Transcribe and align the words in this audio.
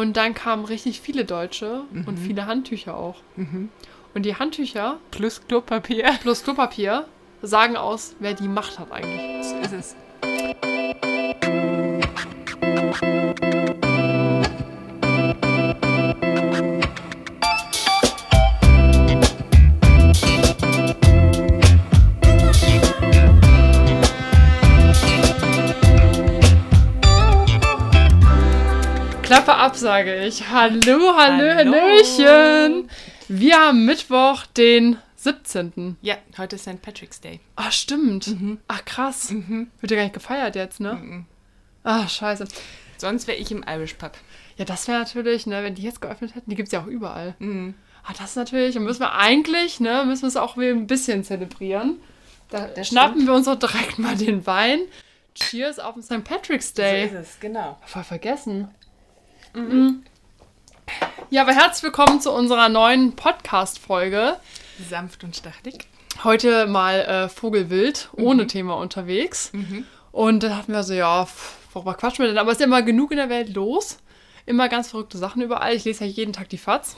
Und 0.00 0.16
dann 0.16 0.32
kamen 0.32 0.64
richtig 0.64 1.02
viele 1.02 1.26
Deutsche 1.26 1.82
und 2.06 2.18
viele 2.18 2.46
Handtücher 2.46 2.96
auch. 2.96 3.16
Und 4.14 4.22
die 4.24 4.34
Handtücher 4.34 4.96
Plus 5.10 5.42
Klopapier. 5.46 6.10
plus 6.22 6.42
Klopapier 6.42 7.04
sagen 7.42 7.76
aus, 7.76 8.16
wer 8.18 8.32
die 8.32 8.48
Macht 8.48 8.78
hat 8.78 8.92
eigentlich. 8.92 9.46
So 9.46 9.56
ist 9.56 9.72
es. 9.74 9.96
Sage 29.80 30.24
ich. 30.26 30.48
Hallo, 30.50 31.14
hallo, 31.16 31.54
Hallo. 31.54 31.72
Hallöchen. 31.74 32.88
Wir 33.28 33.56
haben 33.58 33.86
Mittwoch, 33.86 34.44
den 34.46 34.98
17. 35.16 35.96
Ja, 36.02 36.16
heute 36.38 36.56
ist 36.56 36.62
St. 36.62 36.80
Patrick's 36.82 37.20
Day. 37.20 37.40
Ah, 37.56 37.70
stimmt. 37.70 38.34
Ach, 38.68 38.84
krass. 38.84 39.32
Wird 39.32 39.90
ja 39.90 39.96
gar 39.96 40.04
nicht 40.04 40.14
gefeiert 40.14 40.54
jetzt, 40.56 40.80
ne? 40.80 40.94
Mhm. 40.94 41.26
Ah, 41.82 42.06
scheiße. 42.06 42.46
Sonst 42.98 43.26
wäre 43.26 43.38
ich 43.38 43.50
im 43.50 43.64
Irish 43.66 43.94
Pub. 43.94 44.12
Ja, 44.56 44.66
das 44.66 44.86
wäre 44.86 44.98
natürlich, 44.98 45.46
ne, 45.46 45.62
wenn 45.62 45.74
die 45.74 45.82
jetzt 45.82 46.02
geöffnet 46.02 46.34
hätten, 46.34 46.50
die 46.50 46.56
gibt 46.56 46.68
es 46.68 46.72
ja 46.72 46.82
auch 46.82 46.86
überall. 46.86 47.34
Mhm. 47.38 47.74
Ah, 48.04 48.12
das 48.18 48.36
natürlich, 48.36 48.76
und 48.76 48.84
müssen 48.84 49.00
wir 49.00 49.14
eigentlich, 49.14 49.80
ne, 49.80 50.04
müssen 50.06 50.22
wir 50.22 50.28
es 50.28 50.36
auch 50.36 50.56
ein 50.58 50.86
bisschen 50.86 51.24
zelebrieren. 51.24 51.98
Da 52.50 52.66
Das 52.66 52.88
schnappen 52.88 53.14
stimmt. 53.22 53.28
wir 53.28 53.34
uns 53.34 53.46
doch 53.46 53.58
direkt 53.58 53.98
mal 53.98 54.16
den 54.16 54.46
Wein. 54.46 54.80
Cheers 55.34 55.78
auf 55.78 55.94
den 55.94 56.02
St. 56.02 56.24
Patrick's 56.24 56.74
Day. 56.74 57.08
So 57.08 57.16
ist 57.16 57.28
es, 57.34 57.40
genau. 57.40 57.78
Voll 57.86 58.04
vergessen. 58.04 58.68
Mhm. 59.54 60.04
Ja, 61.30 61.42
aber 61.42 61.52
herzlich 61.52 61.82
willkommen 61.82 62.20
zu 62.20 62.30
unserer 62.32 62.68
neuen 62.68 63.16
Podcast-Folge. 63.16 64.36
Sanft 64.88 65.24
und 65.24 65.34
stachelig. 65.34 65.86
Heute 66.22 66.66
mal 66.66 67.00
äh, 67.00 67.28
Vogelwild, 67.28 68.10
ohne 68.16 68.46
Thema 68.46 68.74
unterwegs. 68.76 69.50
Und 70.12 70.42
dann 70.44 70.56
hatten 70.56 70.72
wir 70.72 70.82
so, 70.84 70.94
ja, 70.94 71.26
worüber 71.72 71.94
quatschen 71.94 72.24
wir 72.24 72.28
denn? 72.28 72.38
Aber 72.38 72.50
es 72.50 72.58
ist 72.58 72.60
ja 72.60 72.66
immer 72.66 72.82
genug 72.82 73.10
in 73.10 73.16
der 73.16 73.28
Welt 73.28 73.54
los. 73.54 73.98
Immer 74.46 74.68
ganz 74.68 74.90
verrückte 74.90 75.18
Sachen 75.18 75.42
überall. 75.42 75.74
Ich 75.74 75.84
lese 75.84 76.04
ja 76.04 76.10
jeden 76.10 76.32
Tag 76.32 76.48
die 76.48 76.58
FATS 76.58 76.96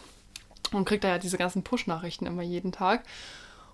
und 0.73 0.85
kriege 0.85 1.01
da 1.01 1.09
ja 1.09 1.19
diese 1.19 1.39
ganzen 1.39 1.63
Push-Nachrichten 1.63 2.27
immer 2.27 2.43
jeden 2.43 2.73
Tag. 2.73 3.05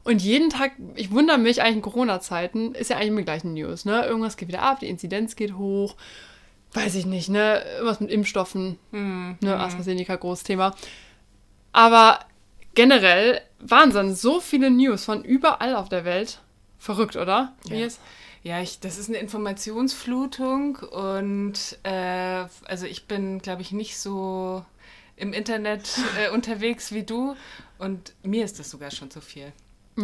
Und 0.04 0.22
jeden 0.22 0.50
Tag, 0.50 0.72
ich 0.94 1.10
wundere 1.10 1.38
mich 1.38 1.62
eigentlich 1.62 1.76
in 1.76 1.82
Corona-Zeiten, 1.82 2.74
ist 2.74 2.90
ja 2.90 2.96
eigentlich 2.96 3.08
immer 3.08 3.20
die 3.20 3.24
gleichen 3.24 3.54
News, 3.54 3.84
ne? 3.84 4.06
Irgendwas 4.06 4.36
geht 4.36 4.48
wieder 4.48 4.62
ab, 4.62 4.80
die 4.80 4.88
Inzidenz 4.88 5.36
geht 5.36 5.54
hoch, 5.54 5.96
weiß 6.72 6.94
ich 6.94 7.06
nicht, 7.06 7.28
ne? 7.28 7.62
Irgendwas 7.74 8.00
mit 8.00 8.10
Impfstoffen, 8.10 8.78
ne? 9.40 9.58
AstraZeneca, 9.58 10.16
großes 10.16 10.44
Thema. 10.44 10.74
Aber 11.72 12.20
generell 12.74 13.40
Wahnsinn, 13.60 14.14
so 14.14 14.40
viele 14.40 14.70
News 14.70 15.04
von 15.04 15.24
überall 15.24 15.74
auf 15.74 15.88
der 15.88 16.04
Welt. 16.04 16.40
Verrückt, 16.78 17.16
oder? 17.16 17.54
Ja. 17.68 17.76
jetzt? 17.76 18.00
Ja, 18.44 18.60
ich, 18.60 18.78
das 18.78 18.98
ist 18.98 19.08
eine 19.08 19.18
Informationsflutung 19.18 20.76
und 20.76 21.78
äh, 21.82 22.44
also 22.64 22.86
ich 22.86 23.06
bin, 23.06 23.40
glaube 23.40 23.62
ich, 23.62 23.72
nicht 23.72 23.98
so 23.98 24.64
im 25.16 25.32
Internet 25.32 25.98
äh, 26.18 26.30
unterwegs 26.32 26.92
wie 26.92 27.02
du 27.02 27.34
und 27.78 28.14
mir 28.22 28.44
ist 28.44 28.60
das 28.60 28.70
sogar 28.70 28.92
schon 28.92 29.10
zu 29.10 29.20
viel. 29.20 29.52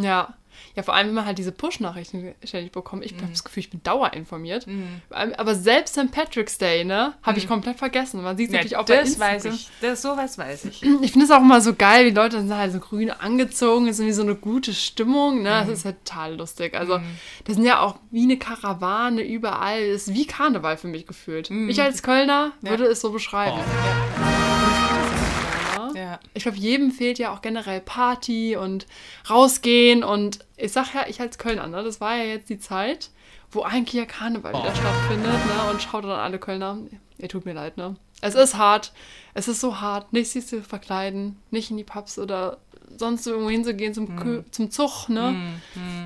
Ja. 0.02 0.34
Ja, 0.76 0.84
vor 0.84 0.94
allem, 0.94 1.08
wenn 1.08 1.14
man 1.14 1.26
halt 1.26 1.38
diese 1.38 1.50
Push-Nachrichten 1.50 2.32
ständig 2.44 2.70
bekommt. 2.70 3.04
Ich 3.04 3.12
habe 3.14 3.26
das 3.28 3.42
Gefühl, 3.42 3.60
ich 3.62 3.70
bin 3.70 3.82
dauerinformiert. 3.82 4.66
Aber 5.10 5.54
selbst 5.56 5.94
St. 5.94 6.10
Patrick's 6.12 6.58
Day, 6.58 6.84
ne, 6.84 7.14
habe 7.24 7.38
ich 7.38 7.48
komplett 7.48 7.76
vergessen. 7.78 8.22
Man 8.22 8.36
sieht 8.36 8.48
es 8.48 8.52
Ja, 8.52 8.58
natürlich 8.58 8.76
auch 8.76 8.84
bei 8.86 8.96
das 8.96 9.08
Instagram. 9.10 9.34
weiß 9.34 9.44
ich. 9.46 9.68
Das, 9.80 10.02
sowas 10.02 10.38
weiß 10.38 10.64
ich. 10.66 10.82
Ich 11.02 11.10
finde 11.12 11.24
es 11.26 11.30
auch 11.32 11.40
immer 11.40 11.60
so 11.60 11.74
geil, 11.74 12.04
die 12.10 12.14
Leute 12.14 12.40
sind 12.40 12.54
halt 12.54 12.72
so 12.72 12.78
grün 12.78 13.10
angezogen, 13.10 13.88
ist 13.88 13.98
irgendwie 13.98 14.14
so 14.14 14.22
eine 14.22 14.36
gute 14.36 14.72
Stimmung, 14.74 15.42
ne? 15.42 15.64
Das 15.66 15.68
ist 15.68 15.84
halt 15.84 16.04
total 16.04 16.36
lustig. 16.36 16.74
Also, 16.74 17.00
das 17.44 17.56
sind 17.56 17.64
ja 17.64 17.80
auch 17.80 17.96
wie 18.12 18.22
eine 18.22 18.36
Karawane 18.38 19.22
überall. 19.22 19.90
Das 19.92 20.06
ist 20.08 20.14
wie 20.14 20.26
Karneval 20.26 20.76
für 20.76 20.88
mich 20.88 21.06
gefühlt. 21.06 21.50
Ich 21.50 21.80
als 21.82 22.02
Kölner 22.02 22.52
Ja. 22.62 22.70
würde 22.70 22.84
es 22.86 23.00
so 23.00 23.10
beschreiben. 23.10 23.58
Ja. 23.58 24.13
Ja. 26.14 26.20
Ich 26.34 26.42
glaube, 26.44 26.58
jedem 26.58 26.90
fehlt 26.90 27.18
ja 27.18 27.32
auch 27.32 27.42
generell 27.42 27.80
Party 27.80 28.56
und 28.56 28.86
rausgehen. 29.28 30.04
Und 30.04 30.40
ich 30.56 30.72
sag 30.72 30.94
ja, 30.94 31.06
ich 31.08 31.20
als 31.20 31.38
Kölner, 31.38 31.66
ne, 31.66 31.82
das 31.82 32.00
war 32.00 32.16
ja 32.16 32.24
jetzt 32.24 32.48
die 32.48 32.58
Zeit, 32.58 33.10
wo 33.50 33.62
eigentlich 33.62 33.94
ja 33.94 34.06
Karneval 34.06 34.52
wieder 34.52 34.74
stattfindet. 34.74 35.32
Ne, 35.32 35.70
und 35.70 35.82
schaut 35.82 36.04
dann 36.04 36.10
alle 36.12 36.38
Kölner. 36.38 36.78
Ihr 37.18 37.28
tut 37.28 37.44
mir 37.44 37.52
leid, 37.52 37.76
ne? 37.76 37.96
Es 38.20 38.34
ist 38.34 38.56
hart. 38.56 38.92
Es 39.34 39.48
ist 39.48 39.60
so 39.60 39.80
hart, 39.80 40.12
nicht 40.12 40.30
sich 40.30 40.46
zu 40.46 40.62
verkleiden, 40.62 41.36
nicht 41.50 41.70
in 41.70 41.76
die 41.76 41.84
Pubs 41.84 42.18
oder 42.18 42.58
sonst 42.96 43.26
irgendwo 43.26 43.50
hinzugehen 43.50 43.92
zum, 43.92 44.16
Kö 44.16 44.42
zum 44.50 44.70
Zug, 44.70 45.08
ne? 45.08 45.34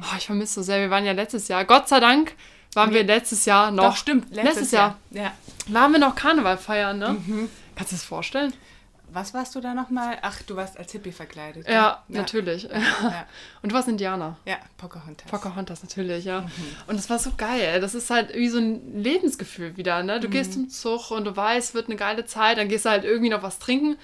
Oh, 0.02 0.16
ich 0.16 0.26
vermisse 0.26 0.54
so 0.54 0.62
sehr. 0.62 0.80
Wir 0.80 0.90
waren 0.90 1.04
ja 1.04 1.12
letztes 1.12 1.48
Jahr, 1.48 1.64
Gott 1.64 1.88
sei 1.88 2.00
Dank, 2.00 2.34
waren 2.74 2.92
wir 2.92 3.04
letztes 3.04 3.44
Jahr 3.44 3.70
noch. 3.70 3.90
Doch, 3.90 3.96
stimmt. 3.96 4.34
Letztes, 4.34 4.70
Jahr. 4.70 4.98
Ja. 5.10 5.32
waren 5.68 5.92
wir 5.92 5.98
noch 5.98 6.14
Karneval 6.14 6.56
feiern, 6.58 6.98
ne? 6.98 7.16
Kannst 7.76 7.92
du 7.92 7.96
dir 7.96 8.00
das 8.00 8.04
vorstellen? 8.04 8.52
Was 9.18 9.34
warst 9.34 9.54
du 9.56 9.60
da 9.60 9.74
nochmal? 9.74 10.18
Ach, 10.22 10.40
du 10.42 10.54
warst 10.54 10.78
als 10.78 10.92
Hippie 10.92 11.10
verkleidet. 11.10 11.66
Ja, 11.66 11.72
ja. 11.72 12.02
natürlich. 12.08 12.62
Ja, 12.64 13.26
Und 13.62 13.72
du 13.72 13.74
warst 13.74 13.88
Indianer. 13.88 14.36
ja 14.44 14.58
Pocahontas. 14.76 15.28
Pocahontas 15.28 15.82
natürlich, 15.82 16.24
ja. 16.24 16.46
Und 16.86 16.96
das 16.96 17.10
war 17.10 17.18
so 17.18 17.32
geil. 17.36 17.80
Das 17.80 17.96
ist 17.96 18.10
halt 18.10 18.32
wie 18.34 18.48
so 18.48 18.58
ein 18.58 19.02
Lebensgefühl 19.02 19.76
wieder, 19.76 20.04
ne? 20.04 20.20
Du 20.20 20.28
gehst 20.28 20.52
zum 20.52 20.68
Zug 20.68 21.10
und 21.10 21.24
du 21.24 21.36
weißt, 21.36 21.70
es 21.70 21.74
wird 21.74 21.86
eine 21.86 21.96
geile 21.96 22.26
Zeit, 22.26 22.58
dann 22.58 22.68
gehst 22.68 22.84
du 22.84 22.90
halt 22.90 23.04
irgendwie 23.04 23.30
noch 23.30 23.42
was 23.42 23.58
trinken 23.58 23.98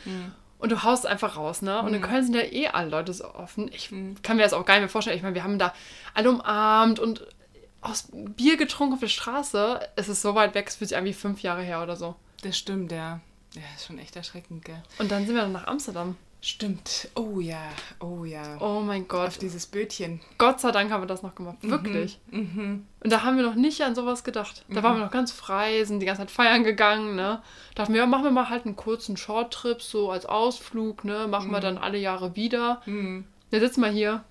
und 0.58 0.72
du 0.72 0.82
haust 0.82 1.06
einfach 1.06 1.36
raus, 1.36 1.62
ne? 1.62 1.80
Und 1.82 1.94
in 1.94 2.02
Köln 2.02 2.24
sind 2.24 2.34
ja 2.34 2.42
eh 2.42 2.68
alle 2.68 2.90
Leute 2.90 3.12
so 3.12 3.32
offen. 3.34 3.70
Ich 3.72 3.90
kann 4.22 4.36
mir 4.36 4.42
das 4.42 4.52
auch 4.52 4.64
gar 4.64 4.74
nicht 4.74 4.82
mehr 4.82 4.88
vorstellen. 4.88 5.16
Ich 5.16 5.22
meine, 5.22 5.34
wir 5.36 5.44
haben 5.44 5.58
da 5.58 5.74
alle 6.14 6.30
umarmt 6.30 6.98
und 6.98 7.26
aus 7.82 8.08
Bier 8.12 8.56
getrunken 8.56 8.94
auf 8.94 9.00
der 9.00 9.08
Straße. 9.08 9.80
Es 9.94 10.08
ist 10.08 10.22
so 10.22 10.34
weit 10.34 10.54
weg, 10.54 10.66
es 10.68 10.76
fühlt 10.76 10.88
sich 10.88 10.98
an 10.98 11.04
wie 11.04 11.12
fünf 11.12 11.42
Jahre 11.42 11.62
her 11.62 11.82
oder 11.82 11.96
so. 11.96 12.16
Das 12.42 12.56
stimmt, 12.56 12.92
ja. 12.92 13.20
Ja, 13.54 13.62
ist 13.76 13.86
schon 13.86 13.98
echt 13.98 14.16
erschreckend, 14.16 14.64
gell? 14.64 14.82
Und 14.98 15.10
dann 15.10 15.26
sind 15.26 15.34
wir 15.34 15.42
dann 15.42 15.52
nach 15.52 15.66
Amsterdam. 15.66 16.16
Stimmt. 16.44 17.08
Oh 17.14 17.40
ja, 17.40 17.70
oh 18.00 18.26
ja. 18.26 18.58
Oh 18.60 18.80
mein 18.80 19.08
Gott. 19.08 19.28
Auf 19.28 19.38
dieses 19.38 19.64
Bötchen. 19.64 20.20
Gott 20.36 20.60
sei 20.60 20.72
Dank 20.72 20.90
haben 20.90 21.02
wir 21.02 21.06
das 21.06 21.22
noch 21.22 21.34
gemacht. 21.34 21.56
Wirklich. 21.62 22.18
Mhm. 22.30 22.86
Und 23.02 23.10
da 23.10 23.22
haben 23.22 23.38
wir 23.38 23.44
noch 23.44 23.54
nicht 23.54 23.80
an 23.80 23.94
sowas 23.94 24.24
gedacht. 24.24 24.62
Da 24.68 24.82
waren 24.82 24.98
wir 24.98 25.04
noch 25.04 25.10
ganz 25.10 25.32
frei, 25.32 25.84
sind 25.84 26.00
die 26.00 26.06
ganze 26.06 26.20
Zeit 26.20 26.30
feiern 26.30 26.62
gegangen, 26.62 27.16
ne? 27.16 27.40
Dachten 27.74 27.94
wir, 27.94 28.00
ja, 28.00 28.06
machen 28.06 28.24
wir 28.24 28.30
mal 28.30 28.50
halt 28.50 28.66
einen 28.66 28.76
kurzen 28.76 29.16
Shorttrip, 29.16 29.80
so 29.80 30.10
als 30.10 30.26
Ausflug, 30.26 31.04
ne? 31.04 31.28
Machen 31.28 31.50
wir 31.50 31.60
dann 31.60 31.78
alle 31.78 31.96
Jahre 31.96 32.36
wieder. 32.36 32.82
Mhm. 32.84 33.24
Jetzt 33.50 33.62
sitzen 33.62 33.80
wir 33.80 33.88
hier. 33.88 34.22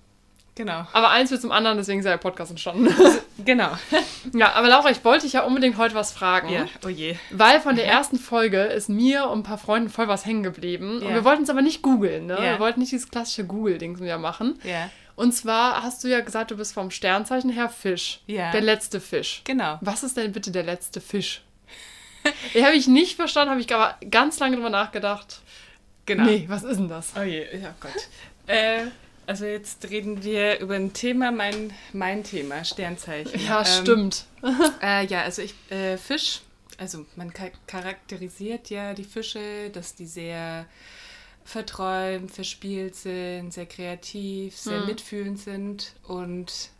Genau. 0.54 0.86
Aber 0.92 1.10
eins 1.10 1.32
wird 1.32 1.40
zum 1.40 1.50
anderen, 1.50 1.78
deswegen 1.78 1.98
ist 1.98 2.04
ja 2.04 2.12
der 2.12 2.18
Podcast 2.18 2.52
entstanden. 2.52 2.94
Genau. 3.38 3.70
ja, 4.32 4.52
aber 4.52 4.68
Laura, 4.68 4.90
ich 4.90 5.04
wollte 5.04 5.24
dich 5.24 5.32
ja 5.32 5.42
unbedingt 5.42 5.76
heute 5.76 5.94
was 5.94 6.12
fragen. 6.12 6.48
Ja, 6.50 6.66
oh 6.84 6.88
je. 6.88 7.16
Weil 7.30 7.60
von 7.60 7.74
der 7.76 7.86
ersten 7.86 8.18
Folge 8.18 8.62
ist 8.62 8.88
mir 8.88 9.28
und 9.28 9.40
ein 9.40 9.42
paar 9.42 9.58
Freunden 9.58 9.88
voll 9.90 10.06
was 10.08 10.24
hängen 10.24 10.42
geblieben. 10.42 10.98
Und 10.98 11.08
Ja. 11.08 11.14
wir 11.14 11.24
wollten 11.24 11.42
es 11.42 11.50
aber 11.50 11.62
nicht 11.62 11.82
googeln, 11.82 12.26
ne? 12.26 12.38
Wir 12.40 12.58
wollten 12.60 12.80
nicht 12.80 12.92
dieses 12.92 13.10
klassische 13.10 13.44
Google-Ding 13.44 13.98
wieder 14.00 14.18
machen. 14.18 14.58
Ja. 14.62 14.90
Und 15.16 15.32
zwar 15.32 15.82
hast 15.82 16.02
du 16.04 16.08
ja 16.08 16.20
gesagt, 16.20 16.50
du 16.50 16.56
bist 16.56 16.74
vom 16.74 16.90
Sternzeichen 16.90 17.50
her 17.50 17.68
Fisch. 17.68 18.20
Ja. 18.26 18.50
Der 18.52 18.60
letzte 18.60 19.00
Fisch. 19.00 19.42
Genau. 19.44 19.78
Was 19.80 20.02
ist 20.02 20.16
denn 20.16 20.32
bitte 20.32 20.50
der 20.50 20.64
letzte 20.64 21.00
Fisch? 21.00 21.42
Habe 22.54 22.74
ich 22.74 22.86
nicht 22.88 23.16
verstanden, 23.16 23.50
habe 23.50 23.60
ich 23.60 23.72
aber 23.74 23.96
ganz 24.10 24.38
lange 24.38 24.56
drüber 24.56 24.70
nachgedacht. 24.70 25.40
Genau. 26.06 26.24
Nee, 26.24 26.46
was 26.48 26.62
ist 26.64 26.78
denn 26.78 26.88
das? 26.88 27.12
Oh 27.18 27.22
je, 27.22 27.44
ja 27.60 27.74
Gott. 27.80 27.92
äh, 28.46 28.86
also 29.26 29.44
jetzt 29.46 29.88
reden 29.90 30.22
wir 30.22 30.58
über 30.60 30.74
ein 30.74 30.92
Thema, 30.92 31.30
mein, 31.32 31.72
mein 31.92 32.24
Thema, 32.24 32.64
Sternzeichen. 32.64 33.40
Ja, 33.40 33.60
Ähm, 33.60 33.64
stimmt. 33.66 34.26
Äh, 34.82 35.06
ja, 35.06 35.22
also 35.22 35.42
ich, 35.42 35.54
äh, 35.70 35.96
Fisch, 35.96 36.40
also 36.78 37.06
man 37.16 37.32
cha- 37.32 37.50
charakterisiert 37.66 38.68
ja 38.70 38.94
die 38.94 39.04
Fische, 39.04 39.70
dass 39.70 39.94
die 39.94 40.06
sehr 40.06 40.66
verträumt, 41.44 42.30
verspielt 42.30 42.94
sind, 42.94 43.52
sehr 43.52 43.66
kreativ, 43.66 44.56
sehr 44.56 44.80
Mhm. 44.80 44.86
mitfühlend 44.86 45.38
sind. 45.38 45.94
Und 46.06 46.70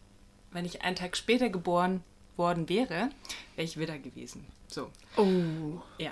wenn 0.53 0.65
ich 0.65 0.83
einen 0.83 0.97
Tag 0.97 1.17
später 1.17 1.49
geboren 1.51 2.03
worden 2.37 2.69
wäre, 2.69 3.11
wäre 3.57 3.65
ich 3.65 3.77
Widder 3.79 3.99
gewesen. 3.99 4.47
So, 4.69 4.91
Oh. 5.17 5.81
ja. 5.99 6.11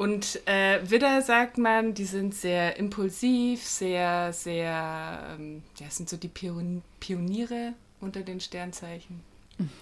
Und 0.00 0.40
äh, 0.48 0.80
Widder 0.90 1.20
sagt 1.20 1.58
man, 1.58 1.92
die 1.92 2.06
sind 2.06 2.34
sehr 2.34 2.78
impulsiv, 2.78 3.62
sehr, 3.62 4.32
sehr, 4.32 5.36
ähm, 5.38 5.62
ja, 5.76 5.90
sind 5.90 6.08
so 6.08 6.16
die 6.16 6.28
Pion 6.28 6.80
Pioniere 7.00 7.74
unter 8.00 8.22
den 8.22 8.40
Sternzeichen. 8.40 9.20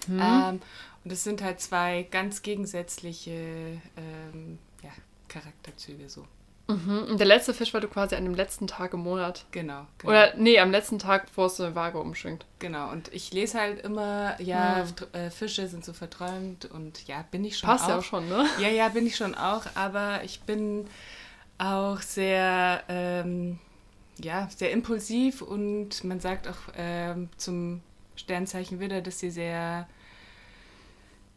Ähm, 0.09 0.59
und 1.05 1.11
es 1.13 1.23
sind 1.23 1.41
halt 1.41 1.61
zwei 1.61 2.05
ganz 2.11 2.41
gegensätzliche 2.41 3.31
ähm, 3.31 4.59
ja, 4.83 4.91
Charakterzüge 5.29 6.09
so. 6.09 6.25
Mhm. 6.69 7.07
Und 7.09 7.19
der 7.19 7.25
letzte 7.25 7.53
Fisch 7.53 7.73
war 7.73 7.81
du 7.81 7.87
quasi 7.87 8.15
an 8.15 8.23
dem 8.23 8.35
letzten 8.35 8.67
Tag 8.67 8.93
im 8.93 8.99
Monat. 8.99 9.45
Genau. 9.51 9.87
genau. 9.97 10.11
Oder 10.11 10.33
nee, 10.37 10.59
am 10.59 10.69
letzten 10.69 10.99
Tag, 10.99 11.25
bevor 11.25 11.47
es 11.47 11.57
so 11.57 11.63
eine 11.63 11.73
Waage 11.73 11.99
umschwingt. 11.99 12.45
Genau, 12.59 12.91
und 12.91 13.11
ich 13.11 13.33
lese 13.33 13.59
halt 13.59 13.81
immer, 13.83 14.39
ja, 14.39 14.85
Hm. 14.85 15.19
Äh, 15.19 15.29
Fische 15.31 15.67
sind 15.67 15.83
so 15.83 15.93
verträumt 15.93 16.65
und 16.65 17.07
ja, 17.07 17.25
bin 17.31 17.43
ich 17.43 17.57
schon 17.57 17.67
Passt 17.67 17.85
auch. 17.85 17.89
ja 17.89 17.97
auch 17.97 18.03
schon, 18.03 18.29
ne? 18.29 18.45
Ja, 18.59 18.69
ja, 18.69 18.87
bin 18.89 19.07
ich 19.07 19.15
schon 19.15 19.33
auch, 19.33 19.63
aber 19.73 20.23
ich 20.23 20.41
bin 20.41 20.85
auch 21.57 22.01
sehr, 22.01 22.83
ähm, 22.87 23.57
ja, 24.19 24.47
sehr 24.55 24.71
impulsiv 24.71 25.41
und 25.41 26.03
man 26.03 26.19
sagt 26.19 26.47
auch 26.47 26.71
ähm, 26.77 27.29
zum 27.37 27.81
Sternzeichen 28.15 28.79
Widder, 28.79 29.01
dass 29.01 29.19
sie 29.19 29.31
sehr 29.31 29.87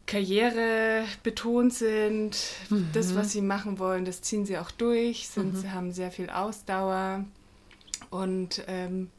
karrierebetont 0.05 1.73
sind. 1.73 2.37
Mhm. 2.69 2.89
Das, 2.93 3.15
was 3.15 3.31
sie 3.31 3.41
machen 3.41 3.79
wollen, 3.79 4.05
das 4.05 4.21
ziehen 4.21 4.45
sie 4.45 4.57
auch 4.57 4.71
durch, 4.71 5.29
sind, 5.29 5.63
mhm. 5.63 5.71
haben 5.71 5.91
sehr 5.91 6.11
viel 6.11 6.29
Ausdauer 6.29 7.25
und 8.09 8.63
ähm, 8.67 9.09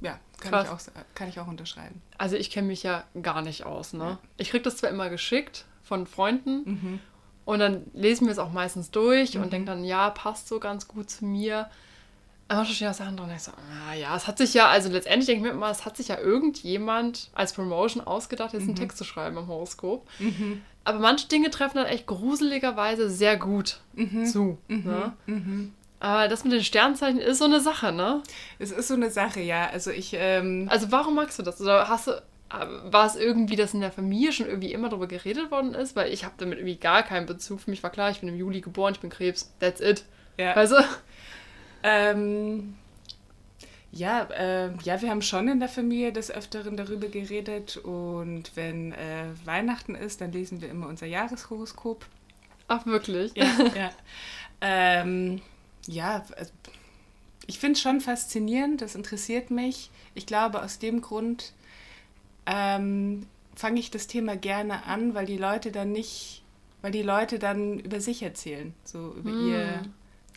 ja, 0.00 0.18
kann 0.40 0.64
ich, 0.64 0.70
auch, 0.70 0.80
kann 1.14 1.28
ich 1.28 1.40
auch 1.40 1.46
unterschreiben. 1.46 2.02
Also 2.18 2.36
ich 2.36 2.50
kenne 2.50 2.66
mich 2.68 2.82
ja 2.82 3.04
gar 3.22 3.42
nicht 3.42 3.64
aus. 3.64 3.92
Ne? 3.92 4.04
Ja. 4.04 4.18
Ich 4.36 4.50
kriege 4.50 4.62
das 4.62 4.76
zwar 4.76 4.90
immer 4.90 5.08
geschickt 5.08 5.64
von 5.82 6.06
Freunden 6.06 6.62
mhm. 6.64 7.00
und 7.44 7.60
dann 7.60 7.84
lesen 7.94 8.26
wir 8.26 8.32
es 8.32 8.38
auch 8.38 8.52
meistens 8.52 8.90
durch 8.90 9.34
mhm. 9.34 9.42
und 9.42 9.52
denken 9.52 9.66
dann, 9.66 9.84
ja, 9.84 10.10
passt 10.10 10.48
so 10.48 10.60
ganz 10.60 10.88
gut 10.88 11.08
zu 11.08 11.24
mir. 11.24 11.70
Aber 12.48 12.58
manchmal 12.58 12.74
stehen 12.74 12.88
auch 12.88 12.94
Sachen 12.94 13.16
drin 13.16 13.28
und 13.28 13.34
ich 13.34 13.42
so, 13.42 13.50
ah 13.52 13.94
ja, 13.94 14.16
es 14.16 14.26
hat 14.28 14.38
sich 14.38 14.54
ja, 14.54 14.68
also 14.68 14.88
letztendlich 14.88 15.26
denke 15.26 15.40
ich 15.40 15.52
mir 15.52 15.56
immer, 15.56 15.70
es 15.70 15.84
hat 15.84 15.96
sich 15.96 16.08
ja 16.08 16.18
irgendjemand 16.18 17.30
als 17.34 17.52
Promotion 17.52 18.06
ausgedacht, 18.06 18.52
jetzt 18.52 18.62
mhm. 18.62 18.68
einen 18.70 18.76
Text 18.76 18.98
zu 18.98 19.04
schreiben 19.04 19.36
im 19.36 19.48
Horoskop. 19.48 20.06
Mhm. 20.20 20.62
Aber 20.84 21.00
manche 21.00 21.26
Dinge 21.26 21.50
treffen 21.50 21.78
dann 21.78 21.86
echt 21.86 22.06
gruseligerweise 22.06 23.10
sehr 23.10 23.36
gut 23.36 23.80
mhm. 23.94 24.26
zu. 24.26 24.58
Ne? 24.68 25.12
Aber 25.98 26.28
das 26.28 26.44
mit 26.44 26.52
den 26.52 26.62
Sternzeichen 26.62 27.18
ist 27.18 27.38
so 27.38 27.46
eine 27.46 27.60
Sache, 27.60 27.90
ne? 27.90 28.22
Es 28.58 28.70
ist 28.70 28.88
so 28.88 28.94
eine 28.94 29.10
Sache, 29.10 29.40
ja. 29.40 29.68
Also 29.70 29.90
ich. 29.90 30.14
Ähm 30.14 30.68
also 30.70 30.92
warum 30.92 31.14
magst 31.14 31.38
du 31.38 31.42
das? 31.42 31.60
Oder 31.60 31.88
hast 31.88 32.06
du. 32.06 32.12
Äh, 32.12 32.92
war 32.92 33.06
es 33.06 33.16
irgendwie, 33.16 33.56
dass 33.56 33.74
in 33.74 33.80
der 33.80 33.90
Familie 33.90 34.30
schon 34.32 34.46
irgendwie 34.46 34.72
immer 34.72 34.88
darüber 34.88 35.06
geredet 35.08 35.50
worden 35.50 35.74
ist? 35.74 35.96
Weil 35.96 36.12
ich 36.12 36.24
habe 36.24 36.34
damit 36.38 36.58
irgendwie 36.58 36.76
gar 36.76 37.02
keinen 37.02 37.26
Bezug. 37.26 37.60
Für 37.60 37.70
mich 37.70 37.82
war 37.82 37.90
klar, 37.90 38.10
ich 38.10 38.20
bin 38.20 38.28
im 38.28 38.36
Juli 38.36 38.60
geboren, 38.60 38.92
ich 38.94 39.00
bin 39.00 39.10
Krebs. 39.10 39.52
That's 39.58 39.80
it. 39.80 40.04
Ja. 40.36 40.52
Also. 40.52 40.76
Ähm, 41.88 42.74
ja, 43.92 44.24
äh, 44.24 44.70
ja, 44.82 45.00
wir 45.00 45.08
haben 45.08 45.22
schon 45.22 45.46
in 45.48 45.60
der 45.60 45.68
Familie 45.68 46.12
des 46.12 46.32
Öfteren 46.32 46.76
darüber 46.76 47.06
geredet. 47.06 47.76
Und 47.76 48.50
wenn 48.56 48.92
äh, 48.92 49.26
Weihnachten 49.44 49.94
ist, 49.94 50.20
dann 50.20 50.32
lesen 50.32 50.60
wir 50.60 50.68
immer 50.68 50.88
unser 50.88 51.06
Jahreshoroskop. 51.06 52.04
Ach, 52.66 52.84
wirklich? 52.86 53.32
Ja, 53.36 53.46
ja. 53.76 53.90
Ähm, 54.60 55.40
ja, 55.86 56.24
also, 56.36 56.50
ich 57.46 57.60
finde 57.60 57.74
es 57.74 57.80
schon 57.80 58.00
faszinierend, 58.00 58.82
das 58.82 58.96
interessiert 58.96 59.52
mich. 59.52 59.90
Ich 60.14 60.26
glaube, 60.26 60.62
aus 60.62 60.80
dem 60.80 61.00
Grund 61.00 61.52
ähm, 62.46 63.26
fange 63.54 63.78
ich 63.78 63.92
das 63.92 64.08
Thema 64.08 64.36
gerne 64.36 64.84
an, 64.86 65.14
weil 65.14 65.26
die 65.26 65.36
Leute 65.36 65.70
dann 65.70 65.92
nicht, 65.92 66.42
weil 66.82 66.90
die 66.90 67.02
Leute 67.02 67.38
dann 67.38 67.78
über 67.78 68.00
sich 68.00 68.22
erzählen, 68.22 68.74
so 68.82 69.14
über 69.14 69.30
mm. 69.30 69.48
ihr, 69.48 69.82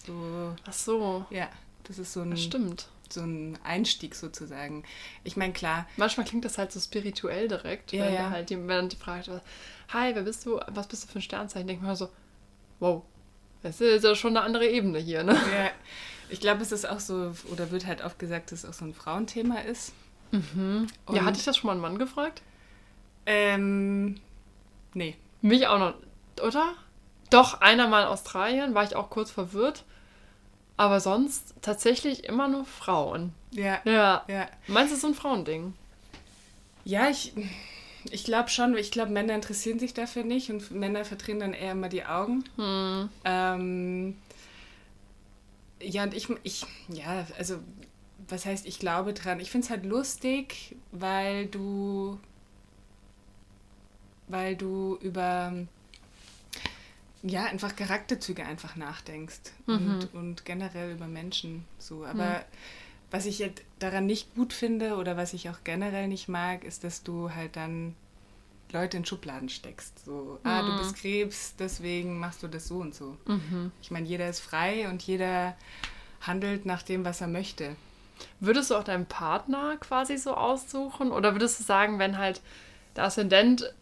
so. 0.05 0.55
Ach 0.65 0.73
so. 0.73 1.25
Ja, 1.29 1.49
das 1.83 1.99
ist 1.99 2.13
so 2.13 2.21
ein. 2.21 2.31
Das 2.31 2.43
stimmt. 2.43 2.87
So 3.09 3.21
ein 3.21 3.57
Einstieg 3.63 4.13
sozusagen. 4.13 4.83
Ich 5.23 5.35
meine, 5.35 5.53
klar. 5.53 5.87
Manchmal 5.97 6.27
klingt 6.27 6.45
das 6.45 6.59
halt 6.59 6.71
so 6.71 6.79
spirituell 6.79 7.47
direkt, 7.47 7.91
ja, 7.91 8.05
wenn 8.05 8.13
ja. 8.13 8.29
halt 8.29 8.51
jemand 8.51 8.93
fragt, 8.93 9.29
hi, 9.29 10.13
wer 10.13 10.21
bist 10.21 10.45
du? 10.45 10.59
Was 10.67 10.87
bist 10.87 11.03
du 11.03 11.07
für 11.07 11.19
ein 11.19 11.23
Sternzeichen? 11.23 11.67
Denkt 11.67 11.81
man 11.81 11.95
so, 11.95 12.09
wow, 12.79 13.03
das 13.63 13.81
ist 13.81 14.03
ja 14.03 14.15
schon 14.15 14.37
eine 14.37 14.45
andere 14.45 14.67
Ebene 14.67 14.99
hier, 14.99 15.23
ne? 15.23 15.33
Ja, 15.33 15.71
ich 16.29 16.39
glaube, 16.39 16.61
es 16.61 16.71
ist 16.71 16.87
auch 16.87 16.99
so, 16.99 17.33
oder 17.51 17.71
wird 17.71 17.87
halt 17.87 18.03
oft 18.03 18.19
gesagt, 18.19 18.51
dass 18.51 18.63
es 18.63 18.69
auch 18.69 18.73
so 18.73 18.85
ein 18.85 18.93
Frauenthema 18.93 19.59
ist. 19.59 19.93
Mhm. 20.31 20.87
ja, 21.11 21.25
hatte 21.25 21.39
ich 21.39 21.45
das 21.45 21.57
schon 21.57 21.67
mal 21.67 21.73
einen 21.73 21.81
Mann 21.81 21.97
gefragt? 21.97 22.43
Ähm, 23.25 24.19
nee. 24.93 25.15
Mich 25.41 25.65
auch 25.67 25.79
noch, 25.79 25.95
oder? 26.45 26.75
Doch, 27.29 27.61
einer 27.61 27.87
mal 27.87 28.03
in 28.03 28.07
Australien, 28.07 28.73
war 28.73 28.83
ich 28.83 28.95
auch 28.95 29.09
kurz 29.09 29.31
verwirrt. 29.31 29.83
Aber 30.77 30.99
sonst 31.01 31.55
tatsächlich 31.61 32.23
immer 32.23 32.47
nur 32.47 32.65
Frauen. 32.65 33.33
Ja. 33.51 33.79
Ja. 33.83 34.23
ja. 34.27 34.47
Meinst 34.67 34.91
du, 34.91 34.93
es 34.93 34.97
ist 34.97 35.01
so 35.01 35.07
ein 35.07 35.13
Frauending? 35.13 35.73
Ja, 36.85 37.09
ich, 37.09 37.33
ich 38.09 38.23
glaube 38.23 38.49
schon, 38.49 38.77
ich 38.77 38.89
glaube, 38.89 39.11
Männer 39.11 39.35
interessieren 39.35 39.79
sich 39.79 39.93
dafür 39.93 40.23
nicht 40.23 40.49
und 40.49 40.71
Männer 40.71 41.03
verdrehen 41.05 41.39
dann 41.39 41.53
eher 41.53 41.73
immer 41.73 41.89
die 41.89 42.05
Augen. 42.05 42.45
Hm. 42.55 43.09
Ähm, 43.25 44.17
ja, 45.81 46.03
und 46.03 46.13
ich, 46.13 46.29
ich, 46.43 46.65
ja, 46.87 47.25
also, 47.37 47.59
was 48.27 48.45
heißt, 48.45 48.65
ich 48.65 48.79
glaube 48.79 49.13
dran? 49.13 49.39
Ich 49.39 49.51
finde 49.51 49.65
es 49.65 49.69
halt 49.69 49.85
lustig, 49.85 50.75
weil 50.91 51.47
du, 51.47 52.19
weil 54.27 54.55
du 54.55 54.97
über, 55.01 55.53
ja, 57.23 57.45
einfach 57.45 57.75
Charakterzüge 57.75 58.45
einfach 58.45 58.75
nachdenkst 58.75 59.41
mhm. 59.65 59.73
und, 59.73 60.13
und 60.13 60.45
generell 60.45 60.93
über 60.93 61.07
Menschen 61.07 61.65
so. 61.77 62.05
Aber 62.05 62.25
mhm. 62.25 62.43
Was 63.11 63.25
ich 63.25 63.39
jetzt 63.39 63.63
daran 63.79 64.05
nicht 64.05 64.35
gut 64.35 64.53
finde 64.53 64.95
oder 64.95 65.17
was 65.17 65.33
ich 65.33 65.49
auch 65.49 65.59
generell 65.63 66.07
nicht 66.07 66.27
mag, 66.27 66.63
ist, 66.63 66.83
dass 66.83 67.03
du 67.03 67.31
halt 67.33 67.55
dann 67.55 67.95
Leute 68.71 68.97
in 68.97 69.05
Schubladen 69.05 69.49
steckst. 69.49 70.05
So, 70.05 70.39
ah, 70.43 70.61
du 70.61 70.77
bist 70.77 70.91
mhm. 70.91 70.99
Krebs, 70.99 71.55
deswegen 71.57 72.19
machst 72.19 72.43
du 72.43 72.47
das 72.47 72.67
so 72.67 72.77
und 72.77 72.93
so. 72.93 73.17
Mhm. 73.25 73.71
Ich 73.81 73.89
meine, 73.89 74.07
jeder 74.07 74.29
ist 74.29 74.41
frei 74.41 74.87
und 74.89 75.01
jeder 75.01 75.57
handelt 76.21 76.67
nach 76.67 76.83
dem, 76.83 77.03
was 77.03 77.21
er 77.21 77.27
möchte. 77.27 77.75
Würdest 78.39 78.69
du 78.69 78.75
auch 78.75 78.83
deinen 78.83 79.07
Partner 79.07 79.77
quasi 79.77 80.17
so 80.17 80.35
aussuchen? 80.35 81.11
Oder 81.11 81.33
würdest 81.33 81.59
du 81.59 81.63
sagen, 81.63 81.97
wenn 81.97 82.17
halt 82.19 82.41
der 82.95 83.05
Aszendent 83.05 83.73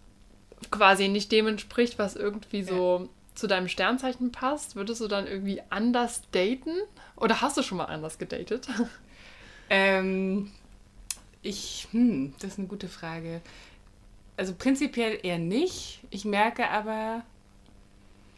quasi 0.72 1.10
nicht 1.10 1.34
dem 1.34 1.48
entspricht, 1.48 2.00
was 2.00 2.16
irgendwie 2.16 2.64
so. 2.64 3.10
Zu 3.38 3.48
deinem 3.48 3.68
Sternzeichen 3.68 4.32
passt, 4.32 4.76
würdest 4.76 5.00
du 5.00 5.08
dann 5.08 5.28
irgendwie 5.28 5.62
anders 5.70 6.24
daten? 6.32 6.72
Oder 7.16 7.42
hast 7.42 7.56
du 7.58 7.62
schon 7.62 7.78
mal 7.78 7.86
anders 7.86 8.18
gedatet? 8.18 8.68
Ähm, 9.70 10.50
ich, 11.42 11.90
hm, 11.92 12.34
das 12.40 12.52
ist 12.52 12.60
eine 12.60 12.70
gute 12.70 12.88
Frage. 12.88 13.42
Also 14.38 14.54
prinzipiell 14.54 15.20
eher 15.22 15.40
nicht. 15.40 16.00
Ich 16.10 16.24
merke 16.24 16.70
aber, 16.70 17.24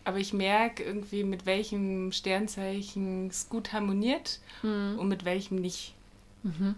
aber 0.06 0.18
ich 0.18 0.34
merke 0.34 0.82
irgendwie, 0.82 1.24
mit 1.24 1.46
welchem 1.46 2.12
Sternzeichen 2.12 3.28
es 3.28 3.48
gut 3.48 3.74
harmoniert 3.74 4.40
mhm. 4.64 4.98
und 4.98 5.08
mit 5.08 5.24
welchem 5.24 5.58
nicht. 5.58 5.94
Mhm. 6.42 6.74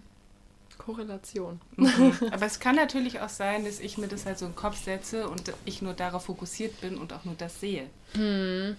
Korrelation. 0.84 1.60
Mhm. 1.76 2.12
Aber 2.30 2.46
es 2.46 2.58
kann 2.60 2.76
natürlich 2.76 3.20
auch 3.20 3.28
sein, 3.28 3.64
dass 3.64 3.80
ich 3.80 3.98
mir 3.98 4.08
das 4.08 4.26
halt 4.26 4.38
so 4.38 4.46
in 4.46 4.52
den 4.52 4.56
Kopf 4.56 4.82
setze 4.82 5.28
und 5.28 5.52
ich 5.64 5.82
nur 5.82 5.94
darauf 5.94 6.24
fokussiert 6.24 6.80
bin 6.80 6.98
und 6.98 7.12
auch 7.12 7.24
nur 7.24 7.34
das 7.36 7.60
sehe. 7.60 7.88
Mhm. 8.14 8.76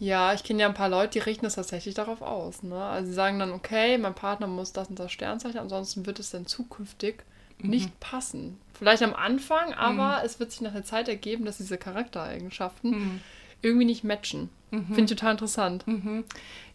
Ja, 0.00 0.32
ich 0.32 0.44
kenne 0.44 0.62
ja 0.62 0.68
ein 0.68 0.74
paar 0.74 0.88
Leute, 0.88 1.14
die 1.14 1.18
richten 1.18 1.44
das 1.44 1.56
tatsächlich 1.56 1.94
darauf 1.94 2.22
aus. 2.22 2.62
Ne? 2.62 2.82
Also 2.82 3.08
sie 3.08 3.14
sagen 3.14 3.38
dann, 3.38 3.52
okay, 3.52 3.98
mein 3.98 4.14
Partner 4.14 4.46
muss 4.46 4.72
das 4.72 4.88
und 4.88 4.98
das 4.98 5.12
Sternzeichen, 5.12 5.58
ansonsten 5.58 6.06
wird 6.06 6.18
es 6.18 6.30
dann 6.30 6.46
zukünftig 6.46 7.24
mhm. 7.58 7.70
nicht 7.70 8.00
passen. 8.00 8.58
Vielleicht 8.74 9.02
am 9.02 9.14
Anfang, 9.14 9.74
aber 9.74 10.18
mhm. 10.18 10.24
es 10.24 10.38
wird 10.38 10.52
sich 10.52 10.60
nach 10.60 10.72
der 10.72 10.84
Zeit 10.84 11.08
ergeben, 11.08 11.44
dass 11.44 11.58
diese 11.58 11.78
Charaktereigenschaften 11.78 12.90
mhm. 12.90 13.20
irgendwie 13.60 13.86
nicht 13.86 14.04
matchen. 14.04 14.50
Mhm. 14.70 14.86
Finde 14.86 15.02
ich 15.02 15.10
total 15.10 15.32
interessant. 15.32 15.86
Mhm. 15.86 16.24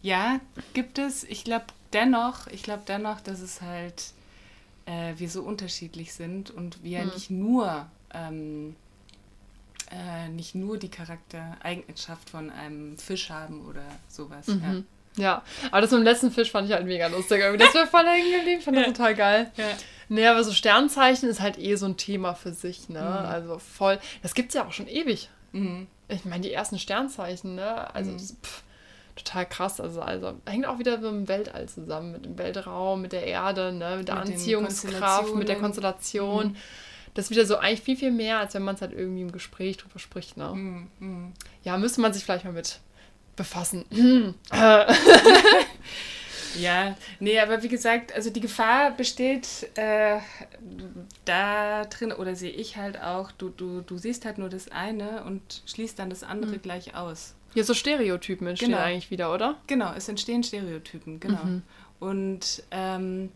Ja, 0.01 0.39
gibt 0.73 0.99
es. 0.99 1.23
Ich 1.23 1.43
glaube 1.45 1.65
dennoch, 1.93 2.47
ich 2.47 2.61
glaube 2.63 2.83
dennoch, 2.85 3.21
dass 3.21 3.39
es 3.39 3.61
halt 3.61 4.11
äh, 4.85 5.13
wir 5.17 5.29
so 5.29 5.43
unterschiedlich 5.43 6.13
sind 6.13 6.51
und 6.51 6.83
wir 6.83 7.03
mhm. 7.03 7.11
nicht 7.11 7.29
nur 7.29 7.87
ähm, 8.13 8.75
äh, 9.91 10.29
nicht 10.29 10.55
nur 10.55 10.77
die 10.77 10.89
Charaktereigenschaft 10.89 12.29
von 12.29 12.49
einem 12.49 12.97
Fisch 12.97 13.29
haben 13.29 13.65
oder 13.67 13.85
sowas. 14.07 14.47
Mhm. 14.47 14.85
Ja. 15.17 15.23
ja. 15.23 15.43
aber 15.71 15.81
das 15.81 15.91
mit 15.91 15.99
dem 15.99 16.03
letzten 16.03 16.31
Fisch 16.31 16.51
fand 16.51 16.67
ich 16.67 16.73
halt 16.73 16.85
mega 16.85 17.07
lustig. 17.07 17.41
Das 17.57 17.73
wäre 17.73 17.87
voll 17.87 18.05
hängen 18.05 18.31
geblieben, 18.31 18.61
fand 18.61 18.77
ich 18.77 18.85
ja. 18.85 18.91
total 18.91 19.15
geil. 19.15 19.51
Ja. 19.57 19.65
Nee, 20.09 20.27
aber 20.27 20.43
so 20.43 20.51
Sternzeichen 20.51 21.29
ist 21.29 21.41
halt 21.41 21.57
eh 21.57 21.75
so 21.75 21.85
ein 21.85 21.97
Thema 21.97 22.33
für 22.33 22.53
sich, 22.53 22.89
ne? 22.89 23.01
Mhm. 23.01 23.25
Also 23.25 23.59
voll. 23.59 23.99
Das 24.21 24.33
gibt 24.33 24.49
es 24.49 24.55
ja 24.55 24.65
auch 24.65 24.71
schon 24.71 24.87
ewig. 24.87 25.29
Mhm. 25.51 25.87
Ich 26.07 26.25
meine, 26.25 26.41
die 26.41 26.51
ersten 26.51 26.77
Sternzeichen, 26.77 27.55
ne? 27.55 27.93
Also 27.93 28.11
mhm. 28.11 28.19
pff, 28.19 28.63
total 29.15 29.45
krass. 29.45 29.79
Also, 29.79 30.01
also 30.01 30.33
hängt 30.45 30.65
auch 30.65 30.79
wieder 30.79 30.97
mit 30.97 31.05
dem 31.05 31.27
Weltall 31.27 31.67
zusammen, 31.67 32.11
mit 32.11 32.25
dem 32.25 32.37
Weltraum, 32.37 33.01
mit 33.01 33.11
der 33.11 33.25
Erde, 33.25 33.71
ne? 33.71 33.97
mit 33.97 34.07
der 34.07 34.15
mit 34.15 34.29
Anziehungskraft, 34.29 35.35
mit 35.35 35.49
der 35.49 35.57
Konstellation. 35.57 36.49
Mhm 36.49 36.55
das 37.13 37.25
ist 37.25 37.31
wieder 37.31 37.45
so 37.45 37.57
eigentlich 37.57 37.81
viel, 37.81 37.97
viel 37.97 38.11
mehr, 38.11 38.39
als 38.39 38.53
wenn 38.53 38.63
man 38.63 38.75
es 38.75 38.81
halt 38.81 38.93
irgendwie 38.93 39.21
im 39.21 39.31
Gespräch 39.31 39.77
drüber 39.77 39.99
spricht. 39.99 40.37
Ne? 40.37 40.49
Mm, 40.49 40.89
mm. 40.99 41.33
Ja, 41.63 41.77
müsste 41.77 42.01
man 42.01 42.13
sich 42.13 42.23
vielleicht 42.23 42.45
mal 42.45 42.53
mit 42.53 42.79
befassen. 43.35 43.85
ja, 46.59 46.95
nee, 47.19 47.39
aber 47.39 47.63
wie 47.63 47.67
gesagt, 47.67 48.13
also 48.13 48.29
die 48.29 48.41
Gefahr 48.41 48.91
besteht 48.91 49.69
äh, 49.75 50.19
da 51.25 51.85
drin, 51.85 52.11
oder 52.11 52.35
sehe 52.35 52.51
ich 52.51 52.77
halt 52.77 53.01
auch, 53.01 53.31
du, 53.31 53.49
du, 53.49 53.81
du 53.81 53.97
siehst 53.97 54.25
halt 54.25 54.37
nur 54.37 54.49
das 54.49 54.69
eine 54.69 55.23
und 55.23 55.61
schließt 55.65 55.97
dann 55.99 56.09
das 56.09 56.23
andere 56.23 56.53
mhm. 56.53 56.61
gleich 56.61 56.95
aus. 56.95 57.35
Ja, 57.53 57.63
so 57.63 57.73
Stereotypen 57.73 58.47
entstehen 58.47 58.71
genau. 58.71 58.81
eigentlich 58.81 59.11
wieder, 59.11 59.33
oder? 59.33 59.57
Genau, 59.67 59.93
es 59.93 60.07
entstehen 60.09 60.43
Stereotypen, 60.43 61.19
genau. 61.19 61.43
Mhm. 61.43 61.61
Und 61.99 62.63
ähm, 62.71 63.31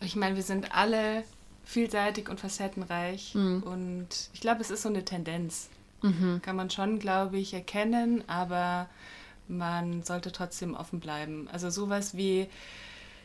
ich 0.00 0.16
meine, 0.16 0.36
wir 0.36 0.42
sind 0.42 0.74
alle 0.74 1.24
vielseitig 1.64 2.28
und 2.28 2.40
facettenreich. 2.40 3.34
Mhm. 3.34 3.62
Und 3.62 4.08
ich 4.32 4.40
glaube, 4.40 4.60
es 4.60 4.70
ist 4.70 4.82
so 4.82 4.88
eine 4.88 5.04
Tendenz. 5.04 5.68
Mhm. 6.02 6.40
Kann 6.42 6.56
man 6.56 6.70
schon, 6.70 6.98
glaube 6.98 7.38
ich, 7.38 7.54
erkennen, 7.54 8.22
aber 8.26 8.88
man 9.48 10.02
sollte 10.02 10.32
trotzdem 10.32 10.74
offen 10.74 11.00
bleiben. 11.00 11.48
Also 11.52 11.70
sowas 11.70 12.16
wie, 12.16 12.48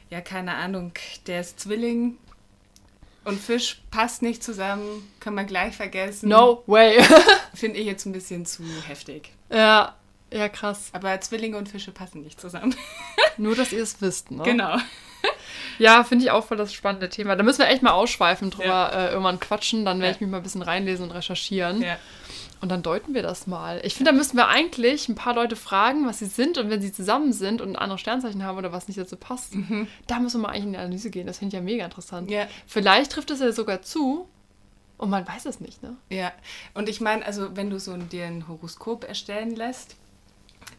ja, 0.09 0.21
keine 0.21 0.55
Ahnung, 0.55 0.93
der 1.27 1.41
ist 1.41 1.59
Zwilling 1.59 2.17
und 3.25 3.39
Fisch 3.39 3.81
passt 3.91 4.21
nicht 4.21 4.43
zusammen, 4.43 5.07
kann 5.19 5.35
man 5.35 5.45
gleich 5.45 5.75
vergessen. 5.75 6.29
No 6.29 6.63
way. 6.67 7.01
Finde 7.53 7.79
ich 7.79 7.85
jetzt 7.85 8.05
ein 8.05 8.13
bisschen 8.13 8.45
zu 8.45 8.63
heftig. 8.87 9.31
Ja, 9.51 9.95
ja, 10.31 10.49
krass. 10.49 10.89
Aber 10.93 11.19
Zwillinge 11.21 11.57
und 11.57 11.69
Fische 11.69 11.91
passen 11.91 12.21
nicht 12.21 12.39
zusammen. 12.39 12.75
Nur, 13.37 13.55
dass 13.55 13.71
ihr 13.71 13.83
es 13.83 14.01
wisst, 14.01 14.31
ne? 14.31 14.43
Genau. 14.43 14.77
Ja, 15.79 16.03
finde 16.03 16.25
ich 16.25 16.31
auch 16.31 16.45
voll 16.45 16.57
das 16.57 16.73
spannende 16.73 17.09
Thema. 17.09 17.35
Da 17.35 17.43
müssen 17.43 17.59
wir 17.59 17.67
echt 17.67 17.81
mal 17.81 17.91
ausschweifen 17.91 18.51
drüber, 18.51 18.65
ja. 18.65 18.89
äh, 18.89 19.09
irgendwann 19.11 19.39
quatschen. 19.39 19.85
Dann 19.85 19.99
werde 19.99 20.11
ja. 20.11 20.15
ich 20.15 20.21
mich 20.21 20.29
mal 20.29 20.37
ein 20.37 20.43
bisschen 20.43 20.61
reinlesen 20.61 21.05
und 21.05 21.11
recherchieren. 21.11 21.81
Ja. 21.81 21.97
Und 22.61 22.69
dann 22.69 22.83
deuten 22.83 23.13
wir 23.13 23.23
das 23.23 23.47
mal. 23.47 23.79
Ich 23.83 23.95
finde, 23.95 24.11
da 24.11 24.17
müssten 24.17 24.35
wir 24.35 24.49
eigentlich 24.49 25.07
ein 25.07 25.15
paar 25.15 25.33
Leute 25.33 25.55
fragen, 25.55 26.05
was 26.05 26.19
sie 26.19 26.25
sind 26.25 26.57
und 26.57 26.69
wenn 26.69 26.81
sie 26.81 26.91
zusammen 26.91 27.31
sind 27.31 27.61
und 27.61 27.69
ein 27.69 27.75
anderes 27.77 28.01
Sternzeichen 28.01 28.43
haben 28.43 28.57
oder 28.57 28.73
was 28.73 28.89
nicht 28.89 28.99
dazu 28.99 29.15
passt. 29.15 29.55
Mhm. 29.55 29.87
Da 30.07 30.19
müssen 30.19 30.41
wir 30.41 30.47
mal 30.47 30.49
eigentlich 30.49 30.65
in 30.65 30.73
die 30.73 30.79
Analyse 30.79 31.09
gehen. 31.09 31.25
Das 31.25 31.39
finde 31.39 31.55
ich 31.55 31.59
ja 31.59 31.63
mega 31.63 31.85
interessant. 31.85 32.29
Ja. 32.29 32.47
Vielleicht 32.67 33.13
trifft 33.13 33.31
es 33.31 33.39
ja 33.39 33.53
sogar 33.53 33.81
zu 33.81 34.27
und 34.97 35.09
man 35.09 35.25
weiß 35.25 35.45
es 35.45 35.61
nicht, 35.61 35.81
ne? 35.81 35.95
Ja. 36.09 36.33
Und 36.73 36.89
ich 36.89 36.99
meine, 36.99 37.25
also 37.25 37.55
wenn 37.55 37.69
du 37.69 37.79
so 37.79 37.95
dir 37.95 38.25
ein 38.25 38.49
Horoskop 38.49 39.05
erstellen 39.05 39.55
lässt, 39.55 39.95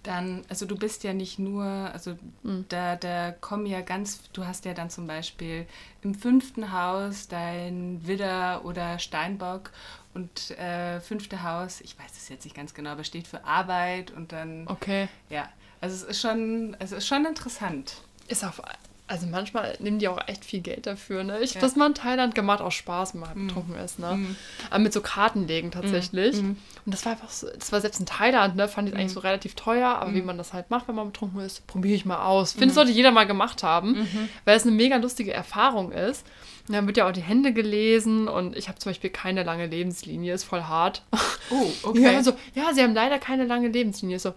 dann, 0.03 0.43
also 0.49 0.67
du 0.67 0.77
bist 0.77 1.05
ja 1.05 1.13
nicht 1.13 1.39
nur, 1.39 1.65
also 1.65 2.17
mhm. 2.43 2.65
da, 2.69 2.97
da 2.97 3.33
kommen 3.33 3.67
ja 3.67 3.81
ganz, 3.81 4.23
du 4.33 4.47
hast 4.47 4.65
ja 4.65 4.75
dann 4.75 4.91
zum 4.91 5.07
Beispiel 5.07 5.67
im 6.03 6.15
fünften 6.15 6.73
Haus 6.73 7.29
dein 7.29 8.07
Widder 8.07 8.65
oder 8.65 8.99
Steinbock 8.99 9.71
und 10.15 10.51
äh, 10.53 11.01
fünfte 11.01 11.43
Haus, 11.43 11.81
ich 11.81 11.99
weiß 11.99 12.13
es 12.17 12.29
jetzt 12.29 12.45
nicht 12.45 12.57
ganz 12.57 12.75
genau, 12.75 12.91
aber 12.91 13.05
steht 13.05 13.29
für 13.29 13.45
Arbeit 13.45 14.11
und 14.11 14.33
dann. 14.33 14.67
Okay. 14.67 15.09
Ja, 15.29 15.49
also 15.81 15.95
es 15.95 16.03
ist 16.03 16.21
schon, 16.21 16.77
es 16.79 16.93
ist 16.93 17.07
schon 17.07 17.25
interessant. 17.27 18.03
Ist 18.29 18.45
auf 18.45 18.63
also 19.11 19.27
manchmal 19.27 19.75
nehmen 19.81 19.99
die 19.99 20.07
auch 20.07 20.19
echt 20.29 20.45
viel 20.45 20.61
Geld 20.61 20.87
dafür. 20.87 21.25
Ne? 21.25 21.41
Ich 21.41 21.51
ja. 21.51 21.57
habe 21.57 21.67
das 21.67 21.75
mal 21.75 21.87
in 21.87 21.95
Thailand 21.95 22.35
gemacht, 22.35 22.61
auch 22.61 22.71
Spaß, 22.71 23.15
wenn 23.15 23.21
man 23.21 23.31
halt 23.31 23.39
mm. 23.39 23.47
betrunken 23.49 23.75
ist. 23.77 23.99
Ne? 23.99 24.15
Mm. 24.15 24.37
Aber 24.71 24.79
mit 24.79 24.93
so 24.93 25.01
Kartenlegen 25.01 25.73
tatsächlich. 25.73 26.41
Mm. 26.41 26.51
Und 26.51 26.59
das 26.87 27.05
war 27.05 27.13
einfach 27.13 27.29
so, 27.29 27.49
das 27.59 27.73
war 27.73 27.81
selbst 27.81 27.99
in 27.99 28.07
Thailand, 28.07 28.55
ne, 28.55 28.69
fand 28.69 28.89
ich 28.89 28.95
eigentlich 28.95 29.11
mm. 29.11 29.15
so 29.15 29.21
relativ 29.21 29.55
teuer, 29.57 29.89
aber 29.89 30.15
wie 30.15 30.23
mm. 30.23 30.27
man 30.27 30.39
das 30.39 30.53
halt 30.53 30.71
macht, 30.71 30.87
wenn 30.87 30.95
man 30.95 31.09
betrunken 31.09 31.41
ist, 31.41 31.67
probiere 31.67 31.97
ich 31.97 32.05
mal 32.05 32.25
aus. 32.25 32.53
Finde, 32.53 32.69
mm. 32.69 32.71
sollte 32.71 32.93
jeder 32.93 33.11
mal 33.11 33.27
gemacht 33.27 33.65
haben, 33.65 33.97
-hmm. 33.97 34.29
weil 34.45 34.57
es 34.57 34.63
eine 34.63 34.73
mega 34.73 34.97
lustige 34.97 35.33
Erfahrung 35.33 35.91
ist. 35.91 36.25
Und 36.69 36.75
dann 36.75 36.87
wird 36.87 36.97
ja 36.97 37.09
auch 37.09 37.13
die 37.13 37.21
Hände 37.21 37.53
gelesen 37.53 38.29
und 38.29 38.57
ich 38.57 38.69
habe 38.69 38.79
zum 38.79 38.91
Beispiel 38.91 39.11
keine 39.11 39.43
lange 39.43 39.67
Lebenslinie, 39.67 40.35
ist 40.35 40.45
voll 40.45 40.63
hart. 40.63 41.03
Oh, 41.51 41.67
okay. 41.83 42.13
Ja, 42.13 42.23
so, 42.23 42.33
ja, 42.55 42.73
sie 42.73 42.83
haben 42.83 42.95
leider 42.95 43.19
keine 43.19 43.45
lange 43.45 43.67
Lebenslinie. 43.67 44.21
So, 44.21 44.35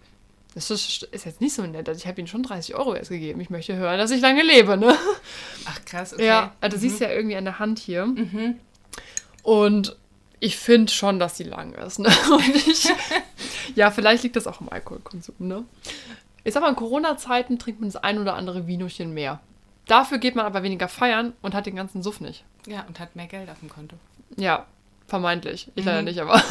das 0.56 0.70
ist, 0.70 1.04
ist, 1.04 1.26
jetzt 1.26 1.42
nicht 1.42 1.54
so 1.54 1.64
nett. 1.64 1.90
Also 1.90 2.00
ich 2.00 2.08
habe 2.08 2.20
ihnen 2.20 2.28
schon 2.28 2.44
30 2.44 2.76
Euro 2.76 2.94
erst 2.94 3.10
gegeben. 3.10 3.42
Ich 3.42 3.50
möchte 3.50 3.76
hören, 3.76 3.98
dass 3.98 4.12
ich 4.12 4.22
lange 4.22 4.44
lebe, 4.44 4.78
ne? 4.78 4.96
Ach 5.66 5.86
krass, 5.86 6.14
okay. 6.14 6.28
Ja, 6.28 6.54
also 6.62 6.78
mhm. 6.78 6.82
du 6.82 6.88
siehst 6.88 7.02
ja 7.02 7.10
irgendwie 7.10 7.36
an 7.36 7.46
der 7.46 7.60
Hand 7.60 7.80
hier. 7.80 8.06
Mhm. 8.06 8.60
Und 9.42 9.96
ich 10.40 10.58
finde 10.58 10.92
schon, 10.92 11.20
dass 11.20 11.38
sie 11.38 11.44
lang 11.44 11.74
ist. 11.74 12.00
Ne? 12.00 12.10
Ich, 12.68 12.90
ja, 13.76 13.92
vielleicht 13.92 14.24
liegt 14.24 14.36
das 14.36 14.46
auch 14.46 14.62
im 14.62 14.70
Alkoholkonsum, 14.70 15.36
ne? 15.40 15.64
Ich 16.44 16.54
sag 16.54 16.62
mal, 16.62 16.70
in 16.70 16.76
Corona-Zeiten 16.76 17.58
trinkt 17.58 17.80
man 17.80 17.90
das 17.90 18.04
ein 18.04 18.20
oder 18.20 18.36
andere 18.36 18.68
Vinochen 18.68 19.14
mehr. 19.14 19.40
Dafür 19.88 20.18
geht 20.18 20.36
man 20.36 20.46
aber 20.46 20.62
weniger 20.62 20.88
feiern 20.88 21.34
und 21.42 21.54
hat 21.54 21.66
den 21.66 21.76
ganzen 21.76 22.04
Suff 22.04 22.20
nicht. 22.20 22.44
Ja, 22.68 22.84
und 22.88 23.00
hat 23.00 23.16
mehr 23.16 23.28
Geld 23.28 23.50
auf 23.50 23.60
dem 23.60 23.70
Konto. 23.70 23.96
Ja, 24.36 24.66
vermeintlich. 25.08 25.72
Ich 25.76 25.84
mhm. 25.84 25.90
leider 25.90 26.02
nicht, 26.04 26.20
aber 26.20 26.42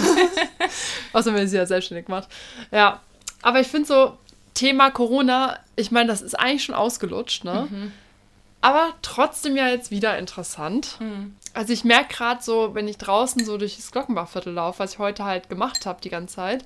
außer 1.13 1.35
wenn 1.35 1.47
sie 1.47 1.57
ja 1.57 1.67
selbstständig 1.67 2.09
macht. 2.09 2.29
Ja, 2.71 3.01
aber 3.43 3.61
ich 3.61 3.69
finde 3.69 3.87
so, 3.87 4.17
Thema 4.55 4.91
Corona, 4.91 5.59
ich 5.77 5.91
meine, 5.91 6.09
das 6.09 6.23
ist 6.23 6.39
eigentlich 6.39 6.65
schon 6.65 6.75
ausgelutscht, 6.75 7.45
ne? 7.45 7.69
Mhm. 7.71 7.93
Aber 8.61 8.95
trotzdem 9.03 9.57
ja 9.57 9.69
jetzt 9.69 9.91
wieder 9.91 10.19
interessant. 10.19 10.97
Mhm. 11.01 11.35
Also 11.53 11.73
ich 11.73 11.85
merke 11.85 12.15
gerade 12.15 12.43
so, 12.43 12.75
wenn 12.75 12.87
ich 12.87 12.97
draußen 12.97 13.45
so 13.45 13.59
durch 13.59 13.77
das 13.77 13.91
Glockenbachviertel 13.91 14.53
laufe, 14.53 14.79
was 14.79 14.95
ich 14.95 14.99
heute 14.99 15.25
halt 15.25 15.49
gemacht 15.49 15.85
habe 15.85 16.01
die 16.01 16.11
ganze 16.11 16.37
Zeit, 16.37 16.65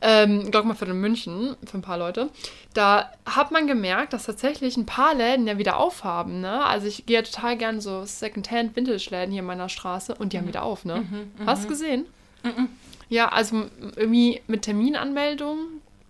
ähm, 0.00 0.50
Glockenbachviertel 0.50 0.94
in 0.94 1.00
München, 1.00 1.56
für 1.64 1.78
ein 1.78 1.82
paar 1.82 1.98
Leute, 1.98 2.30
da 2.74 3.10
hat 3.26 3.50
man 3.50 3.66
gemerkt, 3.66 4.12
dass 4.12 4.24
tatsächlich 4.24 4.76
ein 4.76 4.86
paar 4.86 5.14
Läden 5.14 5.46
ja 5.46 5.58
wieder 5.58 5.76
aufhaben, 5.78 6.40
ne? 6.40 6.64
Also 6.64 6.86
ich 6.86 7.06
gehe 7.06 7.18
ja 7.18 7.22
total 7.22 7.56
gern 7.56 7.80
so 7.80 8.04
Secondhand-Vintage-Läden 8.04 9.30
hier 9.30 9.40
in 9.40 9.46
meiner 9.46 9.68
Straße 9.68 10.14
und 10.14 10.32
die 10.32 10.36
mhm. 10.36 10.40
haben 10.40 10.48
wieder 10.48 10.62
auf, 10.62 10.84
ne? 10.84 11.06
Mhm, 11.10 11.46
Hast 11.46 11.64
du 11.64 11.68
gesehen? 11.68 12.06
Mhm. 12.42 12.68
Ja, 13.08 13.28
also 13.28 13.66
irgendwie 13.94 14.40
mit 14.46 14.62
Terminanmeldung 14.62 15.58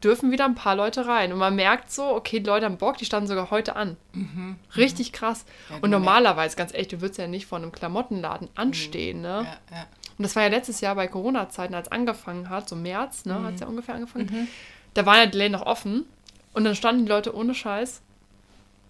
dürfen 0.02 0.30
wieder 0.30 0.44
ein 0.44 0.54
paar 0.54 0.76
Leute 0.76 1.06
rein. 1.06 1.32
Und 1.32 1.38
man 1.38 1.56
merkt 1.56 1.90
so, 1.90 2.04
okay, 2.04 2.40
die 2.40 2.46
Leute 2.46 2.66
haben 2.66 2.76
Bock, 2.76 2.98
die 2.98 3.04
standen 3.04 3.28
sogar 3.28 3.50
heute 3.50 3.76
an. 3.76 3.96
Mhm. 4.12 4.56
Richtig 4.76 5.12
krass. 5.12 5.44
Ja, 5.70 5.78
und 5.80 5.90
normalerweise, 5.90 6.56
ganz 6.56 6.74
echt, 6.74 6.92
du 6.92 7.00
würdest 7.00 7.18
ja 7.18 7.26
nicht 7.26 7.46
vor 7.46 7.58
einem 7.58 7.72
Klamottenladen 7.72 8.48
anstehen, 8.54 9.22
ne? 9.22 9.46
Ja, 9.70 9.76
ja. 9.76 9.86
Und 10.18 10.22
das 10.22 10.34
war 10.34 10.44
ja 10.44 10.48
letztes 10.48 10.80
Jahr 10.80 10.94
bei 10.94 11.08
Corona-Zeiten, 11.08 11.74
als 11.74 11.88
es 11.88 11.92
angefangen 11.92 12.48
hat, 12.48 12.68
so 12.68 12.76
März, 12.76 13.26
ne, 13.26 13.34
mhm. 13.34 13.44
hat 13.44 13.54
es 13.54 13.60
ja 13.60 13.66
ungefähr 13.66 13.94
angefangen. 13.94 14.28
Mhm. 14.30 14.48
Da 14.94 15.04
waren 15.04 15.18
ja 15.18 15.26
die 15.26 15.36
Läden 15.36 15.52
noch 15.52 15.66
offen. 15.66 16.06
Und 16.54 16.64
dann 16.64 16.74
standen 16.74 17.04
die 17.04 17.10
Leute 17.10 17.34
ohne 17.34 17.54
Scheiß. 17.54 18.00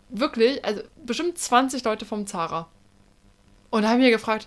Wirklich, 0.09 0.65
also 0.65 0.83
bestimmt 1.05 1.37
20 1.37 1.83
Leute 1.83 2.05
vom 2.05 2.29
Zara. 2.29 2.69
Und 3.71 3.83
da 3.83 3.89
haben 3.89 4.01
wir 4.01 4.11
gefragt, 4.11 4.47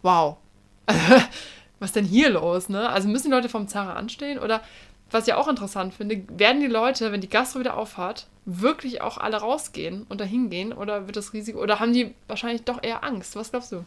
wow, 0.00 0.38
was 1.78 1.92
denn 1.92 2.06
hier 2.06 2.30
los, 2.30 2.70
ne? 2.70 2.88
Also 2.88 3.06
müssen 3.08 3.28
die 3.28 3.34
Leute 3.34 3.50
vom 3.50 3.68
Zara 3.68 3.94
anstehen 3.94 4.38
oder 4.38 4.62
was 5.10 5.26
ich 5.26 5.34
auch 5.34 5.48
interessant 5.48 5.94
finde, 5.94 6.22
werden 6.28 6.60
die 6.60 6.66
Leute, 6.66 7.12
wenn 7.12 7.20
die 7.20 7.28
Gastro 7.28 7.60
wieder 7.60 7.76
aufhat, 7.76 8.26
wirklich 8.44 9.00
auch 9.00 9.18
alle 9.18 9.38
rausgehen 9.38 10.04
und 10.08 10.20
dahin 10.20 10.50
gehen? 10.50 10.72
Oder 10.72 11.06
wird 11.06 11.16
das 11.16 11.32
Risiko, 11.32 11.60
oder 11.60 11.80
haben 11.80 11.92
die 11.92 12.14
wahrscheinlich 12.26 12.62
doch 12.64 12.82
eher 12.82 13.04
Angst? 13.04 13.36
Was 13.36 13.50
glaubst 13.50 13.72
du? 13.72 13.84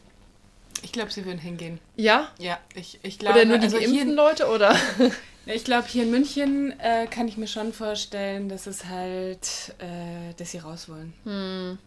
Ich 0.84 0.92
glaube, 0.92 1.12
sie 1.12 1.26
würden 1.26 1.40
hingehen. 1.40 1.80
Ja? 1.96 2.30
Ja, 2.40 2.58
ich, 2.74 3.00
ich 3.04 3.20
glaube. 3.20 3.40
Oder 3.40 3.46
nur 3.46 3.58
die 3.60 3.66
also 3.66 3.78
geimpften 3.78 4.16
Leute, 4.16 4.48
oder? 4.48 4.76
ich 5.46 5.64
glaube, 5.64 5.88
hier 5.88 6.04
in 6.04 6.12
München 6.12 6.80
äh, 6.80 7.06
kann 7.08 7.28
ich 7.28 7.38
mir 7.38 7.48
schon 7.48 7.72
vorstellen, 7.72 8.50
dass 8.50 8.66
es 8.66 8.86
halt, 8.86 9.76
äh, 9.80 10.34
dass 10.38 10.52
sie 10.52 10.58
raus 10.58 10.90
wollen. 10.90 11.14
Hm. 11.24 11.78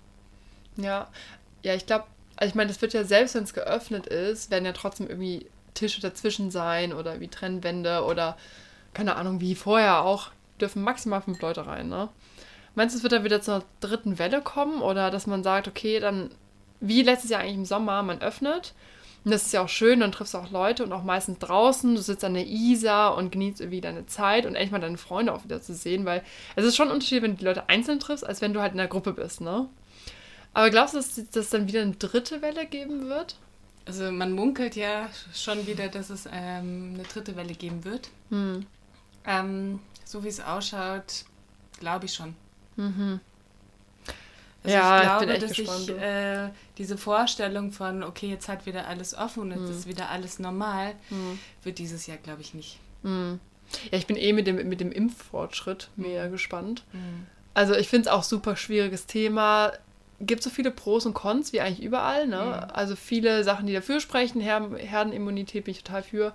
Ja, 0.77 1.09
ja, 1.63 1.75
ich 1.75 1.87
glaube, 1.87 2.05
also 2.37 2.51
ich 2.51 2.55
meine, 2.55 2.69
das 2.69 2.83
wird 2.83 2.93
ja 2.93 3.05
selbst, 3.05 3.35
wenn 3.35 3.45
es 3.45 3.55
geöffnet 3.55 4.07
ist, 4.07 4.51
werden 4.51 4.65
ja 4.65 4.73
trotzdem 4.73 5.09
irgendwie 5.09 5.47
Tische 5.75 6.01
dazwischen 6.01 6.51
sein 6.51 6.93
oder 6.93 7.21
wie 7.21 7.29
Trennwände 7.29 8.05
oder 8.05 8.37
keine 8.95 9.17
Ahnung, 9.17 9.41
wie 9.41 9.55
vorher 9.55 10.03
auch, 10.03 10.31
dürfen 10.61 10.83
maximal 10.83 11.21
fünf 11.21 11.41
Leute 11.41 11.67
rein, 11.67 11.89
ne? 11.89 12.09
Meinst 12.75 12.95
du, 12.95 12.99
es 12.99 13.03
wird 13.03 13.13
dann 13.13 13.25
wieder 13.25 13.41
zur 13.41 13.63
dritten 13.81 14.19
Welle 14.19 14.41
kommen 14.41 14.83
oder 14.83 15.11
dass 15.11 15.27
man 15.27 15.43
sagt, 15.43 15.69
okay, 15.69 16.01
dann 16.01 16.31
wie 16.81 17.03
letztes 17.03 17.31
Jahr 17.31 17.41
eigentlich 17.41 17.57
im 17.57 17.65
Sommer, 17.65 18.03
man 18.03 18.21
öffnet 18.21 18.75
und 19.25 19.31
das 19.31 19.47
ist 19.47 19.53
ja 19.53 19.63
auch 19.63 19.69
schön, 19.69 20.01
dann 20.01 20.13
triffst 20.13 20.35
du 20.35 20.39
auch 20.39 20.51
Leute 20.51 20.85
und 20.85 20.93
auch 20.93 21.03
meistens 21.03 21.39
draußen, 21.39 21.95
du 21.95 22.03
sitzt 22.03 22.25
an 22.25 22.35
der 22.35 22.47
Isar 22.47 23.17
und 23.17 23.33
genießt 23.33 23.61
irgendwie 23.61 23.81
deine 23.81 24.07
Zeit 24.07 24.45
und 24.45 24.55
endlich 24.55 24.71
mal 24.71 24.81
deine 24.81 24.99
Freunde 24.99 25.33
auch 25.33 25.45
wieder 25.45 25.63
zu 25.63 25.73
sehen, 25.73 26.05
weil 26.05 26.23
es 26.57 26.65
ist 26.65 26.77
schon 26.77 26.89
ein 26.89 26.95
Unterschied, 26.95 27.23
wenn 27.23 27.33
du 27.33 27.39
die 27.39 27.45
Leute 27.45 27.69
einzeln 27.69 28.01
triffst, 28.01 28.27
als 28.27 28.43
wenn 28.43 28.53
du 28.53 28.61
halt 28.61 28.73
in 28.73 28.79
der 28.79 28.87
Gruppe 28.87 29.15
bist, 29.15 29.41
ne? 29.41 29.67
Aber 30.53 30.71
glaubst 30.71 30.95
du, 30.95 30.99
dass 30.99 31.19
es 31.19 31.51
dann 31.51 31.67
wieder 31.67 31.83
eine 31.83 31.97
dritte 31.97 32.43
Welle 32.43 32.67
geben 32.67 33.09
wird? 33.09 33.37
Also 33.87 34.13
man 34.13 34.33
munkelt 34.33 34.77
ja 34.77 35.09
schon 35.35 35.67
wieder, 35.67 35.89
dass 35.89 36.11
es 36.11 36.27
ähm, 36.31 36.93
eine 36.95 37.03
dritte 37.03 37.35
Welle 37.35 37.55
geben 37.55 37.85
wird. 37.85 38.11
Hm. 38.31 38.67
Ähm, 39.27 39.81
so 40.05 40.23
wie 40.25 40.29
es 40.29 40.41
ausschaut, 40.41 41.25
glaube 41.81 42.07
ich 42.07 42.15
schon. 42.15 42.35
Mhm. 42.77 43.21
Also 44.63 44.77
ja, 44.77 44.97
ich 44.97 45.03
glaube, 45.03 45.35
ich 45.35 45.41
dass 45.41 45.53
gespannt, 45.53 45.89
ich 45.91 45.97
äh, 45.97 46.49
diese 46.79 46.97
Vorstellung 46.97 47.71
von, 47.71 48.03
okay, 48.03 48.29
jetzt 48.29 48.49
hat 48.49 48.65
wieder 48.65 48.89
alles 48.89 49.15
offen 49.15 49.43
und 49.43 49.51
jetzt 49.51 49.61
mhm. 49.61 49.71
ist 49.71 49.87
wieder 49.87 50.09
alles 50.09 50.39
normal, 50.39 50.95
mhm. 51.11 51.39
wird 51.63 51.79
dieses 51.79 52.07
Jahr, 52.07 52.17
glaube 52.17 52.41
ich, 52.41 52.55
nicht. 52.55 52.79
Mhm. 53.03 53.41
Ja, 53.91 53.99
ich 53.99 54.07
bin 54.07 54.17
eh 54.17 54.33
mit 54.33 54.47
dem, 54.47 54.69
mit 54.69 54.81
dem 54.81 54.93
Impffortschritt 54.93 55.91
mehr 55.97 56.31
gespannt. 56.31 56.85
Mhm. 56.93 57.27
Also 57.53 57.75
ich 57.75 57.89
finde 57.89 58.09
es 58.09 58.15
auch 58.15 58.23
super 58.23 58.57
schwieriges 58.57 59.07
Thema. 59.07 59.73
Gibt 60.21 60.43
so 60.43 60.51
viele 60.51 60.71
Pros 60.71 61.07
und 61.07 61.15
Cons 61.15 61.53
wie 61.53 61.61
eigentlich 61.61 61.83
überall. 61.83 62.27
Ne? 62.27 62.37
Mhm. 62.37 62.71
Also 62.75 62.97
viele 62.97 63.45
Sachen, 63.45 63.67
die 63.67 63.75
dafür 63.75 64.01
sprechen. 64.01 64.41
Her 64.41 64.71
Herdenimmunität 64.77 65.65
bin 65.65 65.73
ich 65.73 65.83
total 65.83 66.03
für. 66.03 66.35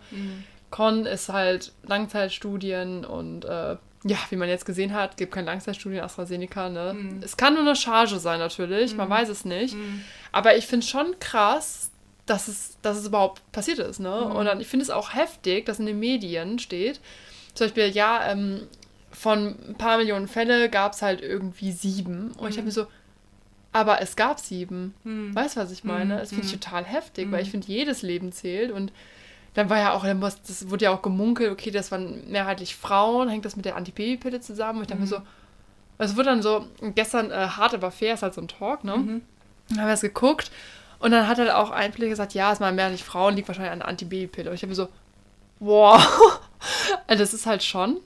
Con 0.71 1.05
ist 1.05 1.29
halt 1.29 1.73
Langzeitstudien 1.83 3.05
und 3.05 3.45
äh, 3.45 3.77
ja, 4.05 4.17
wie 4.29 4.35
man 4.35 4.47
jetzt 4.47 4.65
gesehen 4.65 4.93
hat, 4.93 5.17
gibt 5.17 5.33
keine 5.33 5.47
Langzeitstudien 5.47 6.03
AstraZeneca. 6.03 6.69
Ne? 6.69 6.93
Mhm. 6.93 7.21
Es 7.21 7.35
kann 7.35 7.53
nur 7.53 7.63
eine 7.63 7.75
Charge 7.75 8.19
sein 8.19 8.39
natürlich, 8.39 8.91
mhm. 8.91 8.97
man 8.97 9.09
weiß 9.09 9.29
es 9.29 9.45
nicht. 9.45 9.75
Mhm. 9.75 10.03
Aber 10.31 10.55
ich 10.55 10.67
finde 10.67 10.85
schon 10.85 11.19
krass, 11.19 11.91
dass 12.25 12.47
es, 12.47 12.77
dass 12.81 12.97
es 12.97 13.07
überhaupt 13.07 13.51
passiert 13.51 13.79
ist. 13.79 13.99
Ne? 13.99 14.27
Mhm. 14.29 14.35
Und 14.35 14.45
dann, 14.45 14.61
ich 14.61 14.67
finde 14.67 14.83
es 14.83 14.89
auch 14.89 15.13
heftig, 15.13 15.65
dass 15.65 15.79
in 15.79 15.85
den 15.85 15.99
Medien 15.99 16.59
steht, 16.59 17.01
zum 17.55 17.65
Beispiel, 17.65 17.89
ja, 17.89 18.31
ähm, 18.31 18.67
von 19.11 19.55
ein 19.67 19.75
paar 19.75 19.97
Millionen 19.97 20.27
Fälle 20.27 20.69
gab 20.69 20.93
es 20.93 21.01
halt 21.01 21.21
irgendwie 21.21 21.71
sieben. 21.71 22.31
Und 22.37 22.49
ich 22.49 22.57
habe 22.57 22.67
mir 22.67 22.71
mhm. 22.71 22.75
so, 22.75 22.87
aber 23.71 24.01
es 24.01 24.15
gab 24.15 24.39
sieben. 24.39 24.93
Mhm. 25.03 25.35
Weißt 25.35 25.55
du, 25.55 25.61
was 25.61 25.71
ich 25.71 25.83
meine? 25.83 26.17
Das 26.17 26.29
finde 26.29 26.45
ich 26.45 26.51
total 26.51 26.85
heftig, 26.85 27.31
weil 27.31 27.41
ich 27.41 27.51
finde, 27.51 27.67
jedes 27.67 28.01
Leben 28.01 28.31
zählt 28.31 28.71
und 28.71 28.93
dann 29.53 29.69
war 29.69 29.77
ja 29.77 29.93
auch, 29.93 30.05
das 30.05 30.69
wurde 30.69 30.85
ja 30.85 30.91
auch 30.91 31.01
gemunkelt, 31.01 31.51
okay, 31.51 31.71
das 31.71 31.91
waren 31.91 32.29
mehrheitlich 32.29 32.75
Frauen, 32.75 33.29
hängt 33.29 33.45
das 33.45 33.55
mit 33.55 33.65
der 33.65 33.75
Antibabypille 33.75 34.41
zusammen? 34.41 34.79
Und 34.79 34.83
ich 34.83 34.87
dachte 34.89 35.01
mhm. 35.01 35.09
mir 35.09 35.15
so, 35.15 35.21
es 35.97 36.15
wurde 36.15 36.29
dann 36.29 36.41
so, 36.41 36.65
gestern 36.95 37.31
äh, 37.31 37.47
hart 37.47 37.73
aber 37.73 37.91
fair, 37.91 38.13
ist 38.13 38.23
halt 38.23 38.33
so 38.33 38.41
ein 38.41 38.47
Talk, 38.47 38.83
ne? 38.83 38.97
Mhm. 38.97 39.21
Dann 39.69 39.79
haben 39.79 39.87
wir 39.87 39.93
es 39.93 40.01
geguckt 40.01 40.51
und 40.99 41.11
dann 41.11 41.27
hat 41.27 41.37
halt 41.37 41.51
auch 41.51 41.71
ein 41.71 41.93
Pfleger 41.93 42.11
gesagt, 42.11 42.33
ja, 42.33 42.51
es 42.51 42.59
waren 42.59 42.75
mehrheitlich 42.75 43.03
Frauen, 43.03 43.35
liegt 43.35 43.47
wahrscheinlich 43.47 43.73
an 43.73 43.79
der 43.79 43.87
Antibabypille. 43.87 44.49
Und 44.49 44.55
ich 44.55 44.61
habe 44.61 44.69
mir 44.69 44.75
so, 44.75 44.87
wow, 45.59 45.99
also 47.07 47.23
das 47.23 47.33
ist 47.33 47.45
halt 47.45 47.63
schon, 47.63 47.97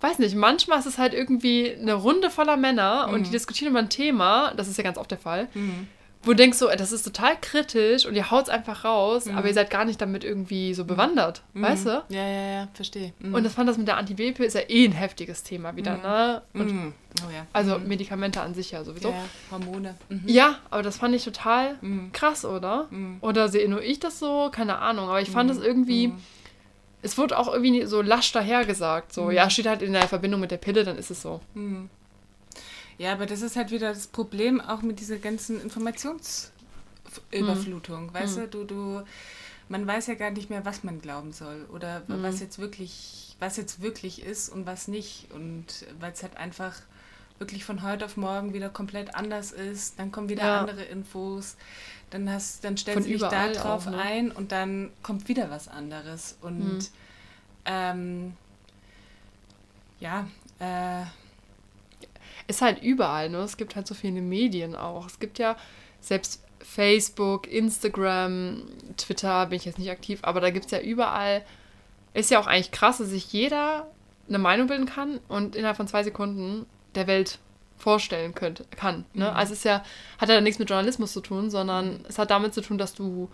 weiß 0.00 0.18
nicht, 0.18 0.34
manchmal 0.34 0.78
ist 0.78 0.86
es 0.86 0.98
halt 0.98 1.14
irgendwie 1.14 1.74
eine 1.74 1.94
Runde 1.94 2.30
voller 2.30 2.56
Männer 2.56 3.06
mhm. 3.06 3.14
und 3.14 3.22
die 3.24 3.28
mhm. 3.28 3.32
diskutieren 3.32 3.70
über 3.70 3.80
ein 3.80 3.90
Thema, 3.90 4.52
das 4.56 4.68
ist 4.68 4.78
ja 4.78 4.84
ganz 4.84 4.98
oft 4.98 5.10
der 5.10 5.18
Fall, 5.18 5.48
mhm 5.54 5.88
wo 6.26 6.32
du 6.32 6.36
denkst 6.36 6.58
so, 6.58 6.68
das 6.68 6.92
ist 6.92 7.04
total 7.04 7.36
kritisch 7.40 8.04
und 8.04 8.14
ihr 8.16 8.30
haut 8.30 8.44
es 8.44 8.48
einfach 8.48 8.84
raus, 8.84 9.26
mhm. 9.26 9.38
aber 9.38 9.48
ihr 9.48 9.54
seid 9.54 9.70
gar 9.70 9.84
nicht 9.84 10.00
damit 10.00 10.24
irgendwie 10.24 10.74
so 10.74 10.82
mhm. 10.82 10.88
bewandert, 10.88 11.42
mhm. 11.54 11.62
weißt 11.62 11.86
du? 11.86 12.02
Ja, 12.08 12.28
ja, 12.28 12.52
ja, 12.52 12.68
verstehe. 12.74 13.12
Mhm. 13.20 13.34
Und 13.34 13.44
das 13.44 13.54
fand 13.54 13.68
das 13.68 13.78
mit 13.78 13.86
der 13.86 13.96
Antibaby 13.96 14.44
ist 14.44 14.54
ja 14.54 14.62
eh 14.68 14.84
ein 14.84 14.92
heftiges 14.92 15.44
Thema 15.44 15.76
wieder, 15.76 15.96
mhm. 15.96 16.02
ne? 16.02 16.42
Und 16.54 16.72
mhm. 16.72 16.92
oh, 17.26 17.30
ja. 17.32 17.46
Also 17.52 17.78
Medikamente 17.78 18.40
an 18.40 18.54
sich 18.54 18.72
ja 18.72 18.82
sowieso. 18.82 19.10
Ja, 19.10 19.24
Hormone. 19.52 19.94
Ja, 20.26 20.58
aber 20.70 20.82
das 20.82 20.98
fand 20.98 21.14
ich 21.14 21.24
total 21.24 21.76
krass, 22.12 22.44
oder? 22.44 22.88
Oder 23.20 23.48
sehe 23.48 23.68
nur 23.68 23.82
ich 23.82 24.00
das 24.00 24.18
so? 24.18 24.50
Keine 24.52 24.78
Ahnung, 24.78 25.08
aber 25.08 25.20
ich 25.20 25.30
fand 25.30 25.50
es 25.50 25.58
irgendwie 25.58 26.12
es 27.02 27.16
wurde 27.16 27.38
auch 27.38 27.52
irgendwie 27.52 27.84
so 27.86 28.02
lasch 28.02 28.32
dahergesagt. 28.32 29.12
So, 29.12 29.30
ja, 29.30 29.48
steht 29.48 29.68
halt 29.68 29.82
in 29.82 29.92
der 29.92 30.08
Verbindung 30.08 30.40
mit 30.40 30.50
der 30.50 30.56
Pille, 30.56 30.82
dann 30.82 30.98
ist 30.98 31.10
es 31.10 31.22
so. 31.22 31.40
Mhm. 31.54 31.88
Ja, 32.98 33.12
aber 33.12 33.26
das 33.26 33.42
ist 33.42 33.56
halt 33.56 33.70
wieder 33.70 33.90
das 33.90 34.06
Problem 34.06 34.58
auch 34.60 34.80
mit 34.82 35.00
dieser 35.00 35.18
ganzen 35.18 35.60
Informationsüberflutung. 35.60 38.06
Mhm. 38.06 38.14
Weißt 38.14 38.38
mhm. 38.38 38.50
du, 38.50 38.64
du, 38.64 39.02
man 39.68 39.86
weiß 39.86 40.06
ja 40.06 40.14
gar 40.14 40.30
nicht 40.30 40.48
mehr, 40.50 40.64
was 40.64 40.82
man 40.82 41.00
glauben 41.00 41.32
soll 41.32 41.66
oder 41.72 42.02
mhm. 42.08 42.22
was 42.22 42.40
jetzt 42.40 42.58
wirklich, 42.58 43.36
was 43.38 43.58
jetzt 43.58 43.82
wirklich 43.82 44.22
ist 44.22 44.48
und 44.48 44.66
was 44.66 44.88
nicht. 44.88 45.28
Und 45.32 45.66
weil 46.00 46.12
es 46.12 46.22
halt 46.22 46.38
einfach 46.38 46.74
wirklich 47.38 47.64
von 47.64 47.82
heute 47.82 48.06
auf 48.06 48.16
morgen 48.16 48.54
wieder 48.54 48.70
komplett 48.70 49.14
anders 49.14 49.52
ist, 49.52 49.98
dann 49.98 50.10
kommen 50.10 50.30
wieder 50.30 50.44
ja. 50.44 50.60
andere 50.60 50.84
Infos, 50.84 51.56
dann 52.10 52.30
hast, 52.30 52.64
dann 52.64 52.78
stellst 52.78 53.06
du 53.06 53.12
dich 53.12 53.20
da 53.20 53.48
drauf 53.48 53.86
auch, 53.86 53.90
ne? 53.90 54.00
ein 54.00 54.32
und 54.32 54.52
dann 54.52 54.90
kommt 55.02 55.28
wieder 55.28 55.50
was 55.50 55.68
anderes. 55.68 56.38
Und 56.40 56.78
mhm. 56.78 56.88
ähm, 57.66 58.32
ja, 60.00 60.26
äh, 60.60 61.04
ist 62.46 62.62
halt 62.62 62.82
überall, 62.82 63.28
ne? 63.28 63.38
Es 63.38 63.56
gibt 63.56 63.76
halt 63.76 63.86
so 63.86 63.94
viele 63.94 64.20
Medien 64.20 64.74
auch. 64.74 65.06
Es 65.06 65.18
gibt 65.18 65.38
ja 65.38 65.56
selbst 66.00 66.42
Facebook, 66.60 67.46
Instagram, 67.46 68.62
Twitter 68.96 69.46
bin 69.46 69.56
ich 69.56 69.64
jetzt 69.64 69.78
nicht 69.78 69.90
aktiv, 69.90 70.20
aber 70.22 70.40
da 70.40 70.50
gibt 70.50 70.66
es 70.66 70.70
ja 70.70 70.80
überall, 70.80 71.42
ist 72.14 72.30
ja 72.30 72.40
auch 72.40 72.46
eigentlich 72.46 72.70
krass, 72.70 72.98
dass 72.98 73.08
sich 73.08 73.32
jeder 73.32 73.86
eine 74.28 74.38
Meinung 74.38 74.66
bilden 74.66 74.86
kann 74.86 75.20
und 75.28 75.54
innerhalb 75.54 75.76
von 75.76 75.86
zwei 75.86 76.02
Sekunden 76.02 76.66
der 76.94 77.06
Welt 77.06 77.38
vorstellen 77.76 78.34
könnte, 78.34 78.64
kann. 78.76 79.04
Ne? 79.12 79.30
Mhm. 79.30 79.36
Also 79.36 79.52
es 79.52 79.60
ist 79.60 79.64
ja, 79.64 79.84
hat 80.18 80.28
ja 80.28 80.40
nichts 80.40 80.58
mit 80.58 80.70
Journalismus 80.70 81.12
zu 81.12 81.20
tun, 81.20 81.50
sondern 81.50 82.04
es 82.08 82.18
hat 82.18 82.30
damit 82.30 82.54
zu 82.54 82.62
tun, 82.62 82.78
dass 82.78 82.94
du 82.94 83.28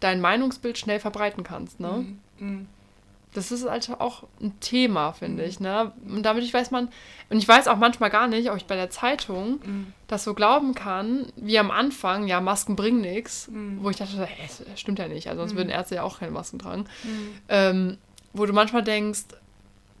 dein 0.00 0.20
Meinungsbild 0.20 0.78
schnell 0.78 1.00
verbreiten 1.00 1.44
kannst. 1.44 1.80
Ne? 1.80 1.92
Mhm. 2.38 2.46
mhm. 2.46 2.66
Das 3.32 3.52
ist 3.52 3.68
halt 3.68 3.88
auch 4.00 4.24
ein 4.40 4.58
Thema, 4.60 5.12
finde 5.12 5.42
mhm. 5.42 5.48
ich. 5.48 5.60
Ne? 5.60 5.92
Und 6.08 6.22
damit 6.24 6.44
ich 6.44 6.52
weiß 6.52 6.70
man, 6.70 6.88
und 7.28 7.38
ich 7.38 7.46
weiß 7.46 7.68
auch 7.68 7.76
manchmal 7.76 8.10
gar 8.10 8.26
nicht, 8.26 8.50
ob 8.50 8.56
ich 8.56 8.66
bei 8.66 8.74
der 8.74 8.90
Zeitung 8.90 9.60
mhm. 9.64 9.92
das 10.08 10.24
so 10.24 10.34
glauben 10.34 10.74
kann, 10.74 11.26
wie 11.36 11.58
am 11.58 11.70
Anfang, 11.70 12.26
ja, 12.26 12.40
Masken 12.40 12.74
bringen 12.74 13.00
nichts, 13.00 13.48
mhm. 13.48 13.78
wo 13.82 13.90
ich 13.90 13.96
dachte, 13.96 14.24
hey, 14.26 14.48
das 14.48 14.80
stimmt 14.80 14.98
ja 14.98 15.06
nicht, 15.06 15.28
also 15.28 15.42
sonst 15.42 15.52
mhm. 15.52 15.58
würden 15.58 15.70
Ärzte 15.70 15.94
ja 15.96 16.02
auch 16.02 16.18
keine 16.18 16.32
Masken 16.32 16.58
tragen. 16.58 16.86
Mhm. 17.04 17.32
Ähm, 17.48 17.98
wo 18.32 18.46
du 18.46 18.52
manchmal 18.52 18.82
denkst, 18.82 19.24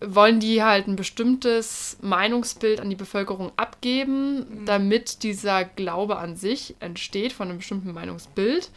wollen 0.00 0.40
die 0.40 0.62
halt 0.62 0.88
ein 0.88 0.96
bestimmtes 0.96 1.98
Meinungsbild 2.00 2.80
an 2.80 2.90
die 2.90 2.96
Bevölkerung 2.96 3.52
abgeben, 3.56 4.38
mhm. 4.38 4.66
damit 4.66 5.22
dieser 5.22 5.64
Glaube 5.64 6.18
an 6.18 6.36
sich 6.36 6.74
entsteht 6.80 7.32
von 7.32 7.48
einem 7.48 7.58
bestimmten 7.58 7.92
Meinungsbild? 7.92 8.70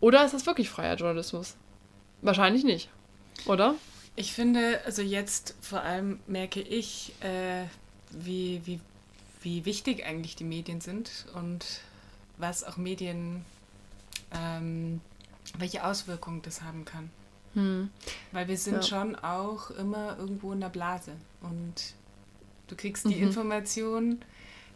Oder 0.00 0.24
ist 0.24 0.34
das 0.34 0.46
wirklich 0.46 0.68
freier 0.68 0.96
Journalismus? 0.96 1.56
Wahrscheinlich 2.22 2.64
nicht. 2.64 2.90
Oder? 3.46 3.74
Ich 4.16 4.32
finde, 4.32 4.80
also 4.84 5.02
jetzt 5.02 5.54
vor 5.60 5.82
allem 5.82 6.20
merke 6.26 6.60
ich, 6.60 7.12
äh, 7.20 7.64
wie, 8.10 8.62
wie, 8.64 8.80
wie 9.42 9.64
wichtig 9.64 10.04
eigentlich 10.04 10.36
die 10.36 10.44
Medien 10.44 10.80
sind 10.80 11.26
und 11.34 11.64
was 12.38 12.64
auch 12.64 12.76
Medien, 12.76 13.44
ähm, 14.32 15.00
welche 15.58 15.84
Auswirkungen 15.84 16.42
das 16.42 16.62
haben 16.62 16.84
kann. 16.84 17.10
Hm. 17.54 17.90
Weil 18.32 18.48
wir 18.48 18.58
sind 18.58 18.76
ja. 18.76 18.82
schon 18.82 19.16
auch 19.16 19.70
immer 19.70 20.16
irgendwo 20.18 20.52
in 20.52 20.60
der 20.60 20.68
Blase 20.68 21.12
und 21.40 21.94
du 22.68 22.76
kriegst 22.76 23.06
die 23.06 23.16
mhm. 23.16 23.28
Informationen, 23.28 24.22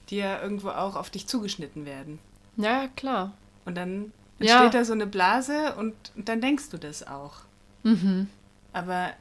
die 0.08 0.16
ja 0.16 0.42
irgendwo 0.42 0.70
auch 0.70 0.96
auf 0.96 1.10
dich 1.10 1.26
zugeschnitten 1.26 1.84
werden. 1.84 2.18
Ja, 2.56 2.88
klar. 2.88 3.32
Und 3.64 3.76
dann 3.76 4.12
entsteht 4.38 4.60
ja. 4.60 4.68
da 4.70 4.84
so 4.84 4.92
eine 4.92 5.06
Blase 5.06 5.74
und, 5.76 5.94
und 6.16 6.28
dann 6.28 6.40
denkst 6.40 6.70
du 6.70 6.78
das 6.78 7.06
auch. 7.06 7.42
Mhm. 7.82 8.28
Aber 8.72 9.12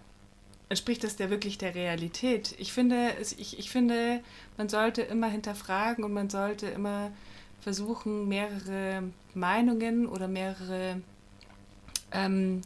entspricht 0.69 1.03
das 1.03 1.15
der 1.15 1.29
wirklich 1.29 1.57
der 1.57 1.75
Realität? 1.75 2.55
Ich 2.57 2.71
finde, 2.73 3.11
ich, 3.37 3.57
ich 3.57 3.69
finde, 3.69 4.21
man 4.57 4.69
sollte 4.69 5.01
immer 5.01 5.27
hinterfragen 5.27 6.03
und 6.03 6.13
man 6.13 6.29
sollte 6.29 6.67
immer 6.67 7.11
versuchen, 7.61 8.27
mehrere 8.27 9.03
Meinungen 9.33 10.07
oder 10.07 10.27
mehrere 10.27 11.01
ähm, 12.11 12.61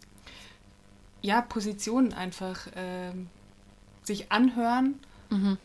ja, 1.22 1.42
Positionen 1.42 2.14
einfach 2.14 2.68
ähm, 2.76 3.30
sich 4.04 4.32
anhören 4.32 5.00
mhm. 5.30 5.58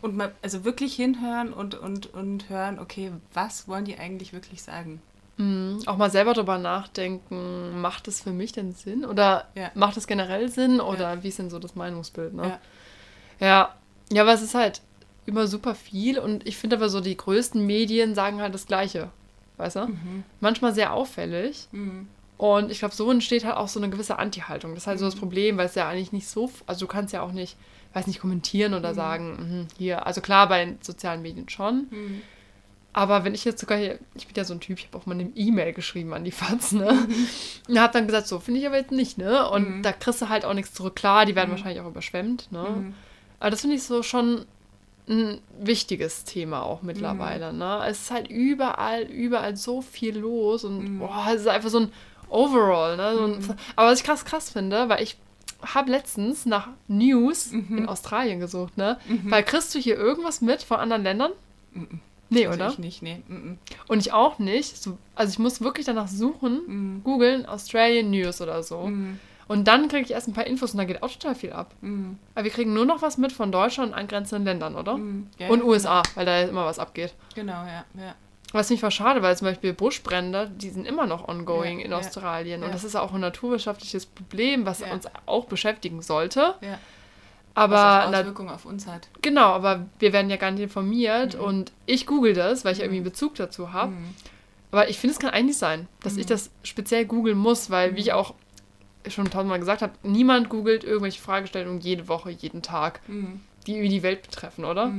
und 0.00 0.16
mal, 0.16 0.32
also 0.42 0.64
wirklich 0.64 0.94
hinhören 0.94 1.52
und, 1.52 1.74
und, 1.74 2.06
und 2.14 2.48
hören, 2.48 2.78
okay, 2.78 3.12
was 3.32 3.68
wollen 3.68 3.84
die 3.84 3.98
eigentlich 3.98 4.32
wirklich 4.32 4.62
sagen? 4.62 5.02
Mhm. 5.36 5.82
Auch 5.86 5.96
mal 5.96 6.10
selber 6.10 6.34
drüber 6.34 6.58
nachdenken, 6.58 7.80
macht 7.80 8.08
es 8.08 8.22
für 8.22 8.30
mich 8.30 8.52
denn 8.52 8.72
Sinn? 8.72 9.04
Oder 9.04 9.48
ja. 9.54 9.70
macht 9.74 9.96
es 9.96 10.06
generell 10.06 10.48
Sinn? 10.48 10.80
Oder 10.80 11.14
ja. 11.14 11.22
wie 11.22 11.28
ist 11.28 11.38
denn 11.38 11.50
so 11.50 11.58
das 11.58 11.74
Meinungsbild? 11.74 12.34
Ne? 12.34 12.58
Ja. 13.40 13.46
ja. 13.46 13.74
Ja, 14.12 14.22
aber 14.22 14.34
es 14.34 14.42
ist 14.42 14.54
halt 14.54 14.82
immer 15.26 15.46
super 15.46 15.74
viel 15.74 16.18
und 16.18 16.46
ich 16.46 16.56
finde 16.56 16.76
aber 16.76 16.88
so, 16.88 17.00
die 17.00 17.16
größten 17.16 17.64
Medien 17.64 18.14
sagen 18.14 18.40
halt 18.40 18.54
das 18.54 18.66
Gleiche. 18.66 19.10
Weißt 19.56 19.76
du? 19.76 19.86
Mhm. 19.86 20.24
Manchmal 20.40 20.74
sehr 20.74 20.92
auffällig. 20.92 21.68
Mhm. 21.72 22.08
Und 22.36 22.70
ich 22.70 22.80
glaube, 22.80 22.94
so 22.94 23.10
entsteht 23.10 23.44
halt 23.44 23.56
auch 23.56 23.68
so 23.68 23.80
eine 23.80 23.88
gewisse 23.88 24.18
Anti-Haltung. 24.18 24.74
Das 24.74 24.84
ist 24.84 24.86
halt 24.86 24.98
so 24.98 25.04
das 25.04 25.14
mhm. 25.14 25.20
Problem, 25.20 25.56
weil 25.56 25.66
es 25.66 25.74
ja 25.74 25.88
eigentlich 25.88 26.12
nicht 26.12 26.26
so, 26.26 26.50
also 26.66 26.80
du 26.80 26.86
kannst 26.90 27.12
ja 27.12 27.22
auch 27.22 27.32
nicht, 27.32 27.56
weiß 27.92 28.06
nicht, 28.06 28.20
kommentieren 28.20 28.74
oder 28.74 28.90
mhm. 28.90 28.94
sagen, 28.94 29.60
mh, 29.60 29.66
hier, 29.78 30.06
also 30.06 30.20
klar, 30.20 30.48
bei 30.48 30.64
den 30.64 30.78
sozialen 30.82 31.22
Medien 31.22 31.48
schon. 31.48 31.86
Mhm. 32.94 33.00
Aber 33.00 33.24
wenn 33.24 33.34
ich 33.34 33.44
jetzt 33.44 33.60
sogar 33.60 33.78
hier, 33.78 33.98
ich 34.14 34.26
bin 34.26 34.36
ja 34.36 34.44
so 34.44 34.54
ein 34.54 34.60
Typ, 34.60 34.78
ich 34.78 34.86
habe 34.86 34.98
auch 34.98 35.06
mal 35.06 35.14
eine 35.14 35.30
E-Mail 35.34 35.72
geschrieben 35.72 36.14
an 36.14 36.24
die 36.24 36.30
Fans, 36.30 36.72
ne? 36.72 36.92
Mhm. 36.92 37.28
Und 37.68 37.80
habe 37.80 37.92
dann 37.92 38.06
gesagt, 38.06 38.28
so 38.28 38.38
finde 38.38 38.60
ich 38.60 38.66
aber 38.66 38.76
jetzt 38.76 38.92
nicht, 38.92 39.18
ne? 39.18 39.48
Und 39.48 39.78
mhm. 39.78 39.82
da 39.82 39.92
kriegst 39.92 40.22
du 40.22 40.28
halt 40.28 40.44
auch 40.44 40.54
nichts 40.54 40.72
zurück. 40.74 40.96
Klar, 40.96 41.26
die 41.26 41.34
werden 41.34 41.48
mhm. 41.50 41.56
wahrscheinlich 41.56 41.80
auch 41.80 41.88
überschwemmt, 41.88 42.50
ne? 42.52 42.62
Mhm. 42.62 42.94
Aber 43.40 43.50
das 43.50 43.60
finde 43.60 43.76
ich 43.76 43.82
so 43.82 44.02
schon 44.02 44.46
ein 45.06 45.40
wichtiges 45.60 46.24
Thema 46.24 46.62
auch 46.62 46.82
mittlerweile, 46.82 47.52
mhm. 47.52 47.58
ne? 47.58 47.82
Es 47.88 48.02
ist 48.02 48.10
halt 48.10 48.28
überall, 48.28 49.02
überall 49.02 49.56
so 49.56 49.82
viel 49.82 50.18
los 50.18 50.64
und 50.64 50.78
mhm. 50.78 50.98
boah, 51.00 51.26
es 51.28 51.42
ist 51.42 51.48
einfach 51.48 51.70
so 51.70 51.80
ein 51.80 51.92
Overall, 52.28 52.96
ne? 52.96 53.14
So 53.14 53.24
ein, 53.24 53.58
aber 53.76 53.90
was 53.90 54.00
ich 54.00 54.04
krass 54.06 54.24
krass 54.24 54.50
finde, 54.50 54.88
weil 54.88 55.02
ich 55.02 55.16
habe 55.62 55.90
letztens 55.90 56.46
nach 56.46 56.68
News 56.88 57.52
in 57.52 57.88
Australien 57.88 58.38
gesucht, 58.40 58.76
ne? 58.76 58.98
Weil 59.24 59.42
kriegst 59.42 59.74
du 59.74 59.78
hier 59.78 59.96
irgendwas 59.96 60.42
mit 60.42 60.62
von 60.62 60.78
anderen 60.78 61.02
Ländern? 61.02 61.32
Nee, 62.34 62.48
oder? 62.48 62.68
Ich 62.68 62.78
nicht, 62.78 63.02
nee. 63.02 63.22
Mm 63.28 63.34
-mm. 63.34 63.56
Und 63.88 64.00
ich 64.00 64.12
auch 64.12 64.38
nicht. 64.38 64.82
So, 64.82 64.98
also 65.14 65.30
ich 65.32 65.38
muss 65.38 65.60
wirklich 65.60 65.86
danach 65.86 66.08
suchen, 66.08 66.98
mm. 66.98 67.04
googeln, 67.04 67.46
Australian 67.46 68.10
News 68.10 68.40
oder 68.40 68.62
so. 68.62 68.86
Mm. 68.86 69.18
Und 69.46 69.68
dann 69.68 69.88
kriege 69.88 70.04
ich 70.04 70.10
erst 70.12 70.28
ein 70.28 70.32
paar 70.32 70.46
Infos 70.46 70.72
und 70.72 70.78
da 70.78 70.84
geht 70.84 71.02
auch 71.02 71.10
total 71.10 71.34
viel 71.34 71.52
ab. 71.52 71.74
Mm. 71.80 72.12
Aber 72.34 72.44
wir 72.44 72.50
kriegen 72.50 72.72
nur 72.72 72.86
noch 72.86 73.02
was 73.02 73.18
mit 73.18 73.32
von 73.32 73.52
Deutschland 73.52 73.92
und 73.92 73.98
angrenzenden 73.98 74.44
Ländern, 74.44 74.74
oder? 74.74 74.96
Mm. 74.96 75.28
Ja, 75.38 75.48
und 75.48 75.60
ja, 75.60 75.64
USA, 75.64 76.02
genau. 76.02 76.16
weil 76.16 76.26
da 76.26 76.40
immer 76.42 76.64
was 76.64 76.78
abgeht. 76.78 77.14
Genau, 77.34 77.64
ja. 77.64 77.84
ja. 77.96 78.14
Was 78.52 78.70
mich 78.70 78.82
war 78.82 78.92
schade, 78.92 79.20
weil 79.20 79.36
zum 79.36 79.48
Beispiel 79.48 79.72
Buschbrände, 79.72 80.48
die 80.48 80.70
sind 80.70 80.86
immer 80.86 81.06
noch 81.06 81.26
ongoing 81.28 81.80
in 81.80 81.92
Australien. 81.92 82.62
Und 82.62 82.72
das 82.72 82.84
ist 82.84 82.94
auch 82.94 83.12
ein 83.12 83.20
naturwissenschaftliches 83.20 84.06
Problem, 84.06 84.64
was 84.64 84.80
uns 84.80 85.08
auch 85.26 85.46
beschäftigen 85.46 86.02
sollte. 86.02 86.54
Ja. 86.60 86.78
Aber 87.54 87.76
was 87.76 88.14
Auswirkungen 88.14 88.50
auf 88.50 88.64
uns 88.64 88.86
hat. 88.86 89.08
Genau, 89.22 89.52
aber 89.52 89.86
wir 89.98 90.12
werden 90.12 90.28
ja 90.30 90.36
gar 90.36 90.50
nicht 90.50 90.62
informiert 90.62 91.36
mhm. 91.36 91.44
und 91.44 91.72
ich 91.86 92.06
google 92.06 92.34
das, 92.34 92.64
weil 92.64 92.72
ich 92.72 92.78
mhm. 92.78 92.84
irgendwie 92.84 92.98
einen 92.98 93.04
Bezug 93.04 93.36
dazu 93.36 93.72
habe. 93.72 93.92
Mhm. 93.92 94.14
Aber 94.72 94.88
ich 94.88 94.98
finde, 94.98 95.14
es 95.14 95.20
kann 95.20 95.30
eigentlich 95.30 95.56
sein, 95.56 95.86
dass 96.02 96.16
ich 96.16 96.24
mhm. 96.24 96.30
das 96.30 96.50
speziell 96.64 97.04
googeln 97.04 97.38
muss, 97.38 97.70
weil, 97.70 97.94
wie 97.94 98.00
ich 98.00 98.06
mhm. 98.08 98.14
auch 98.14 98.34
schon 99.06 99.30
tausendmal 99.30 99.60
gesagt 99.60 99.82
habe, 99.82 99.92
niemand 100.02 100.48
googelt 100.48 100.82
irgendwelche 100.82 101.20
Fragestellungen 101.20 101.80
jede 101.80 102.08
Woche, 102.08 102.30
jeden 102.30 102.62
Tag, 102.62 103.00
mhm. 103.06 103.40
die 103.66 103.72
irgendwie 103.72 103.90
die 103.90 104.02
Welt 104.02 104.22
betreffen, 104.22 104.64
oder? 104.64 104.92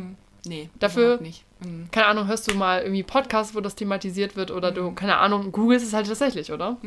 Nee, 0.45 0.69
dafür 0.79 1.19
nicht. 1.21 1.43
Keine 1.91 2.05
Ahnung, 2.05 2.27
hörst 2.27 2.49
du 2.49 2.55
mal 2.55 2.83
irgendwie 2.83 3.01
Podcasts, 3.01 3.55
wo 3.55 3.61
das 3.61 3.73
thematisiert 3.73 4.35
wird 4.35 4.51
oder 4.51 4.71
du, 4.71 4.91
keine 4.91 5.17
Ahnung, 5.17 5.51
googelst 5.51 5.85
es 5.85 5.93
halt 5.93 6.07
tatsächlich, 6.07 6.51
oder? 6.51 6.77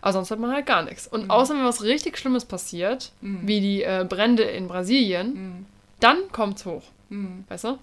Aber 0.00 0.12
sonst 0.12 0.30
hat 0.30 0.38
man 0.38 0.52
halt 0.52 0.66
gar 0.66 0.82
nichts. 0.82 1.06
Und 1.06 1.30
außer 1.30 1.54
wenn 1.54 1.64
was 1.64 1.82
richtig 1.82 2.16
Schlimmes 2.16 2.44
passiert, 2.44 3.12
wie 3.20 3.60
die 3.60 3.82
äh, 3.82 4.06
Brände 4.08 4.44
in 4.44 4.66
Brasilien, 4.68 5.66
dann 6.00 6.18
kommt's 6.32 6.64
hoch. 6.64 6.84
Mhm. 7.10 7.44
Weißt 7.48 7.64
du? 7.64 7.78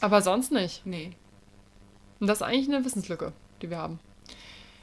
Aber 0.00 0.20
sonst 0.20 0.52
nicht. 0.52 0.84
Nee. 0.84 1.12
Und 2.20 2.26
das 2.26 2.38
ist 2.38 2.42
eigentlich 2.42 2.68
eine 2.68 2.84
Wissenslücke, 2.84 3.32
die 3.62 3.70
wir 3.70 3.78
haben. 3.78 3.98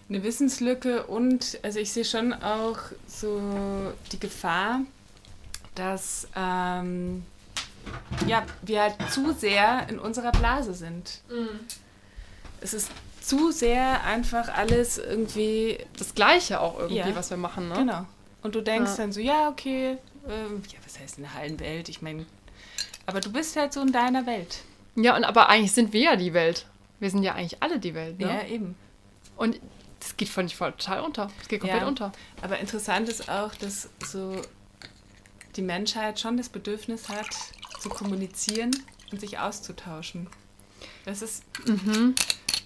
Eine 0.10 0.24
Wissenslücke 0.24 1.06
und 1.06 1.60
also 1.64 1.80
ich 1.80 1.92
sehe 1.92 2.04
schon 2.04 2.34
auch 2.34 2.78
so 3.08 3.40
die 4.12 4.20
Gefahr, 4.20 4.82
dass 5.76 6.28
ähm, 6.36 7.24
ja, 8.28 8.44
wir 8.62 8.82
halt 8.82 8.96
zu 9.10 9.32
sehr 9.34 9.88
in 9.90 10.00
unserer 10.00 10.32
Blase 10.32 10.74
sind. 10.74 11.22
Es 12.60 12.74
ist 12.74 12.92
zu 13.22 13.52
sehr 13.52 14.04
einfach 14.04 14.50
alles 14.50 14.98
irgendwie 14.98 15.78
Das 15.98 16.14
Gleiche 16.16 16.60
auch 16.60 16.78
irgendwie, 16.80 16.98
Ja. 16.98 17.16
was 17.16 17.30
wir 17.30 17.38
machen, 17.38 17.70
ne? 17.70 17.76
Genau. 17.76 18.06
Und 18.44 18.56
du 18.56 18.62
denkst 18.62 18.92
Ja. 18.92 18.98
dann 18.98 19.12
so, 19.14 19.22
ja, 19.22 19.48
okay, 19.50 19.98
ähm, 20.28 20.64
ja, 20.68 20.80
was 20.84 21.00
heißt 21.00 21.18
in 21.18 21.24
der 21.24 21.34
Hallenwelt? 21.36 21.88
Ich 21.88 22.02
meine, 22.02 22.26
aber 23.06 23.22
du 23.22 23.32
bist 23.32 23.56
halt 23.56 23.72
so 23.74 23.82
in 23.82 23.92
deiner 23.92 24.26
Welt. 24.26 24.60
Ja, 24.96 25.16
und 25.16 25.24
aber 25.24 25.48
eigentlich 25.50 25.72
sind 25.72 25.94
wir 25.94 26.02
ja 26.02 26.16
die 26.16 26.34
Welt. 26.34 26.66
Wir 27.00 27.10
sind 27.10 27.24
ja 27.24 27.34
eigentlich 27.36 27.62
alle 27.64 27.80
die 27.80 27.94
Welt, 27.94 28.20
ne? 28.20 28.28
Ja, 28.28 28.44
eben. 28.48 28.76
Und 29.38 29.60
das 30.00 30.18
geht 30.18 30.30
voll 30.30 30.46
total 30.74 31.02
unter. 31.02 31.30
Das 31.40 31.48
geht 31.48 31.62
komplett 31.62 31.82
Ja. 31.82 31.88
unter. 31.88 32.12
Aber 32.42 32.58
interessant 32.60 33.08
ist 33.08 33.30
auch, 33.30 33.54
dass 33.56 33.90
so 34.04 34.42
die 35.56 35.62
Menschheit 35.62 36.20
schon 36.20 36.38
das 36.38 36.50
Bedürfnis 36.50 37.08
hat, 37.10 37.28
zu 37.80 37.90
kommunizieren 37.90 38.72
und 39.12 39.20
sich 39.22 39.38
auszutauschen. 39.40 40.28
Das 41.06 41.22
ist. 41.22 41.44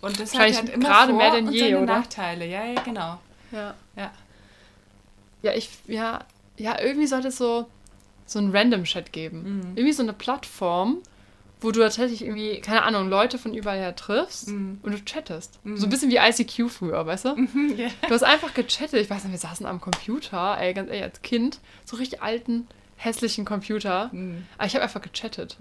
Und 0.02 0.20
das 0.20 0.34
hat 0.34 0.54
halt 0.56 0.70
immer 0.70 0.88
gerade 0.88 1.12
Vor- 1.12 1.18
mehr 1.18 1.32
denn 1.32 1.52
je, 1.52 1.76
oder? 1.76 1.86
Nachteile. 1.86 2.46
Ja, 2.48 2.66
ja, 2.66 2.82
genau. 2.82 3.20
Ja. 3.52 3.74
Ja. 3.96 4.12
Ja, 5.42 5.54
ich, 5.54 5.70
ja, 5.88 6.20
ja, 6.58 6.80
irgendwie 6.82 7.08
sollte 7.08 7.28
es 7.30 7.38
so, 7.38 7.68
so 8.26 8.40
einen 8.40 8.56
Random-Chat 8.56 9.12
geben. 9.14 9.44
Mhm. 9.44 9.62
Irgendwie 9.78 9.94
so 9.94 10.02
eine 10.04 10.14
Plattform, 10.14 10.98
wo 11.62 11.72
du 11.72 11.80
tatsächlich 11.82 12.24
irgendwie, 12.24 12.60
keine 12.62 12.84
Ahnung, 12.84 13.10
Leute 13.10 13.38
von 13.38 13.54
überall 13.54 13.78
her 13.78 13.96
triffst 13.96 14.50
Mhm. 14.50 14.80
und 14.84 14.92
du 14.94 15.04
chattest. 15.06 15.60
So 15.64 15.86
ein 15.86 15.90
bisschen 15.90 16.10
wie 16.12 16.18
ICQ 16.18 16.70
früher, 16.70 17.06
weißt 17.06 17.26
du? 17.26 17.36
Mhm, 17.36 17.76
ja. 17.78 17.88
Du 18.08 18.14
hast 18.14 18.24
einfach 18.24 18.54
gechattet. 18.54 19.00
Ich 19.02 19.10
weiß 19.10 19.24
nicht, 19.24 19.32
wir 19.34 19.40
saßen 19.40 19.66
am 19.66 19.80
Computer, 19.82 20.58
ey, 20.60 20.74
ganz 20.74 20.90
ehrlich, 20.90 21.04
als 21.04 21.22
Kind, 21.22 21.60
so 21.86 21.96
richtig 21.98 22.22
alten, 22.24 22.68
hässlichen 22.98 23.46
Computer. 23.46 24.10
Mhm. 24.14 24.46
Aber 24.58 24.68
ich 24.68 24.74
habe 24.74 24.84
einfach 24.84 25.02
gechattet. 25.02 25.58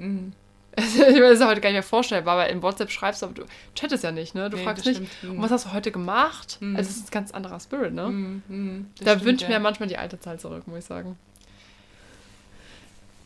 Das 0.76 0.86
ist 0.94 1.40
ja 1.40 1.46
heute 1.46 1.60
gar 1.60 1.68
nicht 1.70 1.74
mehr 1.74 1.82
vorstellbar, 1.82 2.36
weil 2.36 2.50
in 2.50 2.62
WhatsApp 2.62 2.90
schreibst 2.90 3.22
du, 3.22 3.26
aber 3.26 3.34
du 3.34 3.44
chattest 3.76 4.02
ja 4.04 4.10
nicht, 4.12 4.34
ne? 4.34 4.50
Du 4.50 4.56
Nee, 4.56 4.64
fragst 4.64 4.84
nicht, 4.86 4.96
stimmt. 5.18 5.36
Und 5.36 5.42
was 5.42 5.50
hast 5.52 5.66
du 5.66 5.72
heute 5.72 5.92
gemacht? 5.92 6.58
Mhm. 6.60 6.76
Also, 6.76 6.90
es 6.90 6.96
ist 6.96 7.08
ein 7.08 7.10
ganz 7.12 7.30
anderer 7.30 7.60
Spirit, 7.60 7.92
ne? 7.94 8.08
Mhm, 8.08 8.86
Da 9.00 9.12
stimmt, 9.12 9.24
wünscht 9.24 9.42
ja. 9.42 9.48
mir 9.50 9.60
manchmal 9.60 9.88
die 9.88 9.96
alte 9.98 10.18
Zeit 10.18 10.40
zurück, 10.40 10.66
muss 10.66 10.78
ich 10.80 10.84
sagen. 10.84 11.16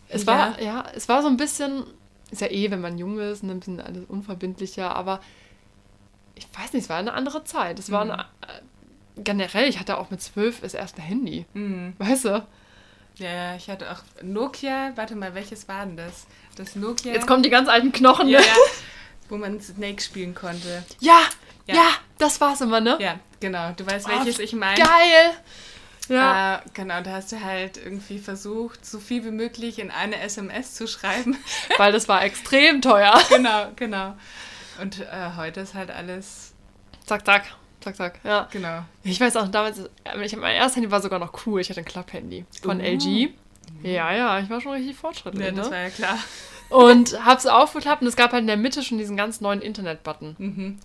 Es 0.08 0.22
Ja. 0.24 0.26
war, 0.26 0.62
ja, 0.62 0.84
es 0.94 1.08
war 1.08 1.22
so 1.22 1.28
ein 1.28 1.36
bisschen, 1.36 1.84
ist 2.30 2.40
ja 2.40 2.48
eh, 2.50 2.70
wenn 2.70 2.80
man 2.80 2.98
jung 2.98 3.18
ist, 3.18 3.42
ein 3.42 3.58
bisschen 3.58 3.80
alles 3.80 4.04
unverbindlicher, 4.08 4.94
aber 4.94 5.20
ich 6.34 6.46
weiß 6.56 6.72
nicht, 6.72 6.84
es 6.84 6.88
war 6.88 6.98
eine 6.98 7.12
andere 7.14 7.44
Zeit. 7.44 7.78
Es 7.78 7.90
war 7.90 8.04
Mhm. 8.04 8.10
eine, 8.12 8.22
äh, 8.22 9.22
generell, 9.22 9.68
ich 9.68 9.80
hatte 9.80 9.98
auch 9.98 10.10
mit 10.10 10.22
zwölf 10.22 10.60
das 10.60 10.74
erste 10.74 11.02
Handy, 11.02 11.46
Mhm. 11.54 11.94
weißt 11.98 12.26
du? 12.26 12.46
Ja, 13.18 13.56
ich 13.56 13.68
hatte 13.68 13.90
auch 13.90 14.02
Nokia, 14.22 14.92
warte 14.94 15.14
mal, 15.16 15.34
welches 15.34 15.66
war 15.68 15.84
denn 15.84 15.96
das? 15.96 16.26
Das 16.56 16.76
Nokia. 16.76 17.12
Jetzt 17.12 17.26
kommen 17.26 17.42
die 17.42 17.50
ganz 17.50 17.68
alten 17.68 17.92
Knochen, 17.92 18.28
ja, 18.28 18.38
ne? 18.40 18.46
ja, 18.46 18.52
wo 19.28 19.36
man 19.36 19.60
Snake 19.60 20.00
spielen 20.00 20.34
konnte. 20.34 20.84
Ja, 21.00 21.20
ja, 21.66 21.74
Ja. 21.74 21.88
das 22.18 22.40
war's 22.40 22.60
immer, 22.60 22.80
ne? 22.80 22.96
Ja, 23.00 23.18
genau. 23.40 23.72
Du 23.72 23.86
weißt, 23.86 24.06
Oh, 24.06 24.10
welches 24.10 24.38
ich 24.38 24.52
meine. 24.52 24.76
Geil! 24.80 25.32
Ja. 26.08 26.56
Äh, 26.56 26.60
genau, 26.72 27.02
da 27.02 27.12
hast 27.12 27.32
du 27.32 27.42
halt 27.42 27.76
irgendwie 27.76 28.18
versucht, 28.18 28.86
so 28.86 28.98
viel 28.98 29.24
wie 29.24 29.30
möglich 29.30 29.78
in 29.78 29.90
eine 29.90 30.18
SMS 30.20 30.74
zu 30.74 30.86
schreiben. 30.86 31.36
Weil 31.76 31.92
das 31.92 32.08
war 32.08 32.22
extrem 32.24 32.80
teuer. 32.80 33.20
genau, 33.28 33.66
genau. 33.76 34.16
Und 34.80 35.00
äh, 35.00 35.06
heute 35.36 35.60
ist 35.60 35.74
halt 35.74 35.90
alles, 35.90 36.52
Zack, 37.04 37.26
zack, 37.26 37.44
zack, 37.80 37.96
zack. 37.96 38.20
Ja. 38.24 38.48
genau. 38.50 38.82
Ich 39.04 39.20
weiß 39.20 39.36
auch, 39.36 39.48
damals, 39.48 39.78
äh, 39.78 40.24
ich, 40.24 40.36
mein 40.36 40.54
erstes 40.56 40.76
Handy 40.76 40.90
war 40.90 41.00
sogar 41.00 41.18
noch 41.18 41.46
cool. 41.46 41.60
Ich 41.60 41.70
hatte 41.70 41.80
ein 41.80 41.84
Klapphandy 41.86 42.44
von 42.62 42.80
Uh. 42.80 42.84
LG. 42.84 43.28
Ja, 43.82 44.12
ja, 44.14 44.40
ich 44.40 44.48
war 44.50 44.60
schon 44.60 44.72
richtig 44.72 44.96
fortschrittlich. 44.96 45.44
Ja, 45.44 45.52
das 45.52 45.66
ne? 45.66 45.72
war 45.72 45.82
ja 45.82 45.90
klar. 45.90 46.18
Und 46.70 47.24
hab's 47.24 47.46
aufgeklappt 47.46 48.02
und 48.02 48.08
es 48.08 48.16
gab 48.16 48.32
halt 48.32 48.42
in 48.42 48.46
der 48.46 48.56
Mitte 48.56 48.82
schon 48.82 48.98
diesen 48.98 49.16
ganz 49.16 49.40
neuen 49.40 49.62
Internet-Button. 49.62 50.36
Mhm. 50.38 50.78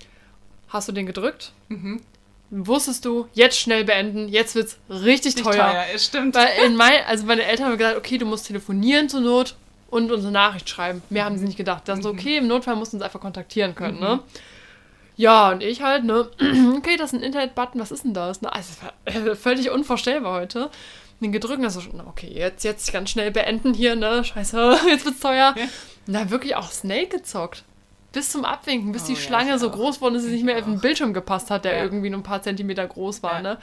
Hast 0.70 0.88
du 0.88 0.92
den 0.92 1.06
gedrückt? 1.06 1.52
Mhm. 1.70 2.02
Wusstest 2.50 3.06
du, 3.06 3.28
jetzt 3.34 3.58
schnell 3.58 3.84
beenden, 3.84 4.28
jetzt 4.30 4.54
wird's 4.56 4.78
richtig 4.90 5.36
Nicht 5.36 5.46
teuer. 5.46 5.72
teuer, 5.72 5.98
stimmt. 5.98 6.36
Weil 6.36 6.50
in 6.66 6.76
mein, 6.76 7.04
also 7.08 7.26
meine 7.26 7.44
Eltern 7.44 7.68
haben 7.68 7.78
gesagt, 7.78 7.98
okay, 7.98 8.18
du 8.18 8.26
musst 8.26 8.48
telefonieren 8.48 9.10
zur 9.10 9.22
Not 9.22 9.56
und 9.90 10.12
unsere 10.12 10.32
Nachricht 10.32 10.70
schreiben. 10.70 11.02
Mehr 11.10 11.26
haben 11.26 11.38
sie 11.38 11.46
nicht 11.46 11.58
gedacht. 11.58 11.84
Das 11.86 12.00
ist 12.00 12.06
okay, 12.06 12.38
im 12.38 12.48
Notfall 12.48 12.76
musst 12.76 12.94
du 12.94 12.98
uns 12.98 13.04
einfach 13.04 13.20
kontaktieren 13.20 13.74
können, 13.76 14.00
ne? 14.00 14.20
Ja, 15.16 15.52
und 15.52 15.62
ich 15.62 15.82
halt, 15.82 16.04
ne? 16.06 16.30
Okay, 16.78 16.98
das 16.98 17.14
ist 17.14 17.20
ein 17.20 17.24
Internet-Button, 17.24 17.80
was 17.80 17.92
ist 17.92 18.04
denn 18.04 18.14
das? 18.14 18.42
Ne? 18.42 18.52
Also, 18.52 18.72
es 19.06 19.26
war 19.28 19.36
völlig 19.36 19.70
unvorstellbar 19.70 20.34
heute. 20.42 20.70
Den 21.22 21.32
gedrückt, 21.32 21.58
und 21.58 21.64
dann 21.64 21.72
so, 21.72 21.82
na, 21.94 22.06
okay, 22.08 22.28
jetzt, 22.34 22.64
jetzt 22.66 22.92
ganz 22.92 23.10
schnell 23.12 23.32
beenden 23.32 23.74
hier, 23.74 23.96
ne? 23.96 24.24
Scheiße, 24.24 24.78
jetzt 24.90 25.06
wird's 25.06 25.20
teuer. 25.22 25.54
Ja. 25.58 25.66
Dann 26.08 26.30
wirklich 26.32 26.56
auch 26.56 26.70
Snake 26.72 27.08
gezockt. 27.08 27.64
Bis 28.12 28.30
zum 28.32 28.44
Abwinken, 28.46 28.92
bis 28.92 29.04
Oh 29.04 29.08
die 29.08 29.14
ja, 29.14 29.20
Schlange 29.20 29.58
so 29.58 29.70
auch. 29.70 29.74
groß 29.74 30.02
wurde, 30.02 30.16
dass 30.16 30.24
sie 30.24 30.32
nicht 30.32 30.44
mehr 30.44 30.58
auf 30.58 30.66
den 30.66 30.78
auch. 30.78 30.82
Bildschirm 30.82 31.14
gepasst 31.14 31.50
hat, 31.50 31.66
der 31.66 31.78
Ja. 31.78 31.84
irgendwie 31.84 32.10
nur 32.10 32.20
ein 32.20 32.24
paar 32.24 32.42
Zentimeter 32.42 32.86
groß 32.86 33.24
war, 33.24 33.42
ne? 33.42 33.58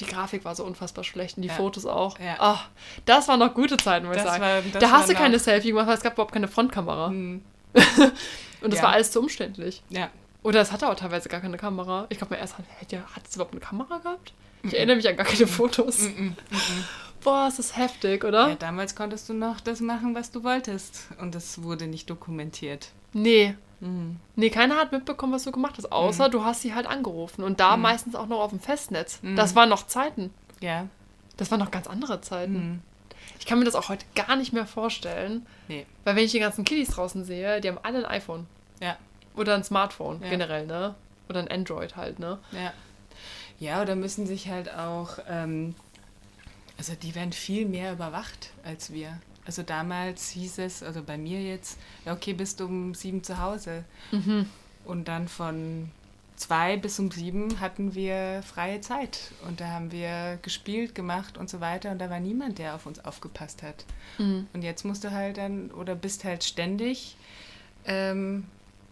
Die 0.00 0.04
Grafik 0.04 0.44
war 0.44 0.54
so 0.54 0.64
unfassbar 0.64 1.04
schlecht 1.04 1.36
und 1.38 1.42
die 1.42 1.48
Ja. 1.48 1.54
Fotos 1.54 1.86
auch. 1.86 2.18
Ja. 2.18 2.34
Ah, 2.38 2.60
das 3.06 3.28
waren 3.28 3.38
noch 3.38 3.54
gute 3.54 3.76
Zeiten, 3.78 4.06
muss 4.06 4.16
ich 4.16 4.22
sagen. 4.22 4.42
war- 4.42 4.80
da 4.80 4.90
hast 4.90 5.08
du 5.08 5.14
keine 5.14 5.38
Selfie 5.38 5.68
gemacht, 5.68 5.86
weil 5.86 5.94
es 5.94 6.02
gab 6.02 6.14
überhaupt 6.14 6.32
keine 6.34 6.48
Frontkamera. 6.48 7.08
Mhm. 7.10 7.42
Und 8.62 8.72
das 8.72 8.80
Ja. 8.80 8.86
war 8.86 8.92
alles 8.92 9.10
zu 9.12 9.20
umständlich. 9.20 9.82
Ja. 9.90 10.10
Oder 10.46 10.60
es 10.60 10.70
hatte 10.70 10.88
auch 10.88 10.94
teilweise 10.94 11.28
gar 11.28 11.40
keine 11.40 11.56
Kamera. 11.56 12.06
Ich 12.08 12.18
glaube, 12.18 12.34
mein 12.34 12.40
erster 12.40 12.62
hätte 12.78 13.02
hat 13.16 13.26
es 13.28 13.34
überhaupt 13.34 13.52
eine 13.52 13.60
Kamera 13.60 13.98
gehabt? 13.98 14.32
Ich 14.62 14.76
erinnere 14.76 14.94
mich 14.94 15.08
an 15.08 15.16
gar 15.16 15.26
keine 15.26 15.48
Fotos. 15.48 16.02
Mhm. 16.02 16.36
Boah, 17.24 17.48
ist 17.48 17.58
das 17.58 17.76
heftig, 17.76 18.22
oder? 18.22 18.50
ja, 18.50 18.54
damals 18.54 18.94
konntest 18.94 19.28
du 19.28 19.34
noch 19.34 19.60
das 19.60 19.80
machen, 19.80 20.14
was 20.14 20.30
du 20.30 20.44
wolltest. 20.44 21.08
Und 21.20 21.34
das 21.34 21.64
wurde 21.64 21.88
nicht 21.88 22.08
dokumentiert. 22.08 22.90
Nee. 23.12 23.56
Mhm. 23.80 24.20
Nee, 24.36 24.50
keiner 24.50 24.76
hat 24.76 24.92
mitbekommen, 24.92 25.32
was 25.32 25.42
du 25.42 25.50
gemacht 25.50 25.74
hast, 25.78 25.90
außer 25.90 26.28
du 26.28 26.44
hast 26.44 26.62
sie 26.62 26.76
halt 26.76 26.86
angerufen. 26.86 27.42
Und 27.42 27.58
da 27.58 27.76
meistens 27.76 28.14
auch 28.14 28.28
noch 28.28 28.38
auf 28.38 28.50
dem 28.50 28.60
Festnetz. 28.60 29.18
Mhm. 29.22 29.34
Das 29.34 29.56
waren 29.56 29.68
noch 29.68 29.88
Zeiten. 29.88 30.32
Ja. 30.60 30.86
Das 31.38 31.50
waren 31.50 31.58
noch 31.58 31.72
ganz 31.72 31.88
andere 31.88 32.20
Zeiten. 32.20 32.52
Mhm. 32.52 32.80
Ich 33.40 33.46
kann 33.46 33.58
mir 33.58 33.64
das 33.64 33.74
auch 33.74 33.88
heute 33.88 34.06
gar 34.14 34.36
nicht 34.36 34.52
mehr 34.52 34.66
vorstellen. 34.66 35.44
Nee. 35.66 35.86
Weil 36.04 36.14
wenn 36.14 36.24
ich 36.24 36.30
die 36.30 36.38
ganzen 36.38 36.64
Kiddies 36.64 36.90
draußen 36.90 37.24
sehe, 37.24 37.60
die 37.60 37.68
haben 37.68 37.80
alle 37.82 37.98
ein 37.98 38.04
iPhone. 38.04 38.46
Ja. 38.80 38.96
Oder 39.36 39.54
ein 39.54 39.64
Smartphone, 39.64 40.20
Ja. 40.22 40.30
generell, 40.30 40.66
ne? 40.66 40.94
Oder 41.28 41.40
ein 41.40 41.48
Android 41.48 41.96
halt, 41.96 42.18
ne? 42.18 42.38
Ja. 42.52 42.72
Ja, 43.58 43.82
oder 43.82 43.96
müssen 43.96 44.26
sich 44.26 44.48
halt 44.48 44.72
auch, 44.72 45.18
ähm, 45.28 45.74
also 46.78 46.94
die 46.94 47.14
werden 47.14 47.32
viel 47.32 47.66
mehr 47.66 47.92
überwacht 47.92 48.50
als 48.64 48.92
wir. 48.92 49.18
Also 49.46 49.62
damals 49.62 50.30
hieß 50.30 50.58
es, 50.58 50.82
also 50.82 51.02
bei 51.02 51.16
mir 51.16 51.40
jetzt, 51.40 51.78
ja 52.04 52.12
okay, 52.12 52.32
bist 52.32 52.60
du 52.60 52.66
um 52.66 52.94
sieben 52.94 53.22
zu 53.22 53.40
Hause. 53.40 53.84
Mhm. 54.10 54.46
Und 54.84 55.08
dann 55.08 55.26
von 55.28 55.90
zwei 56.36 56.76
bis 56.76 56.98
um 56.98 57.10
sieben 57.10 57.60
hatten 57.60 57.94
wir 57.94 58.42
freie 58.42 58.80
Zeit. 58.82 59.32
Und 59.46 59.60
da 59.60 59.68
haben 59.68 59.90
wir 59.90 60.38
gespielt, 60.42 60.94
gemacht 60.94 61.38
und 61.38 61.48
so 61.48 61.60
weiter. 61.60 61.90
Und 61.92 61.98
da 61.98 62.10
war 62.10 62.20
niemand, 62.20 62.58
der 62.58 62.74
auf 62.74 62.84
uns 62.86 63.02
aufgepasst 63.04 63.62
hat. 63.62 63.84
Mhm. 64.18 64.46
Und 64.52 64.62
jetzt 64.62 64.84
musst 64.84 65.02
du 65.04 65.12
halt 65.12 65.38
dann, 65.38 65.70
oder 65.70 65.94
bist 65.94 66.24
halt 66.24 66.44
ständig, 66.44 67.16
ähm, 67.86 68.44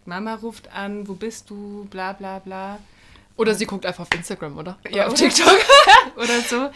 Mama 0.06 0.34
ruft 0.34 0.72
an, 0.72 1.06
wo 1.08 1.14
bist 1.14 1.50
du, 1.50 1.86
bla 1.90 2.12
bla 2.12 2.38
bla. 2.38 2.78
Oder 3.36 3.54
sie 3.54 3.66
guckt 3.66 3.84
einfach 3.84 4.02
auf 4.02 4.14
Instagram, 4.14 4.56
oder? 4.58 4.78
Ja, 4.90 5.06
auf 5.06 5.14
TikTok. 5.14 5.46
oder 6.16 6.40
so. 6.40 6.70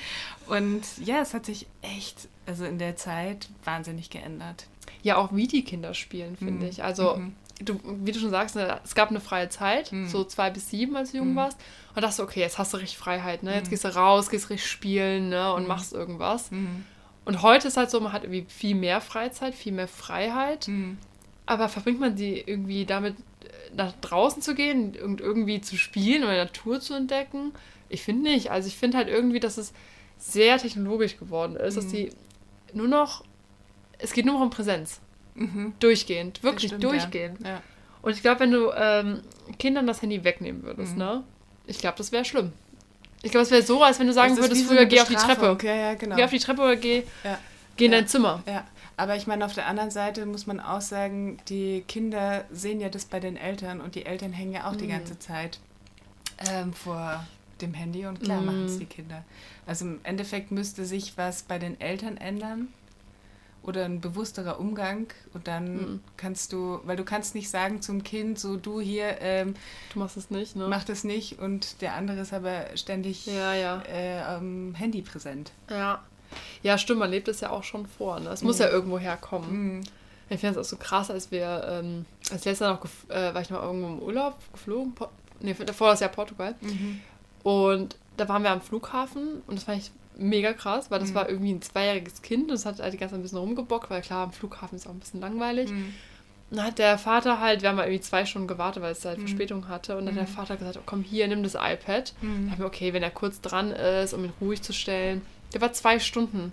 Und 0.53 0.83
ja, 1.05 1.21
es 1.21 1.35
hat 1.35 1.47
sich 1.47 1.67
echt, 1.83 2.29
also 2.47 2.64
in 2.64 2.79
der 2.79 2.97
Zeit 2.97 3.49
wahnsinnig 3.64 4.11
geändert. 4.11 4.67
Ja, 5.03 5.17
auch 5.19 5.33
wie 5.33 5.47
die 5.47 5.62
Kinder 5.62 5.95
spielen, 5.95 6.37
finde 6.37 6.64
Mhm. 6.64 6.71
ich. 6.71 6.83
Also, 6.83 7.17
Mhm. 7.17 7.35
du, 7.61 7.79
wie 8.03 8.11
du 8.11 8.19
schon 8.19 8.31
sagst, 8.31 8.57
ne, 8.57 8.81
es 8.83 8.95
gab 8.97 9.11
eine 9.11 9.21
freie 9.21 9.49
Zeit, 9.51 9.93
Mhm. 9.93 10.09
so 10.09 10.25
zwei 10.25 10.51
bis 10.51 10.71
sieben, 10.71 10.97
als 10.97 11.12
du 11.12 11.19
jung 11.19 11.33
Mhm. 11.33 11.37
warst. 11.37 11.59
Und 11.95 12.03
dachte, 12.03 12.23
okay, 12.23 12.41
jetzt 12.41 12.59
hast 12.59 12.73
du 12.73 12.79
richtig 12.79 12.99
Freiheit, 12.99 13.43
ne? 13.45 13.55
Jetzt 13.55 13.67
Mhm. 13.67 13.71
gehst 13.71 13.85
du 13.85 13.95
raus, 13.95 14.29
gehst 14.31 14.51
richtig 14.51 14.69
spielen, 14.71 15.29
ne? 15.29 15.53
Und 15.53 15.62
Mhm. 15.62 15.69
machst 15.69 15.93
irgendwas. 15.93 16.51
Und 17.25 17.43
heute 17.43 17.69
ist 17.69 17.77
halt 17.77 17.91
so, 17.91 18.01
man 18.01 18.12
hat 18.12 18.25
irgendwie 18.25 18.47
viel 18.49 18.75
mehr 18.75 19.01
Freizeit, 19.01 19.55
viel 19.55 19.73
mehr 19.73 19.88
Freiheit. 19.88 20.67
Mhm. 20.67 20.99
Aber 21.49 21.69
verbringt 21.71 21.99
man 21.99 22.15
die 22.15 22.39
irgendwie 22.41 22.85
damit, 22.85 23.15
äh, 23.17 23.75
nach 23.75 23.93
draußen 24.03 24.43
zu 24.43 24.55
gehen 24.55 24.95
und 25.03 25.21
irgendwie 25.23 25.61
zu 25.63 25.77
spielen 25.79 26.23
oder 26.25 26.37
Natur 26.37 26.79
zu 26.81 26.93
entdecken? 26.95 27.53
Ich 27.89 28.03
finde 28.03 28.31
nicht. 28.31 28.51
Also 28.51 28.69
ich 28.69 28.77
finde 28.77 28.99
halt 28.99 29.09
irgendwie, 29.09 29.41
dass 29.41 29.57
es 29.57 29.73
sehr 30.19 30.59
technologisch 30.59 31.17
geworden 31.17 31.57
ist, 31.57 31.77
dass 31.79 31.87
Mhm. 31.87 31.91
die 31.93 32.11
nur 32.75 32.87
noch, 32.89 33.25
es 33.99 34.13
geht 34.13 34.27
nur 34.27 34.35
noch 34.35 34.43
um 34.43 34.51
Präsenz. 34.51 35.01
Mhm. 35.37 35.73
Durchgehend, 35.81 36.43
wirklich 36.43 36.69
stimmt, 36.69 36.85
durchgehend. 36.85 37.39
Ja. 37.43 37.63
Und 38.03 38.13
ich 38.13 38.21
glaube, 38.21 38.41
wenn 38.41 38.51
du 38.51 38.71
ähm, 38.77 39.23
Kindern 39.59 39.87
das 39.87 40.03
Handy 40.03 40.23
wegnehmen 40.25 40.63
würdest, 40.65 40.93
Mhm. 40.93 40.99
ne? 40.99 41.25
Ich 41.67 41.79
glaube, 41.79 41.97
das 41.97 42.13
wäre 42.13 42.25
schlimm. 42.27 42.53
Ich 43.23 43.31
glaube, 43.31 43.43
es 43.45 43.51
wäre 43.51 43.63
so, 43.63 43.83
als 43.83 43.99
wenn 43.99 44.07
du 44.07 44.13
sagen 44.13 44.37
würdest, 44.37 44.63
so 44.63 44.69
früher 44.69 44.81
eine 44.81 44.89
geh 44.89 45.01
auf 45.01 45.09
die. 45.09 45.15
Treppe. 45.15 45.57
Ja, 45.67 45.75
ja, 45.75 45.95
genau. 45.95 46.15
Geh 46.17 46.25
auf 46.25 46.31
die 46.31 46.39
Treppe 46.39 46.61
oder 46.63 46.77
geh, 46.77 47.05
Ja. 47.25 47.39
geh 47.77 47.87
in 47.87 47.93
Ja. 47.93 47.99
dein 47.99 48.07
Zimmer. 48.09 48.43
Ja, 48.47 48.67
aber 48.99 49.17
ich 49.17 49.27
meine, 49.27 49.45
auf 49.47 49.55
der 49.55 49.67
anderen 49.67 49.91
Seite 49.91 50.27
muss 50.27 50.47
man 50.47 50.61
auch 50.61 50.83
sagen, 50.83 51.39
die 51.49 51.83
Kinder 51.89 52.45
sehen 52.51 52.81
ja 52.81 52.91
das 52.91 53.07
bei 53.07 53.21
den 53.21 53.37
Eltern 53.39 53.81
und 53.81 53.95
die 53.95 54.05
Eltern 54.05 54.33
hängen 54.33 54.53
ja 54.53 54.69
auch 54.69 54.77
die 54.77 54.85
Mhm. 54.87 54.91
ganze 54.91 55.19
Zeit 55.19 55.59
ähm, 56.51 56.73
vor 56.75 57.27
dem 57.61 57.75
Handy 57.75 58.07
und 58.07 58.21
klar 58.23 58.41
Mhm. 58.41 58.47
machen 58.47 58.65
es 58.67 58.79
die 58.79 58.87
Kinder. 58.87 59.25
Also 59.67 59.85
im 59.87 60.01
Endeffekt 60.03 60.51
müsste 60.51 60.85
sich 60.85 61.17
was 61.17 61.43
bei 61.43 61.59
den 61.59 61.81
Eltern 61.81 62.17
ändern 62.17 62.69
oder 63.63 63.85
ein 63.85 64.01
bewussterer 64.01 64.61
Umgang 64.61 65.07
und 65.35 65.47
dann 65.49 65.75
Mhm. 65.81 66.01
kannst 66.17 66.53
du, 66.53 66.81
weil 66.85 66.97
du 66.97 67.05
kannst 67.05 67.35
nicht 67.35 67.51
sagen 67.51 67.83
zum 67.83 68.03
Kind, 68.05 68.39
so 68.39 68.57
du 68.57 68.81
hier, 68.81 69.21
ähm, 69.21 69.55
Du 69.93 69.99
machst 69.99 70.17
es 70.17 70.31
nicht, 70.31 70.55
ne? 70.57 70.67
mach 70.69 70.85
das 70.85 71.03
nicht 71.05 71.39
und 71.39 71.83
der 71.83 71.95
andere 71.95 72.21
ist 72.21 72.33
aber 72.33 72.77
ständig 72.77 73.27
Ja, 73.27 73.55
ja. 73.55 73.83
äh, 73.89 74.21
am 74.23 74.75
Handy 74.75 75.03
präsent. 75.03 75.53
Ja. 75.71 76.03
Ja, 76.62 76.79
stimmt, 76.79 77.01
man 77.01 77.11
lebt 77.11 77.29
es 77.29 77.41
ja 77.41 77.51
auch 77.51 77.64
schon 77.64 77.87
vor. 77.87 78.21
Ne? 78.21 78.31
Es 78.31 78.43
muss 78.43 78.57
Mhm. 78.59 78.62
ja 78.64 78.69
irgendwo 78.71 78.99
herkommen. 78.99 79.77
Mhm. 79.77 79.81
Ich 80.31 80.41
finde 80.41 80.61
es 80.61 80.67
auch 80.67 80.71
so 80.71 80.77
krass, 80.77 81.11
als 81.11 81.31
wir, 81.31 81.67
ähm, 81.71 82.05
als 82.31 82.45
letztes 82.45 82.59
Jahr 82.61 82.73
noch, 82.75 82.85
äh, 83.14 83.33
war 83.35 83.41
ich 83.41 83.49
noch 83.51 83.62
irgendwo 83.62 83.87
im 83.88 83.99
Urlaub 84.01 84.35
geflogen, 84.53 84.95
po 84.95 85.09
nee, 85.41 85.55
davor 85.64 85.91
das 85.91 86.01
Jahr 86.01 86.11
Portugal. 86.11 86.55
Mhm. 86.61 87.01
Und 87.43 87.97
da 88.17 88.29
waren 88.29 88.43
wir 88.43 88.51
am 88.51 88.61
Flughafen 88.61 89.43
und 89.47 89.55
das 89.57 89.64
fand 89.64 89.79
ich 89.79 89.91
mega 90.19 90.53
krass, 90.53 90.91
weil 90.91 90.99
das 90.99 91.11
Mhm. 91.11 91.14
war 91.14 91.29
irgendwie 91.29 91.53
ein 91.53 91.62
zweijähriges 91.62 92.21
Kind 92.23 92.43
und 92.45 92.51
das 92.51 92.67
hat 92.67 92.81
halt 92.81 92.93
die 92.93 92.99
ganze 92.99 93.12
Zeit 93.14 93.21
ein 93.21 93.23
bisschen 93.23 93.38
rumgebockt, 93.38 93.88
weil 93.88 94.03
klar, 94.03 94.25
am 94.25 94.33
Flughafen 94.33 94.77
ist 94.77 94.87
auch 94.87 94.91
ein 94.93 94.99
bisschen 94.99 95.21
langweilig. 95.21 95.71
Mhm. 95.71 95.95
Und 96.51 96.57
dann 96.57 96.67
hat 96.67 96.79
der 96.79 96.99
Vater 96.99 97.41
halt, 97.41 97.62
wir 97.62 97.69
haben 97.69 97.77
halt 97.77 97.88
irgendwie 97.88 98.03
zwei 98.05 98.25
Stunden 98.25 98.49
gewartet, 98.49 98.83
weil 98.83 98.93
es 98.93 99.05
halt 99.05 99.19
Mhm. 99.19 99.23
Verspätung 99.29 99.69
hatte. 99.69 99.97
Und 99.97 100.07
dann 100.07 100.14
hat 100.17 100.23
der 100.27 100.29
Mhm. 100.31 100.35
Vater 100.37 100.57
gesagt, 100.57 100.77
oh, 100.79 100.83
komm 100.87 101.03
hier, 101.03 101.29
nimm 101.29 101.43
das 101.43 101.55
iPad. 101.55 102.14
Mhm. 102.23 102.27
Dann 102.45 102.51
haben 102.53 102.59
wir, 102.59 102.67
okay, 102.67 102.93
wenn 102.95 103.03
er 103.03 103.11
kurz 103.11 103.41
dran 103.41 103.71
ist, 103.71 104.12
um 104.14 104.25
ihn 104.25 104.33
ruhig 104.41 104.61
zu 104.62 104.73
stellen. 104.73 105.23
Der 105.55 105.61
war 105.61 105.73
zwei 105.73 105.99
Stunden 105.99 106.53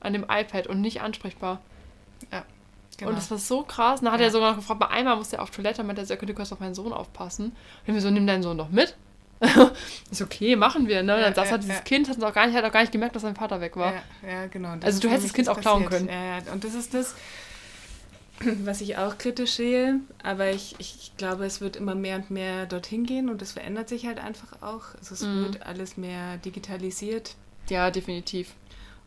an 0.00 0.12
dem 0.12 0.24
iPad 0.28 0.66
und 0.66 0.80
nicht 0.80 1.00
ansprechbar. 1.00 1.60
Genau. 2.96 3.10
Und 3.10 3.16
das 3.16 3.28
war 3.30 3.38
so 3.38 3.62
krass. 3.62 4.00
Dann 4.02 4.12
hat 4.12 4.20
Ja. 4.20 4.26
er 4.26 4.30
sogar 4.32 4.50
noch 4.50 4.58
gefragt, 4.58 4.78
bei 4.78 4.88
einmal 4.88 5.16
musste 5.16 5.36
er 5.36 5.42
auf 5.42 5.50
Toilette, 5.50 5.82
meinte 5.82 6.02
er, 6.02 6.06
so, 6.06 6.14
du 6.14 6.32
kannst 6.34 6.52
auf 6.52 6.60
meinen 6.60 6.74
Sohn 6.74 6.92
aufpassen. 6.92 7.56
Und 7.86 7.94
wir 7.94 8.00
so, 8.00 8.10
nimm 8.10 8.26
deinen 8.26 8.42
Sohn 8.44 8.56
doch 8.56 8.68
mit. 8.68 8.94
ist 10.10 10.22
okay, 10.22 10.54
machen 10.54 10.86
wir, 10.86 11.02
ne? 11.02 11.16
Ja, 11.16 11.20
dann 11.22 11.34
saß 11.34 11.46
ja, 11.46 11.50
halt 11.52 11.62
dieses 11.64 11.76
ja. 11.76 11.82
Kind, 11.82 12.08
hat 12.08 12.22
auch 12.22 12.32
gar 12.32 12.46
nicht, 12.46 12.56
hat 12.56 12.64
auch 12.64 12.70
gar 12.72 12.80
nicht 12.82 12.92
gemerkt, 12.92 13.16
dass 13.16 13.22
sein 13.22 13.34
Vater 13.34 13.60
weg 13.60 13.76
war. 13.76 13.94
Ja, 13.94 14.02
ja 14.30 14.46
genau. 14.46 14.74
Also 14.80 15.00
du 15.00 15.08
hättest 15.08 15.26
das 15.26 15.32
Kind 15.34 15.48
auch 15.48 15.60
klauen 15.60 15.84
passiert. 15.84 16.06
können. 16.08 16.22
Ja, 16.22 16.38
ja. 16.38 16.52
Und 16.52 16.62
das 16.62 16.74
ist 16.74 16.94
das, 16.94 17.14
was 18.64 18.80
ich 18.80 18.96
auch 18.96 19.18
kritisch 19.18 19.54
sehe. 19.54 20.00
Aber 20.22 20.50
ich, 20.50 20.76
ich 20.78 21.12
glaube, 21.16 21.44
es 21.46 21.60
wird 21.60 21.74
immer 21.76 21.96
mehr 21.96 22.16
und 22.16 22.30
mehr 22.30 22.66
dorthin 22.66 23.04
gehen 23.06 23.28
und 23.28 23.42
es 23.42 23.52
verändert 23.52 23.88
sich 23.88 24.06
halt 24.06 24.20
einfach 24.20 24.62
auch. 24.62 24.94
Also 24.98 25.14
es 25.14 25.22
Mhm. 25.22 25.44
wird 25.46 25.66
alles 25.66 25.96
mehr 25.96 26.36
digitalisiert. 26.38 27.34
Ja, 27.68 27.90
definitiv. 27.90 28.54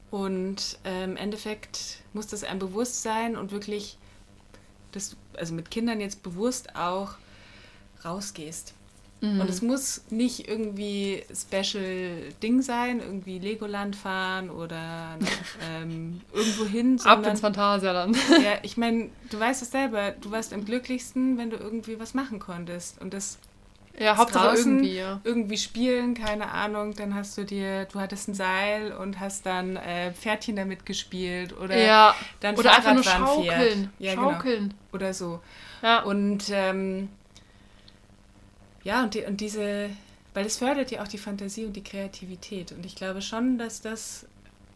Und 0.09 0.79
äh, 0.85 1.03
im 1.03 1.17
Endeffekt 1.17 1.99
muss 2.13 2.27
das 2.27 2.43
ein 2.43 2.59
Bewusstsein 2.59 3.35
und 3.35 3.51
wirklich, 3.51 3.97
dass 4.91 5.11
du 5.11 5.15
also 5.37 5.53
mit 5.53 5.69
Kindern 5.69 5.99
jetzt 5.99 6.23
bewusst 6.23 6.75
auch 6.75 7.15
rausgehst. 8.05 8.73
Mhm. 9.21 9.41
Und 9.41 9.49
es 9.49 9.61
muss 9.61 10.01
nicht 10.09 10.47
irgendwie 10.47 11.23
special 11.33 12.29
Ding 12.43 12.61
sein, 12.61 12.99
irgendwie 12.99 13.39
Legoland 13.39 13.95
fahren 13.95 14.49
oder 14.49 15.17
ähm, 15.69 16.21
irgendwo 16.33 16.65
hin, 16.65 16.99
Ab 17.03 17.25
ins 17.25 17.41
Phantasialand. 17.41 18.15
ja, 18.29 18.59
ich 18.61 18.77
meine, 18.77 19.09
du 19.31 19.39
weißt 19.39 19.61
es 19.61 19.71
selber, 19.71 20.11
du 20.11 20.31
warst 20.31 20.53
am 20.53 20.65
glücklichsten, 20.65 21.37
wenn 21.37 21.49
du 21.49 21.57
irgendwie 21.57 21.99
was 21.99 22.13
machen 22.13 22.39
konntest. 22.39 23.01
Und 23.01 23.13
das 23.13 23.39
Ja, 23.99 24.15
Hauptsache 24.15 24.49
draußen 24.49 24.77
irgendwie, 24.77 24.97
ja. 24.97 25.19
irgendwie 25.23 25.57
spielen, 25.57 26.13
keine 26.13 26.51
Ahnung, 26.51 26.93
dann 26.93 27.15
hast 27.15 27.35
du 27.37 27.43
dir, 27.43 27.85
du 27.85 27.99
hattest 27.99 28.27
ein 28.27 28.35
Seil 28.35 28.91
und 28.91 29.19
hast 29.19 29.45
dann 29.47 29.75
äh, 29.75 30.13
Pferdchen 30.13 30.55
damit 30.55 30.85
gespielt 30.85 31.57
oder 31.57 31.75
Ja, 31.75 32.15
dann 32.39 32.55
oder 32.55 32.75
einfach 32.75 32.93
nur 32.93 33.03
schaukeln. 33.03 33.91
Ja, 33.97 34.13
genau. 34.13 34.33
schaukeln. 34.33 34.73
Oder 34.93 35.13
so. 35.13 35.39
Ja. 35.81 36.03
Und 36.03 36.43
ähm, 36.51 37.09
ja, 38.83 39.03
und, 39.03 39.15
die, 39.15 39.23
und 39.23 39.41
diese, 39.41 39.89
weil 40.35 40.45
es 40.45 40.57
fördert 40.57 40.91
ja 40.91 41.01
auch 41.01 41.07
die 41.07 41.17
Fantasie 41.17 41.65
und 41.65 41.73
die 41.73 41.83
Kreativität. 41.83 42.71
Und 42.71 42.85
ich 42.85 42.95
glaube 42.95 43.23
schon, 43.23 43.57
dass 43.57 43.81
das 43.81 44.27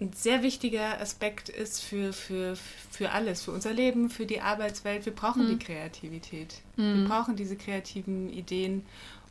ein 0.01 0.11
sehr 0.13 0.41
wichtiger 0.41 0.99
Aspekt 0.99 1.47
ist 1.49 1.81
für, 1.83 2.11
für, 2.11 2.55
für 2.89 3.11
alles, 3.11 3.43
für 3.43 3.51
unser 3.51 3.71
Leben, 3.71 4.09
für 4.09 4.25
die 4.25 4.41
Arbeitswelt. 4.41 5.05
Wir 5.05 5.13
brauchen 5.13 5.45
Mhm. 5.45 5.49
die 5.59 5.65
Kreativität. 5.65 6.55
Mhm. 6.75 7.01
Wir 7.03 7.07
brauchen 7.07 7.35
diese 7.35 7.55
kreativen 7.55 8.29
Ideen. 8.33 8.83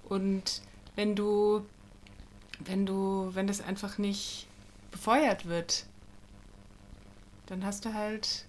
Und 0.08 0.62
wenn 0.94 1.16
du, 1.16 1.66
wenn 2.60 2.86
du, 2.86 3.30
wenn 3.34 3.46
das 3.48 3.60
einfach 3.60 3.98
nicht 3.98 4.46
befeuert 4.92 5.46
wird, 5.46 5.84
dann 7.46 7.64
hast 7.64 7.84
du 7.84 7.92
halt 7.94 8.44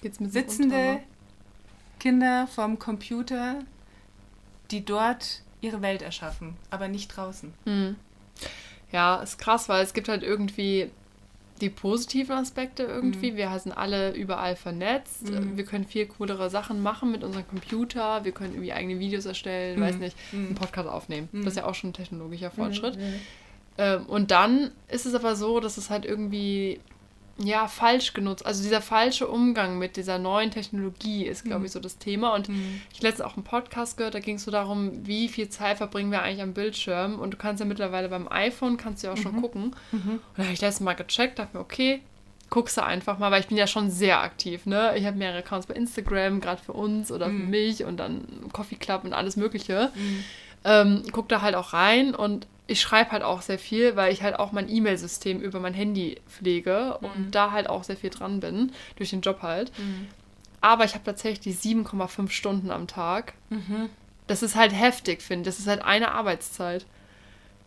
Geht's 0.00 0.20
mit 0.20 0.32
sitzende 0.32 1.00
Kinder 1.98 2.46
vom 2.46 2.78
Computer, 2.78 3.56
die 4.70 4.84
dort 4.84 5.42
ihre 5.60 5.82
Welt 5.82 6.02
erschaffen, 6.02 6.56
aber 6.70 6.86
nicht 6.86 7.08
draußen. 7.08 7.52
Hm. 7.64 7.96
Ja, 8.92 9.16
ist 9.16 9.38
krass, 9.38 9.68
weil 9.68 9.82
es 9.82 9.92
gibt 9.92 10.08
halt 10.08 10.22
irgendwie 10.22 10.90
die 11.58 11.70
positiven 11.70 12.36
Aspekte 12.36 12.82
irgendwie. 12.84 13.32
Mhm. 13.32 13.36
Wir 13.36 13.58
sind 13.58 13.72
alle 13.72 14.14
überall 14.14 14.56
vernetzt. 14.56 15.30
Mhm. 15.30 15.56
Wir 15.56 15.64
können 15.64 15.84
viel 15.84 16.06
coolere 16.06 16.50
Sachen 16.50 16.82
machen 16.82 17.10
mit 17.12 17.24
unserem 17.24 17.46
Computer. 17.48 18.24
Wir 18.24 18.32
können 18.32 18.52
irgendwie 18.54 18.72
eigene 18.72 18.98
Videos 18.98 19.26
erstellen, 19.26 19.78
Mhm. 19.78 19.82
weiß 19.84 19.96
nicht, 19.98 20.16
Mhm. 20.32 20.46
einen 20.46 20.54
Podcast 20.54 20.88
aufnehmen. 20.88 21.28
Mhm. 21.32 21.44
Das 21.44 21.52
ist 21.54 21.56
ja 21.58 21.64
auch 21.66 21.74
schon 21.74 21.90
ein 21.90 21.94
technologischer 21.94 22.50
Fortschritt. 22.50 22.96
Mhm. 22.96 23.14
Ähm, 23.78 24.06
und 24.06 24.30
dann 24.30 24.70
ist 24.88 25.06
es 25.06 25.14
aber 25.14 25.36
so, 25.36 25.60
dass 25.60 25.76
es 25.76 25.88
halt 25.90 26.04
irgendwie 26.04 26.80
ja 27.40 27.68
falsch 27.68 28.14
genutzt. 28.14 28.44
Also 28.44 28.62
dieser 28.62 28.80
falsche 28.82 29.28
Umgang 29.28 29.78
mit 29.78 29.96
dieser 29.96 30.18
neuen 30.18 30.50
Technologie 30.50 31.24
ist, 31.24 31.44
glaube 31.44 31.60
Mhm. 31.60 31.66
ich, 31.66 31.72
so 31.72 31.80
das 31.80 31.98
Thema. 31.98 32.34
Und 32.34 32.48
Mhm. 32.48 32.80
ich 32.90 32.98
habe 32.98 33.06
letztens 33.08 33.26
auch 33.28 33.36
einen 33.36 33.44
Podcast 33.44 33.96
gehört, 33.96 34.14
da 34.14 34.20
ging 34.20 34.36
es 34.36 34.44
so 34.44 34.50
darum, 34.50 35.06
wie 35.06 35.28
viel 35.28 35.48
Zeit 35.48 35.76
verbringen 35.78 36.10
wir 36.10 36.22
eigentlich 36.22 36.42
am 36.42 36.52
Bildschirm. 36.52 37.18
Und 37.18 37.32
du 37.32 37.36
kannst 37.36 37.60
ja 37.60 37.66
mittlerweile 37.66 38.08
beim 38.08 38.26
iPhone, 38.30 38.76
kannst 38.76 39.02
du 39.02 39.06
ja 39.06 39.12
auch 39.12 39.16
schon 39.18 39.36
Mhm. 39.36 39.40
gucken. 39.42 39.76
Mhm. 39.92 40.10
Und 40.10 40.20
da 40.36 40.42
habe 40.44 40.52
ich 40.52 40.60
letztes 40.60 40.80
Mal 40.80 40.94
gecheckt, 40.94 41.38
dachte 41.38 41.56
mir, 41.56 41.62
okay, 41.62 42.00
guckst 42.50 42.76
du 42.78 42.82
einfach 42.82 43.18
mal, 43.18 43.30
weil 43.30 43.40
ich 43.40 43.48
bin 43.48 43.56
ja 43.58 43.66
schon 43.66 43.90
sehr 43.90 44.20
aktiv, 44.22 44.64
ne? 44.66 44.94
Ich 44.96 45.04
habe 45.04 45.16
mehrere 45.18 45.38
Accounts 45.40 45.66
bei 45.66 45.74
Instagram, 45.74 46.40
gerade 46.40 46.62
für 46.62 46.72
uns 46.72 47.12
oder 47.12 47.26
für 47.26 47.32
Mhm. 47.32 47.50
mich 47.50 47.84
und 47.84 47.98
dann 47.98 48.24
Coffee 48.52 48.76
Club 48.76 49.04
und 49.04 49.12
alles 49.12 49.36
mögliche. 49.36 49.92
Mhm. 49.94 50.24
Ähm, 50.64 51.02
guck 51.12 51.28
da 51.28 51.40
halt 51.42 51.54
auch 51.54 51.72
rein 51.72 52.14
und 52.14 52.46
ich 52.68 52.80
schreibe 52.80 53.10
halt 53.10 53.22
auch 53.24 53.42
sehr 53.42 53.58
viel, 53.58 53.96
weil 53.96 54.12
ich 54.12 54.22
halt 54.22 54.38
auch 54.38 54.52
mein 54.52 54.68
E-Mail-System 54.68 55.40
über 55.40 55.58
mein 55.58 55.74
Handy 55.74 56.20
pflege 56.28 56.98
und 56.98 57.18
Mhm. 57.26 57.30
da 57.32 57.50
halt 57.50 57.68
auch 57.68 57.82
sehr 57.82 57.96
viel 57.96 58.10
dran 58.10 58.38
bin, 58.40 58.72
durch 58.96 59.10
den 59.10 59.22
Job 59.22 59.42
halt. 59.42 59.76
Mhm. 59.78 60.06
Aber 60.60 60.84
ich 60.84 60.94
habe 60.94 61.04
tatsächlich 61.04 61.56
7,5 61.56 62.30
Stunden 62.30 62.70
am 62.70 62.86
Tag. 62.86 63.32
Mhm. 63.50 63.88
Das 64.26 64.42
ist 64.42 64.54
halt 64.54 64.72
heftig, 64.72 65.22
finde 65.22 65.48
ich. 65.48 65.54
Das 65.56 65.58
ist 65.60 65.66
halt 65.68 65.82
eine 65.82 66.12
Arbeitszeit. 66.12 66.84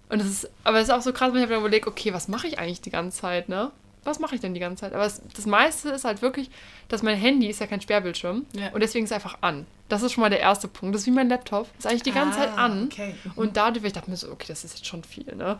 Und 0.09 0.19
das 0.19 0.27
ist, 0.27 0.49
aber 0.63 0.77
es 0.79 0.89
ist 0.89 0.93
auch 0.93 1.01
so 1.01 1.13
krass, 1.13 1.33
wenn 1.33 1.41
ich 1.41 1.49
mir 1.49 1.55
überlegt, 1.57 1.87
okay, 1.87 2.13
was 2.13 2.27
mache 2.27 2.45
ich 2.47 2.59
eigentlich 2.59 2.81
die 2.81 2.89
ganze 2.91 3.19
Zeit, 3.21 3.49
ne? 3.49 3.71
Was 4.03 4.19
mache 4.19 4.33
ich 4.35 4.41
denn 4.41 4.53
die 4.55 4.59
ganze 4.59 4.81
Zeit? 4.81 4.93
Aber 4.93 5.05
es, 5.05 5.21
das 5.35 5.45
meiste 5.45 5.89
ist 5.89 6.05
halt 6.05 6.21
wirklich, 6.23 6.49
dass 6.87 7.03
mein 7.03 7.15
Handy 7.17 7.47
ist 7.47 7.59
ja 7.59 7.67
kein 7.67 7.81
Sperrbildschirm 7.81 8.45
Ja. 8.53 8.69
und 8.73 8.81
deswegen 8.81 9.05
ist 9.05 9.11
es 9.11 9.15
einfach 9.15 9.37
an. 9.41 9.67
Das 9.89 10.01
ist 10.01 10.13
schon 10.13 10.21
mal 10.21 10.29
der 10.29 10.39
erste 10.39 10.67
Punkt. 10.67 10.95
Das 10.95 11.01
ist 11.01 11.07
wie 11.07 11.11
mein 11.11 11.29
Laptop. 11.29 11.67
Ist 11.77 11.85
eigentlich 11.85 12.01
die 12.03 12.11
ganze 12.11 12.39
Zeit 12.39 12.49
Ah, 12.55 12.65
an. 12.65 12.85
Okay. 12.85 13.13
Mhm. 13.23 13.31
Und 13.35 13.57
dadurch, 13.57 13.85
ich 13.85 13.93
dachte 13.93 14.09
mir 14.09 14.17
so, 14.17 14.31
okay, 14.31 14.45
das 14.47 14.63
ist 14.63 14.73
jetzt 14.77 14.85
schon 14.87 15.03
viel, 15.03 15.35
ne? 15.35 15.59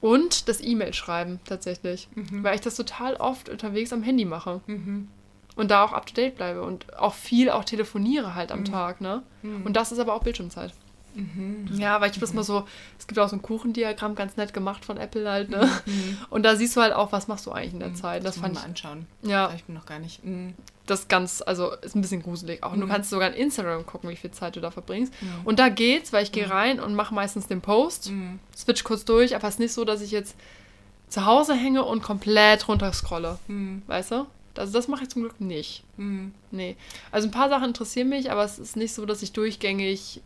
Und 0.00 0.48
das 0.48 0.60
E-Mail-Schreiben 0.60 1.40
tatsächlich. 1.44 2.08
Mhm. 2.14 2.42
Weil 2.44 2.54
ich 2.54 2.60
das 2.60 2.76
total 2.76 3.14
oft 3.16 3.48
unterwegs 3.48 3.92
am 3.92 4.02
Handy 4.02 4.24
mache. 4.24 4.60
Mhm. 4.66 5.08
Und 5.56 5.70
da 5.70 5.84
auch 5.84 5.92
up 5.92 6.06
to 6.06 6.14
date 6.14 6.36
bleibe 6.36 6.62
und 6.62 6.98
auch 6.98 7.14
viel 7.14 7.48
auch 7.50 7.64
telefoniere 7.64 8.34
halt 8.34 8.52
am 8.52 8.60
Mhm. 8.60 8.64
Tag, 8.66 9.00
ne? 9.00 9.22
Mhm. 9.42 9.64
Und 9.64 9.74
das 9.74 9.92
ist 9.92 9.98
aber 9.98 10.14
auch 10.14 10.22
Bildschirmzeit. 10.22 10.72
Mhm. 11.16 11.68
Ja, 11.78 12.00
weil 12.00 12.10
ich 12.10 12.18
das 12.20 12.32
mal 12.34 12.44
so, 12.44 12.66
es 12.98 13.06
gibt 13.06 13.18
auch 13.18 13.28
so 13.28 13.36
ein 13.36 13.42
Kuchendiagramm, 13.42 14.14
ganz 14.14 14.36
nett 14.36 14.52
gemacht 14.54 14.84
von 14.84 14.96
Apple 14.98 15.28
halt, 15.30 15.50
ne? 15.50 15.68
Mhm. 15.86 16.18
Und 16.30 16.42
da 16.44 16.54
siehst 16.56 16.76
du 16.76 16.80
halt 16.82 16.92
auch, 16.92 17.10
was 17.12 17.26
machst 17.26 17.46
du 17.46 17.52
eigentlich 17.52 17.72
in 17.72 17.80
der 17.80 17.88
Mhm. 17.90 17.94
Zeit. 17.96 18.24
Das 18.24 18.36
muss 18.36 18.42
fand 18.42 18.54
ich, 18.54 18.60
mal 18.60 18.66
anschauen. 18.68 19.06
ja, 19.22 19.52
Ich 19.56 19.64
bin 19.64 19.74
noch 19.74 19.86
gar 19.86 19.98
nicht. 19.98 20.24
Mhm. 20.24 20.54
das 20.86 21.00
ist 21.00 21.08
ganz, 21.08 21.42
also 21.44 21.72
ist 21.82 21.96
ein 21.96 22.00
bisschen 22.00 22.22
gruselig 22.22 22.62
auch. 22.62 22.72
Und 22.72 22.78
du 22.80 22.86
Mhm. 22.86 22.90
kannst 22.90 23.10
sogar 23.10 23.28
in 23.30 23.34
Instagram 23.34 23.84
gucken, 23.86 24.08
wie 24.08 24.14
viel 24.14 24.30
Zeit 24.30 24.54
du 24.54 24.60
da 24.60 24.70
verbringst. 24.70 25.12
Mhm. 25.20 25.28
Und 25.44 25.58
da 25.58 25.68
geht's, 25.68 26.12
weil 26.12 26.22
ich 26.22 26.30
gehe 26.30 26.46
Mhm. 26.46 26.52
rein 26.52 26.80
und 26.80 26.94
mache 26.94 27.12
meistens 27.12 27.48
den 27.48 27.60
Post, 27.60 28.10
Mhm. 28.12 28.38
switch 28.56 28.84
kurz 28.84 29.04
durch, 29.04 29.34
aber 29.34 29.48
es 29.48 29.54
ist 29.54 29.58
nicht 29.58 29.72
so, 29.72 29.84
dass 29.84 30.00
ich 30.00 30.12
jetzt 30.12 30.36
zu 31.08 31.24
Hause 31.26 31.54
hänge 31.54 31.84
und 31.84 32.02
komplett 32.04 32.68
runter 32.68 32.92
scrolle, 32.92 33.38
Mhm. 33.48 33.82
weißt 33.88 34.12
du? 34.12 34.26
Also 34.56 34.72
das 34.72 34.86
mache 34.88 35.02
ich 35.02 35.08
zum 35.10 35.22
Glück 35.22 35.40
nicht. 35.40 35.82
Mhm. 35.96 36.32
Nee. 36.52 36.76
Also 37.10 37.26
ein 37.28 37.32
paar 37.32 37.48
Sachen 37.48 37.64
interessieren 37.68 38.08
mich, 38.08 38.30
aber 38.30 38.44
es 38.44 38.58
ist 38.60 38.76
nicht 38.76 38.94
so, 38.94 39.04
dass 39.06 39.22
ich 39.22 39.32
durchgängig 39.32 40.22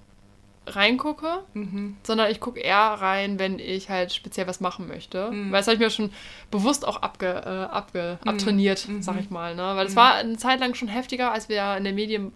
reingucke, 0.66 1.40
Mhm. 1.54 1.96
sondern 2.02 2.30
ich 2.30 2.38
gucke 2.38 2.60
eher 2.60 2.76
rein, 2.76 3.38
wenn 3.38 3.58
ich 3.58 3.88
halt 3.88 4.12
speziell 4.12 4.46
was 4.46 4.60
machen 4.60 4.86
möchte. 4.86 5.30
Mhm. 5.30 5.50
Weil 5.50 5.60
das 5.60 5.66
habe 5.66 5.74
ich 5.74 5.80
mir 5.80 5.90
schon 5.90 6.10
bewusst 6.50 6.86
auch 6.86 7.02
abge, 7.02 7.26
äh, 7.28 7.72
abge, 7.74 8.18
Mhm. 8.22 8.28
abtrainiert, 8.28 8.86
Mhm. 8.88 9.02
sag 9.02 9.18
ich 9.20 9.30
mal. 9.30 9.54
Ne? 9.56 9.62
Weil 9.62 9.86
es 9.86 9.92
Mhm. 9.92 9.96
war 9.96 10.14
eine 10.14 10.36
Zeit 10.36 10.60
lang 10.60 10.74
schon 10.74 10.88
heftiger, 10.88 11.32
als 11.32 11.48
wir 11.48 11.76
in 11.76 11.84
der 11.84 11.92
Medien 11.92 12.32